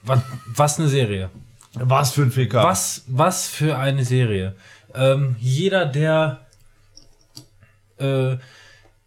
[0.03, 1.29] Was, was eine Serie.
[1.73, 2.63] Was für ein FK.
[2.63, 4.55] Was, was für eine Serie.
[4.93, 6.47] Ähm, jeder, der
[7.98, 8.38] äh,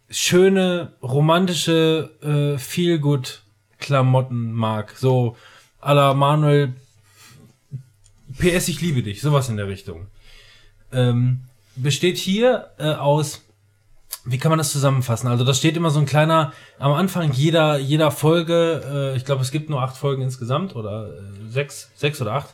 [0.09, 3.41] schöne, romantische, äh, feel good
[3.79, 4.95] Klamotten mag.
[4.97, 5.35] So
[5.81, 6.73] à la Manuel
[8.37, 10.07] PS, ich liebe dich, sowas in der Richtung.
[10.93, 11.41] Ähm,
[11.75, 13.41] besteht hier äh, aus,
[14.25, 15.27] wie kann man das zusammenfassen?
[15.27, 19.41] Also da steht immer so ein kleiner, am Anfang jeder, jeder Folge, äh, ich glaube
[19.41, 22.53] es gibt nur acht Folgen insgesamt oder äh, sechs, sechs oder acht,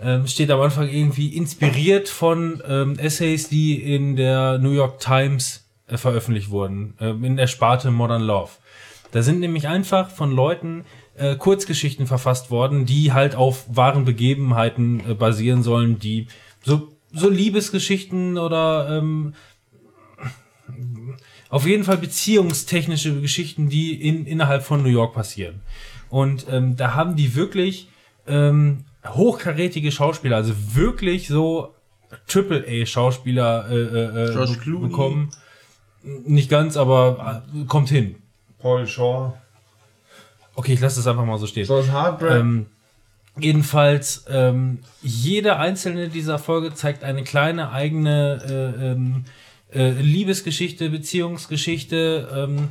[0.00, 5.63] ähm, steht am Anfang irgendwie inspiriert von ähm, Essays, die in der New York Times
[5.86, 8.50] äh, veröffentlicht wurden, ähm, in der Sparte Modern Love.
[9.12, 10.84] Da sind nämlich einfach von Leuten
[11.16, 16.26] äh, Kurzgeschichten verfasst worden, die halt auf wahren Begebenheiten äh, basieren sollen, die
[16.64, 19.34] so, so Liebesgeschichten oder ähm,
[21.48, 25.60] auf jeden Fall beziehungstechnische Geschichten, die in, innerhalb von New York passieren.
[26.08, 27.88] Und ähm, da haben die wirklich
[28.26, 31.74] ähm, hochkarätige Schauspieler, also wirklich so
[32.26, 34.88] Triple-A-Schauspieler äh, äh, äh, be- Clooney.
[34.88, 35.30] bekommen.
[36.04, 38.16] Nicht ganz, aber äh, kommt hin.
[38.58, 39.32] Paul Shaw.
[40.54, 41.64] Okay, ich lasse das einfach mal so stehen.
[41.64, 42.40] So ist Heartbreak.
[42.40, 42.66] Ähm,
[43.38, 49.24] jedenfalls, ähm, jede einzelne dieser Folge zeigt eine kleine eigene äh, ähm,
[49.72, 52.68] äh, Liebesgeschichte, Beziehungsgeschichte, ähm,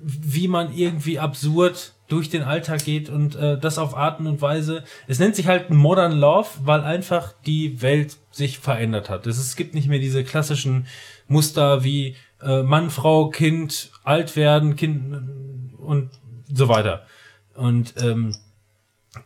[0.00, 4.84] wie man irgendwie absurd durch den Alltag geht und äh, das auf Arten und Weise.
[5.08, 9.26] Es nennt sich halt Modern Love, weil einfach die Welt sich verändert hat.
[9.26, 10.86] Es, es gibt nicht mehr diese klassischen
[11.28, 16.10] Muster wie äh, Mann, Frau, Kind, alt werden, Kind und
[16.52, 17.06] so weiter.
[17.54, 18.34] Und ähm,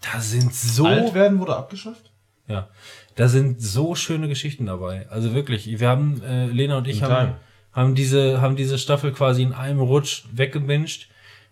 [0.00, 2.10] da sind so Alt werden wurde abgeschafft?
[2.50, 2.68] ja,
[3.14, 5.08] da sind so schöne Geschichten dabei.
[5.08, 7.34] Also wirklich, wir haben äh, Lena und ich haben,
[7.72, 11.08] haben diese haben diese Staffel quasi in einem Rutsch weggebinged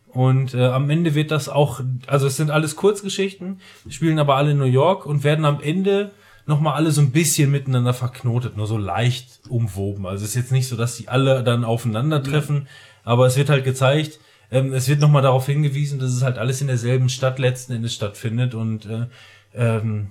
[0.08, 4.52] und äh, am Ende wird das auch, also es sind alles Kurzgeschichten, spielen aber alle
[4.52, 6.10] in New York und werden am Ende
[6.48, 10.06] noch mal alle so ein bisschen miteinander verknotet, nur so leicht umwoben.
[10.06, 12.68] Also es ist jetzt nicht so, dass die alle dann aufeinandertreffen,
[13.04, 14.18] aber es wird halt gezeigt,
[14.50, 17.74] ähm, es wird noch mal darauf hingewiesen, dass es halt alles in derselben Stadt letzten
[17.74, 19.06] Endes stattfindet und äh,
[19.54, 20.08] ähm,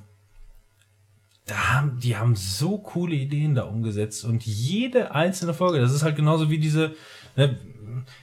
[1.47, 6.03] da haben, die haben so coole Ideen da umgesetzt und jede einzelne Folge, das ist
[6.03, 6.93] halt genauso wie diese,
[7.35, 7.57] ne,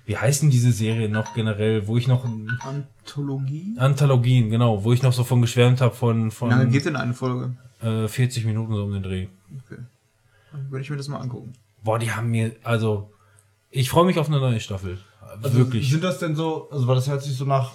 [0.06, 2.24] wie heißen diese Serien noch generell, wo ich noch
[2.60, 3.74] Anthologie?
[3.76, 6.96] Anthologien, genau, wo ich noch so von geschwärmt habe von Wie lange von geht denn
[6.96, 7.56] eine Folge?
[7.84, 9.28] Äh, 40 Minuten so um den Dreh.
[9.66, 9.80] Okay.
[10.52, 11.52] Dann würde ich mir das mal angucken.
[11.82, 13.10] Boah, die haben mir also
[13.70, 14.98] ich freue mich auf eine neue Staffel.
[15.42, 15.90] Also Wirklich.
[15.90, 17.72] Sind das denn so, also weil das hört sich so nach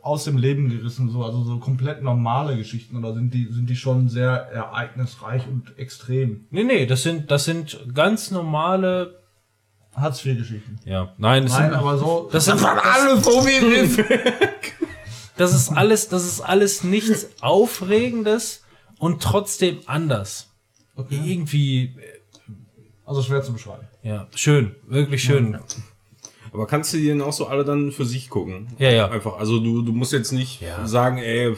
[0.00, 3.76] aus dem Leben gerissen, so, also so komplett normale Geschichten oder sind die, sind die
[3.76, 6.46] schon sehr ereignisreich und extrem?
[6.50, 9.20] Nee, nee, das sind das sind ganz normale
[9.94, 10.78] Hartz-IV-Geschichten.
[10.84, 12.28] ja, nein, das Nein, sind aber so.
[12.32, 14.04] das sind Alles so wie
[15.36, 18.63] das ist alles, das ist alles nichts Aufregendes
[18.98, 20.50] und trotzdem anders.
[21.10, 21.94] Irgendwie,
[23.04, 23.86] Also schwer zu beschreiben.
[24.02, 25.58] ja, schön, wirklich schön.
[26.52, 28.68] Aber kannst du die denn auch so alle dann für sich gucken?
[28.78, 29.08] Ja, ja.
[29.10, 30.86] Einfach, also du, du musst jetzt nicht Ja.
[30.86, 31.56] sagen, ey,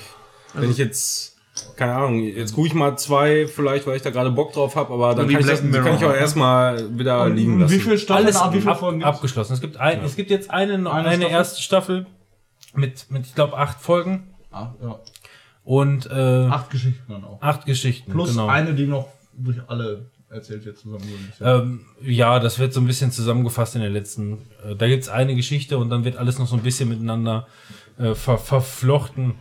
[0.54, 1.36] wenn ich jetzt,
[1.76, 4.94] keine Ahnung, jetzt gucke ich mal zwei, vielleicht, weil ich da gerade Bock drauf habe,
[4.94, 6.16] aber dann kann ich, das, kann ich auch ne?
[6.16, 7.74] erstmal wieder liegen Und lassen.
[7.74, 9.04] wie viele Staffeln, Alles ab, wie viele ab, gibt's?
[9.04, 9.52] abgeschlossen.
[9.52, 11.30] Es gibt ein, es gibt jetzt eine, eine, Eine Staffel?
[11.30, 12.06] erste Staffel
[12.74, 14.98] mit, mit ich glaube acht Folgen Ah, ja.
[15.66, 17.42] Und äh, Acht Geschichten dann auch.
[17.42, 18.12] acht Geschichten.
[18.12, 18.46] Plus genau.
[18.46, 21.02] eine, die noch durch alle erzählt wird zusammen.
[21.02, 21.46] so ein bisschen.
[21.46, 24.38] Ähm, ja, das wird so ein bisschen zusammengefasst in der letzten.
[24.64, 27.48] Äh, da gibt's eine Geschichte und dann wird alles noch so ein bisschen miteinander
[27.98, 29.34] äh, ver verflochten.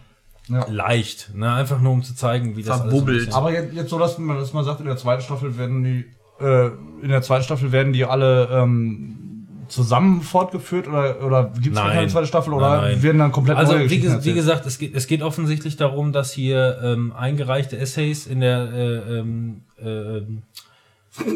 [0.48, 0.66] Ja.
[0.70, 1.54] Leicht, ne?
[1.54, 3.34] Einfach nur um zu zeigen, wie das alles so Verbubbelt.
[3.34, 6.06] Aber jetzt, jetzt so, dass man, dass man sagt, in der zweiten Staffel werden die,
[6.44, 6.68] äh,
[7.02, 9.35] in der zweiten Staffel werden die alle ähm,
[9.68, 13.74] zusammen fortgeführt oder, oder gibt es keine zweite Staffel oder Nein, werden dann komplett Also
[13.74, 17.78] neue wie, ges- wie gesagt, es geht, es geht offensichtlich darum, dass hier ähm, eingereichte
[17.78, 20.22] Essays in der äh, ähm, äh,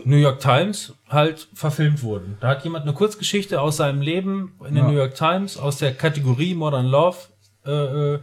[0.04, 2.38] New York Times halt verfilmt wurden.
[2.42, 4.90] Da hat jemand eine Kurzgeschichte aus seinem Leben in der Ja.
[4.92, 7.18] New York Times aus der Kategorie Modern Love
[7.66, 7.72] äh,
[8.16, 8.20] äh,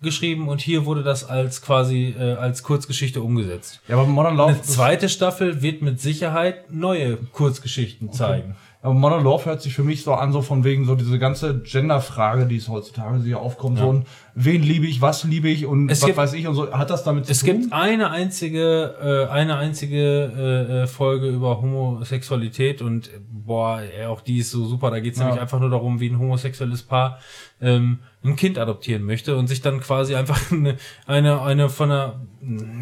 [0.00, 3.80] geschrieben und hier wurde das als quasi äh, als Kurzgeschichte umgesetzt.
[3.88, 8.56] Ja, aber Modern Love, Eine zweite Staffel wird mit Sicherheit neue Kurzgeschichten zeigen.
[8.84, 11.60] Aber Modern Love hört sich für mich so an, so von wegen so diese ganze
[11.60, 15.88] Gender-Frage, die es heutzutage hier aufkommt, so ein, wen liebe ich, was liebe ich und
[15.90, 16.70] Es was gibt- weiß ich und so.
[16.70, 17.60] Hat das damit Es zu tun?
[17.62, 19.96] gibt eine einzige, äh, eine einzige
[20.36, 24.90] äh, äh, Folge über Homosexualität und äh, boah, auch die ist so super.
[24.90, 27.18] Da geht es nämlich einfach nur darum, wie ein homosexuelles Paar
[27.62, 32.20] ähm, ein Kind adoptieren möchte und sich dann quasi einfach eine, eine, eine von einer,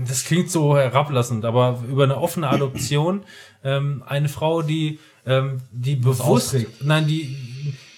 [0.09, 3.23] das klingt so herablassend, aber über eine offene Adoption
[3.65, 6.85] ähm, eine Frau, die ähm, die bewusst, austrägt.
[6.85, 7.37] nein, die,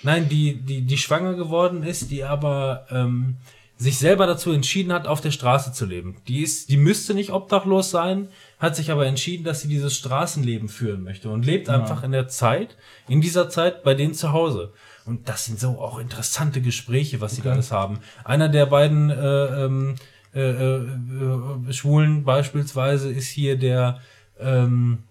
[0.03, 3.37] nein, die, die, die schwanger geworden ist, die aber ähm,
[3.77, 6.17] sich selber dazu entschieden hat, auf der Straße zu leben.
[6.29, 8.29] Die ist, die müsste nicht obdachlos sein,
[8.59, 12.29] hat sich aber entschieden, dass sie dieses Straßenleben führen möchte und lebt einfach in der
[12.29, 12.77] Zeit,
[13.09, 14.73] in dieser Zeit bei denen zu Hause.
[15.07, 17.99] Und das sind so auch interessante Gespräche, was sie da alles haben.
[18.25, 19.97] Einer der beiden äh, ähm,
[20.35, 24.01] äh, äh, äh, Schwulen beispielsweise ist hier der
[24.39, 25.05] ähm,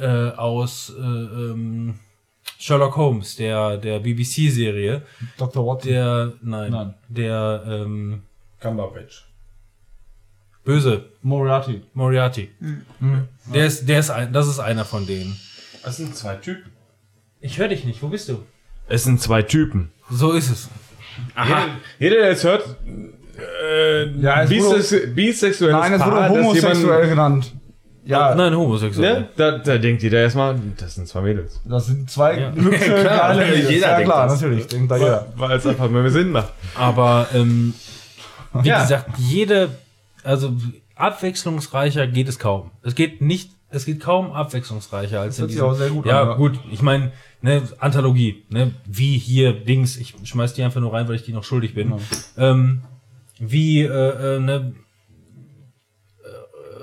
[0.00, 1.98] äh, aus äh, ähm,
[2.58, 5.02] Sherlock Holmes, der der BBC-Serie,
[5.38, 5.66] Dr.
[5.66, 5.90] Watson.
[5.92, 6.94] der nein, Nein.
[7.08, 8.22] der ähm,
[8.60, 9.24] Cumberbatch.
[10.64, 11.82] böse Moriarty.
[11.94, 12.50] Moriarty.
[13.52, 15.36] Der ist der ist ein, das ist einer von denen.
[15.84, 16.70] Das sind zwei Typen.
[17.40, 18.02] Ich höre dich nicht.
[18.02, 18.42] Wo bist du?
[18.88, 19.90] Es sind zwei Typen.
[20.10, 20.68] So ist es.
[21.36, 21.66] Jeder,
[21.98, 22.76] jeder, der es hört,
[23.64, 27.52] äh, Ja, es wurde- bisex bisexuelles Nein, es wurde Paar, das homosexuell genannt.
[28.04, 29.20] Ja, Nein, homosexuell.
[29.20, 29.28] Ne?
[29.36, 31.60] Da, da denkt jeder erstmal, das sind zwei Mädels.
[31.64, 32.52] das sind zwei Ja.
[32.52, 33.70] hübsche, Klar, geile Mädels.
[33.70, 34.40] jeder Ja denkt klar, das.
[34.40, 34.66] natürlich.
[34.68, 35.26] Denkt da jeder.
[35.36, 36.52] Weil es einfach mehr Sinn macht.
[36.74, 37.74] Aber ähm,
[38.54, 38.80] wie Ja.
[38.82, 39.68] gesagt, jede,
[40.24, 40.52] also
[40.96, 42.70] abwechslungsreicher geht es kaum.
[42.82, 45.68] Es geht nicht, es geht kaum abwechslungsreicher als in hört sich diesem.
[45.68, 46.34] auch sehr gut ja, an, ja.
[46.34, 46.58] gut.
[46.70, 47.12] Ich meine,
[47.42, 49.96] ne, Anthologie, ne, wie hier Dings.
[49.96, 51.94] Ich schmeiß die einfach nur rein, weil ich die noch schuldig bin.
[52.38, 52.82] Ähm,
[53.38, 54.72] wie äh, äh, ne,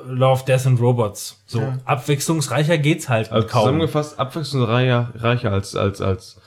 [0.08, 1.42] Love, Death and Robots.
[1.46, 3.62] So abwechslungsreicher geht's halt Also kaum.
[3.64, 6.38] zusammengefasst, abwechslungsreicher reicher als, als, als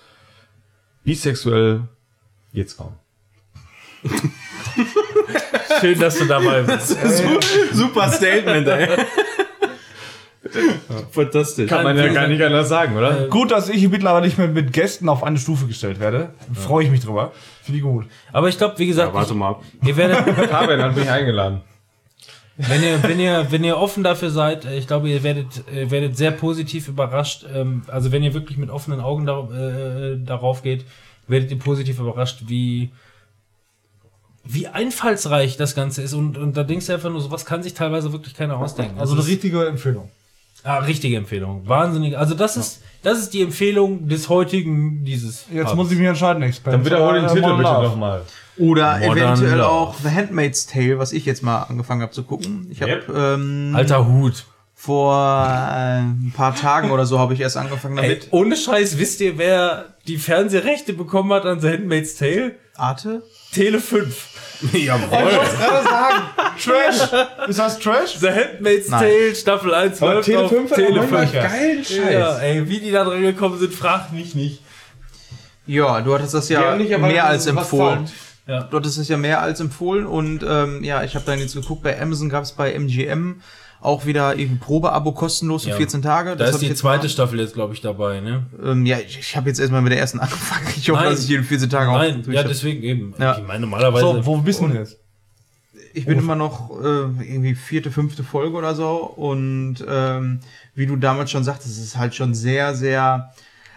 [1.05, 1.83] bisexuell
[2.53, 2.95] geht's kaum.
[5.81, 6.97] Schön, dass du dabei bist.
[7.73, 8.89] Super Statement, ey.
[11.11, 11.69] Fantastisch.
[11.69, 13.29] Kann man ja gar nicht anders sagen, oder?
[13.29, 16.31] Gut, dass ich mittlerweile nicht mehr mit Gästen auf eine Stufe gestellt werde.
[16.55, 17.33] Freue ich mich drüber.
[17.63, 18.07] Finde ich gut.
[18.33, 19.63] Aber ich glaube, wie gesagt, Warte mal ab.
[19.83, 21.61] ich, ihr werdet Fabian hat mich eingeladen.
[22.69, 25.91] Wenn ihr, wenn ihr, wenn ihr offen dafür seid, äh, ich glaube, ihr werdet, ihr
[25.91, 27.45] werdet sehr positiv überrascht.
[27.55, 30.85] Ähm, also wenn ihr wirklich mit offenen Augen da, äh, darauf geht,
[31.27, 32.91] werdet ihr positiv überrascht, wie,
[34.45, 36.13] wie einfallsreich das Ganze ist.
[36.15, 38.99] Und, und da denkst du einfach nur, sowas kann sich teilweise wirklich keiner ausdenken.
[38.99, 40.09] Also eine richtige Empfehlung.
[40.65, 41.67] ah, richtige Empfehlung.
[41.69, 42.19] Wahnsinnig.
[42.19, 45.47] Also das ist, das ist die Empfehlung des heutigen, dieses.
[45.53, 45.75] Jetzt Abends.
[45.77, 46.75] muss ich mich entscheiden, Expert.
[46.75, 48.23] Dann wiederhole den Äh, Titel bitte nochmal.
[48.61, 49.69] Oder Modern eventuell Love.
[49.69, 52.69] auch The Handmaid's Tale, was ich jetzt mal angefangen habe zu gucken.
[52.71, 53.09] Ich habe Yep.
[53.15, 54.45] ähm, Alter Hut.
[54.75, 58.29] vor äh, ein paar Tagen oder so habe ich erst angefangen Ey, damit.
[58.31, 62.55] ohne Scheiß, wisst ihr, wer die Fernsehrechte bekommen hat an The Handmaid's Tale?
[62.77, 63.23] Arte?
[63.53, 64.29] Tele 5.
[64.73, 65.09] Jawohl.
[65.09, 66.23] gerade sagen,
[66.63, 67.49] Trash.
[67.49, 68.15] Ist das Trash?
[68.21, 69.01] The Handmaid's Nein.
[69.01, 71.33] Tale, Staffel 1 Aber läuft Tele auf 5 hat Tele auch manchmal 5.
[71.33, 72.13] geilen Scheiß.
[72.13, 74.63] Ja, ey, wie die da dran gekommen sind, fragt mich nicht.
[75.67, 78.07] Ja, du hattest das ja mehr als empfohlen.
[78.07, 78.13] taugt.
[78.51, 78.63] Ja.
[78.65, 81.83] Du hattest es ja mehr als empfohlen und ähm, ja, ich habe dann jetzt geguckt,
[81.83, 83.41] bei Amazon gab es bei MGM
[83.83, 85.77] auch wieder irgendwie Probeabo kostenlos für Ja.
[85.77, 86.37] 14 Tage.
[86.37, 88.45] Da hab ist die jetzt zweite mal- Staffel jetzt, glaube ich, dabei, ne?
[88.63, 90.67] Ähm, ja, ich, ich habe jetzt erstmal mit der ersten angefangen.
[90.77, 91.13] Ich hoffe, Nein.
[91.13, 92.49] dass ich jeden 14 Tage Nein, auch ja, hab.
[92.49, 93.15] deswegen eben.
[93.19, 93.39] Ja.
[93.39, 94.05] Ich meine, normalerweise.
[94.05, 94.99] So, wo bist du denn jetzt?
[95.95, 98.97] Ich bin immer noch äh, irgendwie vierte, fünfte Folge oder so.
[98.99, 100.41] Und ähm,
[100.75, 103.31] wie du damals schon sagtest, es ist halt schon sehr, sehr.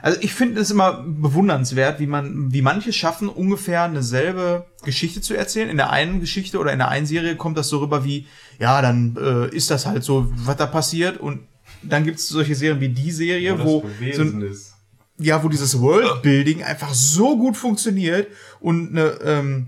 [0.03, 5.21] Also ich finde es immer bewundernswert, wie man, wie manche schaffen, ungefähr eine selbe Geschichte
[5.21, 5.69] zu erzählen.
[5.69, 8.27] In der einen Geschichte oder in der einen Serie kommt das so rüber wie,
[8.59, 11.21] ja, dann äh, ist das halt so, was da passiert.
[11.21, 11.47] Und
[11.81, 14.73] dann gibt es solche Serien wie die Serie, wo, so ein, ist.
[15.19, 18.27] ja, wo dieses Worldbuilding einfach so gut funktioniert
[18.59, 19.67] und eine, ähm,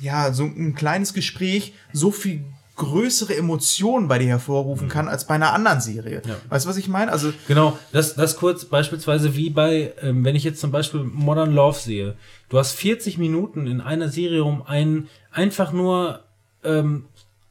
[0.00, 2.44] ja, so ein kleines Gespräch so viel
[2.78, 6.22] größere Emotionen bei dir hervorrufen kann als bei einer anderen Serie.
[6.48, 7.12] Weißt du, was ich meine?
[7.12, 11.52] Also, Genau, das, das kurz beispielsweise wie bei, ähm, wenn ich jetzt zum Beispiel Modern
[11.52, 12.16] Love sehe.
[12.48, 16.20] Du hast 40 Minuten in einer Serie, um ein einfach nur
[16.64, 17.04] ähm,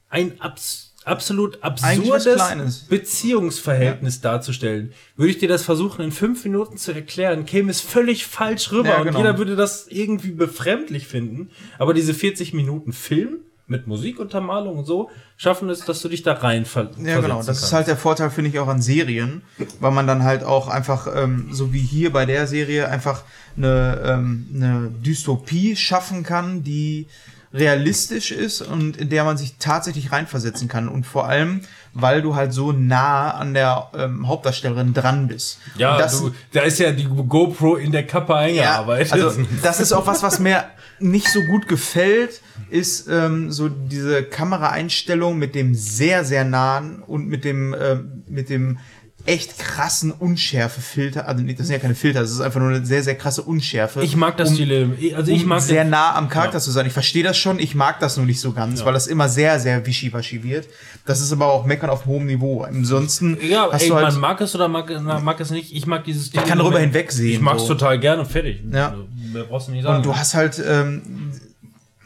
[0.09, 2.85] ein abs absolut absurdes.
[2.89, 4.91] Beziehungsverhältnis darzustellen.
[5.15, 8.89] Würde ich dir das versuchen, in fünf Minuten zu erklären, käme es völlig falsch rüber
[8.89, 9.19] Ja, und genau.
[9.19, 11.49] jeder würde das irgendwie befremdlich finden.
[11.79, 13.37] Aber diese 40 Minuten Film
[13.67, 17.43] mit Musikuntermalung und so schaffen es, dass du dich da rein ver ja, genau.
[17.43, 19.41] Das ist halt der Vorteil, finde ich, auch an Serien,
[19.79, 23.23] weil man dann halt auch einfach, ähm, so wie hier bei der Serie, einfach
[23.57, 27.07] eine, ähm, eine Dystopie schaffen kann, die
[27.53, 30.87] realistisch ist und in der man sich tatsächlich reinversetzen kann.
[30.87, 31.61] Und vor allem,
[32.01, 35.59] weil du halt so nah an der ähm, Hauptdarstellerin dran bist.
[35.77, 39.13] Ja, das, du, da ist ja die GoPro in der Kappe ja, eingearbeitet.
[39.13, 40.65] also das ist auch was, was mir
[40.99, 47.27] nicht so gut gefällt, ist ähm, so diese Kameraeinstellung mit dem sehr, sehr nahen und
[47.27, 48.79] mit dem, ähm, mit dem
[49.27, 51.27] echt krassen Unschärfe-Filter.
[51.27, 54.01] Also das sind ja keine Filter, das ist einfach nur eine sehr, sehr krasse Unschärfe.
[54.01, 55.13] ich mag das um, Stil.
[55.15, 56.59] Also ich um mag sehr nah am Charakter Ja.
[56.61, 56.85] zu sein.
[56.85, 59.59] Ich verstehe das schon, ich mag das nur nicht so ganz, weil das immer sehr,
[59.59, 60.67] sehr wischiwaschi wird.
[61.05, 62.61] Das ist aber auch Meckern auf hohem Niveau.
[62.61, 64.11] Ansonsten ja, hast ey, du halt.
[64.13, 65.73] man mag es oder mag, na, mag es nicht.
[65.75, 66.39] Ich mag dieses Stil.
[66.41, 67.73] Ich kann darüber hinwegsehen, Ich mag es so.
[67.73, 68.61] total gerne, fertig.
[68.71, 68.95] Ja.
[69.33, 69.97] Mehr brauchst du nicht sagen.
[69.97, 71.01] Und du hast halt, ähm,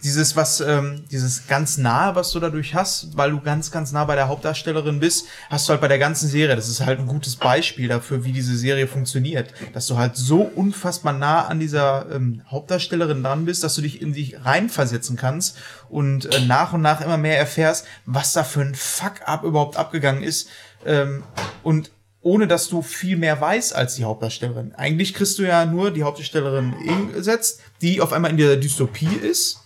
[0.03, 4.05] dieses, was, ähm, dieses ganz nahe, was du dadurch hast, weil du ganz, ganz nah
[4.05, 6.55] bei der Hauptdarstellerin bist, hast du halt bei der ganzen Serie.
[6.55, 9.53] Das ist halt ein gutes Beispiel dafür, wie diese Serie funktioniert.
[9.73, 14.01] Dass du halt so unfassbar nah an dieser ähm, Hauptdarstellerin dran bist, dass du dich
[14.01, 15.57] in dich reinversetzen kannst
[15.89, 20.23] und äh, nach und nach immer mehr erfährst, was da für ein Fuck-up überhaupt abgegangen
[20.23, 20.49] ist.
[20.85, 21.23] Ähm,
[21.63, 21.91] und
[22.23, 24.73] ohne dass du viel mehr weißt als die Hauptdarstellerin.
[24.75, 26.73] Eigentlich kriegst du ja nur die Hauptdarstellerin
[27.13, 29.60] gesetzt, die auf einmal in der Dystopie ist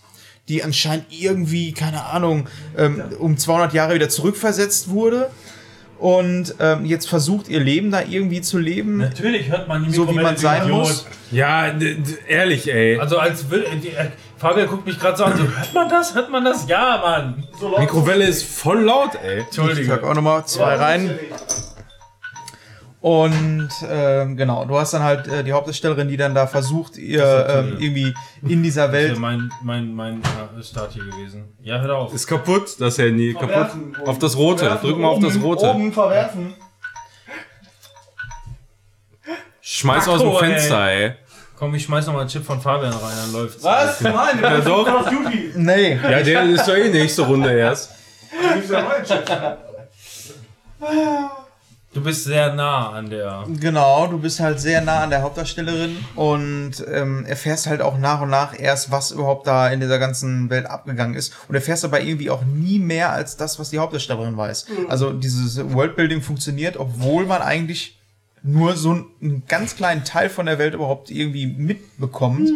[0.48, 5.30] die anscheinend irgendwie, keine Ahnung, ähm, um 200 Jahre wieder zurückversetzt wurde
[5.98, 8.98] und ähm, jetzt versucht, ihr Leben da irgendwie zu leben.
[8.98, 10.78] Natürlich hört man die So wie man sein Idiot.
[10.78, 11.06] muss.
[11.30, 11.72] Ja,
[12.28, 12.98] ehrlich, ey.
[12.98, 16.14] Also als will, die, äh, Fabian guckt mich gerade so an, so, hört man das?
[16.14, 16.68] Hört man das?
[16.68, 17.44] Ja, Mann.
[17.78, 19.44] Mikrowelle ist voll laut, ey.
[19.80, 21.18] Ich pack auch nochmal zwei rein.
[23.06, 27.46] Und ähm, genau, du hast dann halt äh, die Hauptdarstellerin, die dann da versucht, ihr
[27.48, 28.12] ähm, irgendwie
[28.42, 31.56] in dieser Das Welt ist mein, mein, mein äh, Start hier gewesen.
[31.62, 32.12] Ja, hör auf.
[32.12, 33.32] Ist kaputt, das Handy.
[33.32, 33.78] Kaputt.
[34.04, 34.64] Auf das rote.
[34.82, 35.66] Drück mal auf das rote.
[35.66, 36.54] Oben verwerfen.
[39.60, 40.50] Schmeiß aus dem Akku, ey.
[40.50, 41.12] Fenster, ey.
[41.56, 43.62] Komm, ich schmeiß noch mal einen Chip von Fabian rein, dann läuft's.
[43.62, 44.00] Was?
[44.00, 44.84] Nein, Ja, doch.
[44.84, 45.52] Call of Duty.
[45.54, 45.94] Nee.
[46.02, 47.92] Ja, der ist doch eh nächste Runde erst.
[51.96, 53.46] Du bist sehr nah an der.
[53.58, 58.20] Genau, du bist halt sehr nah an der Hauptdarstellerin und ähm, erfährst halt auch nach
[58.20, 61.32] und nach erst, was überhaupt da in dieser ganzen Welt abgegangen ist.
[61.48, 64.66] Und erfährst aber irgendwie auch nie mehr als das, was die Hauptdarstellerin weiß.
[64.90, 67.98] Also dieses Worldbuilding funktioniert, obwohl man eigentlich
[68.42, 68.90] nur so
[69.22, 72.50] einen ganz kleinen Teil von der Welt überhaupt irgendwie mitbekommt.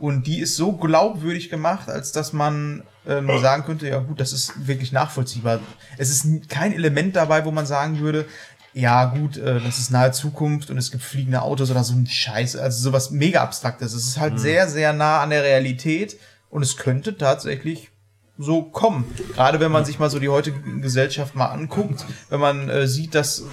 [0.00, 4.32] Und die ist so glaubwürdig gemacht, als dass man ähm, sagen könnte, ja gut, das
[4.32, 5.60] ist wirklich nachvollziehbar.
[5.98, 8.26] Es ist kein Element dabei, wo man sagen würde,
[8.74, 12.06] ja gut, äh, das ist nahe Zukunft und es gibt fliegende Autos oder so ein
[12.06, 13.92] Scheiß, also sowas mega abstraktes.
[13.92, 16.18] Es ist halt sehr, sehr nah an der Realität
[16.50, 17.90] und es könnte tatsächlich
[18.38, 19.04] so kommen.
[19.34, 23.14] Gerade wenn man sich mal so die heutige Gesellschaft mal anguckt, wenn man äh, sieht,
[23.14, 23.44] dass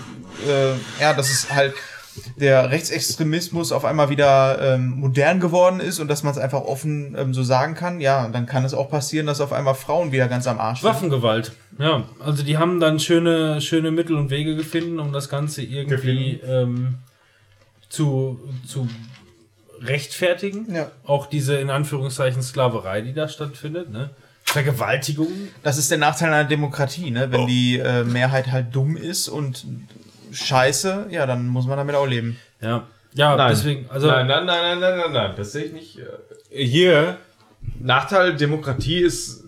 [0.48, 1.74] äh, ja, dass es halt
[2.36, 7.16] der Rechtsextremismus auf einmal wieder ähm, modern geworden ist und dass man es einfach offen
[7.18, 10.28] ähm, so sagen kann, ja, dann kann es auch passieren, dass auf einmal Frauen wieder
[10.28, 10.90] ganz am Arsch sind.
[10.90, 11.54] Waffengewalt.
[11.78, 16.40] Ja, also die haben dann schöne, schöne Mittel und Wege gefunden, um das Ganze irgendwie
[16.46, 16.96] ähm,
[17.90, 18.88] zu, zu
[19.82, 20.74] rechtfertigen.
[20.74, 20.92] Ja.
[21.06, 24.10] Auch diese in Anführungszeichen Sklaverei, die da stattfindet, ne?
[24.44, 25.28] Vergewaltigung.
[25.62, 27.32] Das ist der Nachteil einer Demokratie, ne?
[27.32, 29.66] Wenn die äh, Mehrheit halt dumm ist und
[30.32, 32.38] scheiße, ja, dann muss man damit auch leben.
[32.62, 32.88] Ja.
[33.14, 33.50] Ja, Nein.
[33.50, 35.98] deswegen, also nein, nein, nein, nein, nein, nein, nein, das sehe ich nicht.
[35.98, 37.18] Äh, Hier,
[37.80, 39.44] Nachteil Demokratie ist,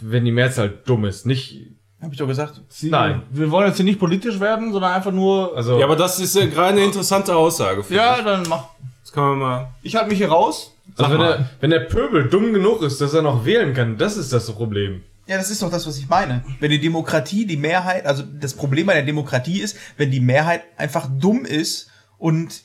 [0.00, 1.66] wenn die Mehrzahl dumm ist, nicht.
[2.00, 2.60] Hab ich doch gesagt.
[2.82, 3.22] Nein.
[3.30, 5.56] Wir wollen jetzt hier nicht politisch werden, sondern einfach nur.
[5.56, 7.84] Also, Ja, aber das ist äh, gerade eine interessante Aussage.
[7.88, 8.24] Ja, ich.
[8.24, 8.64] dann mach.
[9.02, 9.68] Das kann man mal.
[9.82, 10.74] Ich halte mich hier raus.
[10.96, 14.16] also wenn, der, wenn der Pöbel dumm genug ist, dass er noch wählen kann, das
[14.16, 15.02] ist das Problem.
[15.28, 16.42] Ja, das ist doch das, was ich meine.
[16.58, 20.62] Wenn die Demokratie, die Mehrheit, also das Problem bei der Demokratie ist, wenn die Mehrheit
[20.78, 22.62] einfach dumm ist und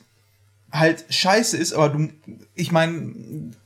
[0.72, 2.09] halt scheiße ist, aber du,
[2.56, 3.14] ich meine,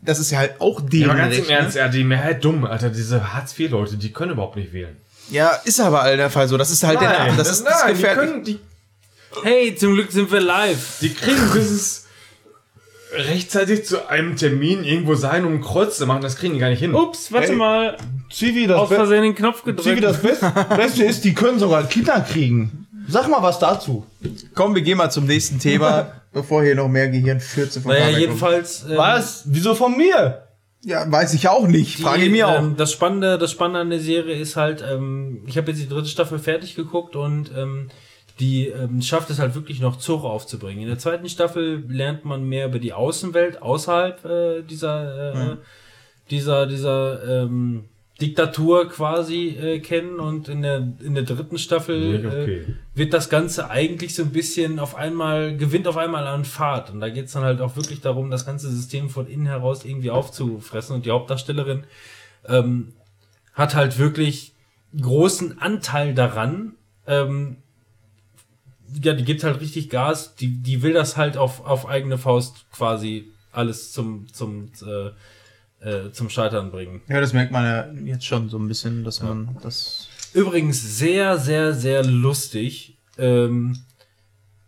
[0.02, 1.82] das ist ja halt auch deren Ja, aber ganz im Recht, Ernst, ne?
[1.82, 4.98] ja, die Mehrheit dumm, Alter, diese Hartz-IV-Leute, die können überhaupt nicht wählen.
[5.30, 6.58] Ja, ist aber all der Fall so.
[6.58, 8.32] Das ist halt der, das, ist das nein, die gefährlich.
[8.32, 8.60] können, die,
[9.44, 10.98] hey, zum Glück sind wir live.
[11.02, 12.07] die kriegen dieses
[13.14, 16.70] rechtzeitig zu einem Termin irgendwo sein, um ein Kreuz zu machen, das kriegen die gar
[16.70, 16.94] nicht hin.
[16.94, 17.56] Ups, warte Hey.
[17.56, 17.98] mal.
[18.30, 20.04] Zivi, das, Aus Versehen den Knopf Zivi, gedrückt.
[20.04, 20.42] das Best
[20.76, 22.86] Beste ist, die können sogar Kinder kriegen.
[23.08, 24.06] Sag mal was dazu.
[24.54, 28.86] Komm, wir gehen mal zum nächsten Thema, bevor hier noch mehr Gehirnfürze von Naja, jedenfalls.
[28.90, 29.44] ähm, Was?
[29.46, 30.44] Wieso von mir?
[30.84, 32.00] Ja, weiß ich auch nicht.
[32.02, 32.60] Frage ich Die, mir auch.
[32.60, 35.88] Ähm, das Spannende, das Spannende an der Serie ist halt, ähm, ich habe jetzt die
[35.90, 37.90] dritte Staffel fertig geguckt und ähm,
[38.40, 40.84] die ähm, schafft es halt wirklich noch Zug aufzubringen.
[40.84, 45.58] In der zweiten Staffel lernt man mehr über die Außenwelt außerhalb äh, dieser äh,
[46.30, 47.86] dieser dieser ähm,
[48.22, 52.56] Diktatur quasi äh, kennen und in der in der dritten Staffel Nicht okay.
[52.56, 56.92] äh, wird das Ganze eigentlich so ein bisschen auf einmal gewinnt auf einmal an Fahrt
[56.92, 60.12] und da geht's dann halt auch wirklich darum, das ganze System von innen heraus irgendwie
[60.12, 61.86] aufzufressen und die Hauptdarstellerin
[62.48, 62.94] ähm,
[63.54, 64.54] hat halt wirklich
[65.00, 66.74] großen Anteil daran.
[67.08, 67.58] Ähm,
[69.04, 70.36] ja, die gibt halt richtig Gas.
[70.36, 76.12] Die, die will das halt auf, auf eigene Faust quasi alles zum, zum, äh, äh,
[76.12, 77.02] zum Scheitern bringen.
[77.08, 80.08] Ja, das merkt man ja jetzt schon so ein bisschen, dass man das.
[80.34, 82.98] Übrigens sehr, sehr, sehr lustig.
[83.18, 83.80] Ähm,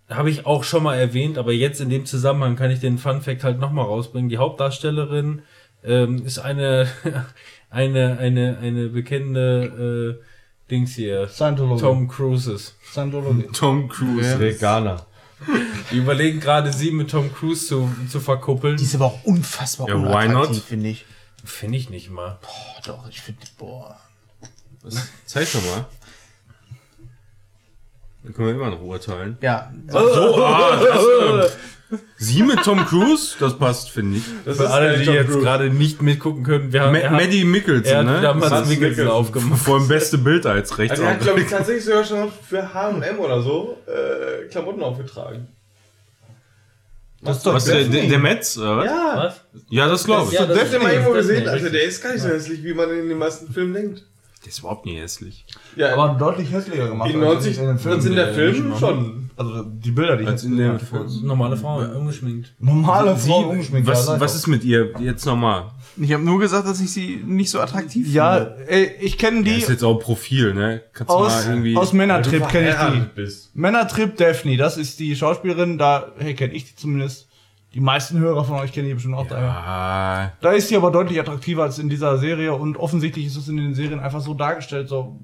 [0.09, 3.21] Habe ich auch schon mal erwähnt, aber jetzt in dem Zusammenhang kann ich den Fun
[3.21, 4.29] Fact halt nochmal rausbringen.
[4.29, 5.43] Die Hauptdarstellerin
[5.83, 6.87] ähm, ist eine,
[7.69, 10.23] eine, eine, eine bekennende äh,
[10.69, 11.27] Dings hier.
[11.27, 11.81] Scientology.
[11.81, 12.75] Tom Cruises.
[12.91, 13.47] Scientology.
[13.53, 14.39] Tom Cruise.
[14.39, 15.05] Veganer.
[15.91, 18.75] Die überlegen gerade, sie mit Tom Cruise zu, zu verkuppeln.
[18.77, 20.63] Die ist aber auch unfassbar Ja, why unattraktiv, not?
[20.63, 21.05] finde ich.
[21.45, 22.39] Finde ich nicht mal.
[22.41, 23.97] Boah, doch, ich finde, boah.
[25.25, 25.85] Zeig doch mal.
[28.23, 29.37] Dann können wir immer noch urteilen.
[29.41, 29.71] Ja,
[32.17, 33.35] Sie mit Tom Cruise?
[33.39, 34.23] Das passt, finde ich.
[34.45, 35.39] Das Für alle, die Tom jetzt Cruise.
[35.41, 38.21] gerade nicht mitgucken können, wir haben Ma er hat- Maddie Mikkelsen, er hat ne?
[38.21, 39.59] damals Mikkelsen aufgemacht.
[39.61, 40.91] vor allem beste Bild als rechts.
[40.91, 45.47] Also er hat, glaube ich, tatsächlich sogar schon für H&M oder so äh, Klamotten aufgetragen.
[47.21, 48.85] Das ist doch Was, der, der, der Metz, oder was?
[48.85, 49.41] Ja, Was?
[49.69, 50.39] Ja, das glaube ich.
[50.39, 51.47] Ja, das das mal irgendwo gesehen.
[51.49, 54.05] Also der ist gar nicht so hässlich, wie man in den meisten Filmen denkt.
[54.45, 55.45] Der ist überhaupt nicht hässlich.
[55.75, 57.09] Ja, Aber deutlich hässlicher gemacht.
[57.11, 58.07] in als 90 in den Filmen.
[58.07, 59.28] in der Film schon.
[59.39, 60.77] Also die Bilder, die ich Als jetzt in der.
[61.23, 62.53] Normale Frau, ungeschminkt.
[62.59, 63.87] Normale Sie, Frau ungeschminkt.
[63.87, 65.71] was, ja, was ist mit ihr jetzt nochmal?
[65.95, 68.37] ich habe nur gesagt, dass ich sie nicht so attraktiv Ja,
[68.67, 70.81] ey, ich kenne Die die ist jetzt auch Profil, ne?
[70.91, 71.77] Kannst du aus, mal irgendwie.
[71.77, 73.07] aus Männertrip kenne ich die.
[73.15, 73.55] Bist.
[73.55, 77.29] Männertrip Daphne, das ist die Schauspielerin, da hey, kenne ich die zumindest.
[77.73, 79.47] Die meisten Hörer von euch kennen die bestimmt auch daher.
[79.47, 83.47] ah, Da ist sie aber deutlich attraktiver als in dieser Serie und offensichtlich ist es
[83.47, 85.17] in den Serien einfach so dargestellt, so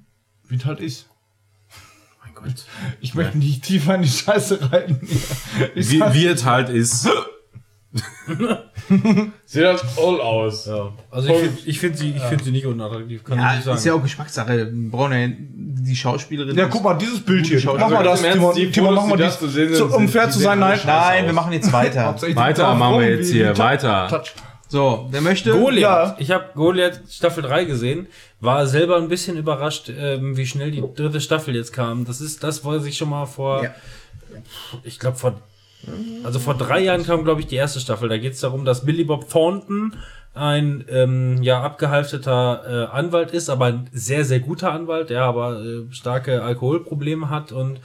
[0.48, 1.10] wie es halt ist.
[2.36, 2.66] Gott.
[3.02, 5.00] Ich möchte nicht tiefer in die Scheiße reiten.
[5.74, 7.08] Wie, wie es halt ist.
[9.46, 10.66] Sieht halt all aus.
[10.66, 10.92] Ja.
[11.10, 13.66] Also ich finde ich find sie, ich find sie nicht unattraktiv, kann Ja, ich nicht
[13.66, 13.78] sagen.
[13.78, 14.70] ist ja auch Geschmackssache.
[14.92, 16.58] Braune, die Schauspielerin.
[16.58, 17.62] ja, guck mal, dieses Bild hier.
[17.66, 18.54] Mach mal das, Timon.
[18.56, 20.80] Die Timon, mach mal das zu sehen um fair zu sein, nein.
[20.86, 22.16] Nein, wir machen jetzt weiter.
[22.34, 24.08] Weiter machen wir jetzt hier, weiter.
[24.10, 24.34] Touch.
[24.68, 25.52] So, wer möchte?
[25.52, 25.82] Goliath.
[25.82, 26.16] Ja.
[26.18, 28.08] Ich habe Goliath Staffel 3 gesehen,
[28.40, 32.06] war selber ein bisschen überrascht, ähm, wie schnell die dritte Staffel jetzt kam.
[32.06, 33.76] Das ist das, was ich schon mal vor, Ja.
[34.84, 35.40] ich glaube vor,
[36.24, 38.10] also vor drei Jahren kam, glaube ich, die erste Staffel.
[38.10, 39.96] Da geht es darum, dass Billy Bob Thornton
[40.34, 45.62] ein ähm, ja abgehalfterter äh, Anwalt ist, aber ein sehr sehr guter Anwalt, der aber
[45.64, 47.80] äh, starke Alkoholprobleme hat und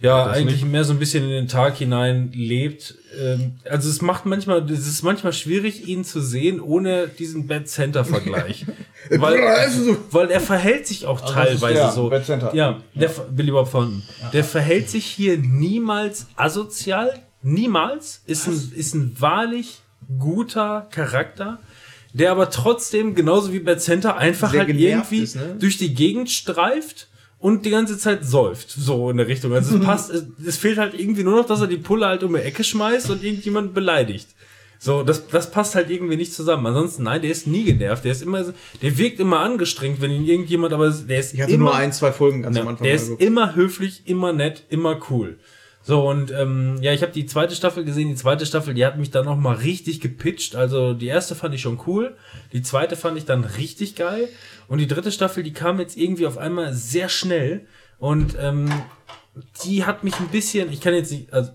[0.00, 2.96] ja, eigentlich mehr so ein bisschen in den Tag hinein lebt.
[3.18, 7.68] Ähm, also es macht manchmal, es ist manchmal schwierig, ihn zu sehen, ohne diesen Bad
[7.68, 8.66] Center Vergleich.
[9.08, 9.38] weil,
[10.10, 12.10] weil er verhält sich auch teilweise ja, so.
[12.10, 12.54] Bad Center.
[12.54, 14.02] Ja, der Ver- Billy Bob Thornton.
[14.32, 17.22] Der verhält sich hier niemals asozial.
[17.42, 18.22] Niemals.
[18.26, 19.80] Ist ein, ist ein wahrlich
[20.18, 21.60] guter Charakter.
[22.12, 25.56] Der aber trotzdem, genauso wie Bad Center, einfach Sehr halt irgendwie ist, ne?
[25.58, 27.08] durch die Gegend streift
[27.44, 29.52] und die ganze Zeit säuft, so in der Richtung.
[29.52, 32.22] Also es passt, es, es fehlt halt irgendwie nur noch, dass er die Pulle halt
[32.22, 34.28] um die Ecke schmeißt und irgendjemand beleidigt.
[34.78, 36.64] So, das, das passt halt irgendwie nicht zusammen.
[36.66, 38.02] Ansonsten, nein, der ist nie genervt.
[38.06, 38.46] Der ist immer,
[38.80, 41.92] der wirkt immer angestrengt, wenn ihn irgendjemand, aber der ist Ich hatte immer, nur ein,
[41.92, 42.84] zwei Folgen ganz am ja, Anfang.
[42.86, 45.36] der ist immer höflich, immer nett, immer cool.
[45.86, 48.08] So, und ähm, ja, ich habe die zweite Staffel gesehen.
[48.08, 50.56] Die zweite Staffel, die hat mich dann noch mal richtig gepitcht.
[50.56, 52.16] Also die erste fand ich schon cool.
[52.54, 54.30] Die zweite fand ich dann richtig geil.
[54.68, 57.66] Und die dritte Staffel, die kam jetzt irgendwie auf einmal sehr schnell.
[57.98, 58.70] Und ähm,
[59.64, 61.50] die hat mich ein bisschen, ich kann jetzt nicht, also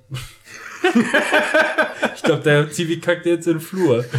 [2.16, 4.06] ich glaube, der Zivi kackt jetzt in den Flur.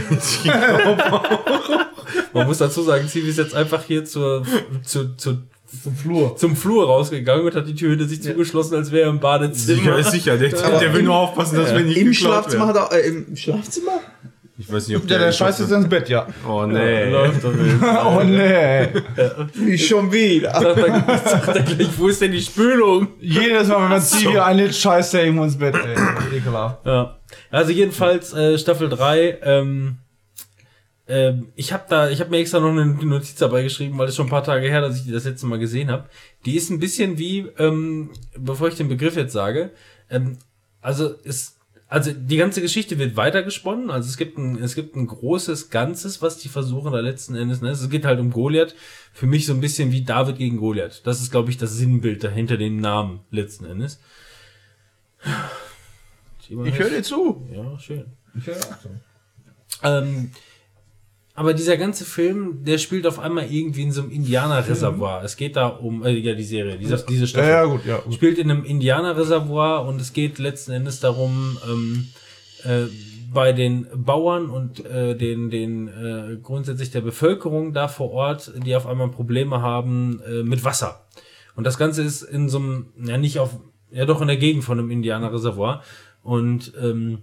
[2.33, 4.45] Man muss dazu sagen, Zivi ist jetzt einfach hier zur,
[4.85, 5.39] zu, zu,
[5.83, 6.37] Zum Flur.
[6.37, 9.79] zum Flur rausgegangen und hat die Tür hinter sich zugeschlossen, als wäre er im Badezimmer.
[9.79, 10.37] Sicher ist sicher.
[10.37, 12.83] Der, der will nur aufpassen, dass wir nicht Im Schlafzimmer werden.
[12.83, 14.01] hat er, äh, im Schlafzimmer?
[14.61, 16.27] Ich weiß nicht, ob Ja, der scheißt jetzt ins Bett, ja.
[16.47, 17.09] Oh nee.
[17.11, 17.77] Läuft doch nicht.
[17.83, 18.89] Oh nee.
[19.55, 20.51] Nicht schon wieder.
[20.51, 23.09] Er, sagt er gleich, wo ist denn die Spülung?
[23.21, 26.37] Jedes Mal, wenn man Zivi einlädt, scheißt er irgendwo ins Bett, ey.
[26.37, 26.85] Ekelhaft.
[26.85, 27.17] Ja.
[27.51, 29.97] Also jedenfalls äh, Staffel 3, ähm,
[31.09, 34.17] ähm, ich habe da, ich habe mir extra noch eine Notiz dabei geschrieben, weil es
[34.17, 36.05] schon ein paar Tage her, dass ich die das letzte Mal gesehen habe.
[36.45, 39.71] Die ist ein bisschen wie, ähm, bevor ich den Begriff jetzt sage,
[40.11, 40.37] ähm,
[40.83, 41.57] also es,
[41.91, 43.91] also die ganze Geschichte wird weitergesponnen.
[43.91, 47.63] Also es gibt ein, es gibt ein großes Ganzes, was die versuchen da letzten Endes.
[47.63, 47.71] Ne?
[47.71, 48.77] Es geht halt um Goliath.
[49.13, 51.05] Für mich so ein bisschen wie David gegen Goliath.
[51.05, 54.01] Das ist, glaube ich, das Sinnbild dahinter dem Namen letzten Endes.
[56.49, 57.45] Ich höre dir zu.
[57.53, 58.07] Ja, schön.
[59.83, 60.31] Ähm,
[61.35, 65.23] aber dieser ganze Film, der spielt auf einmal irgendwie in so einem Indianerreservoir.
[65.25, 67.49] Es geht da um, äh, ja, die Serie, diese, diese Ja, Staffel.
[67.49, 67.99] ja, gut, ja.
[67.99, 68.15] Gut.
[68.15, 72.09] Spielt in einem Indianerreservoir und es geht letzten Endes darum, ähm,
[72.65, 72.87] äh,
[73.33, 78.75] bei den Bauern und äh, den, den äh, grundsätzlich der Bevölkerung da vor Ort, die
[78.75, 81.07] auf einmal Probleme haben äh, mit Wasser.
[81.55, 83.61] Und das Ganze ist in so einem, ja nicht auf,
[83.93, 85.83] ja doch in der Gegend von einem Indianerreservoir.
[86.25, 87.19] Und ähm,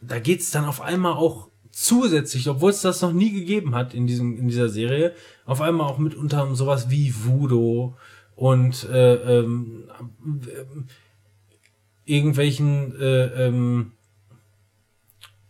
[0.00, 4.06] da geht's dann auf einmal auch zusätzlich, obwohl es das noch nie gegeben hat in
[4.06, 5.12] diesem in dieser Serie,
[5.44, 7.92] auf einmal auch mitunter sowas wie Voodoo
[8.34, 9.84] und äh, ähm,
[10.24, 10.86] ähm,
[12.06, 13.92] irgendwelchen äh, ähm,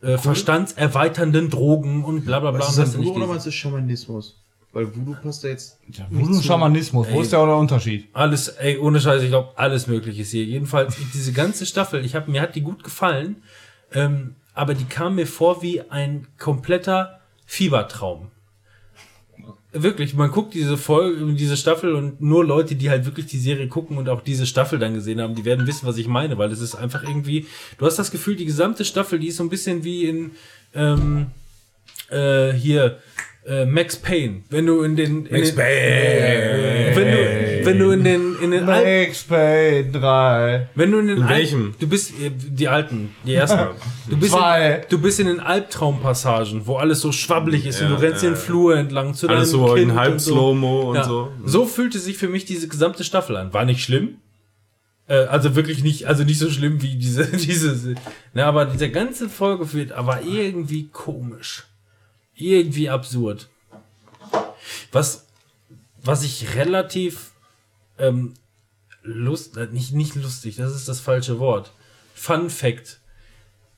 [0.01, 2.61] äh, verstandserweiternden Drogen und bla bla bla.
[2.61, 4.43] Was ist das Voodoo oder was ist Schamanismus?
[4.73, 5.79] Weil Voodoo passt da jetzt.
[6.11, 8.09] Voodoo Schamanismus, wo ist der der Unterschied?
[8.13, 10.45] Alles, ey, ohne Scheiß, ich glaube, alles mögliche ist hier.
[10.45, 13.37] Jedenfalls, diese ganze Staffel, ich hab, mir hat die gut gefallen,
[13.93, 18.31] ähm, aber die kam mir vor wie ein kompletter Fiebertraum.
[19.71, 23.69] Wirklich, man guckt diese Folge, diese Staffel und nur Leute, die halt wirklich die Serie
[23.69, 26.51] gucken und auch diese Staffel dann gesehen haben, die werden wissen, was ich meine, weil
[26.51, 29.51] es ist einfach irgendwie, du hast das Gefühl, die gesamte Staffel, die ist so ein
[29.51, 30.31] bisschen wie in,
[30.75, 31.27] ähm,
[32.11, 32.99] äh, hier,
[33.47, 34.43] äh, Max Payne.
[34.49, 36.97] Wenn du in den, in Max den Payne.
[36.97, 37.36] wenn du,
[37.67, 40.69] wenn du in den, in den Alpen, Max Payne 3.
[40.75, 41.75] wenn du in den In Alpen, welchem?
[41.79, 43.59] du bist äh, die alten, die ersten.
[44.09, 44.71] Du bist, Zwei.
[44.83, 48.23] in, du bist in den Albtraumpassagen, wo alles so schwabbelig ist und Ja, du rennst
[48.23, 50.33] ja, den Flur entlang zu Alles deinem so Kind in halb und so.
[50.33, 51.05] Slow-Mo und Ja.
[51.05, 51.33] so.
[51.45, 53.53] So fühlte sich für mich diese gesamte Staffel an.
[53.53, 54.19] War nicht schlimm.
[55.09, 57.95] Äh, also wirklich nicht, also nicht so schlimm wie diese, diese,
[58.33, 61.65] ne, aber diese ganze Folge wird aber irgendwie komisch.
[62.37, 63.49] Irgendwie absurd.
[64.93, 65.27] Was,
[66.05, 67.33] was ich relativ,
[67.99, 68.35] ähm,
[69.03, 71.73] lust, äh, nicht, nicht lustig, das ist das falsche Wort.
[72.15, 72.99] Fun Fact.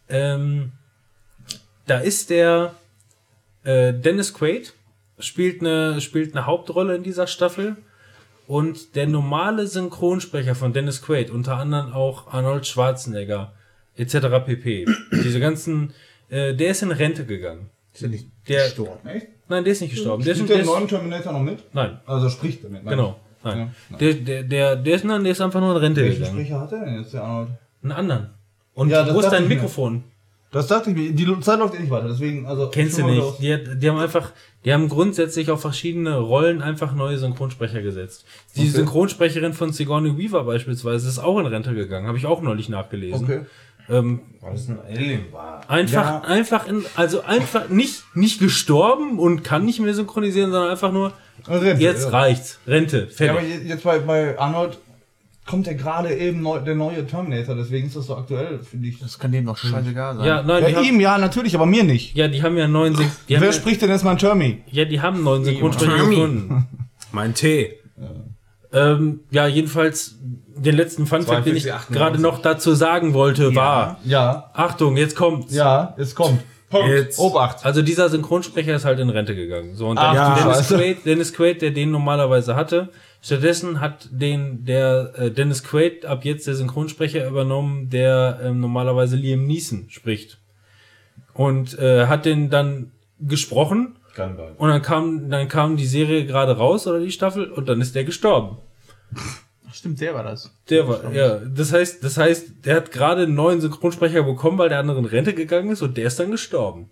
[0.08, 0.72] Ähm,
[1.86, 2.74] da ist der,
[3.64, 4.72] äh, Dennis Quaid
[5.18, 7.76] spielt eine, spielt eine Hauptrolle in dieser Staffel.
[8.46, 13.52] Und der normale Synchronsprecher von Dennis Quaid, unter anderem auch Arnold Schwarzenegger,
[13.96, 14.14] etc.
[14.46, 14.86] pp.
[15.12, 15.92] Diese ganzen,
[16.30, 17.68] äh, der ist in Rente gegangen.
[17.92, 19.06] Ist ja nicht Der, gestorben.
[19.06, 19.26] Echt?
[19.48, 20.22] nein, der ist nicht gestorben.
[20.24, 21.58] Der ist, Spielt der der neuen Terminator noch mit?
[21.74, 22.84] nein, Also spricht damit.
[22.84, 22.96] nein.
[22.96, 23.74] genau, nein.
[23.90, 26.38] Ja, Der, der, der, der ist, nein, der ist einfach nur in Rente Welchen gegangen.
[26.40, 27.48] Sprecher hat er denn jetzt, der Arnold?
[27.82, 28.30] Einen anderen.
[28.74, 29.54] Und Ja, wo ist dein mir.
[29.54, 30.04] Mikrofon?
[30.50, 31.12] Das dachte ich mir.
[31.12, 32.68] Die Zeit läuft eh nicht weiter, deswegen, also.
[32.68, 33.38] Kennst du nicht.
[33.40, 34.32] Die, hat- die haben einfach,
[34.64, 38.24] die haben grundsätzlich auf verschiedene Rollen einfach neue Synchronsprecher gesetzt.
[38.56, 38.70] Die Okay.
[38.70, 42.06] Synchronsprecherin von Sigourney Weaver beispielsweise ist auch in Rente gegangen.
[42.06, 43.24] Habe ich auch neulich nachgelesen.
[43.24, 43.40] Okay.
[43.90, 45.68] Ähm, Weil es ein Alien war.
[45.68, 46.20] einfach, Ja.
[46.22, 51.12] einfach in, also einfach nicht, nicht gestorben und kann nicht mehr synchronisieren, sondern einfach nur,
[51.48, 52.10] Rente, jetzt ja.
[52.10, 52.58] reicht's.
[52.66, 53.08] Rente.
[53.18, 53.68] Ja, aber Fertig.
[53.68, 54.78] jetzt bei, bei Arnold
[55.46, 58.98] kommt ja gerade eben neu, der neue Terminator, deswegen ist das so aktuell, finde ich.
[59.00, 60.26] Das kann dem doch scheißegal sein.
[60.26, 62.14] Ja, nein, Ja, haben, ihm ja, natürlich, aber mir nicht.
[62.14, 64.62] ja, die haben ja neuen, haben Wer ja, spricht denn jetzt mein Termi?
[64.70, 65.54] ja, die haben Tommy.
[65.58, 66.66] gefunden.
[67.12, 67.72] Mein Tee.
[68.70, 70.16] Ähm, ja, jedenfalls,
[70.54, 71.96] den letzten Funfact, den ich 42, 98.
[71.96, 75.54] gerade noch dazu sagen wollte, war, Ja, Achtung, jetzt kommt's.
[75.54, 76.42] ja, es kommt.
[76.70, 77.18] Jetzt.
[77.18, 77.64] Obacht.
[77.64, 79.74] Also dieser Synchronsprecher ist halt in Rente gegangen.
[79.74, 80.68] So, und Ach, der du Dennis.
[80.68, 82.90] Quaid, Dennis Quaid, der den normalerweise hatte,
[83.22, 89.16] stattdessen hat den der äh, Dennis Quaid ab jetzt der Synchronsprecher übernommen, der ähm, normalerweise
[89.16, 90.38] Liam Neeson spricht.
[91.32, 93.96] Und äh, hat den dann gesprochen
[94.58, 97.94] und dann kam dann kam die Serie gerade raus oder die Staffel und dann ist
[97.94, 98.58] der gestorben.
[99.72, 100.50] Stimmt, der war das.
[100.70, 104.68] Der war, ja, das heißt, das heißt, der hat gerade einen neuen Synchronsprecher bekommen, weil
[104.68, 106.90] der andere in Rente gegangen ist und der ist dann gestorben.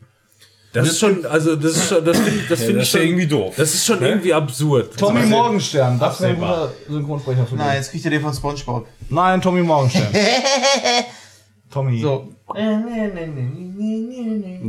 [0.72, 2.98] Das ist schon, also das ist schon, das finde ich, das finde das ich ja
[3.00, 3.54] schon, irgendwie doof.
[3.56, 4.94] das ist schon irgendwie absurd.
[4.98, 7.76] Tommy Morgenstern, das wäre ein guter Synchronsprecher für Nein, dich.
[7.76, 8.86] jetzt kriegt er den von Spongebob.
[9.08, 10.08] Nein, Tommy Morgenstern.
[11.70, 12.02] Tommy.
[12.02, 12.28] So.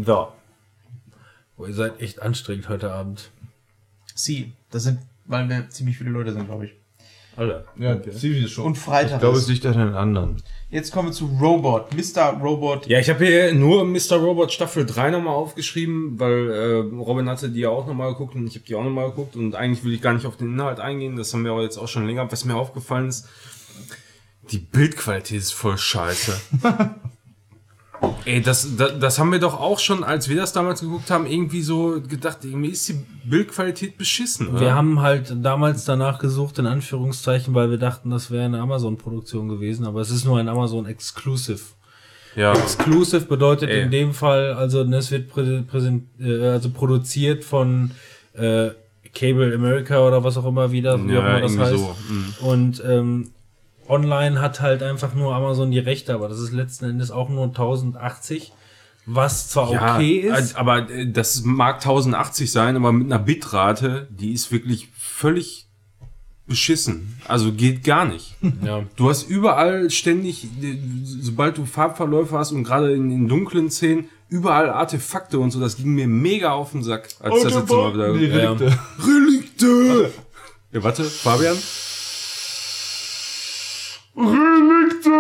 [0.06, 0.28] So.
[1.58, 3.32] Oh, ihr seid echt anstrengend heute Abend.
[4.16, 4.54] Sie.
[4.72, 6.72] Das sind, weil wir ziemlich viele Leute sind, glaube ich.
[7.38, 7.66] Alter.
[7.78, 8.66] Ja, Stevie ist schon.
[8.66, 9.14] Und Freitag.
[9.14, 10.42] Ich glaube, es liegt an den anderen.
[10.72, 11.94] Jetzt kommen wir zu Robot.
[11.96, 12.40] Mr.
[12.42, 12.88] Robot.
[12.88, 14.18] Ja, ich habe hier nur Mr.
[14.18, 18.48] Robot Staffel 3 nochmal aufgeschrieben, weil äh, Robin hatte die ja auch nochmal geguckt und
[18.48, 20.80] ich habe die auch nochmal geguckt und eigentlich will ich gar nicht auf den Inhalt
[20.80, 22.30] eingehen, das haben wir aber jetzt auch schon länger.
[22.32, 23.28] Was mir aufgefallen ist,
[24.52, 26.34] die Bildqualität ist voll scheiße.
[28.26, 31.26] Ey, das, das, das haben wir doch auch schon, als wir das damals geguckt haben,
[31.26, 32.96] irgendwie so gedacht, irgendwie ist die
[33.26, 34.50] Bildqualität beschissen.
[34.50, 34.60] Oder?
[34.60, 39.48] Wir haben halt damals danach gesucht, in Anführungszeichen, weil wir dachten, das wäre eine Amazon-Produktion
[39.48, 41.60] gewesen, aber es ist nur ein Amazon-Exclusive.
[42.36, 42.52] ja.
[42.54, 43.84] Exclusive bedeutet Ey.
[43.84, 47.92] in dem Fall, also es wird prä präsent, äh, also produziert von
[48.34, 48.70] äh,
[49.16, 51.78] Cable America oder was auch immer wieder, wie auch Ja, immer das heißt.
[51.78, 51.96] so.
[52.10, 52.34] Mhm.
[52.42, 53.30] Und ähm,
[53.90, 57.46] online hat halt einfach nur Amazon die Rechte, aber das ist letzten Endes auch nur
[57.46, 58.54] 1080,
[59.06, 60.34] was zwar Ja, okay ist.
[60.34, 65.68] also, aber äh, das mag 1080 sein, aber mit einer Bitrate, die ist wirklich völlig
[66.46, 67.20] beschissen.
[67.28, 68.36] Also geht gar nicht.
[68.64, 68.84] ja.
[68.96, 74.10] Du hast überall ständig, äh, sobald du Farbverläufe hast und gerade in den dunklen Szenen,
[74.30, 77.94] überall Artefakte und so, das ging mir mega auf den Sack, als das jetzt mal
[77.94, 78.14] wieder.
[78.14, 78.78] Relikte.
[79.06, 80.12] Relikte!
[80.74, 81.56] Ja, warte, Fabian?
[84.18, 85.10] Relikte!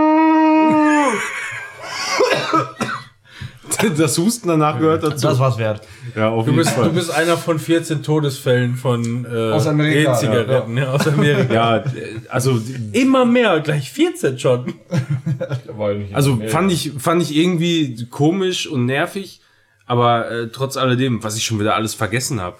[3.95, 5.27] Das Husten danach gehört dazu.
[5.27, 5.81] Das war's wert.
[6.15, 6.85] ja, auf Du jeden bist, Fall.
[6.85, 11.53] du bist einer von 14 Todesfällen von äh, Aus Amerika, E-Zigaretten ja, aus Amerika.
[11.53, 11.83] ja,
[12.29, 12.59] also
[12.93, 14.73] Immer mehr, gleich 14 schon.
[16.13, 19.41] Also fand ich, fand ich irgendwie komisch und nervig,
[19.85, 22.57] aber äh, trotz alledem, was ich schon wieder alles vergessen habe.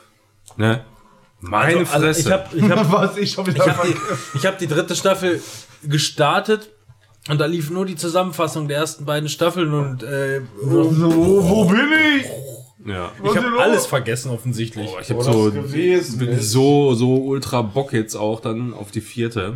[0.55, 0.81] Ne?
[1.39, 2.21] Meine Also, also Fresse.
[2.21, 3.95] ich habe ich hab, Was ich schon wieder ich hab die,
[4.37, 5.41] ich hab die dritte Staffel
[5.83, 6.69] gestartet
[7.29, 11.79] und da lief nur die Zusammenfassung der ersten beiden Staffeln und äh, so, wo bin
[12.19, 12.25] ich?
[12.87, 13.11] Ja.
[13.21, 14.89] Ich habe alles vergessen offensichtlich.
[15.01, 19.55] Ich habe so, bin so, so ultra Bock jetzt auch dann auf die vierte.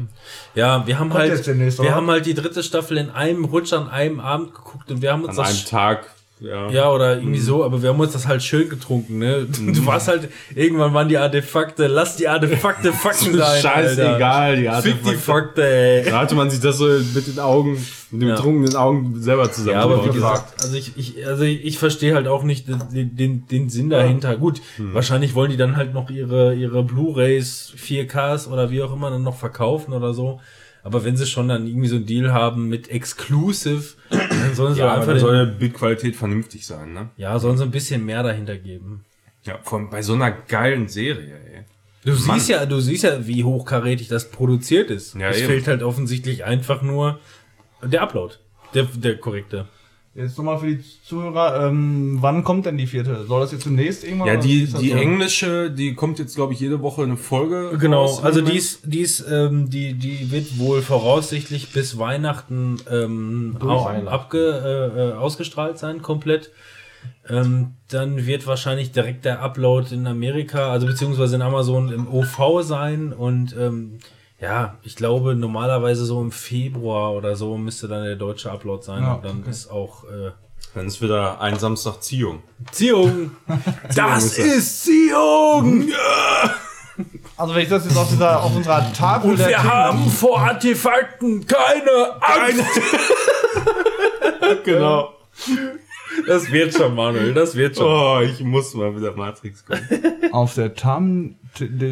[0.53, 3.89] Ja, wir haben Kommt halt, wir haben halt die dritte Staffel in einem Rutsch an
[3.89, 6.13] einem Abend geguckt und wir haben uns An das einem Tag.
[6.41, 6.71] Ja.
[6.71, 9.45] Ja, oder irgendwie so, aber wir haben uns das halt schön getrunken, ne?
[9.45, 13.61] Du warst halt, irgendwann waren die Artefakte, lass die Artefakte Fakten sein.
[13.61, 14.81] Scheißegal, die Alter.
[14.81, 15.61] Fick die Artefakte.
[15.61, 16.09] Fakte, ey.
[16.09, 17.73] Da hatte man sich das so mit den Augen,
[18.09, 18.35] mit den Ja.
[18.35, 19.77] betrunkenen Augen selber zusammen.
[19.77, 23.45] Ja, aber wie gesagt, also ich, ich, also ich, verstehe halt auch nicht den, den,
[23.45, 24.35] den Sinn dahinter.
[24.35, 29.11] Gut, wahrscheinlich wollen die dann halt noch ihre, ihre Blu-Rays, 4Ks oder wie auch immer
[29.11, 30.39] dann noch verkaufen oder so.
[30.83, 34.79] Aber wenn sie schon dann irgendwie so einen Deal haben mit Exclusive, dann sollen sie
[34.79, 37.09] Ja, einfach aber da den, soll die Bildqualität vernünftig sein, ne?
[37.17, 39.05] ja, sollen sie ein bisschen mehr dahinter geben.
[39.43, 41.65] Ja, vor allem bei so einer geilen Serie, ey.
[42.03, 45.13] Du siehst ja, du siehst ja, wie hochkarätig das produziert ist.
[45.15, 47.19] Ja, es fehlt halt offensichtlich einfach nur
[47.83, 48.35] der Upload.
[48.73, 49.67] Der, der korrekte.
[50.13, 53.23] Jetzt nochmal für die Zuhörer, ähm, wann kommt denn die vierte?
[53.25, 54.27] Soll das jetzt demnächst irgendwann?
[54.27, 54.97] Ja, die, die so?
[54.97, 57.77] englische, die kommt jetzt, glaube ich, jede Woche eine Folge.
[57.79, 62.77] Genau, raus also die ist, die ist, ähm, die, die wird wohl voraussichtlich bis Weihnachten
[62.91, 66.51] ähm, auch abge, äh, äh, ausgestrahlt sein, komplett.
[67.29, 72.63] Ähm, dann wird wahrscheinlich direkt der Upload in Amerika, also beziehungsweise in Amazon im OV
[72.63, 73.99] sein und ähm,
[74.41, 79.03] ja, ich glaube normalerweise so im Februar oder so müsste dann der deutsche Upload sein
[79.03, 79.49] Ja, und dann okay.
[79.51, 80.31] ist auch äh,
[80.75, 82.41] Dann ist wieder ein Samstag Ziehung.
[82.71, 83.31] Ziehung.
[83.95, 85.87] das ist Ziehung.
[87.37, 90.09] Also wenn ich das jetzt auf, dieser, auf unserer Tafel Und der wir Themen- haben
[90.09, 92.65] vor Artefakten keine Angst.
[94.65, 95.13] Genau.
[96.27, 97.85] Das wird schon, Manuel, das wird schon.
[97.85, 99.81] Oh, ich muss mal wieder Matrix gucken.
[100.31, 101.35] auf der Tam,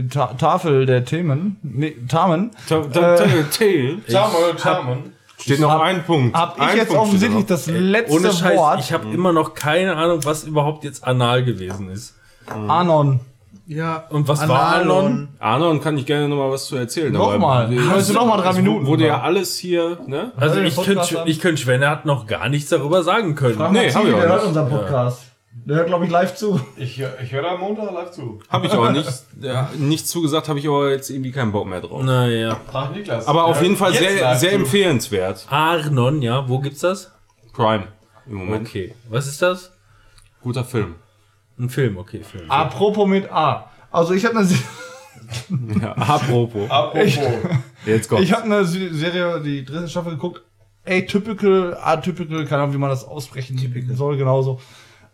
[0.10, 3.98] Ta Tafel der Themen, nee, Tamen, Tail.
[4.08, 5.14] Tamen, Tamen.
[5.40, 6.36] Steht noch hab- ein Punkt.
[6.36, 8.80] habe ich Ein jetzt Punkt offensichtlich das letzte Ohne Scheiß, Wort.
[8.82, 12.16] ich habe immer noch keine Ahnung, was überhaupt jetzt anal gewesen ist.
[12.68, 13.22] Anon.
[13.72, 14.08] Ja.
[14.10, 14.82] Und was war Anon?
[14.98, 15.22] Analon.
[15.22, 15.46] noch.
[15.46, 17.14] Arnon kann ich gerne noch mal was zu erzählen.
[17.14, 17.66] Nochmal.
[17.68, 18.88] aber- Hast du noch mal drei Minuten?
[18.88, 20.32] Wurde ja alles hier, ne?
[20.38, 21.28] Also ich könnte, an?
[21.28, 23.58] ich könnte schwören, er hat noch gar nichts darüber sagen können.
[23.72, 25.22] Nee, hab ich auch der hört unseren Podcast.
[25.52, 26.60] Der hört, glaube ich, live zu.
[26.78, 28.40] Ich, ich höre da am Montag live zu.
[28.50, 29.08] Habe ich auch nicht,
[29.40, 32.02] ja, nicht zugesagt, habe ich aber jetzt irgendwie keinen Bock mehr drauf.
[32.02, 32.58] Naja.
[32.72, 33.28] Frag Niklas.
[33.28, 35.46] Aber auf jeden Fall sehr, sehr empfehlenswert.
[35.48, 37.12] Arnon, ja, wo gibt's das?
[37.54, 37.84] Prime
[38.26, 38.68] im Moment.
[38.68, 38.96] Okay.
[39.10, 39.72] Was ist das?
[40.42, 40.96] Guter Film.
[41.60, 42.50] Ein Film, okay, Film.
[42.50, 43.70] Apropos mit A.
[43.92, 44.48] Also ich habe eine,
[45.82, 46.66] Ja, apropos.
[46.70, 47.18] Apropos.
[47.86, 48.22] Jetzt kommt.
[48.24, 50.42] ich hab eine Se- Serie, die dritte Staffel geguckt.
[50.88, 53.58] Atypical, atypical, keine Ahnung, wie man das aussprechen
[53.96, 54.60] soll, genauso.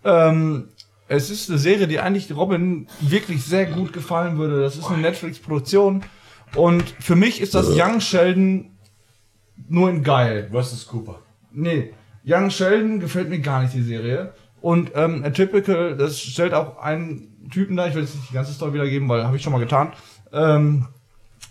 [0.03, 0.69] Ähm,
[1.07, 4.61] es ist eine Serie, die eigentlich Robin wirklich sehr gut gefallen würde.
[4.61, 6.03] Das ist eine Netflix-Produktion.
[6.56, 8.72] Und für mich ist das Young Sheldon
[9.67, 10.48] nur in geil.
[10.51, 11.19] Versus Cooper.
[11.51, 11.93] Nee,
[12.25, 14.33] Young Sheldon gefällt mir gar nicht, die Serie.
[14.66, 18.52] Und ähm, Atypical, das stellt auch einen Typen da, ich will jetzt nicht die ganze
[18.52, 19.94] Story wiedergeben, weil habe ich schon mal getan.
[20.34, 20.88] Ähm,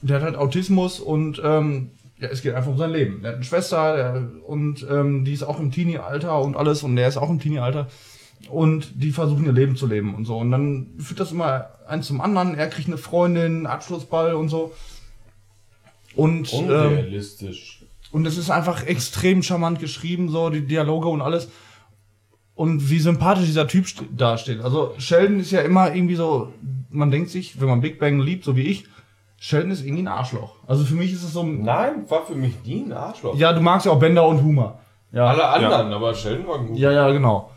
[0.03, 3.23] der hat halt Autismus und ähm, ja, es geht einfach um sein Leben.
[3.23, 6.97] Der hat eine Schwester der, und ähm, die ist auch im Teenie-Alter und alles und
[6.97, 7.87] der ist auch im Teenie-Alter.
[8.51, 10.37] Und die versuchen ihr Leben zu leben und so.
[10.39, 12.57] Und dann führt das immer eins zum anderen.
[12.57, 14.73] Er kriegt eine Freundin, Abschlussball und so.
[16.17, 17.85] Und ähm, Unrealistisch.
[18.11, 21.49] und es ist einfach extrem charmant geschrieben, so die Dialoge und alles.
[22.57, 24.61] Und wie sympathisch dieser Typ st- dasteht.
[24.61, 26.53] Also Sheldon ist ja immer irgendwie so,
[26.91, 28.85] man denkt sich, wenn man Big Bang liebt, so wie ich,
[29.41, 30.55] Sheldon ist irgendwie ein Arschloch.
[30.67, 33.37] Also für mich ist es so, ein- Nein, war für mich nie ein Arschloch.
[33.37, 34.79] ja, du magst ja auch Bender und Humor.
[35.13, 36.79] Ja, Alle anderen, aber Sheldon war gut.
[36.79, 37.51] ja, ja, genau.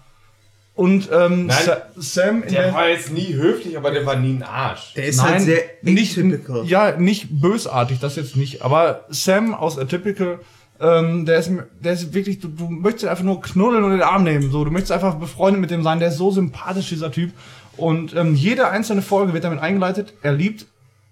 [0.75, 4.15] Und ähm, Nein, Sa Sam in Der der, war jetzt nie höflich, aber der war
[4.15, 4.93] nie ein Arsch.
[4.95, 6.65] Der ist Nein, halt sehr nicht, atypical.
[6.65, 8.61] ja, nicht bösartig, das jetzt nicht.
[8.61, 10.39] Aber Sam aus Atypical,
[10.79, 14.23] ähm, der ist, der ist wirklich, du, du möchtest einfach nur knuddeln und den Arm
[14.23, 14.51] nehmen.
[14.51, 15.99] So, du möchtest einfach befreundet mit dem sein.
[15.99, 17.31] Der ist so sympathisch, dieser Typ.
[17.77, 20.13] Und ähm, jede einzelne Folge wird damit eingeleitet.
[20.21, 20.65] Er liebt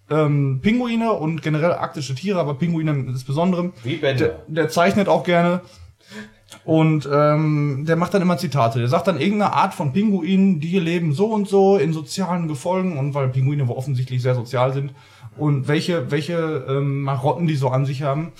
[0.09, 3.71] ähm, Pinguine und generell arktische Tiere, aber Pinguine insbesondere.
[3.83, 4.39] Wie Der, Bender.
[4.47, 5.61] der zeichnet auch gerne.
[6.63, 8.79] Und ähm, der macht dann immer Zitate.
[8.79, 12.97] Der sagt dann irgendeine Art von Pinguinen, die leben so und so in sozialen Gefolgen
[12.97, 14.93] und weil Pinguine wohl offensichtlich sehr sozial sind
[15.37, 18.31] und welche welche ähm, Marotten die so an sich haben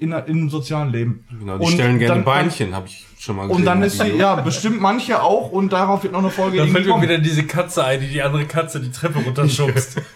[0.00, 1.24] in, im sozialen Leben.
[1.38, 3.56] Genau, die Und stellen gerne dann- Beinchen, habe ich schon mal gesehen.
[3.56, 4.16] Und dann ist Video.
[4.16, 7.18] ja bestimmt manche auch und darauf wird noch eine Folge Da irgendwie fällt mir wieder
[7.18, 10.00] diese Katze ein, die die andere Katze die Treppe runterschubst.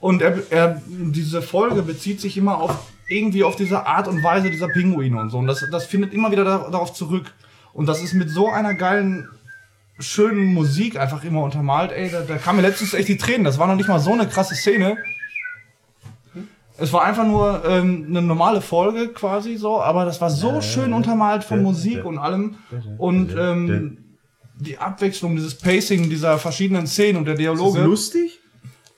[0.00, 4.50] Und er, er, diese Folge bezieht sich immer auf irgendwie auf diese Art und Weise
[4.50, 5.38] dieser Pinguine und so.
[5.38, 7.32] Und das, das findet immer wieder da, darauf zurück.
[7.72, 9.28] Und das ist mit so einer geilen,
[10.00, 11.92] schönen Musik einfach immer untermalt.
[11.92, 13.44] Ey, da, da kam mir letztens echt die Tränen.
[13.44, 14.96] Das war noch nicht mal so eine krasse Szene.
[16.82, 20.92] Es war einfach nur ähm, eine normale Folge quasi so, aber das war so schön
[20.92, 22.56] untermalt von Musik und allem.
[22.98, 24.16] Und ähm,
[24.58, 27.82] die Abwechslung, dieses Pacing dieser verschiedenen Szenen und der Dialoge.
[27.82, 28.40] lustig?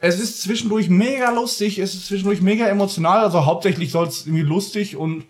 [0.00, 4.44] Es ist zwischendurch mega lustig, es ist zwischendurch mega emotional, also hauptsächlich soll es irgendwie
[4.44, 5.24] lustig und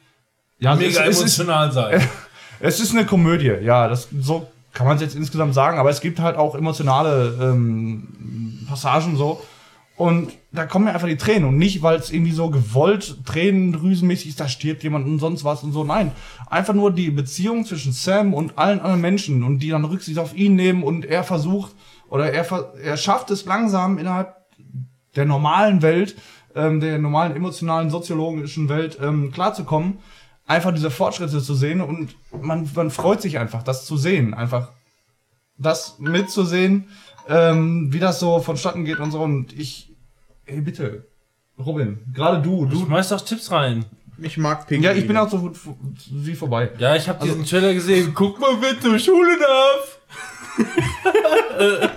[0.58, 2.08] ja, Mega es, es, ist, emotional sein.
[2.60, 6.00] es ist eine Komödie, ja, das so kann man es jetzt insgesamt sagen, aber es
[6.00, 9.42] gibt halt auch emotionale ähm, Passagen so
[9.97, 11.49] und da kommen mir einfach die Tränen.
[11.49, 15.63] Und nicht, weil es irgendwie so gewollt tränendrüsenmäßig ist, da stirbt jemand und sonst was
[15.63, 16.13] und so, nein,
[16.49, 20.35] einfach nur die Beziehung zwischen Sam und allen anderen Menschen und die dann Rücksicht auf
[20.35, 21.73] ihn nehmen und er versucht
[22.09, 22.47] oder er,
[22.83, 24.35] er schafft es langsam innerhalb
[25.15, 26.17] der normalen Welt,
[26.57, 29.99] ähm, der normalen emotionalen, soziologischen Welt ähm, klarzukommen,
[30.47, 34.71] einfach diese Fortschritte zu sehen und man, man freut sich einfach, das zu sehen, einfach
[35.57, 36.89] das mitzusehen,
[37.28, 39.93] ähm, wie das so vonstatten geht und so und ich,
[40.47, 41.07] ey, bitte,
[41.59, 43.85] Robin, gerade du, Du du, schmeißt doch Tipps rein.
[44.19, 44.85] Ich mag Pink.
[44.85, 45.59] ja, ich bin auch so gut
[46.11, 46.70] wie vorbei.
[46.78, 48.12] Ja, ich habe diesen Trailer gesehen.
[48.15, 49.99] Guck mal, zur Schule darf.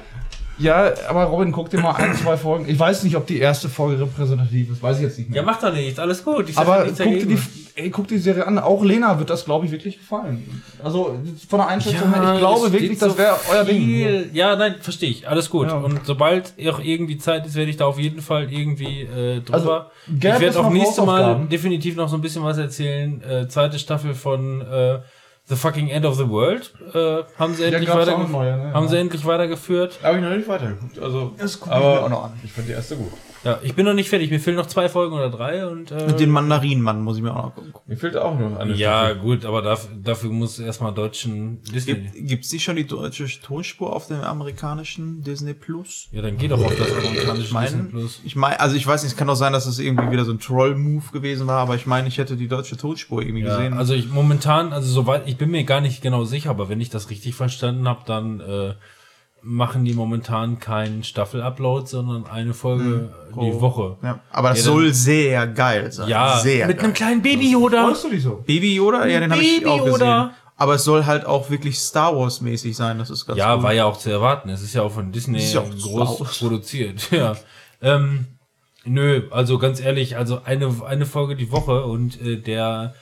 [0.59, 2.67] Ja, aber Robin, guck dir mal ein, zwei Folgen.
[2.67, 5.41] Ich weiß nicht, ob die erste Folge repräsentativ ist, weiß ich jetzt nicht mehr.
[5.41, 5.99] Ja, macht doch nichts.
[5.99, 6.49] Alles gut.
[6.49, 7.37] Ich Aber guck dir, die,
[7.75, 8.57] ey, guck die Serie an.
[8.57, 10.63] Auch Lena wird das, glaube ich, wirklich gefallen.
[10.83, 14.29] Also von der Einschätzung her, ich glaube wirklich, steht das so wäre euer Ding.
[14.33, 15.27] Ja, nein, verstehe ich.
[15.27, 15.67] Alles gut.
[15.67, 15.77] Ja.
[15.77, 19.53] Und sobald auch irgendwie Zeit ist, werde ich da auf jeden Fall irgendwie äh, drüber.
[19.53, 19.81] Also,
[20.15, 23.21] ich werde auch noch nächste Mal definitiv noch so ein bisschen was erzählen.
[23.21, 24.99] Äh, zweite Staffel von äh,
[25.49, 28.73] The Fucking End of the World äh, haben sie endlich weiter neue, ne?
[28.73, 28.89] haben Ja.
[28.89, 29.99] sie endlich weitergeführt.
[30.03, 30.99] Habe ich noch nicht weitergeguckt.
[30.99, 32.33] Also, Das guck ich mir auch noch an.
[32.43, 33.13] Ich fand die erste gut.
[33.43, 34.29] Ja, ich bin noch nicht fertig.
[34.31, 37.43] Mir fehlen noch zwei Folgen oder drei und äh, Den Mandarinmann muss ich mir auch
[37.43, 37.73] noch gucken.
[37.85, 39.21] Mir fehlt auch noch eine ja, Staffel.
[39.21, 41.93] gut, aber dafür, dafür muss erstmal deutschen Disney.
[41.95, 46.07] Gibt, gibt's nicht schon die deutsche Tonspur auf dem amerikanischen Disney Plus?
[46.11, 48.21] Ja, dann geh doch auf das amerikanische Ich meine, Disney Plus.
[48.25, 50.31] ich meine, also ich weiß nicht, es kann auch sein, dass es irgendwie wieder so
[50.31, 53.73] ein Troll-Move gewesen war, aber ich meine, ich hätte die deutsche Tonspur irgendwie Ja, gesehen.
[53.73, 56.89] also ich momentan, also soweit, ich bin mir gar nicht genau sicher, aber wenn ich
[56.89, 58.73] das richtig verstanden habe, dann äh,
[59.41, 63.97] machen die momentan keinen Staffel-Upload, sondern eine Folge die Woche.
[64.03, 66.09] ja, aber das Ja, soll sehr geil sein.
[66.09, 66.85] Ja, sehr mit geil.
[66.85, 67.85] einem kleinen Baby Yoda.
[67.87, 68.43] Freust du dich so?
[68.45, 70.29] Baby Yoda, ja, den habe ich Baby auch gesehen.
[70.59, 73.63] Aber es soll halt auch wirklich Star Wars mäßig sein, das ist ganz Ja, gut.
[73.63, 74.49] war ja auch zu erwarten.
[74.49, 77.07] Es ist ja auch von Disney ist ja auch groß produziert.
[77.11, 77.35] Ja.
[77.79, 78.25] Ähm,
[78.83, 82.95] nö, also ganz ehrlich, also eine, eine Folge die Woche und äh, der,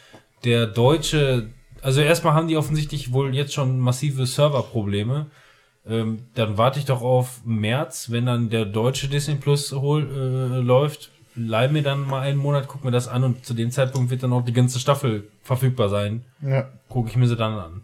[0.44, 1.50] der deutsche,
[1.82, 5.28] also erstmal haben die offensichtlich wohl jetzt schon massive Serverprobleme.
[5.88, 10.60] Ähm, dann warte ich doch auf März, wenn dann der deutsche Disney Plus hol, äh,
[10.60, 11.12] läuft.
[11.36, 14.24] Leih mir dann mal einen Monat, guck mir das an und zu dem Zeitpunkt wird
[14.24, 16.24] dann auch die ganze Staffel verfügbar sein.
[16.42, 16.70] Ja.
[16.88, 17.84] Gucke ich mir sie dann an.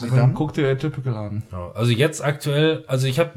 [0.00, 1.42] Dann guck dir Typical an.
[1.50, 3.32] Ja, also jetzt aktuell, also ich habe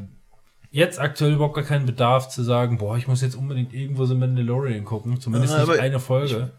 [0.70, 4.14] jetzt aktuell überhaupt gar keinen Bedarf zu sagen, boah, ich muss jetzt unbedingt irgendwo so
[4.14, 6.50] Mandalorian gucken, zumindest Ja, nicht eine Folge.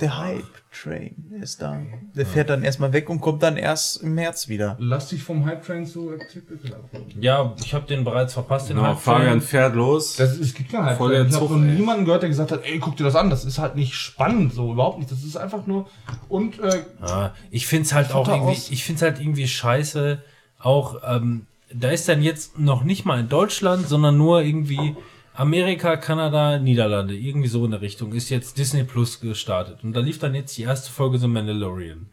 [0.00, 1.80] Der Hype-Train ist da.
[2.14, 4.76] Der fährt dann erstmal weg und kommt dann erst im März wieder.
[4.80, 6.90] Lass dich vom Hype Train zu Typical ab.
[7.20, 10.16] Ja, ich habe den bereits verpasst, den Genau, Hype Fabian fährt los.
[10.16, 11.28] Das ist, es gibt keinen Hype Voll Train.
[11.28, 11.60] der Ich habe ey.
[11.60, 13.30] niemanden gehört, der gesagt hat, ey, guck dir das an.
[13.30, 15.10] Das ist halt nicht spannend, so überhaupt nicht.
[15.10, 15.88] Das ist einfach nur
[16.28, 18.70] und äh, Ja, ich find's halt auch irgendwie, aus.
[18.70, 20.22] ich find's halt irgendwie scheiße.
[20.58, 24.96] Auch, ähm, da ist dann jetzt noch nicht mal in Deutschland, sondern nur irgendwie
[25.34, 29.82] Amerika, Kanada, Niederlande, irgendwie so in der Richtung, ist jetzt Disney Plus gestartet.
[29.82, 32.06] Und da lief dann jetzt die erste Folge The Mandalorian.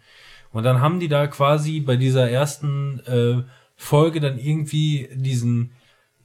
[0.51, 3.43] Und dann haben die da quasi bei dieser ersten äh,
[3.75, 5.71] Folge dann irgendwie diesen,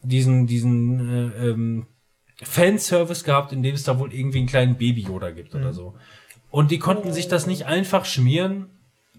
[0.03, 1.87] diesen, diesen äh, ähm,
[2.43, 5.95] Fanservice gehabt, in dem es da wohl irgendwie einen kleinen Baby Yoda gibt oder so.
[6.51, 8.71] Und die konnten sich das nicht einfach schmieren,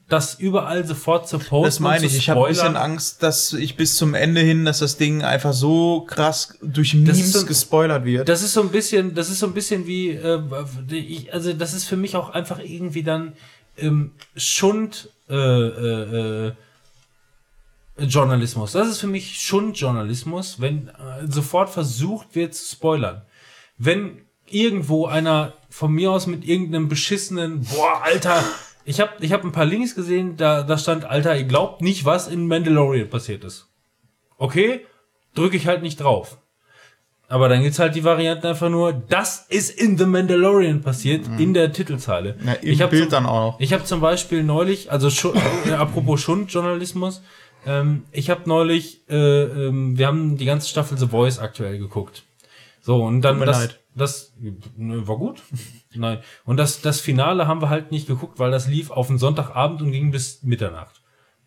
[0.09, 1.65] das überall sofort zu posten.
[1.65, 2.15] Das meine ich.
[2.15, 2.77] Ich habe ein bisschen.
[2.77, 7.33] Angst, dass ich bis zum Ende hin, dass das Ding einfach so krass durch Memes
[7.33, 8.29] so- gespoilert wird.
[8.29, 10.41] Das ist so ein bisschen, das ist so ein bisschen wie, äh,
[10.91, 13.33] ich, also das ist für mich auch einfach irgendwie dann
[13.77, 16.51] ähm, Schund äh, äh, äh,
[17.99, 18.71] Journalismus.
[18.73, 23.23] Das ist für mich Schundjournalismus, wenn äh, sofort versucht wird zu spoilern.
[23.77, 28.41] Wenn irgendwo einer von mir aus mit irgendeinem beschissenen, boah, Alter,
[28.87, 32.05] ich habe ich hab ein paar Links gesehen, da, da stand, Alter, ihr glaubt nicht,
[32.05, 33.67] was in Mandalorian passiert ist.
[34.37, 34.85] Okay,
[35.35, 36.37] drücke ich halt nicht drauf.
[37.27, 41.53] Aber dann gibt's halt die Variante einfach nur, das ist in The Mandalorian passiert, in
[41.53, 42.37] der Titelzeile.
[42.39, 42.47] Mhm.
[42.61, 43.59] Im ich hab Bild zum, dann auch noch.
[43.59, 45.35] Ich habe zum Beispiel neulich, also schon,
[45.65, 47.21] äh, apropos Schundjournalismus,
[47.65, 52.23] ähm, ich habe neulich, äh, ähm, wir haben die ganze Staffel The Voice aktuell geguckt.
[52.79, 53.79] So, und dann das, leid.
[53.95, 54.33] das
[54.77, 55.41] ne, war gut.
[55.97, 56.19] Nein.
[56.45, 59.81] Und das, das Finale haben wir halt nicht geguckt, weil das lief auf den Sonntagabend
[59.81, 61.01] und ging bis Mitternacht.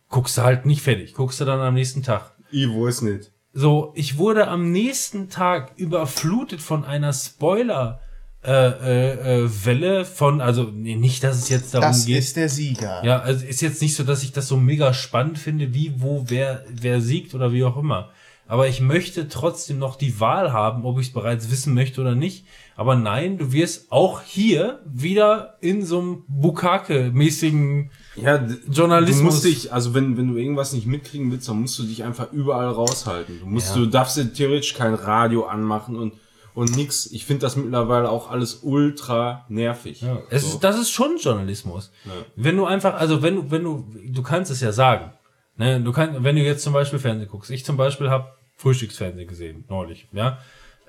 [0.09, 2.33] Guckst du halt nicht fertig, guckst du dann am nächsten Tag.
[2.51, 3.31] Ivo ist nicht.
[3.53, 8.01] So, ich wurde am nächsten Tag überflutet von einer Spoiler,
[8.43, 12.19] äh, äh, äh, Welle von, also nee, nicht, dass es jetzt darum Das geht.
[12.19, 13.05] ist der Sieger.
[13.05, 16.25] Ja, also ist jetzt nicht so, dass ich das so mega spannend finde, wie, wo,
[16.29, 18.11] wer, wer siegt oder wie auch immer.
[18.51, 22.17] Aber ich möchte trotzdem noch die Wahl haben, ob ich es bereits wissen möchte oder
[22.17, 22.47] nicht.
[22.75, 29.19] Aber nein, du wirst auch hier wieder in so einem Bukake-mäßigen Ja, Journalismus.
[29.19, 32.03] Du musst dich, also wenn, wenn du irgendwas nicht mitkriegen willst, dann musst du dich
[32.03, 33.39] einfach überall raushalten.
[33.39, 36.15] Du musst, du darfst ja theoretisch kein Radio anmachen und,
[36.53, 37.07] und nix.
[37.07, 40.01] Ich finde das mittlerweile auch alles ultra nervig.
[40.01, 41.93] Ja, es ist, das ist schon Journalismus.
[42.35, 45.13] Wenn du einfach, also wenn du, wenn du, du kannst es ja sagen.
[45.57, 47.51] Ne, du kannst, wenn du jetzt zum Beispiel Fernsehen guckst.
[47.51, 50.39] Ich zum Beispiel habe Frühstücksfernsehen gesehen, neulich, ja.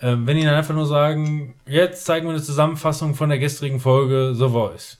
[0.01, 3.79] Ähm, wenn die dann einfach nur sagen, jetzt zeigen wir eine Zusammenfassung von der gestrigen
[3.79, 4.97] Folge The Voice.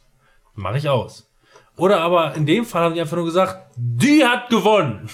[0.56, 1.28] Mache ich aus.
[1.76, 5.10] Oder aber in dem Fall haben die einfach nur gesagt, die hat gewonnen.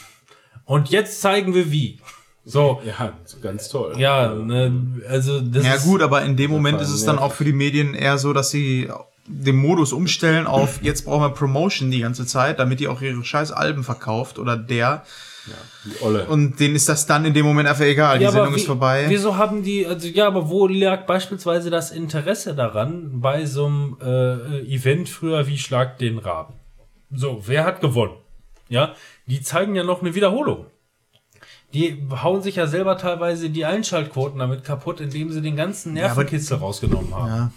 [0.66, 2.00] Und jetzt zeigen wir wie.
[2.44, 3.96] So, Ja, ganz toll.
[3.98, 7.34] ja, ne, also das Ja ist, gut, aber in dem Moment ist es dann auch
[7.34, 8.90] für die Medien eher so, dass sie
[9.26, 13.24] den Modus umstellen auf jetzt brauchen wir Promotion die ganze Zeit, damit die auch ihre
[13.24, 15.04] scheiß Alben verkauft oder der.
[15.86, 16.26] Die Olle.
[16.26, 18.18] Und denen ist das dann in dem Moment einfach egal.
[18.18, 19.06] Die Ja, aber Sendung wie- ist vorbei.
[19.08, 23.98] Wieso haben die, also ja, aber wo lag beispielsweise das Interesse daran bei so einem
[24.02, 26.54] äh, Event früher wie Schlag den Raben?
[27.12, 28.16] So, wer hat gewonnen?
[28.70, 28.94] Ja,
[29.28, 30.66] die zeigen ja noch eine Wiederholung.
[31.74, 36.58] Die hauen sich ja selber teilweise die Einschaltquoten damit kaputt, indem sie den ganzen Nervenkitzel
[36.58, 37.28] rausgenommen haben.
[37.28, 37.52] Ja.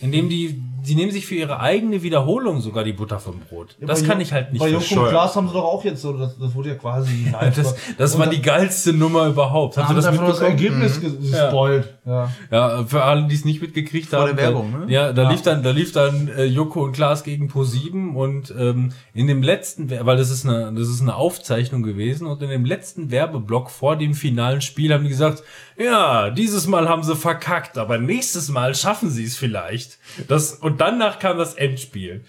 [0.00, 3.76] Indem die, die nehmen sich für ihre eigene Wiederholung sogar die Butter vom Brot.
[3.80, 6.02] das Bei kann ich halt nicht Bei Joko und Klaas haben sie doch auch jetzt
[6.02, 7.32] so, das, das wurde ja quasi.
[7.56, 9.76] Das, das war die geilste Nummer überhaupt.
[9.78, 10.58] Ihr haben das sie einfach das mitbekommen?
[10.76, 11.94] Ergebnis ge- gespoilt.
[12.04, 12.30] Ja.
[12.50, 14.36] Ja, für alle, die es nicht mitgekriegt Vor haben.
[14.36, 14.92] der Werbung, da, ne?
[14.92, 18.92] Ja, da lief dann, da lief dann äh, Joko und Klaas gegen Pro7 und ähm,
[19.14, 22.64] in dem letzten, weil das ist eine, das ist eine Aufzeichnung gewesen und in dem
[22.64, 25.42] letzten Werbeblock vor dem finalen Spiel haben die gesagt,
[25.78, 29.98] ja, dieses Mal haben sie verkackt, aber nächstes Mal schaffen sie es vielleicht.
[30.28, 32.24] Das und danach kam das Endspiel.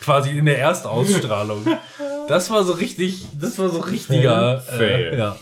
[0.00, 1.66] Quasi in der Erstausstrahlung.
[2.28, 4.60] Das war so richtig, das war so richtiger.
[4.60, 5.14] Fail.
[5.14, 5.36] Äh, ja.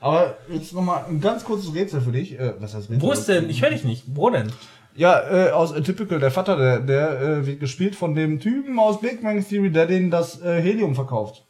[0.00, 2.38] Aber jetzt nochmal ein ganz kurzes Rätsel für dich.
[2.38, 3.02] Äh, was heißt Rätsel?
[3.02, 3.50] Wo ist denn?
[3.50, 4.04] Ich höre dich nicht.
[4.06, 4.52] Wo denn?
[4.94, 9.00] Ja, äh, aus Atypical, der Vater, der, der äh, wird gespielt von dem Typen aus
[9.00, 11.44] Big Bang Theory, der denen das äh, Helium verkauft.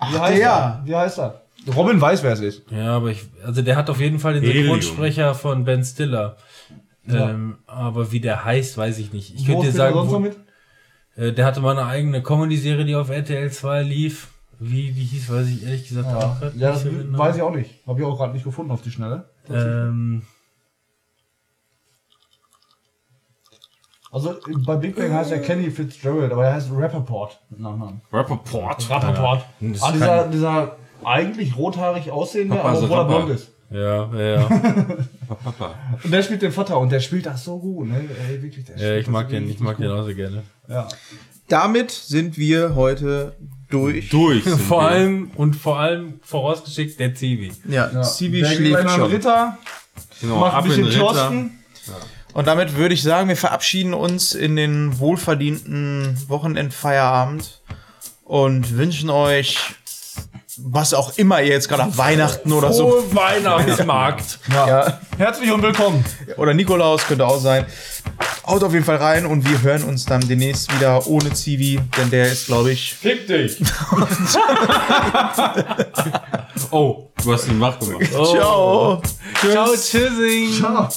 [0.00, 0.48] Wie heißt der.
[0.48, 0.82] er?
[0.84, 1.43] Wie heißt er?
[1.74, 2.62] Robin weiß, wer es ist.
[2.70, 4.44] Ja, aber ich, also der hat auf jeden Fall den.
[4.44, 6.36] Synchronsprecher von Ben Stiller.
[7.06, 9.34] Ähm, aber wie der heißt, weiß ich nicht.
[9.34, 10.36] Ich könnte dir sagen, wo, mit?
[11.16, 14.28] äh, der hatte mal eine eigene Comedy-Serie, die auf RTL 2 lief.
[14.58, 17.18] Wie, wie hieß, weiß ich ehrlich gesagt auch grad Ja, nicht das so genau.
[17.18, 17.86] weiß ich auch nicht.
[17.86, 19.28] Habe ich auch gerade nicht gefunden auf die Schnelle.
[19.50, 20.22] Ähm,
[24.10, 28.00] Also bei Big Bang heißt er Kenny Fitzgerald, aber er heißt Rappaport mit Nachnamen.
[28.12, 28.88] Rappaport.
[28.88, 29.44] Rappaport.
[29.60, 30.76] Das Ah, dieser, dieser
[31.06, 33.18] eigentlich rothaarig aussehende, Papa aber obwohl er Rapper.
[33.26, 33.48] blond ist.
[33.70, 34.48] ja, ja, ja.
[35.44, 35.74] Papa.
[36.02, 38.00] Und der spielt den Vater und der spielt das so gut, ne?
[38.28, 39.98] Ey, wirklich, der ja ich mag den, ich mag den gut.
[39.98, 40.42] auch so gerne.
[40.68, 40.88] Ja.
[41.48, 43.34] Damit sind wir heute
[43.70, 44.08] durch.
[44.10, 44.44] Durch.
[44.68, 44.88] Vor wir.
[44.88, 47.52] allem und vor allem vorausgeschickt der Zivi.
[47.68, 48.02] Ja, Ja.
[48.04, 49.10] Civi Der schläft einen schon.
[49.10, 49.58] Ritter,
[50.20, 51.00] Genau, macht ein ab in bisschen den Ritter.
[51.12, 51.50] Thorsten.
[52.32, 57.60] Und damit würde ich sagen, wir verabschieden uns in den wohlverdienten Wochenendfeierabend
[58.24, 59.58] und wünschen euch,
[60.58, 64.38] was auch immer ihr jetzt gerade Weihnachten oder so Frohe Weihnachtsmarkt.
[64.52, 66.04] ja, Herzlich und willkommen.
[66.36, 67.66] oder Nikolaus könnte auch sein.
[68.46, 72.10] Haut auf jeden Fall rein und wir hören uns dann demnächst wieder ohne Zivi, denn
[72.10, 73.58] der ist, glaube ich, Fick dich!
[76.70, 78.10] Oh, du hast ihn wach gemacht.
[78.16, 78.24] Oh.
[78.34, 79.02] Ciao.
[79.40, 80.52] Ciao, tschüssing.
[80.58, 80.88] Ciao.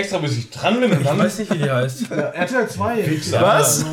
[0.00, 1.18] Extra, bis ich dran bin und Ich dann.
[1.18, 2.10] weiß nicht, wie die heißt.
[2.10, 3.20] RTL 2.
[3.40, 3.84] Was?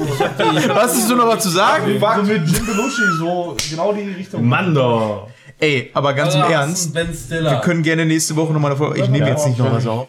[0.68, 2.00] Was hast du noch mal zu sagen?
[2.00, 4.46] So mit Jim Belushi, so genau die Richtung.
[4.46, 5.28] Mando.
[5.60, 9.02] Ey, aber ganz im Ernst, wir können gerne nächste Woche noch mal eine Folge.
[9.02, 10.08] Ich nehme jetzt nicht noch was auf.